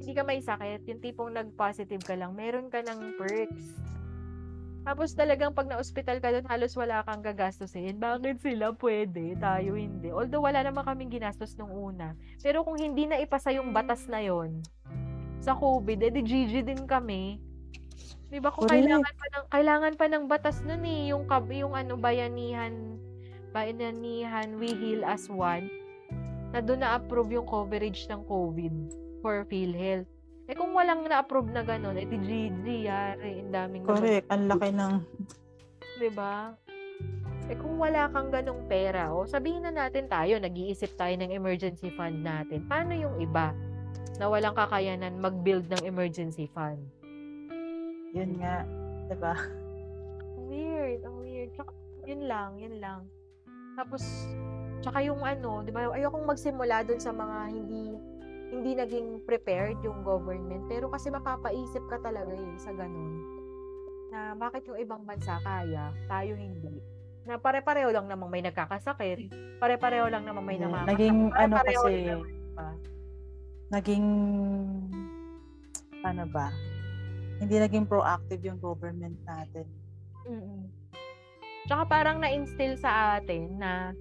Hindi 0.00 0.12
ka 0.16 0.22
may 0.24 0.40
sakit. 0.40 0.88
Yung 0.88 1.00
tipong 1.04 1.30
nag-positive 1.36 2.00
ka 2.00 2.16
lang, 2.16 2.32
meron 2.32 2.72
ka 2.72 2.80
ng 2.80 3.20
perks. 3.20 3.76
Tapos 4.80 5.12
talagang 5.12 5.52
pag 5.52 5.68
na-hospital 5.68 6.24
ka 6.24 6.32
doon, 6.32 6.48
halos 6.48 6.72
wala 6.72 7.04
kang 7.04 7.20
gagastusin. 7.20 8.00
Bakit 8.00 8.40
sila 8.40 8.72
pwede? 8.80 9.36
Tayo 9.36 9.76
hindi. 9.76 10.08
Although 10.08 10.48
wala 10.48 10.64
naman 10.64 10.88
kaming 10.88 11.20
ginastos 11.20 11.52
nung 11.60 11.68
una. 11.68 12.16
Pero 12.40 12.64
kung 12.64 12.80
hindi 12.80 13.04
na 13.04 13.20
ipasa 13.20 13.52
yung 13.52 13.76
batas 13.76 14.08
na 14.08 14.24
yon 14.24 14.64
sa 15.44 15.52
COVID, 15.52 16.00
edi 16.00 16.24
GG 16.24 16.64
din 16.64 16.88
kami. 16.88 17.40
'Di 18.30 18.38
ba 18.38 18.54
kung 18.54 18.70
Correct. 18.70 18.78
kailangan 18.78 19.14
pa 19.18 19.26
ng 19.26 19.44
kailangan 19.50 19.94
pa 19.98 20.06
ng 20.06 20.24
batas 20.30 20.56
noon 20.62 20.84
eh, 20.86 21.00
yung 21.10 21.26
yung 21.50 21.74
ano 21.74 21.98
bayanihan 21.98 22.72
bayanihan 23.50 24.54
we 24.54 24.70
heal 24.70 25.02
as 25.02 25.26
one 25.26 25.66
na 26.54 26.62
doon 26.62 26.86
na-approve 26.86 27.34
yung 27.34 27.46
coverage 27.50 28.06
ng 28.06 28.22
COVID 28.30 28.74
for 29.20 29.46
PhilHealth. 29.46 30.08
Eh 30.50 30.56
kung 30.58 30.74
walang 30.74 31.06
na-approve 31.06 31.54
na 31.54 31.62
ganun, 31.62 31.94
edi 31.94 32.18
GG 32.18 32.66
yari, 32.90 33.46
ang 33.46 33.52
daming 33.54 33.86
Correct, 33.86 34.26
ang 34.28 34.50
laki 34.50 34.68
ng 34.74 34.94
'di 36.00 36.10
ba? 36.10 36.58
Eh 37.46 37.54
kung 37.54 37.78
wala 37.78 38.10
kang 38.10 38.34
ganong 38.34 38.66
pera, 38.66 39.14
o 39.14 39.26
sabihin 39.26 39.62
na 39.62 39.70
natin 39.70 40.10
tayo, 40.10 40.38
nag-iisip 40.38 40.94
tayo 40.98 41.14
ng 41.18 41.30
emergency 41.34 41.90
fund 41.94 42.22
natin. 42.22 42.66
Paano 42.66 42.94
yung 42.94 43.18
iba 43.22 43.54
na 44.18 44.26
walang 44.26 44.54
kakayanan 44.54 45.18
mag-build 45.18 45.70
ng 45.70 45.82
emergency 45.86 46.50
fund? 46.50 46.82
yun 48.14 48.30
nga, 48.42 48.66
'di 49.06 49.16
ba? 49.18 49.34
Weird, 50.50 51.00
ang 51.06 51.16
weird. 51.22 51.50
Tsaka, 51.54 51.70
yun 52.06 52.26
lang, 52.26 52.58
yun 52.58 52.74
lang. 52.82 53.06
Tapos, 53.78 54.02
tsaka 54.82 54.98
yung 55.06 55.22
ano, 55.22 55.62
di 55.62 55.70
ba, 55.70 55.94
ayokong 55.94 56.26
magsimula 56.26 56.82
dun 56.82 56.98
sa 56.98 57.14
mga 57.14 57.38
hindi 57.54 57.94
hindi 58.50 58.74
naging 58.74 59.22
prepared 59.24 59.78
yung 59.86 60.02
government. 60.02 60.66
Pero 60.66 60.90
kasi 60.90 61.08
mapapaisip 61.08 61.86
ka 61.86 62.02
talaga 62.02 62.34
eh, 62.34 62.54
sa 62.58 62.74
ganun. 62.74 63.14
Na 64.10 64.34
bakit 64.34 64.66
yung 64.66 64.78
ibang 64.82 65.06
bansa 65.06 65.38
kaya, 65.40 65.94
tayo 66.10 66.34
hindi. 66.34 66.82
Na 67.24 67.38
pare-pareho 67.38 67.94
lang 67.94 68.10
namang 68.10 68.30
may 68.30 68.42
nagkakasakit. 68.42 69.30
Pare-pareho 69.62 70.10
lang 70.10 70.26
namang 70.26 70.46
may 70.46 70.58
namamatay. 70.58 70.90
naging 70.98 71.18
ano 71.30 71.54
kasi, 71.62 71.94
naman, 72.10 72.74
naging 73.70 74.06
ano 76.02 76.24
ba? 76.34 76.50
Hindi 77.38 77.56
naging 77.56 77.86
proactive 77.86 78.42
yung 78.42 78.58
government 78.58 79.16
natin. 79.24 79.64
Mm. 80.26 80.68
Tsaka 81.70 81.82
parang 81.86 82.18
na-instill 82.18 82.74
sa 82.80 83.20
atin 83.20 83.56
na 83.56 83.94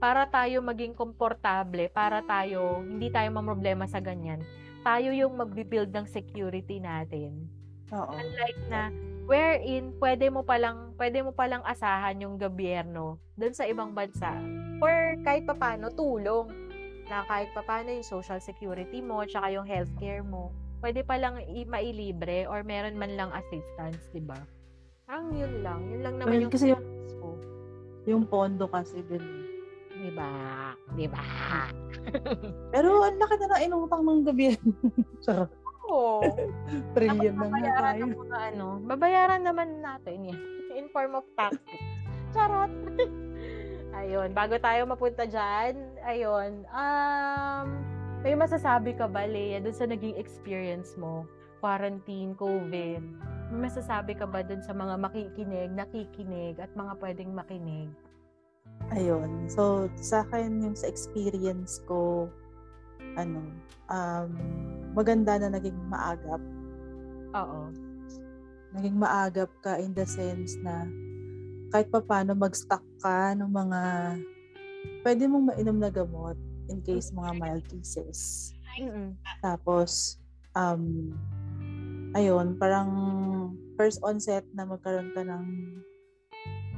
para 0.00 0.24
tayo 0.26 0.64
maging 0.64 0.96
komportable, 0.96 1.92
para 1.92 2.24
tayo, 2.24 2.80
hindi 2.80 3.12
tayo 3.12 3.28
mamroblema 3.30 3.84
sa 3.84 4.00
ganyan, 4.00 4.40
tayo 4.80 5.12
yung 5.12 5.36
magbi-build 5.36 5.92
ng 5.92 6.08
security 6.08 6.80
natin. 6.80 7.44
Oo. 7.92 8.08
Unlike 8.08 8.60
na, 8.66 8.88
wherein, 9.28 9.92
pwede 10.00 10.32
mo 10.32 10.40
palang, 10.40 10.96
pwede 10.96 11.20
mo 11.20 11.36
palang 11.36 11.60
asahan 11.62 12.16
yung 12.18 12.40
gobyerno 12.40 13.20
dun 13.36 13.52
sa 13.52 13.68
ibang 13.68 13.92
bansa. 13.92 14.32
Or 14.80 15.20
kahit 15.20 15.44
papano, 15.44 15.92
tulong. 15.92 16.48
Na 17.04 17.26
kahit 17.28 17.52
papano 17.52 17.92
yung 17.92 18.06
social 18.06 18.40
security 18.40 19.04
mo, 19.04 19.20
tsaka 19.28 19.52
yung 19.52 19.68
healthcare 19.68 20.24
mo, 20.24 20.48
pwede 20.80 21.04
palang 21.04 21.44
i- 21.44 21.68
mailibre 21.68 22.48
or 22.48 22.64
meron 22.64 22.96
man 22.96 23.12
lang 23.12 23.28
assistance, 23.36 24.00
di 24.08 24.24
ba? 24.24 24.38
Ang 25.10 25.36
yun 25.36 25.60
lang. 25.60 25.84
Yun 25.90 26.00
lang 26.00 26.14
naman 26.16 26.30
Well, 26.30 26.42
yung 26.46 26.52
kasi 26.54 26.72
yung- 26.72 26.86
ko. 27.18 27.28
Yung 28.08 28.24
pondo 28.24 28.64
kasi 28.64 29.02
din. 29.04 29.49
Di 30.00 30.10
ba? 30.16 30.30
Di 30.96 31.06
ba? 31.06 31.24
Pero 32.72 33.04
ang 33.04 33.20
laki 33.20 33.34
na 33.36 33.46
ng 33.52 33.62
inutang 33.68 34.02
ng 34.02 34.24
gobyerno. 34.24 34.72
Charot. 35.24 35.52
Oo. 35.90 36.24
Trillion 36.96 37.36
na 37.36 37.52
nga 37.52 37.92
tayo. 37.92 38.08
mga 38.08 38.38
ano, 38.54 38.80
babayaran 38.88 39.44
naman 39.44 39.84
natin 39.84 40.32
yan. 40.32 40.40
In 40.80 40.88
form 40.88 41.20
of 41.20 41.28
tax. 41.36 41.60
Charot. 42.32 42.72
ayun, 44.00 44.32
bago 44.32 44.56
tayo 44.56 44.88
mapunta 44.88 45.28
dyan, 45.28 45.76
ayun, 46.06 46.64
um, 46.72 47.66
may 48.24 48.32
masasabi 48.38 48.96
ka 48.96 49.04
ba, 49.10 49.26
Lea, 49.28 49.60
dun 49.60 49.74
sa 49.74 49.84
naging 49.84 50.16
experience 50.16 50.96
mo? 50.96 51.28
Quarantine, 51.60 52.32
COVID. 52.38 53.02
May 53.50 53.68
masasabi 53.68 54.16
ka 54.16 54.24
ba 54.24 54.40
dun 54.46 54.62
sa 54.62 54.72
mga 54.72 54.94
makikinig, 54.96 55.74
nakikinig, 55.74 56.56
at 56.56 56.70
mga 56.72 56.96
pwedeng 57.02 57.34
makinig? 57.34 57.90
Ayun. 58.90 59.46
So, 59.46 59.86
sa 59.94 60.26
akin, 60.26 60.66
yung 60.66 60.74
sa 60.74 60.90
experience 60.90 61.78
ko, 61.86 62.26
ano, 63.14 63.42
um, 63.86 64.30
maganda 64.94 65.38
na 65.38 65.54
naging 65.54 65.78
maagap. 65.86 66.42
Oo. 67.34 67.70
Naging 68.74 68.96
maagap 68.98 69.50
ka 69.62 69.78
in 69.78 69.94
the 69.94 70.06
sense 70.06 70.58
na 70.62 70.86
kahit 71.70 71.86
pa 71.90 72.02
paano 72.02 72.34
mag-stock 72.34 72.82
ka 72.98 73.34
ng 73.38 73.50
mga 73.50 73.80
pwede 75.06 75.22
mong 75.30 75.54
mainom 75.54 75.78
na 75.78 75.90
gamot 75.90 76.34
in 76.66 76.82
case 76.82 77.14
mga 77.14 77.32
mild 77.38 77.64
cases. 77.70 78.50
Mm-mm. 78.78 79.14
Tapos, 79.42 80.18
um, 80.54 81.14
ayun, 82.14 82.58
parang 82.58 82.90
first 83.78 84.02
onset 84.02 84.46
na 84.54 84.66
magkaroon 84.66 85.14
ka 85.14 85.22
ng 85.22 85.44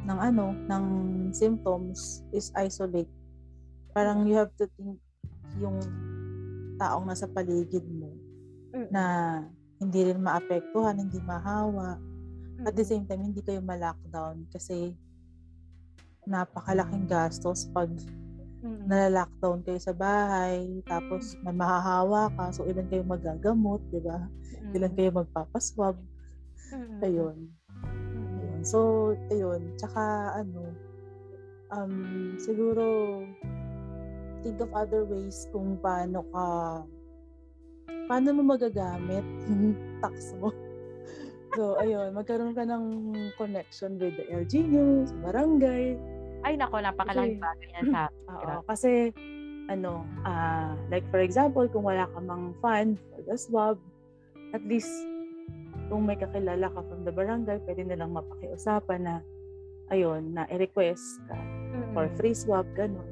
ng 0.03 0.19
ano, 0.19 0.55
ng 0.67 0.85
symptoms 1.31 2.27
is 2.35 2.51
isolate. 2.59 3.11
Parang 3.95 4.27
you 4.27 4.35
have 4.35 4.51
to 4.59 4.67
think 4.75 4.99
yung 5.61 5.79
taong 6.81 7.07
nasa 7.07 7.29
paligid 7.29 7.85
mo 7.87 8.11
Mm-mm. 8.73 8.89
na 8.91 9.05
hindi 9.79 10.11
rin 10.11 10.19
maapektuhan, 10.23 10.99
hindi 10.99 11.19
mahawa. 11.23 11.99
At 12.63 12.75
the 12.79 12.87
same 12.87 13.05
time, 13.07 13.27
hindi 13.27 13.43
kayo 13.43 13.59
ma-lockdown 13.59 14.47
kasi 14.51 14.95
napakalaking 16.23 17.11
gastos 17.11 17.67
pag 17.75 17.91
Mm-mm. 18.63 18.87
nala-lockdown 18.87 19.67
kayo 19.67 19.79
sa 19.83 19.91
bahay, 19.91 20.83
tapos 20.87 21.35
may 21.43 21.51
mahahawa 21.51 22.31
ka, 22.39 22.55
so 22.55 22.63
ilan 22.63 22.87
kayo 22.87 23.03
magagamot, 23.03 23.83
di 23.91 23.99
ba? 23.99 24.31
Ilan 24.71 24.95
kayo 24.95 25.11
magpapaswab, 25.11 25.99
Mm-mm. 26.71 27.03
ayun. 27.03 27.51
Ayun. 28.63 28.71
So, 28.71 28.79
ayun. 29.35 29.75
Tsaka, 29.75 30.39
ano, 30.39 30.71
um, 31.75 31.95
siguro, 32.39 32.85
think 34.47 34.63
of 34.63 34.71
other 34.71 35.03
ways 35.03 35.51
kung 35.51 35.79
paano 35.83 36.23
ka, 36.31 36.47
paano 38.07 38.29
mo 38.39 38.55
magagamit 38.55 39.27
yung 39.51 39.75
tax 39.99 40.31
mo. 40.39 40.55
So, 41.59 41.77
ayun, 41.83 42.15
magkaroon 42.15 42.55
ka 42.55 42.63
ng 42.63 42.87
connection 43.35 43.99
with 43.99 44.15
the 44.15 44.31
LGU, 44.31 45.11
sa 45.11 45.17
barangay, 45.27 45.99
Ay, 46.43 46.59
nako, 46.59 46.83
napakalaking 46.83 47.39
Kasi- 47.39 47.47
bagay 47.47 47.69
yan 47.71 47.85
sa 47.95 48.03
Oo, 48.35 48.67
kasi 48.67 49.15
ano, 49.71 50.03
ah 50.27 50.75
like 50.91 51.07
for 51.15 51.23
example, 51.23 51.63
kung 51.71 51.87
wala 51.87 52.11
ka 52.11 52.19
mang 52.19 52.51
fund 52.59 52.99
for 53.15 53.23
the 53.23 53.39
swab, 53.39 53.79
at 54.51 54.59
least 54.67 54.91
kung 55.93 56.09
may 56.09 56.17
kakilala 56.17 56.73
ka 56.73 56.81
from 56.89 57.05
the 57.05 57.13
barangay, 57.13 57.61
pwede 57.69 57.85
nilang 57.85 58.17
mapakiusapan 58.17 59.05
na 59.05 59.15
ayun, 59.93 60.33
na 60.33 60.49
i-request 60.49 61.21
ka 61.29 61.37
for 61.93 62.09
free 62.17 62.33
swab, 62.33 62.65
ganun. 62.73 63.05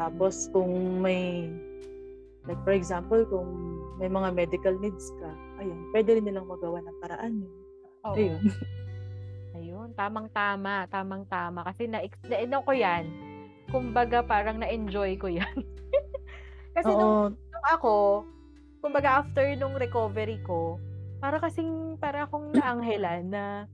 Tapos 0.00 0.48
kung 0.48 1.04
may 1.04 1.52
like 2.48 2.58
for 2.64 2.72
example, 2.72 3.20
kung 3.28 3.76
may 4.00 4.08
mga 4.08 4.32
medical 4.32 4.74
needs 4.80 5.12
ka, 5.20 5.30
ayun, 5.60 5.78
pwede 5.92 6.16
rin 6.16 6.24
nilang 6.24 6.48
magawa 6.48 6.80
ng 6.80 6.96
paraan 7.04 7.32
yun. 7.44 7.54
Oo. 8.08 8.16
Ayun. 8.16 8.42
Ayun, 9.52 9.92
tamang-tama, 9.92 10.88
tamang-tama. 10.88 11.60
Kasi 11.68 11.84
na, 11.84 12.00
na, 12.24 12.36
ano 12.40 12.64
ko 12.64 12.72
yan, 12.72 13.04
kumbaga 13.68 14.24
parang 14.24 14.56
na-enjoy 14.56 15.20
ko 15.20 15.28
yan. 15.28 15.52
Kasi 16.80 16.88
nung, 16.88 17.36
nung 17.36 17.66
ako, 17.68 18.24
kumbaga 18.80 19.20
after 19.20 19.44
nung 19.60 19.76
recovery 19.76 20.40
ko, 20.40 20.80
Para 21.22 21.38
kasing, 21.38 22.02
para 22.02 22.26
akong 22.26 22.50
naanghelan 22.50 23.30
na 23.30 23.70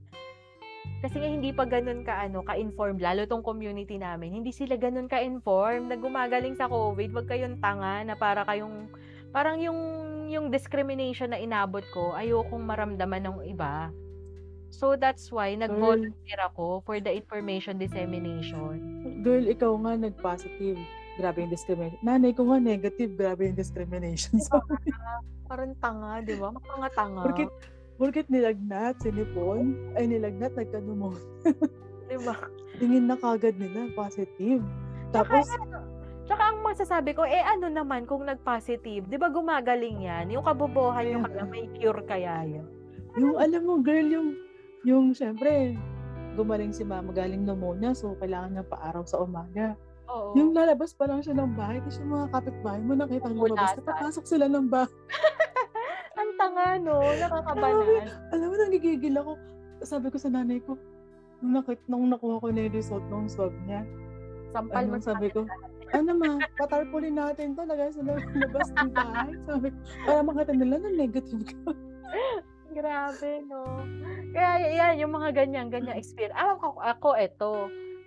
kasi 0.99 1.15
nga 1.15 1.31
hindi 1.31 1.55
pa 1.55 1.63
ganun 1.63 2.03
ka 2.03 2.27
ano, 2.27 2.43
ka-informed 2.43 2.99
lalo 2.99 3.23
tong 3.23 3.41
community 3.41 3.95
namin. 3.95 4.35
Hindi 4.35 4.51
sila 4.51 4.75
ganun 4.75 5.07
ka-informed 5.07 5.87
na 5.87 5.95
gumagaling 5.95 6.59
sa 6.59 6.67
COVID. 6.67 7.15
Wag 7.15 7.27
kayong 7.27 7.57
tanga 7.63 8.03
na 8.03 8.19
para 8.19 8.43
kayong 8.43 8.91
parang 9.31 9.57
yung 9.63 9.79
yung 10.29 10.53
discrimination 10.53 11.33
na 11.33 11.41
inabot 11.41 11.81
ko, 11.89 12.13
ayokong 12.13 12.61
maramdaman 12.61 13.25
ng 13.25 13.47
iba. 13.49 13.89
So 14.69 14.93
that's 14.93 15.33
why 15.33 15.57
nag-volunteer 15.57 16.37
ako 16.45 16.85
for 16.85 17.01
the 17.01 17.09
information 17.09 17.81
dissemination. 17.81 18.77
Girl, 19.25 19.41
ikaw 19.49 19.73
nga 19.81 19.97
nag-positive. 19.97 20.77
Grabe 21.17 21.41
yung 21.41 21.51
discrimination. 21.51 21.99
Nanay 22.05 22.31
ko 22.37 22.45
nga 22.45 22.61
negative. 22.61 23.17
Grabe 23.17 23.49
yung 23.49 23.57
discrimination. 23.57 24.37
So, 24.37 24.61
Parang 25.49 25.73
tanga, 25.81 26.21
di 26.21 26.37
ba? 26.37 26.53
Mga 26.53 26.89
tanga. 26.93 27.25
Porkit, 27.25 27.49
porkit 27.97 28.27
nilagnat, 28.29 29.01
sinipon, 29.01 29.73
ay 29.97 30.05
nilagnat, 30.05 30.53
nagkanumon. 30.53 31.17
Di 32.05 32.17
ba? 32.21 32.37
Tingin 32.77 33.09
na 33.09 33.17
kagad 33.17 33.57
nila, 33.57 33.89
positive. 33.97 34.61
Tapos, 35.09 35.49
Tsaka 36.29 36.53
ang 36.53 36.61
masasabi 36.61 37.17
ko, 37.17 37.25
eh 37.25 37.41
ano 37.41 37.73
naman 37.73 38.05
kung 38.05 38.21
nag-positive? 38.21 39.09
Di 39.09 39.17
ba 39.17 39.33
gumagaling 39.33 40.05
yan? 40.05 40.29
Yung 40.29 40.45
kabobohan 40.45 41.09
yung 41.09 41.25
Kaya 41.25 41.41
kaya 41.41 41.49
may 41.49 41.65
cure 41.73 42.01
kaya 42.05 42.45
yun. 42.45 42.65
yung 43.17 43.33
alam 43.41 43.65
mo, 43.65 43.81
girl, 43.81 44.05
yung, 44.05 44.29
yung, 44.85 45.05
syempre, 45.17 45.73
gumaling 46.37 46.69
si 46.69 46.85
mama 46.85 47.09
galing 47.09 47.41
pneumonia, 47.41 47.97
so 47.97 48.13
kailangan 48.21 48.53
niya 48.53 48.65
paaraw 48.69 49.01
sa 49.09 49.25
umaga. 49.25 49.73
Oo. 50.09 50.33
Yung 50.35 50.51
lalabas 50.57 50.91
pa 50.97 51.05
lang 51.05 51.21
siya 51.21 51.37
ng 51.37 51.53
bahay, 51.53 51.77
tapos 51.85 52.01
yung 52.01 52.13
mga 52.17 52.27
kapitbahay 52.33 52.81
mo 52.81 52.93
nakita 52.97 53.29
ang 53.29 53.37
lumabas, 53.37 53.77
napapasok 53.77 54.25
sila 54.25 54.45
ng 54.49 54.65
bahay. 54.67 54.93
Ang 56.19 56.35
tanga, 56.35 56.75
no? 56.75 56.99
Nakakabanan. 56.99 58.11
Alam 58.35 58.47
mo, 58.51 58.55
nagigigil 58.59 59.15
ako. 59.15 59.39
Sabi 59.87 60.11
ko 60.11 60.19
sa 60.19 60.27
nanay 60.27 60.59
ko, 60.59 60.75
nung, 61.39 61.55
nakit, 61.55 61.79
nung 61.87 62.11
nakuha 62.11 62.43
ko 62.43 62.51
na 62.51 62.67
yung 62.67 62.75
result 62.75 63.05
ng 63.07 63.31
swab 63.31 63.55
niya, 63.63 63.87
Sampal 64.49 64.89
ano, 64.89 64.97
sabi 64.97 65.29
ko, 65.29 65.45
ano 65.93 66.11
ma, 66.17 66.41
patarpulin 66.57 67.17
natin 67.17 67.53
to, 67.53 67.61
lagay 67.65 67.93
sa 67.93 68.01
lab- 68.01 68.33
labas 68.33 68.67
ng 68.73 68.91
bahay. 68.93 69.29
Sabi 69.49 69.67
ko, 69.69 69.77
para 70.05 70.21
makita 70.25 70.53
nila 70.57 70.75
na 70.81 70.89
negative 70.89 71.43
ka. 71.45 71.71
Grabe, 72.77 73.31
no? 73.45 73.61
Kaya 74.33 74.69
yan, 74.73 75.01
yung 75.01 75.13
mga 75.13 75.29
ganyan, 75.33 75.73
ganyan 75.73 75.97
experience. 75.97 76.37
Ah, 76.37 76.53
ako, 76.57 76.77
ako 76.81 77.09
ito. 77.17 77.53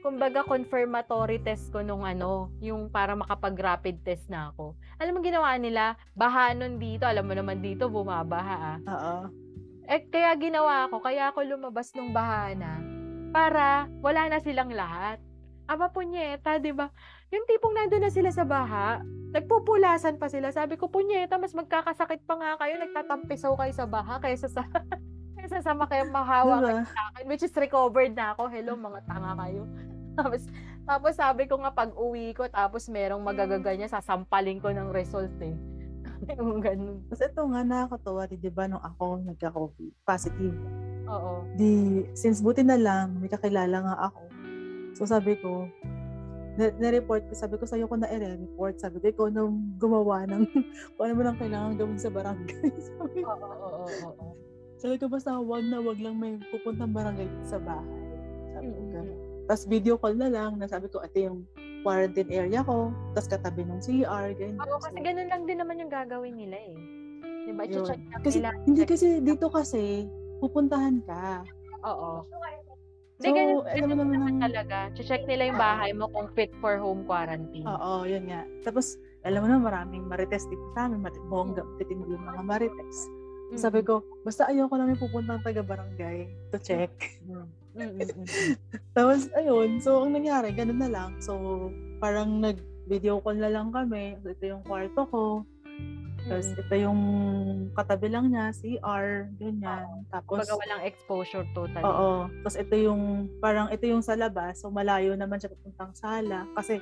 Kumbaga, 0.02 0.42
confirmatory 0.42 1.38
test 1.38 1.70
ko 1.70 1.78
nung 1.78 2.02
ano, 2.02 2.50
yung 2.58 2.90
para 2.90 3.14
makapag-rapid 3.14 4.02
test 4.02 4.26
na 4.26 4.50
ako. 4.50 4.74
Alam 4.98 5.18
mo 5.18 5.20
ginawa 5.22 5.54
nila? 5.62 5.94
Baha 6.18 6.58
nun 6.58 6.82
dito. 6.82 7.06
Alam 7.06 7.30
mo 7.30 7.34
naman 7.38 7.62
dito, 7.62 7.86
bumabaha 7.86 8.56
ah. 8.58 8.78
Oo. 8.82 9.16
Eh, 9.86 10.02
kaya 10.10 10.34
ginawa 10.34 10.90
ko, 10.90 10.98
kaya 10.98 11.30
ako 11.30 11.46
lumabas 11.46 11.94
nung 11.94 12.10
bahana 12.10 12.82
para 13.30 13.86
wala 14.02 14.26
na 14.26 14.42
silang 14.42 14.74
lahat. 14.74 15.22
Aba 15.70 15.94
punyeta, 15.94 16.58
di 16.58 16.74
ba? 16.74 16.90
Yung 17.30 17.46
tipong 17.46 17.72
nandun 17.72 18.02
na 18.02 18.10
sila 18.10 18.34
sa 18.34 18.42
baha, 18.42 19.00
nagpupulasan 19.32 20.18
pa 20.18 20.26
sila. 20.26 20.50
Sabi 20.50 20.76
ko, 20.76 20.90
punyeta, 20.90 21.38
mas 21.38 21.54
magkakasakit 21.54 22.26
pa 22.26 22.34
nga 22.36 22.58
kayo, 22.58 22.76
nagtatampisaw 22.82 23.54
kayo 23.54 23.72
sa 23.72 23.86
baha 23.86 24.18
kaysa 24.18 24.50
sa 24.50 24.66
kaysa 25.42 25.58
sa 25.58 25.74
makayo 25.74 26.06
mahawa 26.06 26.62
Diba? 26.62 26.66
kayo 26.70 26.82
sa 26.86 27.02
akin, 27.10 27.24
which 27.26 27.42
is 27.42 27.54
recovered 27.58 28.14
na 28.14 28.30
ako. 28.30 28.46
Hello, 28.46 28.78
mga 28.78 29.00
tanga 29.10 29.34
kayo. 29.34 29.66
Tapos, 30.18 30.42
tapos 30.84 31.12
sabi 31.16 31.48
ko 31.48 31.56
nga 31.56 31.72
pag 31.72 31.96
uwi 31.96 32.36
ko, 32.36 32.44
tapos 32.44 32.84
merong 32.92 33.24
magagaganyan, 33.24 33.88
sasampalin 33.88 34.60
ko 34.60 34.68
ng 34.68 34.92
result 34.92 35.32
eh. 35.40 35.56
yung 36.36 36.60
ganun. 36.60 37.00
Tapos 37.08 37.24
ito 37.24 37.40
nga, 37.48 37.60
nakakatawa, 37.64 38.28
di 38.28 38.52
ba, 38.52 38.68
nung 38.68 38.84
ako 38.84 39.24
nagka-COVID, 39.24 40.04
positive. 40.04 40.52
Oo. 41.08 41.48
Di, 41.56 42.04
since 42.12 42.44
buti 42.44 42.60
na 42.60 42.76
lang, 42.76 43.16
may 43.18 43.32
kakilala 43.32 43.80
nga 43.80 43.96
ako. 44.12 44.20
So 44.92 45.08
sabi 45.08 45.40
ko, 45.40 45.64
na- 46.60 46.76
na-report 46.76 47.24
ko, 47.26 47.32
sabi 47.32 47.56
ko 47.56 47.64
sa'yo 47.64 47.88
ko 47.88 47.96
na 47.96 48.12
i-report. 48.12 48.76
Sabi 48.84 49.00
ko, 49.00 49.06
ikaw 49.08 49.26
nang 49.32 49.80
gumawa 49.80 50.28
ng 50.28 50.44
kung 51.00 51.04
ano 51.08 51.14
mo 51.16 51.22
lang 51.24 51.40
kailangan 51.40 51.80
gawin 51.80 51.96
sa 51.96 52.12
barangay. 52.12 52.68
sabi, 52.84 53.24
Oo, 53.24 53.32
oo, 53.32 53.88
oo, 53.88 54.12
oo. 54.12 54.51
Sabi 54.82 54.98
ko, 54.98 55.06
basta 55.06 55.38
wag 55.38 55.62
na 55.62 55.78
wag 55.78 56.02
lang 56.02 56.18
may 56.18 56.34
pupuntang 56.50 56.90
barangay 56.90 57.30
sa 57.46 57.62
bahay. 57.62 57.86
Sabi 58.50 58.68
ko, 58.68 58.80
gano'n. 58.90 59.18
Tapos 59.46 59.64
video 59.70 59.94
call 59.94 60.18
na 60.18 60.26
lang, 60.26 60.58
na 60.58 60.66
sabi 60.66 60.90
ko, 60.90 60.98
ito 60.98 61.18
yung 61.22 61.46
quarantine 61.86 62.30
area 62.30 62.66
ko, 62.66 62.90
tapos 63.14 63.30
katabi 63.30 63.62
ng 63.62 63.78
CR, 63.78 64.34
ganyan. 64.34 64.58
Oo, 64.58 64.78
kasi 64.82 64.98
So, 64.98 65.02
ganun 65.02 65.28
lang 65.30 65.42
din 65.46 65.58
naman 65.62 65.78
yung 65.78 65.90
gagawin 65.90 66.34
nila 66.34 66.58
eh. 66.58 66.74
Di 67.46 67.52
ba? 67.54 67.62
yun. 67.62 67.82
I-check 67.82 68.02
lang 68.02 68.22
Kasi, 68.22 68.38
nila. 68.38 68.50
hindi 68.66 68.82
kasi, 68.82 69.06
dito 69.22 69.46
kasi, 69.50 70.06
pupuntahan 70.42 70.98
ka. 71.06 71.46
Oo. 71.86 72.26
So, 73.22 73.30
Hindi, 73.30 73.38
ganun, 73.38 73.62
ganun 73.62 73.90
naman 73.94 74.08
naman 74.18 74.34
talaga. 74.42 74.90
check 74.98 75.22
nila 75.30 75.54
yung 75.54 75.60
bahay 75.62 75.94
mo 75.94 76.10
kung 76.10 76.26
fit 76.34 76.50
for 76.58 76.74
home 76.82 77.06
quarantine. 77.06 77.62
Oo, 77.62 78.02
yun 78.02 78.26
nga. 78.26 78.42
Tapos, 78.66 78.98
alam 79.22 79.42
mo 79.42 79.46
na, 79.46 79.62
maraming 79.62 80.10
marites 80.10 80.42
dito 80.50 80.66
sa 80.74 80.90
amin. 80.90 81.06
Bongga, 81.30 81.62
titindi 81.78 82.02
yung 82.10 82.26
mga 82.26 82.42
marites. 82.42 83.06
Mm-mm. 83.52 83.60
Sabi 83.60 83.84
ko, 83.84 84.00
basta 84.24 84.48
ayoko 84.48 84.72
lang 84.80 84.96
yung 84.96 85.02
pupuntang 85.04 85.44
taga-barangay 85.44 86.24
to 86.48 86.56
check. 86.56 86.92
Mm-mm. 87.28 87.44
Tapos, 88.96 89.28
ayun. 89.36 89.76
So, 89.84 90.00
ang 90.04 90.16
nangyari, 90.16 90.56
ganun 90.56 90.80
na 90.80 90.88
lang. 90.88 91.10
So, 91.20 91.68
parang 92.00 92.40
nag-video 92.40 93.20
call 93.20 93.36
na 93.36 93.52
lang 93.52 93.68
kami. 93.68 94.16
So, 94.24 94.32
ito 94.32 94.44
yung 94.48 94.64
kwarto 94.64 95.04
ko. 95.08 95.24
Tapos, 96.24 96.48
Mm-mm. 96.48 96.62
ito 96.64 96.74
yung 96.80 97.00
katabi 97.76 98.08
lang 98.08 98.32
niya, 98.32 98.56
CR, 98.56 99.28
ganyan. 99.36 100.06
Tapos, 100.08 100.48
Kumbaga 100.48 100.56
walang 100.56 100.82
exposure 100.88 101.44
totally. 101.52 101.84
Oo. 101.84 102.30
Tapos 102.40 102.56
ito 102.56 102.74
yung, 102.78 103.28
parang 103.42 103.68
ito 103.68 103.84
yung 103.84 104.04
sa 104.04 104.14
labas. 104.14 104.62
So 104.62 104.70
malayo 104.70 105.12
naman 105.18 105.42
siya 105.42 105.52
papuntang 105.52 105.92
sala. 105.98 106.46
Kasi 106.56 106.78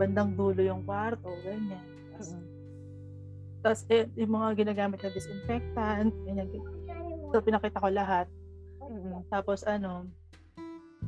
bandang 0.00 0.38
dulo 0.38 0.60
yung 0.62 0.86
kwarto. 0.86 1.28
Ganyan. 1.42 1.82
Tapos, 2.14 2.36
Mm-mm. 2.36 2.55
Tapos 3.66 3.82
eh, 3.90 4.06
yung 4.14 4.38
mga 4.38 4.62
ginagamit 4.62 5.02
na 5.02 5.10
disinfectant. 5.10 6.14
Ganyan. 6.22 6.46
So 7.34 7.42
pinakita 7.42 7.82
ko 7.82 7.90
lahat. 7.90 8.30
Mm-mm. 8.78 9.26
Tapos 9.26 9.66
ano, 9.66 10.06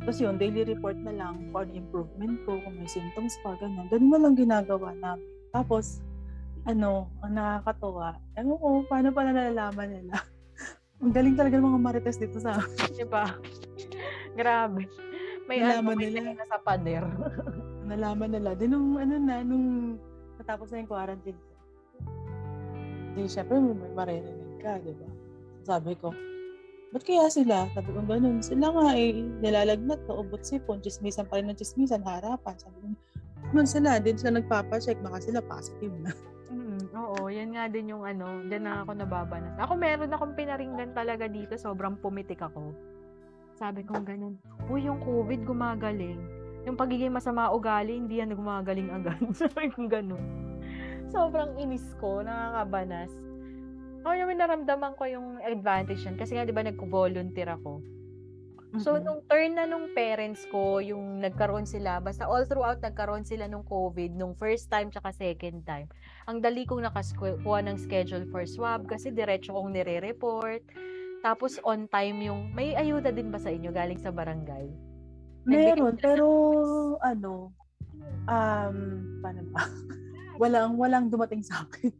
tapos 0.03 0.19
yun, 0.19 0.35
daily 0.43 0.67
report 0.67 0.99
na 0.99 1.15
lang 1.15 1.55
kung 1.55 1.71
ano 1.71 1.73
improvement 1.75 2.35
ko, 2.43 2.59
kung 2.63 2.75
may 2.75 2.91
symptoms 2.91 3.39
pa, 3.47 3.55
ganyan. 3.63 3.87
Ganun 3.91 4.11
na 4.11 4.19
lang 4.19 4.35
ginagawa 4.35 4.91
namin. 4.99 5.27
Tapos, 5.55 6.03
ano, 6.67 7.09
ang 7.23 7.35
nakakatuwa, 7.35 8.19
ewan 8.35 8.59
ko, 8.59 8.69
paano 8.87 9.09
pala 9.15 9.31
nalalaman 9.31 9.89
nila? 9.89 10.19
ang 11.03 11.13
galing 11.15 11.39
talaga 11.39 11.59
ng 11.59 11.67
mga 11.71 11.83
marites 11.83 12.19
dito 12.19 12.43
sa 12.43 12.59
Di 12.95 13.07
ba? 13.07 13.39
Grabe. 14.35 14.87
May 15.47 15.65
ano, 15.65 15.81
Nalaman 15.81 15.97
nila. 15.99 16.19
na 16.37 16.47
sa 16.47 16.59
pader. 16.61 17.05
nalaman 17.91 18.29
nila. 18.35 18.51
Din 18.55 18.77
nung 18.77 19.01
ano 19.01 19.15
na, 19.17 19.41
nung 19.41 19.97
natapos 20.37 20.71
na 20.71 20.85
yung 20.85 20.91
quarantine. 20.91 21.48
Di, 23.19 23.27
syempre 23.27 23.59
may, 23.59 23.75
maririnig 23.99 24.63
ka, 24.63 24.79
di 24.79 24.95
ba? 24.95 25.11
Sabi 25.67 25.99
ko, 25.99 26.15
ba't 26.95 27.03
kaya 27.03 27.27
sila? 27.27 27.67
Sabi 27.75 27.91
ko, 27.91 27.99
ganun. 28.07 28.39
Sila 28.39 28.71
nga 28.71 28.95
eh, 28.95 29.11
nilalagnat, 29.43 30.07
naubot 30.07 30.39
sipon, 30.47 30.79
chismisan 30.79 31.27
pa 31.27 31.43
rin 31.43 31.51
ng 31.51 31.59
chismisan, 31.59 32.07
harapan. 32.07 32.55
Sabi 32.63 32.79
ko, 32.79 32.87
naman 33.51 33.67
sila, 33.67 33.99
din 33.99 34.15
sila 34.15 34.39
nagpapacheck, 34.39 35.03
baka 35.03 35.19
sila 35.19 35.43
positive 35.43 35.95
na. 35.99 36.15
Mm, 36.49 36.95
oo, 36.95 37.27
yan 37.27 37.59
nga 37.59 37.67
din 37.67 37.91
yung 37.91 38.07
ano, 38.07 38.47
dyan 38.47 38.71
na 38.71 38.87
ako 38.87 38.91
nababanas. 38.95 39.59
Ako 39.59 39.75
meron 39.75 40.15
akong 40.15 40.39
pinaringgan 40.39 40.95
talaga 40.95 41.27
dito, 41.27 41.59
sobrang 41.59 41.99
pumitik 41.99 42.39
ako. 42.39 42.71
Sabi 43.59 43.83
ko 43.83 43.99
ganun, 43.99 44.39
uy, 44.71 44.87
yung 44.87 45.03
COVID 45.03 45.43
gumagaling. 45.43 46.23
Yung 46.71 46.79
pagiging 46.79 47.11
masama 47.11 47.51
ugali, 47.51 47.99
hindi 47.99 48.23
yan 48.23 48.31
gumagaling 48.39 48.95
agad. 48.95 49.19
Sabi 49.43 49.75
ko 49.75 49.91
ganun. 49.91 50.48
Sobrang 51.09 51.57
inis 51.57 51.85
ko, 51.97 52.21
nakakabanas. 52.21 53.13
Ako 54.05 54.13
naman 54.15 54.39
naramdaman 54.39 54.93
ko 54.95 55.05
yung 55.09 55.41
advantage 55.41 56.05
yan. 56.05 56.17
Kasi 56.21 56.37
nga, 56.37 56.45
di 56.45 56.53
ba, 56.53 56.65
nagko-volunteer 56.65 57.49
ako. 57.49 57.81
So, 58.77 59.01
Mm-mm. 59.01 59.05
nung 59.09 59.21
turn 59.25 59.57
na 59.57 59.65
nung 59.65 59.97
parents 59.97 60.45
ko, 60.53 60.85
yung 60.85 61.25
nagkaroon 61.25 61.65
sila, 61.65 62.05
basta 62.05 62.29
all 62.29 62.45
throughout 62.45 62.85
nagkaroon 62.85 63.25
sila 63.25 63.49
nung 63.49 63.65
COVID, 63.65 64.13
nung 64.13 64.37
first 64.37 64.69
time 64.69 64.93
tsaka 64.93 65.09
second 65.17 65.65
time, 65.65 65.89
ang 66.29 66.45
dali 66.45 66.69
kong 66.69 66.85
nakakuha 66.85 67.65
ng 67.65 67.81
schedule 67.81 68.29
for 68.29 68.45
swab 68.45 68.85
kasi 68.85 69.09
diretso 69.09 69.57
kong 69.57 69.73
nire-report. 69.73 70.61
Tapos 71.25 71.57
on 71.65 71.89
time 71.89 72.21
yung, 72.29 72.53
may 72.53 72.77
ayuda 72.77 73.09
din 73.09 73.33
ba 73.33 73.41
sa 73.41 73.49
inyo 73.49 73.73
galing 73.73 73.99
sa 73.99 74.13
barangay? 74.13 74.69
Meron, 75.49 75.97
pero 76.05 76.27
ano, 77.01 77.57
um, 78.29 78.77
paano 79.25 79.43
ba? 79.49 79.65
walang, 80.39 80.79
walang 80.79 81.11
dumating 81.11 81.43
sa 81.43 81.67
akin. 81.67 81.91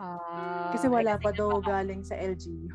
Ah, 0.00 0.72
Kasi 0.72 0.88
wala 0.88 1.20
pa 1.20 1.28
daw 1.30 1.60
galing 1.60 2.00
sa 2.00 2.16
LGU. 2.16 2.72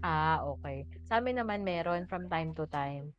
Ah, 0.00 0.40
okay. 0.40 0.88
Sa 1.04 1.20
amin 1.20 1.36
naman 1.36 1.60
meron 1.60 2.08
from 2.08 2.26
time 2.26 2.56
to 2.56 2.64
time. 2.66 3.12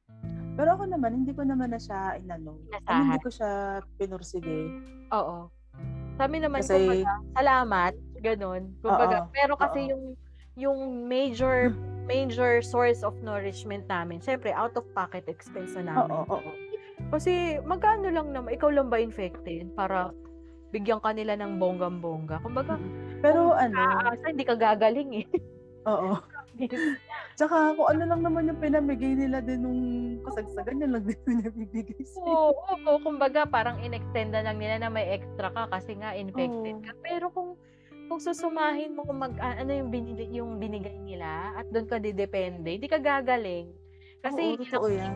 Pero 0.58 0.74
ako 0.74 0.90
naman, 0.90 1.22
hindi 1.22 1.38
ko 1.38 1.46
naman 1.46 1.70
na 1.70 1.78
siya 1.78 2.18
inano. 2.18 2.58
Ano, 2.90 2.98
hindi 3.06 3.22
ko 3.22 3.30
siya 3.30 3.52
pinursige. 3.96 4.82
Oo. 5.14 5.54
Sa 6.18 6.26
amin 6.26 6.50
naman, 6.50 6.66
Kasi- 6.66 6.82
kumbaga, 6.82 7.14
salamat, 7.38 7.94
ganun. 8.26 8.74
Kumbaga, 8.82 9.18
Oo, 9.22 9.30
pero 9.30 9.54
kasi 9.54 9.86
oo. 9.86 9.90
yung 9.94 10.04
yung 10.58 10.80
major 11.06 11.70
major 12.10 12.66
source 12.66 13.06
of 13.06 13.14
nourishment 13.22 13.86
namin, 13.86 14.18
syempre 14.18 14.50
out 14.50 14.74
of 14.74 14.88
pocket 14.98 15.30
expense 15.30 15.78
na 15.78 15.94
namin. 15.94 16.10
Oo, 16.10 16.42
oo. 16.42 16.52
Kasi 17.14 17.62
magkano 17.62 18.10
lang 18.10 18.34
naman, 18.34 18.58
ikaw 18.58 18.74
lang 18.74 18.90
ba 18.90 18.98
infected 18.98 19.70
para 19.78 20.10
bigyan 20.72 21.00
ka 21.00 21.12
nila 21.16 21.40
ng 21.40 21.58
bonggam-bongga. 21.58 22.44
Kumbaga, 22.44 22.76
Pero 23.24 23.52
kung 23.54 23.60
ano, 23.60 23.78
aasa, 23.78 24.26
hindi 24.30 24.46
ka 24.46 24.56
gagaling 24.56 25.24
eh. 25.24 25.28
oo. 25.88 26.16
Tsaka 27.38 27.78
kung 27.78 27.86
ano 27.86 28.04
lang 28.10 28.22
naman 28.26 28.50
yung 28.50 28.58
pinamigay 28.58 29.14
nila 29.14 29.46
din 29.46 29.62
nung 29.62 29.82
kasagsagan, 30.26 30.82
yun 30.82 30.92
lang 30.98 31.06
din 31.06 31.22
nabibigay 31.46 32.02
sa'yo. 32.02 32.26
Oo, 32.26 32.74
oo, 32.74 32.98
kumbaga 33.06 33.46
parang 33.46 33.78
inextenda 33.86 34.42
lang 34.42 34.58
nila 34.58 34.82
na 34.82 34.90
may 34.90 35.06
extra 35.14 35.54
ka 35.54 35.70
kasi 35.70 35.94
nga 36.02 36.18
infected 36.18 36.82
Oo. 36.82 36.86
ka. 36.86 36.92
Pero 37.06 37.30
kung 37.30 37.54
kung 38.08 38.24
susumahin 38.24 38.96
mo 38.96 39.04
kung 39.04 39.20
mag, 39.20 39.36
ano 39.38 39.70
yung 39.70 39.92
binili, 39.92 40.26
yung 40.32 40.58
binigay 40.58 40.96
nila 40.96 41.54
at 41.60 41.68
doon 41.70 41.86
ka 41.86 42.00
didepende, 42.00 42.80
hindi 42.80 42.88
ka 42.88 43.04
gagaling. 43.04 43.70
Kasi 44.24 44.56
Oo, 44.56 44.64
totoo 44.64 44.88
yan. 44.90 45.16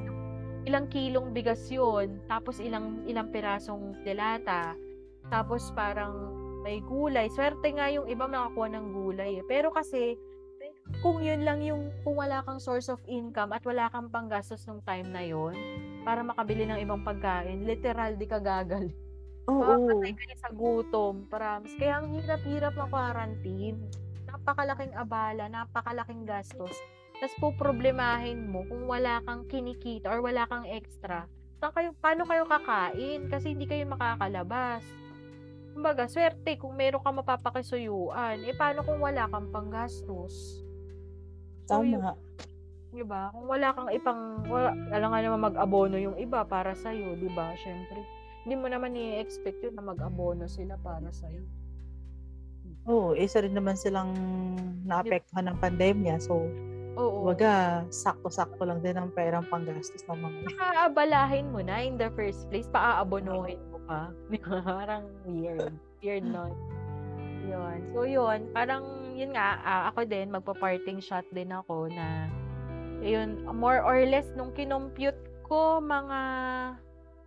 ilang 0.67 0.85
kilong 0.91 1.31
bigas 1.33 1.71
yun, 1.71 2.21
tapos 2.29 2.59
ilang 2.61 3.01
ilang 3.09 3.31
pirasong 3.33 4.03
delata, 4.05 4.75
tapos 5.31 5.71
parang 5.71 6.35
may 6.61 6.83
gulay. 6.83 7.31
Swerte 7.31 7.71
nga 7.73 7.89
yung 7.89 8.05
iba 8.11 8.27
makakuha 8.27 8.67
ng 8.75 8.87
gulay. 8.93 9.41
Eh. 9.41 9.43
Pero 9.47 9.73
kasi, 9.73 10.19
kung 10.99 11.23
yun 11.23 11.47
lang 11.47 11.63
yung, 11.63 11.89
kung 12.03 12.19
wala 12.19 12.43
kang 12.45 12.59
source 12.59 12.91
of 12.91 13.01
income 13.07 13.55
at 13.55 13.63
wala 13.65 13.89
kang 13.89 14.11
panggastos 14.11 14.67
ng 14.67 14.83
time 14.85 15.09
na 15.09 15.23
yon 15.23 15.55
para 16.03 16.21
makabili 16.21 16.67
ng 16.67 16.83
ibang 16.83 17.01
pagkain, 17.01 17.63
literal 17.63 18.13
di 18.19 18.27
ka 18.27 18.37
gagal. 18.43 18.91
Oo. 19.49 19.57
Makakatay 19.57 20.13
ka 20.13 20.35
sa 20.37 20.49
gutom, 20.53 21.25
promise. 21.31 21.73
Kaya 21.79 22.03
ang 22.03 22.13
hirap-hirap 22.13 22.77
ng 22.77 22.89
quarantine. 22.91 23.79
Napakalaking 24.29 24.93
abala, 24.93 25.49
napakalaking 25.49 26.27
gastos. 26.27 26.77
Tapos 27.17 27.35
po 27.37 27.47
problemahin 27.53 28.49
mo 28.49 28.65
kung 28.65 28.89
wala 28.89 29.21
kang 29.25 29.45
kinikita 29.45 30.09
or 30.09 30.25
wala 30.25 30.45
kang 30.49 30.65
extra. 30.69 31.25
Saan 31.61 31.73
kayo, 31.77 31.89
paano 32.01 32.25
kayo 32.25 32.49
kakain? 32.49 33.29
Kasi 33.29 33.53
hindi 33.53 33.69
kayo 33.69 33.85
makakalabas. 33.85 34.81
Kumbaga, 35.71 36.03
swerte 36.05 36.59
kung 36.59 36.75
meron 36.75 36.99
ka 37.03 37.11
mapapakisuyuan. 37.15 38.43
Eh, 38.43 38.55
paano 38.55 38.83
kung 38.83 38.99
wala 38.99 39.27
kang 39.31 39.49
panggastos? 39.49 40.63
So, 41.67 41.79
Tama. 41.79 42.19
di 42.91 43.03
ba? 43.07 43.31
Kung 43.31 43.47
wala 43.47 43.71
kang 43.71 43.89
ipang, 43.95 44.43
wala, 44.51 44.75
alam 44.91 45.09
nga 45.15 45.23
naman 45.23 45.41
mag-abono 45.47 45.95
yung 45.95 46.19
iba 46.19 46.43
para 46.43 46.75
sa'yo, 46.75 47.15
di 47.15 47.31
ba? 47.31 47.55
Siyempre, 47.55 48.03
hindi 48.43 48.55
mo 48.59 48.67
naman 48.67 48.99
i-expect 48.99 49.63
yun 49.63 49.79
na 49.79 49.85
mag-abono 49.85 50.43
sila 50.51 50.75
para 50.83 51.07
sa'yo. 51.07 51.39
Oo, 52.89 53.13
isa 53.15 53.39
rin 53.39 53.55
naman 53.55 53.79
silang 53.79 54.11
naapektuhan 54.83 55.47
ng 55.47 55.57
pandemya. 55.63 56.19
So, 56.19 56.49
Oo. 56.99 57.31
waga, 57.31 57.85
sakto-sakto 57.87 58.59
lang 58.67 58.83
din 58.83 58.99
ang 58.99 59.13
perang 59.15 59.47
panggastos 59.47 60.03
ng 60.11 60.19
mga 60.19 60.37
Paabalahin 60.59 61.47
mo 61.53 61.63
na 61.63 61.79
in 61.79 61.95
the 61.95 62.11
first 62.17 62.49
place, 62.51 62.67
paaabonohin 62.67 63.61
pa. 63.91 64.01
Parang 64.63 65.11
weird. 65.27 65.75
Weird 65.99 66.23
nun. 66.23 66.55
Yun. 67.43 67.79
So, 67.91 68.07
yun. 68.07 68.47
Parang, 68.55 69.11
yun 69.11 69.35
nga, 69.35 69.59
ah, 69.59 69.83
ako 69.91 70.07
din, 70.07 70.31
magpa-parting 70.31 71.03
shot 71.03 71.27
din 71.35 71.51
ako 71.51 71.91
na, 71.91 72.31
yun, 73.03 73.43
more 73.51 73.83
or 73.83 73.99
less, 74.07 74.31
nung 74.39 74.55
kinompute 74.55 75.19
ko, 75.43 75.83
mga, 75.83 76.19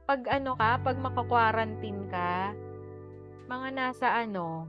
pag 0.08 0.20
ano 0.32 0.56
ka, 0.56 0.80
pag 0.80 0.96
maka-quarantine 0.96 2.08
ka, 2.08 2.56
mga 3.48 3.68
nasa 3.76 4.06
ano, 4.24 4.68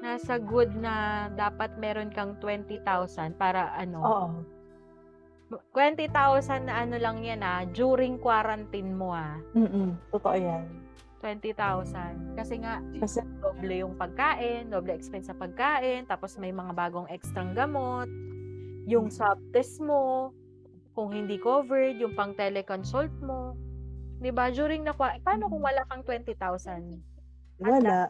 nasa 0.00 0.36
good 0.36 0.72
na 0.76 1.26
dapat 1.32 1.76
meron 1.80 2.12
kang 2.12 2.36
20,000 2.40 3.36
para 3.36 3.72
ano, 3.76 3.98
Oo. 4.00 4.28
20,000 5.72 6.66
na 6.66 6.82
ano 6.82 6.96
lang 6.98 7.22
yan 7.22 7.40
ah, 7.40 7.62
during 7.70 8.18
quarantine 8.18 8.90
mo 8.90 9.14
ah. 9.14 9.38
Mm 9.54 9.94
Totoo 10.10 10.34
yan. 10.36 10.85
20,000. 11.26 12.38
Kasi 12.38 12.62
nga, 12.62 12.78
Kasi, 13.02 13.18
doble 13.42 13.82
yung 13.82 13.98
pagkain, 13.98 14.70
doble 14.70 14.94
expense 14.94 15.26
sa 15.26 15.34
pagkain, 15.34 16.06
tapos 16.06 16.38
may 16.38 16.54
mga 16.54 16.70
bagong 16.70 17.10
extrang 17.10 17.50
gamot, 17.50 18.06
yung 18.86 19.10
swab 19.10 19.42
test 19.50 19.82
mo, 19.82 20.30
kung 20.94 21.10
hindi 21.10 21.36
covered, 21.42 21.98
yung 21.98 22.14
pang 22.14 22.32
teleconsult 22.32 23.10
mo. 23.20 23.58
'Di 24.16 24.32
ba 24.32 24.48
During 24.48 24.86
na, 24.86 24.96
paano 24.96 25.50
kung 25.50 25.60
wala 25.60 25.84
kang 25.90 26.00
20,000? 26.06 27.02
wala. 27.60 28.08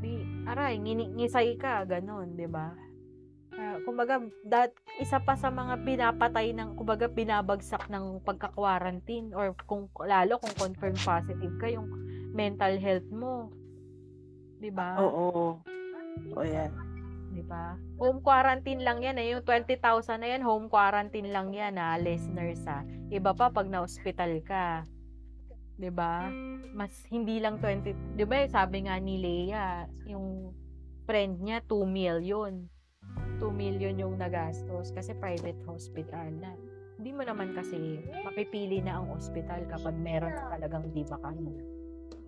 Di, 0.00 0.12
aray, 0.46 0.78
ngini- 0.80 1.12
ngisay 1.18 1.58
ka, 1.58 1.84
ganun, 1.84 2.32
'di 2.32 2.48
ba? 2.48 2.72
Ah, 3.54 3.78
kumbaga, 3.86 4.18
that, 4.50 4.74
isa 4.98 5.22
pa 5.22 5.38
sa 5.38 5.46
mga 5.46 5.86
pinapatay 5.86 6.50
ng, 6.54 6.74
kumbaga, 6.74 7.06
binabagsak 7.06 7.86
ng 7.86 8.18
pagka-quarantine 8.26 9.30
or 9.30 9.54
kung, 9.70 9.86
lalo 10.02 10.42
kung 10.42 10.54
confirm 10.58 10.94
positive 10.98 11.54
ka, 11.62 11.70
yung 11.70 11.86
mental 12.34 12.74
health 12.82 13.06
mo. 13.14 13.54
'Di 14.58 14.70
ba? 14.74 14.98
Oo. 14.98 15.60
Oo 16.34 16.42
yan. 16.42 16.70
'di 17.30 17.42
ba? 17.46 17.78
Home 17.98 18.22
quarantine 18.22 18.82
lang 18.82 19.02
'yan 19.02 19.18
eh. 19.22 19.34
Yung 19.34 19.42
20,000 19.46 20.18
na 20.18 20.34
'yan, 20.34 20.42
home 20.42 20.66
quarantine 20.66 21.30
lang 21.30 21.54
'yan 21.54 21.78
ah, 21.78 21.94
listeners 21.98 22.62
ah. 22.66 22.82
Iba 23.10 23.34
pa 23.34 23.50
pag 23.54 23.70
na-hospital 23.70 24.42
ka. 24.42 24.82
'Di 25.78 25.90
ba? 25.94 26.26
Mas 26.74 26.94
hindi 27.10 27.38
lang 27.38 27.58
20, 27.62 27.94
'di 28.18 28.24
ba? 28.26 28.46
Sabi 28.50 28.86
nga 28.86 28.98
ni 28.98 29.18
Leia, 29.18 29.86
yung 30.10 30.50
friend 31.06 31.38
niya 31.42 31.62
2 31.62 31.86
million. 31.86 32.66
2 33.38 33.50
million 33.50 33.94
yung 33.94 34.14
nagastos 34.16 34.90
kasi 34.90 35.12
private 35.16 35.58
hospital 35.66 36.28
na. 36.38 36.54
Hindi 36.94 37.10
mo 37.10 37.22
naman 37.26 37.52
kasi 37.52 37.98
mapipili 38.22 38.78
na 38.78 39.02
ang 39.02 39.10
hospital 39.10 39.66
kapag 39.66 39.94
meron 39.98 40.32
ka 40.32 40.54
talagang 40.54 40.88
di 40.94 41.02
makano. 41.04 41.50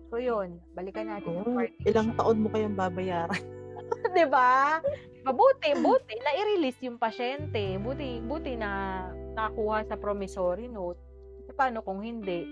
So 0.07 0.19
yun, 0.19 0.59
balikan 0.71 1.07
natin 1.07 1.43
yung 1.43 1.47
Oo. 1.47 1.55
part 1.55 1.71
Ilang 1.83 2.15
taon 2.15 2.37
mo 2.43 2.47
kayang 2.51 2.75
babayaran? 2.75 3.43
'di 4.13 4.25
ba? 4.27 4.81
Mabuti, 5.23 5.75
buti 5.75 6.15
na 6.23 6.31
i-release 6.39 6.79
yung 6.87 6.95
pasyente. 6.95 7.75
Buti, 7.77 8.23
buti 8.23 8.55
na 8.55 9.03
nakuha 9.35 9.83
sa 9.83 9.99
promissory 9.99 10.71
note. 10.71 10.99
E 11.47 11.51
paano 11.51 11.83
kung 11.83 11.99
hindi? 11.99 12.47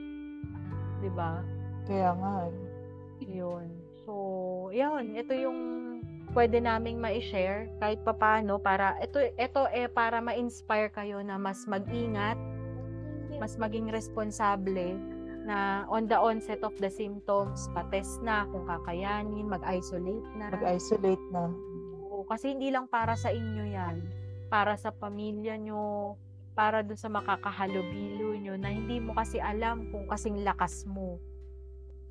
'Di 0.99 1.09
ba? 1.11 1.39
Kaya 1.87 2.11
nga. 2.15 2.33
eh. 2.49 2.55
Yun. 3.25 3.67
So, 4.03 4.13
yun, 4.69 5.15
ito 5.15 5.33
yung 5.33 5.59
pwede 6.35 6.59
naming 6.59 6.99
ma-share 6.99 7.71
kahit 7.79 8.03
papaano 8.03 8.59
para 8.59 8.99
ito 8.99 9.23
ito 9.23 9.61
eh 9.71 9.87
para 9.87 10.19
ma-inspire 10.19 10.91
kayo 10.91 11.23
na 11.23 11.39
mas 11.39 11.63
mag-ingat, 11.63 12.35
mas 13.39 13.55
maging 13.55 13.87
responsable 13.87 14.99
na 15.47 15.87
on 15.87 16.11
the 16.11 16.17
onset 16.17 16.59
of 16.65 16.75
the 16.81 16.91
symptoms, 16.91 17.71
pa-test 17.71 18.19
na 18.25 18.43
kung 18.49 18.67
kakayanin, 18.67 19.47
mag-isolate 19.47 20.27
na. 20.35 20.51
Mag-isolate 20.51 21.25
na. 21.29 21.53
Oo, 22.11 22.25
kasi 22.25 22.57
hindi 22.57 22.73
lang 22.73 22.89
para 22.89 23.13
sa 23.13 23.29
inyo 23.29 23.63
yan. 23.69 23.95
Para 24.49 24.73
sa 24.75 24.89
pamilya 24.89 25.55
nyo, 25.61 26.17
para 26.57 26.81
dun 26.81 26.97
sa 26.97 27.13
makakahalubilo 27.13 28.33
nyo 28.41 28.57
na 28.57 28.73
hindi 28.73 28.97
mo 28.97 29.13
kasi 29.13 29.37
alam 29.37 29.85
kung 29.93 30.09
kasing 30.09 30.41
lakas 30.41 30.83
mo. 30.89 31.21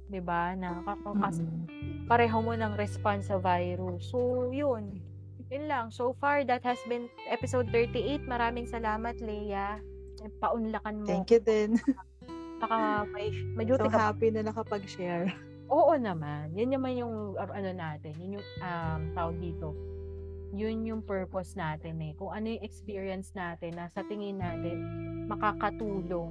'Di 0.08 0.20
ba 0.20 0.52
Na 0.54 0.84
kakas 0.84 1.40
Mm-mm. 1.40 2.08
pareho 2.08 2.38
mo 2.44 2.52
ng 2.52 2.76
response 2.76 3.32
sa 3.32 3.40
virus. 3.40 4.12
So, 4.12 4.50
yun. 4.52 5.00
Yun 5.52 5.64
lang. 5.68 5.86
So 5.92 6.16
far, 6.16 6.44
that 6.44 6.64
has 6.64 6.80
been 6.88 7.08
episode 7.28 7.68
38. 7.72 8.24
Maraming 8.24 8.68
salamat, 8.68 9.20
Leia. 9.20 9.80
Paunlakan 10.40 11.04
mo. 11.04 11.08
Thank 11.08 11.36
you 11.36 11.40
din. 11.40 11.76
Baka 12.62 13.04
may, 13.12 13.28
may 13.52 13.64
duty 13.68 13.88
So 13.88 13.92
happy 13.92 14.32
na 14.32 14.44
nakapag-share. 14.44 15.28
Oo 15.68 15.92
naman. 15.96 16.52
Yan 16.56 16.76
naman 16.76 16.96
yung 16.96 17.36
uh, 17.36 17.50
ano 17.52 17.70
natin, 17.72 18.12
yun 18.20 18.40
yung 18.40 18.46
um, 18.60 19.00
tawag 19.16 19.36
dito. 19.40 19.72
Yun 20.54 20.86
yung 20.86 21.02
purpose 21.02 21.58
natin 21.58 21.98
eh. 21.98 22.12
Kung 22.14 22.30
ano 22.30 22.46
yung 22.46 22.62
experience 22.62 23.34
natin 23.34 23.74
na 23.74 23.90
sa 23.90 24.06
tingin 24.06 24.38
natin 24.38 24.76
makakatulong 25.26 26.30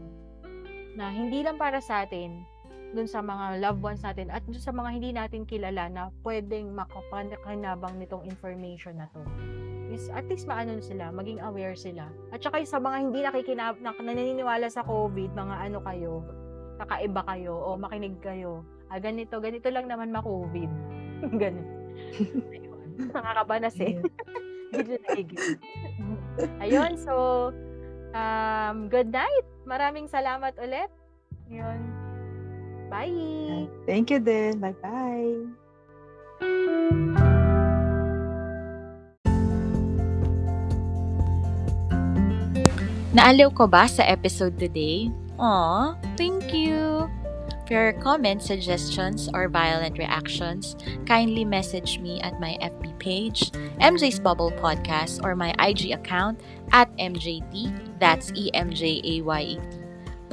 na 0.93 1.09
hindi 1.09 1.41
lang 1.41 1.57
para 1.57 1.81
sa 1.81 2.05
atin, 2.05 2.45
dun 2.93 3.09
sa 3.09 3.19
mga 3.19 3.59
loved 3.59 3.81
ones 3.81 4.01
natin 4.05 4.29
at 4.29 4.45
dun 4.45 4.61
sa 4.61 4.69
mga 4.69 4.89
hindi 4.93 5.09
natin 5.11 5.43
kilala 5.49 5.89
na 5.89 6.03
pwedeng 6.21 6.71
makapanabang 6.77 7.97
nitong 7.97 8.23
information 8.29 9.01
na 9.01 9.09
to. 9.11 9.21
Is 9.93 10.09
at 10.09 10.25
least 10.25 10.49
maano 10.49 10.81
sila, 10.81 11.13
maging 11.13 11.41
aware 11.41 11.77
sila. 11.77 12.09
At 12.33 12.41
saka 12.41 12.65
sa 12.65 12.81
mga 12.81 12.97
hindi 12.97 13.19
nakikinab 13.21 13.77
na, 13.81 13.93
naniniwala 13.93 14.65
sa 14.69 14.81
COVID, 14.81 15.37
mga 15.37 15.55
ano 15.69 15.79
kayo, 15.85 16.13
kakaiba 16.81 17.21
kayo 17.29 17.53
o 17.53 17.77
makinig 17.77 18.17
kayo. 18.21 18.65
Ah, 18.89 18.97
ganito, 18.97 19.37
ganito 19.41 19.69
lang 19.69 19.89
naman 19.89 20.13
ma-COVID. 20.13 20.71
Ganun. 21.41 21.67
Ayun. 22.53 22.87
Nakakabanas 23.09 23.77
eh. 23.81 23.97
Medyo 24.73 24.97
naigil. 25.05 25.57
Ayun, 26.61 26.97
so, 26.97 27.13
um, 28.17 28.89
good 28.89 29.09
night. 29.13 29.45
Maraming 29.65 30.09
salamat 30.09 30.57
ulit. 30.57 30.89
Yun. 31.49 32.02
Bye! 32.93 33.65
Thank 33.89 34.13
you 34.13 34.21
din. 34.21 34.61
Bye-bye. 34.61 35.49
Naaliw 43.17 43.49
ko 43.57 43.65
ba 43.65 43.89
sa 43.89 44.05
episode 44.05 44.61
today? 44.61 45.09
Aw, 45.41 45.97
thank 46.21 46.53
you! 46.53 47.09
For 47.65 47.89
your 47.89 47.97
comments, 47.97 48.45
suggestions, 48.45 49.25
or 49.33 49.49
violent 49.49 49.97
reactions, 49.97 50.77
kindly 51.09 51.45
message 51.45 51.97
me 51.97 52.21
at 52.21 52.37
my 52.37 52.61
FB 52.61 52.93
page, 53.01 53.49
MJ's 53.81 54.21
Bubble 54.21 54.53
Podcast, 54.61 55.25
or 55.25 55.33
my 55.33 55.55
IG 55.57 55.97
account 55.97 56.41
at 56.69 56.93
MJT, 57.01 57.73
that's 57.97 58.29
E-M-J-A-Y-E-T. 58.37 59.82